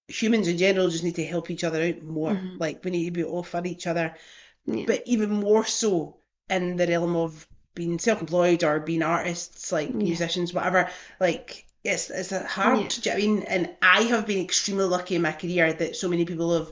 humans 0.08 0.48
in 0.48 0.58
general 0.58 0.90
just 0.90 1.04
need 1.04 1.16
to 1.16 1.26
help 1.26 1.50
each 1.52 1.64
other 1.64 1.82
out 1.84 2.02
more. 2.04 2.32
Mhm. 2.32 2.60
Like, 2.60 2.84
we 2.84 2.92
need 2.92 3.06
to 3.06 3.12
be 3.12 3.24
all 3.24 3.44
for 3.44 3.62
each 3.66 3.88
other, 3.88 4.16
Yeah. 4.66 4.86
but 4.88 5.04
even 5.06 5.30
more 5.30 5.66
so 5.66 6.18
in 6.50 6.78
the 6.78 6.88
realm 6.88 7.16
of 7.16 7.48
being 7.76 8.00
self-employed 8.00 8.64
or 8.64 8.80
being 8.80 9.04
artists, 9.04 9.72
like 9.72 9.90
Yeah. 9.90 9.96
musicians, 9.96 10.54
whatever. 10.54 10.90
Like, 11.20 11.66
it's 11.84 12.10
it's 12.10 12.32
a 12.32 12.44
hard. 12.46 12.80
Yeah. 12.80 12.88
Do 12.88 12.96
you 13.02 13.04
know 13.06 13.12
what 13.12 13.24
I 13.24 13.28
mean? 13.28 13.44
And 13.44 13.76
I 13.82 14.02
have 14.04 14.26
been 14.28 14.44
extremely 14.44 14.86
lucky 14.86 15.16
in 15.16 15.22
my 15.22 15.32
career 15.34 15.72
that 15.74 15.96
so 15.96 16.08
many 16.08 16.26
people 16.26 16.58
have 16.58 16.72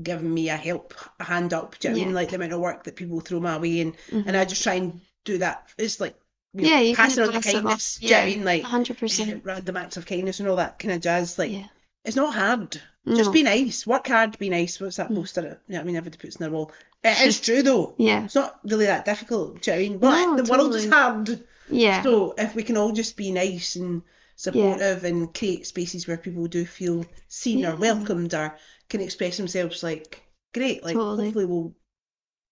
given 0.00 0.32
me 0.32 0.48
a 0.48 0.56
help, 0.56 0.94
a 1.20 1.24
hand 1.24 1.52
up. 1.52 1.78
Do 1.78 1.88
you 1.88 1.94
know 1.94 1.98
what 1.98 2.02
I 2.02 2.06
mean? 2.06 2.14
Like 2.14 2.28
the 2.30 2.36
amount 2.36 2.52
of 2.52 2.60
work 2.60 2.84
that 2.84 2.96
people 2.96 3.20
throw 3.20 3.40
my 3.40 3.58
way, 3.58 3.80
and 3.80 3.96
Mhm. 4.10 4.26
and 4.26 4.36
I 4.36 4.44
just 4.44 4.62
try 4.62 4.74
and 4.74 5.00
do 5.24 5.38
that. 5.38 5.68
It's 5.78 6.00
like 6.00 6.14
you 6.54 6.62
know, 6.62 6.68
Yeah, 6.68 6.80
you 6.80 6.94
passing 6.96 7.22
on 7.22 7.28
the 7.28 7.32
pass 7.34 7.46
it 7.46 7.56
on. 7.56 7.62
kindness. 7.62 7.96
Do 7.96 8.06
you 8.06 8.12
know 8.12 8.18
I 8.18 8.26
mean? 8.26 8.44
Like 8.44 8.62
hundred 8.62 8.98
percent. 8.98 9.42
random 9.44 9.76
acts 9.76 9.96
of 9.96 10.04
kindness 10.06 10.40
and 10.40 10.48
all 10.48 10.56
that 10.56 10.78
kind 10.78 10.92
of 10.94 11.00
jazz. 11.00 11.38
Like 11.38 11.50
Yeah. 11.52 11.66
It's 12.04 12.16
not 12.16 12.34
hard. 12.34 12.80
Just 13.06 13.32
be 13.32 13.42
nice. 13.42 13.84
Work 13.86 14.06
hard. 14.08 14.38
Be 14.38 14.48
nice. 14.48 14.80
What's 14.80 14.96
that 14.96 15.10
Mm. 15.10 15.16
poster? 15.16 15.60
You 15.68 15.74
know 15.74 15.80
I 15.80 15.84
mean? 15.84 15.96
Everybody 15.96 16.18
puts 16.20 16.36
in 16.36 16.40
their 16.44 16.50
wall. 16.52 16.70
It 17.02 17.26
is 17.26 17.40
true 17.46 17.62
though. 17.62 17.94
Yeah. 17.98 18.24
It's 18.24 18.34
not 18.36 18.60
really 18.64 18.86
that 18.86 19.04
difficult. 19.04 19.62
Do 19.62 19.72
you 19.72 19.76
know 19.76 19.82
I 19.82 19.88
mean? 19.88 19.98
But 19.98 20.10
No, 20.36 20.42
the 20.42 20.50
world 20.52 20.74
is 20.76 20.88
hard. 20.88 21.44
Yeah. 21.68 22.02
So 22.04 22.34
if 22.38 22.54
we 22.54 22.62
can 22.62 22.76
all 22.76 22.92
just 22.92 23.16
be 23.16 23.32
nice 23.32 23.74
and 23.76 24.02
supportive 24.36 25.04
and 25.04 25.32
create 25.34 25.66
spaces 25.66 26.06
where 26.06 26.16
people 26.16 26.46
do 26.46 26.64
feel 26.64 27.04
seen 27.28 27.60
Yeah. 27.60 27.72
or 27.72 27.76
welcomed 27.76 28.34
or 28.34 28.56
can 28.88 29.00
express 29.00 29.36
themselves, 29.36 29.82
like 29.82 30.22
great. 30.54 30.84
Like 30.84 30.94
Totally. 30.94 31.24
hopefully 31.26 31.44
we'll 31.46 31.74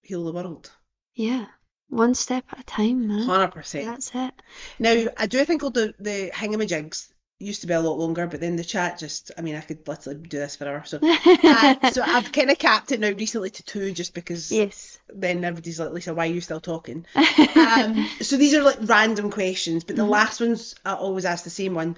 heal 0.03 0.25
the 0.25 0.33
world. 0.33 0.71
Yeah. 1.15 1.47
One 1.91 2.15
step 2.15 2.45
at 2.51 2.61
a 2.61 2.65
time, 2.65 3.07
man. 3.09 3.23
Hundred 3.23 3.53
percent. 3.53 3.87
That's 3.87 4.11
it. 4.15 4.35
Now 4.81 5.05
I 5.17 5.27
do 5.27 5.45
think 5.45 5.63
I'll 5.63 5.71
do 5.71 5.93
the 5.99 6.31
hingamajigs. 6.35 7.09
Used 7.43 7.63
to 7.63 7.67
be 7.67 7.73
a 7.73 7.81
lot 7.81 7.99
longer, 7.99 8.27
but 8.27 8.39
then 8.41 8.57
the 8.57 8.65
chat 8.65 8.99
just 8.99 9.31
I 9.39 9.41
mean 9.41 9.57
I 9.57 9.63
could 9.63 9.89
literally 9.89 10.21
do 10.21 10.39
this 10.39 10.57
forever. 10.57 10.83
So 10.85 10.99
uh, 11.03 11.91
so 11.91 12.03
I've 12.03 12.31
kind 12.33 12.51
of 12.51 12.59
capped 12.59 12.93
it 12.93 13.01
now 13.01 13.11
recently 13.13 13.49
to 13.49 13.63
two 13.63 13.93
just 13.93 14.13
because 14.13 14.53
yes. 14.53 14.99
then 15.09 15.43
everybody's 15.43 15.81
like 15.81 15.91
Lisa, 15.93 16.13
why 16.13 16.27
are 16.29 16.33
you 16.33 16.43
still 16.43 16.61
talking? 16.61 17.07
um, 17.57 18.07
so 18.21 18.37
these 18.37 18.53
are 18.55 18.63
like 18.63 18.77
random 18.83 19.31
questions, 19.31 19.85
but 19.85 19.97
the 19.97 20.03
Mhm. 20.03 20.11
last 20.11 20.41
ones 20.41 20.75
I 20.85 20.93
always 20.93 21.25
ask 21.25 21.45
the 21.45 21.51
same 21.51 21.73
one. 21.75 21.97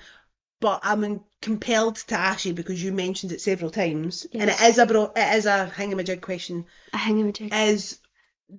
But 0.60 0.78
I'm 0.84 1.24
compelled 1.40 1.96
to 1.96 2.14
ask 2.14 2.44
you 2.44 2.54
because 2.54 2.80
you 2.80 2.92
mentioned 2.92 3.32
it 3.32 3.40
several 3.40 3.70
times, 3.72 4.28
and 4.32 4.48
it 4.48 4.60
is 4.62 4.78
a 4.78 4.86
bro- 4.86 5.12
it 5.16 5.34
is 5.38 5.46
a 5.46 5.68
hingamajig 5.74 6.20
question. 6.20 6.66
a 6.92 6.96
hingamajig. 6.98 7.52
Is 7.52 7.98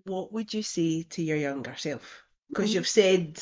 what 0.04 0.34
would 0.34 0.54
you 0.54 0.64
say 0.64 1.04
to 1.12 1.24
your 1.24 1.38
younger 1.38 1.76
self? 1.78 2.24
Because 2.50 2.72
Mm. 2.72 2.74
you've 2.76 2.90
said 2.90 3.36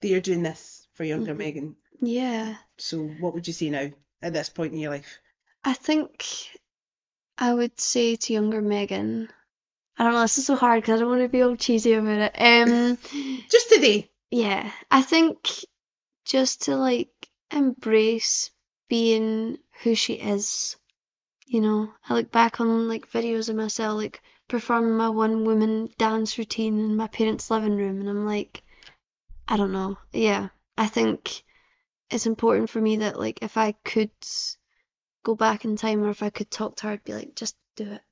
that 0.00 0.08
you're 0.08 0.20
doing 0.20 0.44
this 0.44 0.86
for 0.94 1.02
younger 1.02 1.34
Mhm. 1.34 1.38
Megan. 1.38 1.76
Yeah. 2.00 2.56
So 2.78 3.04
what 3.20 3.34
would 3.34 3.46
you 3.46 3.52
say 3.52 3.70
now 3.70 3.90
at 4.22 4.32
this 4.32 4.48
point 4.48 4.72
in 4.72 4.78
your 4.78 4.90
life? 4.92 5.18
I 5.64 5.72
think 5.72 6.24
I 7.38 7.52
would 7.52 7.80
say 7.80 8.16
to 8.16 8.32
younger 8.32 8.62
Megan, 8.62 9.28
I 9.98 10.04
don't 10.04 10.12
know, 10.12 10.20
this 10.22 10.38
is 10.38 10.46
so 10.46 10.56
hard 10.56 10.82
because 10.82 11.00
I 11.00 11.02
don't 11.02 11.10
want 11.10 11.22
to 11.22 11.28
be 11.28 11.42
all 11.42 11.56
cheesy 11.56 11.94
about 11.94 12.32
it. 12.34 12.34
Um, 12.38 12.98
Just 13.50 13.70
today. 13.70 14.10
yeah, 14.30 14.70
I 14.90 15.02
think 15.02 15.48
just 16.24 16.62
to 16.62 16.76
like 16.76 17.10
embrace 17.50 18.50
being 18.88 19.58
who 19.82 19.94
she 19.94 20.14
is. 20.14 20.76
You 21.46 21.60
know, 21.60 21.92
I 22.08 22.14
look 22.14 22.32
back 22.32 22.60
on 22.60 22.88
like 22.88 23.10
videos 23.10 23.48
of 23.48 23.56
myself 23.56 23.96
like 23.96 24.20
performing 24.48 24.96
my 24.96 25.08
one 25.08 25.44
woman 25.44 25.88
dance 25.96 26.38
routine 26.38 26.78
in 26.78 26.96
my 26.96 27.06
parents' 27.06 27.50
living 27.50 27.76
room, 27.76 28.00
and 28.00 28.08
I'm 28.08 28.26
like, 28.26 28.62
I 29.48 29.56
don't 29.56 29.72
know. 29.72 29.96
Yeah, 30.12 30.48
I 30.76 30.88
think 30.88 31.42
it's 32.10 32.26
important 32.26 32.70
for 32.70 32.80
me 32.80 32.96
that 32.98 33.18
like 33.18 33.40
if 33.42 33.56
I 33.56 33.72
could 33.84 34.10
go 35.24 35.34
back 35.34 35.64
in 35.64 35.76
time 35.76 36.02
or 36.04 36.10
if 36.10 36.22
I 36.22 36.30
could 36.30 36.50
talk 36.50 36.76
to 36.76 36.86
her, 36.86 36.92
I'd 36.92 37.04
be 37.04 37.14
like, 37.14 37.34
just 37.34 37.56
do 37.76 37.90
it. 37.92 38.02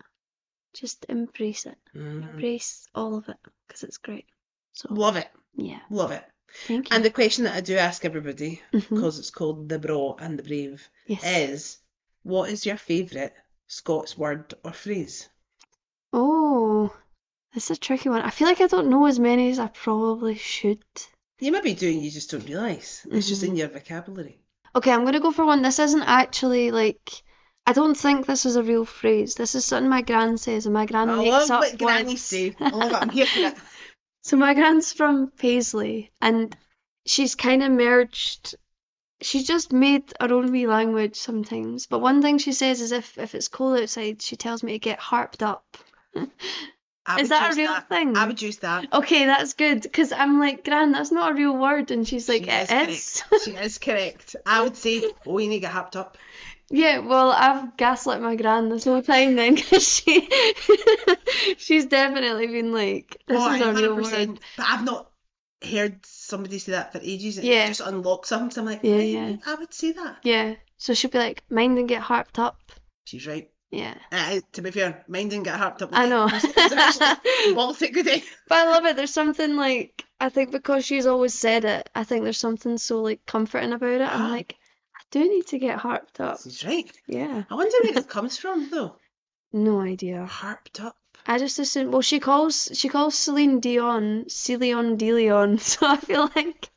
Just 0.75 1.07
embrace 1.09 1.67
it. 1.67 1.79
Mm-hmm. 1.95 2.29
Embrace 2.31 2.87
all 2.95 3.15
of 3.17 3.29
it 3.29 3.37
because 3.69 3.85
it's 3.85 3.99
great. 3.99 4.27
So, 4.73 4.89
Love 4.93 5.17
it. 5.17 5.29
yeah, 5.55 5.79
Love 5.91 6.11
it. 6.11 6.25
thank 6.67 6.91
you. 6.91 6.97
And 6.97 7.05
the 7.05 7.11
question 7.11 7.45
that 7.45 7.55
I 7.55 7.61
do 7.61 7.77
ask 7.77 8.05
everybody, 8.05 8.61
mm-hmm. 8.73 8.95
because 8.95 9.21
it's 9.21 9.31
called 9.31 9.69
the 9.69 9.79
Braw 9.79 10.17
and 10.19 10.37
the 10.37 10.43
brave, 10.43 10.89
Yes. 11.07 11.23
is 11.25 11.79
what 12.25 12.51
is 12.51 12.67
your 12.67 12.77
favourite 12.77 13.33
Scots 13.69 14.19
word 14.19 14.53
or 14.65 14.73
phrase? 14.73 15.29
Oh, 16.13 16.95
that's 17.53 17.71
a 17.71 17.77
tricky 17.77 18.09
one. 18.09 18.23
I 18.23 18.31
feel 18.31 18.49
like 18.49 18.61
I 18.61 18.67
don't 18.67 18.91
know 18.91 19.07
as 19.07 19.19
many 19.21 19.51
as 19.51 19.59
I 19.61 19.69
probably 19.69 20.35
should. 20.35 20.83
You 21.45 21.53
may 21.53 21.61
be 21.61 21.75
doing, 21.75 22.01
you 22.01 22.11
just 22.11 22.31
don't 22.31 22.49
realise. 22.49 23.07
It's 23.11 23.29
just 23.29 23.43
Mhm. 23.43 23.49
in 23.49 23.57
your 23.57 23.69
vocabulary. 23.69 24.39
Okay, 24.75 24.91
I'm 24.91 25.05
gonna 25.05 25.21
go 25.21 25.31
for 25.31 25.45
one. 25.45 25.61
This 25.61 25.79
isn't 25.79 26.03
actually 26.03 26.71
like 26.71 27.23
I 27.67 27.75
don't 27.75 27.95
think 27.97 28.25
this 28.25 28.47
is 28.47 28.57
a 28.57 28.63
real 28.63 28.87
phrase. 28.87 29.35
This 29.35 29.55
is 29.55 29.67
something 29.67 29.91
my 29.91 30.01
gran 30.01 30.39
says, 30.39 30.65
and 30.65 30.73
my 30.73 30.87
gran 30.87 31.11
I 31.11 31.17
makes 31.17 31.31
love 31.31 31.51
up 31.51 31.61
what 31.61 31.79
grannies 31.79 32.09
words. 32.13 32.23
say. 32.23 32.57
I 32.61 32.71
love 32.71 32.93
it. 32.93 33.03
I'm 33.03 33.11
here 33.11 33.27
for 33.27 33.41
it. 33.41 33.57
So 34.23 34.39
my 34.39 34.55
gran's 34.55 34.91
from 34.95 35.31
Paisley, 35.33 36.11
and 36.19 36.57
she's 37.05 37.35
kind 37.35 37.63
of 37.63 37.71
merged. 37.73 38.55
She's 39.21 39.47
just 39.47 39.71
made 39.71 40.15
her 40.19 40.33
own 40.33 40.51
wee 40.51 40.67
language 40.67 41.17
sometimes. 41.17 41.87
But 41.87 41.99
one 41.99 42.23
thing 42.23 42.39
she 42.39 42.53
says 42.53 42.81
is 42.81 42.91
if 42.93 43.19
if 43.19 43.35
it's 43.35 43.49
cold 43.49 43.79
outside, 43.81 44.23
she 44.23 44.37
tells 44.37 44.63
me 44.63 44.73
to 44.73 44.79
get 44.79 44.99
harped 44.99 45.43
up. 45.43 45.77
I 47.07 47.21
Is 47.21 47.29
that 47.29 47.53
a 47.53 47.57
real 47.57 47.71
that. 47.73 47.89
thing? 47.89 48.17
I 48.17 48.27
would 48.27 48.41
use 48.41 48.59
that. 48.59 48.87
Okay, 48.93 49.27
that's 49.27 49.53
good 49.55 49.83
because 49.83 50.11
I'm 50.13 50.39
like, 50.41 50.65
Gran, 50.65 50.93
that's 50.93 51.13
not 51.13 51.33
a 51.33 51.35
real 51.35 51.57
word, 51.57 51.91
and 51.91 52.09
she's 52.09 52.29
like, 52.29 52.45
She 52.45 52.51
it 52.51 52.71
is 52.89 52.89
is. 52.89 53.23
She 53.45 53.51
is 53.53 53.79
correct. 53.79 54.37
I 54.47 54.63
would 54.63 54.77
say, 54.77 55.05
oh, 55.27 55.39
you 55.39 55.49
need 55.49 55.57
to 55.57 55.61
get 55.61 55.73
hopped 55.73 55.97
up. 55.97 56.17
Yeah, 56.71 57.01
well, 57.01 57.31
I've 57.31 57.77
gaslit 57.77 58.23
my 58.23 58.37
gran 58.37 58.71
this 58.71 58.85
whole 58.85 59.03
time 59.03 59.37
then, 59.37 59.55
because 59.57 59.87
she, 59.87 60.27
she's 61.59 61.87
definitely 61.87 62.47
been 62.47 62.73
like, 62.73 63.21
this 63.27 63.37
oh, 63.39 63.55
is 63.55 63.61
a 63.61 63.73
real 63.75 63.97
word. 63.97 64.41
But 64.57 64.67
I've 64.67 64.85
not 64.85 65.11
heard 65.63 66.05
somebody 66.07 66.59
say 66.59 66.73
that 66.73 66.93
for 66.93 67.01
ages. 67.03 67.39
It 67.39 67.45
Yeah. 67.45 67.67
just 67.69 67.81
unlocks 67.81 68.31
something. 68.31 68.51
So 68.51 68.63
I'm 68.63 68.67
like, 68.67 68.81
Yeah, 68.83 68.95
"Eh, 68.95 69.03
yeah. 69.03 69.37
I 69.47 69.55
would 69.57 69.75
say 69.75 69.93
that. 69.93 70.19
Yeah, 70.23 70.55
so 70.79 70.95
she'll 70.95 71.11
be 71.11 71.19
like, 71.19 71.43
mind 71.51 71.79
and 71.79 71.89
get 71.89 72.01
harped 72.01 72.39
up. 72.39 72.59
She's 73.05 73.27
right. 73.27 73.51
Yeah, 73.75 73.95
Uh, 74.13 74.41
to 74.53 74.63
be 74.63 74.71
fair, 74.71 75.05
mine 75.09 75.29
didn't 75.29 75.45
get 75.45 75.57
harped 75.59 75.83
up. 75.83 75.91
I 75.93 76.07
know. 76.07 76.29
Baltic 77.55 77.93
good. 77.95 78.23
But 78.49 78.59
I 78.59 78.71
love 78.71 78.85
it. 78.87 78.97
There's 78.97 79.13
something 79.13 79.57
like, 79.57 80.05
I 80.21 80.29
think 80.29 80.53
because 80.53 80.85
she's 80.85 81.07
always 81.07 81.35
said 81.35 81.65
it, 81.65 81.91
I 81.95 82.05
think 82.05 82.23
there's 82.25 82.39
something 82.39 82.79
so 82.79 83.03
like 83.03 83.27
comforting 83.27 83.73
about 83.73 84.01
it. 84.01 84.09
I'm 84.09 84.31
like, 84.39 84.57
I 84.97 85.03
do 85.11 85.21
need 85.29 85.47
to 85.49 85.59
get 85.59 85.79
harped 85.79 86.21
up. 86.21 86.39
She's 86.43 86.65
right. 86.65 86.91
Yeah, 87.07 87.45
I 87.51 87.55
wonder 87.55 87.77
where 87.83 87.99
it 87.99 88.09
comes 88.09 88.37
from 88.39 88.71
though. 88.71 88.97
no 89.53 89.81
idea. 89.81 90.25
Harped 90.25 90.81
up. 90.81 90.97
I 91.27 91.39
just 91.39 91.59
assume. 91.59 91.91
Well, 91.91 92.03
she 92.03 92.21
calls 92.21 92.71
she 92.75 92.89
calls 92.89 93.17
Celine 93.19 93.61
Dion 93.61 94.27
Celine 94.29 94.99
Deleon, 94.99 95.59
so 95.61 95.87
I 95.87 95.97
feel 95.97 96.31
like 96.37 96.71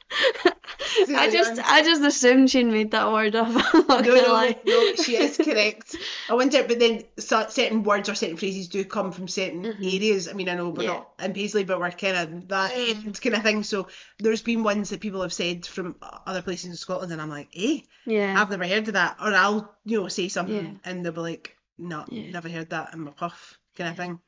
I 1.09 1.29
just 1.31 1.59
I 1.63 1.83
just 1.83 2.01
assumed 2.01 2.49
she'd 2.49 2.63
made 2.65 2.91
that 2.91 3.11
word 3.11 3.35
up. 3.35 3.47
No, 3.89 3.99
no, 4.01 4.33
lie. 4.33 4.57
no, 4.65 4.95
she 4.95 5.15
is 5.17 5.37
correct. 5.37 5.95
I 6.29 6.33
wonder, 6.33 6.63
but 6.63 6.79
then 6.79 7.03
cer- 7.17 7.49
certain 7.49 7.83
words 7.83 8.09
or 8.09 8.15
certain 8.15 8.37
phrases 8.37 8.67
do 8.67 8.83
come 8.85 9.11
from 9.11 9.27
certain 9.27 9.63
Mhm. 9.63 9.95
areas. 9.95 10.27
I 10.27 10.33
mean, 10.33 10.49
I 10.49 10.55
know 10.55 10.69
we're 10.69 10.83
Yeah. 10.83 10.89
not 10.93 11.09
in 11.21 11.33
Paisley, 11.33 11.63
but 11.63 11.79
we're 11.79 11.91
kind 11.91 12.17
of 12.17 12.47
that 12.49 12.71
end 12.75 13.19
kind 13.21 13.35
of 13.35 13.43
thing. 13.43 13.63
So 13.63 13.87
there's 14.19 14.41
been 14.41 14.63
ones 14.63 14.89
that 14.91 15.01
people 15.01 15.21
have 15.21 15.33
said 15.33 15.65
from 15.65 15.95
other 16.01 16.41
places 16.41 16.65
in 16.69 16.75
Scotland, 16.75 17.11
and 17.11 17.21
I'm 17.21 17.29
like, 17.29 17.49
eh, 17.55 17.79
Yeah, 18.05 18.39
I've 18.39 18.49
never 18.49 18.67
heard 18.67 18.87
of 18.87 18.93
that. 18.93 19.17
Or 19.21 19.33
I'll, 19.33 19.75
you 19.85 20.01
know, 20.01 20.07
say 20.07 20.27
something, 20.29 20.55
Yeah. 20.83 20.89
and 20.91 21.05
they'll 21.05 21.11
be 21.13 21.21
like, 21.21 21.55
no, 21.77 22.05
Yeah. 22.09 22.31
never 22.31 22.49
heard 22.49 22.69
that 22.71 22.93
in 22.93 23.01
my 23.01 23.11
puff, 23.11 23.57
kind 23.75 23.89
of 23.89 23.97
thing. 23.97 24.19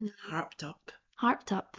No. 0.00 0.10
Harped 0.28 0.64
up. 0.64 0.92
Harped 1.20 1.52
up. 1.52 1.76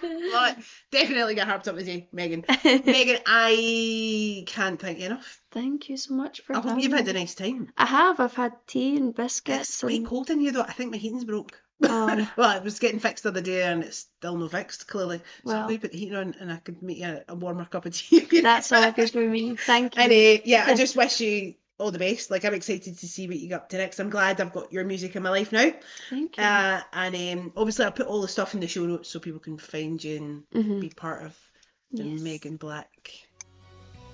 Well, 0.00 0.54
definitely 0.90 1.34
get 1.34 1.48
harped 1.48 1.68
up 1.68 1.74
with 1.74 1.88
you, 1.88 2.04
Megan. 2.12 2.44
Megan, 2.64 3.18
I 3.26 4.44
can't 4.46 4.80
thank 4.80 4.98
you 5.00 5.06
enough. 5.06 5.40
Thank 5.50 5.88
you 5.88 5.96
so 5.96 6.14
much 6.14 6.40
for 6.42 6.56
I 6.56 6.60
hope 6.60 6.80
you've 6.80 6.92
had 6.92 7.08
a 7.08 7.12
nice 7.12 7.34
time. 7.34 7.72
I 7.76 7.86
have. 7.86 8.20
I've 8.20 8.34
had 8.34 8.52
tea 8.66 8.96
and 8.96 9.08
It's 9.08 9.16
biscuits 9.16 9.80
quite 9.80 9.96
and 9.96 10.06
cold 10.06 10.30
in 10.30 10.40
here 10.40 10.52
though. 10.52 10.62
I 10.62 10.72
think 10.72 10.92
my 10.92 10.98
heating's 10.98 11.24
broke. 11.24 11.60
Oh. 11.82 12.30
well, 12.36 12.56
it 12.56 12.62
was 12.62 12.78
getting 12.78 13.00
fixed 13.00 13.24
the 13.24 13.30
other 13.30 13.40
day 13.40 13.62
and 13.62 13.82
it's 13.82 14.06
still 14.18 14.36
no 14.36 14.48
fixed, 14.48 14.86
clearly. 14.86 15.18
So 15.18 15.22
Well. 15.44 15.62
if 15.62 15.68
we 15.68 15.78
put 15.78 15.92
the 15.92 15.98
heating 15.98 16.16
on 16.16 16.34
and 16.40 16.52
I 16.52 16.56
could 16.58 16.82
make 16.82 16.98
you 16.98 17.06
a, 17.06 17.22
a 17.28 17.34
warmer 17.34 17.64
cup 17.64 17.86
of 17.86 17.94
tea. 17.94 18.20
that's 18.42 18.70
all 18.70 18.92
good 18.92 19.14
with 19.14 19.30
me. 19.30 19.56
Thank 19.56 19.96
you. 19.96 20.02
And 20.02 20.12
uh, 20.12 20.42
yeah, 20.44 20.64
I 20.66 20.74
just 20.74 20.96
wish 20.96 21.20
you 21.20 21.54
all 21.78 21.90
the 21.90 21.98
best. 21.98 22.30
Like 22.30 22.44
I'm 22.44 22.54
excited 22.54 22.98
to 22.98 23.06
see 23.06 23.26
what 23.28 23.38
you 23.38 23.48
get 23.48 23.54
up 23.56 23.68
to 23.70 23.78
next. 23.78 23.98
I'm 24.00 24.10
glad 24.10 24.40
I've 24.40 24.52
got 24.52 24.72
your 24.72 24.84
music 24.84 25.14
in 25.16 25.22
my 25.22 25.30
life 25.30 25.52
now. 25.52 25.70
Thank 26.10 26.36
you. 26.36 26.42
Uh, 26.42 26.80
and 26.92 27.14
um, 27.40 27.52
obviously 27.56 27.84
I'll 27.84 27.92
put 27.92 28.06
all 28.06 28.20
the 28.20 28.28
stuff 28.28 28.54
in 28.54 28.60
the 28.60 28.66
show 28.68 28.84
notes 28.84 29.08
so 29.08 29.20
people 29.20 29.40
can 29.40 29.58
find 29.58 30.02
you 30.02 30.16
and 30.16 30.42
Mhm. 30.66 30.80
be 30.80 30.88
part 30.90 31.22
of 31.24 31.36
the 31.92 32.04
Yes. 32.04 32.20
Megan 32.20 32.56
Black 32.56 32.90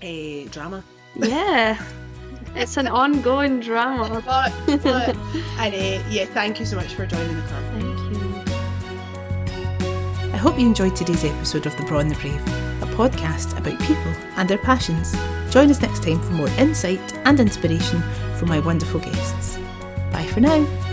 uh, 0.03 0.45
drama. 0.51 0.85
Yeah, 1.17 1.83
it's 2.55 2.77
an 2.77 2.87
ongoing 2.89 3.61
drama. 3.61 4.23
But, 4.27 4.53
but, 4.83 5.17
and 5.59 5.75
uh, 5.75 6.03
yeah, 6.11 6.25
thank 6.27 6.61
you 6.61 6.67
so 6.67 6.77
much 6.77 6.93
for 6.95 7.07
joining 7.07 7.35
the 7.35 7.43
club. 7.43 7.65
Thank 7.73 7.85
you. 7.85 8.35
I 10.33 10.37
hope 10.37 10.59
you 10.59 10.67
enjoyed 10.67 10.95
today's 10.95 11.25
episode 11.25 11.65
of 11.67 11.75
The 11.79 11.85
Braw 11.85 12.01
and 12.01 12.11
the 12.11 12.17
Brave, 12.17 12.35
a 12.47 12.64
podcast 12.97 13.57
about 13.59 13.79
people 13.81 14.15
and 14.37 14.49
their 14.49 14.59
passions. 14.59 15.13
Join 15.51 15.71
us 15.71 15.81
next 15.81 16.03
time 16.03 16.21
for 16.21 16.33
more 16.33 16.49
insight 16.59 17.15
and 17.27 17.39
inspiration 17.39 18.03
from 18.37 18.49
my 18.49 18.61
wonderful 18.61 19.01
guests. 19.01 19.59
Bye 20.13 20.27
for 20.27 20.41
now. 20.41 20.84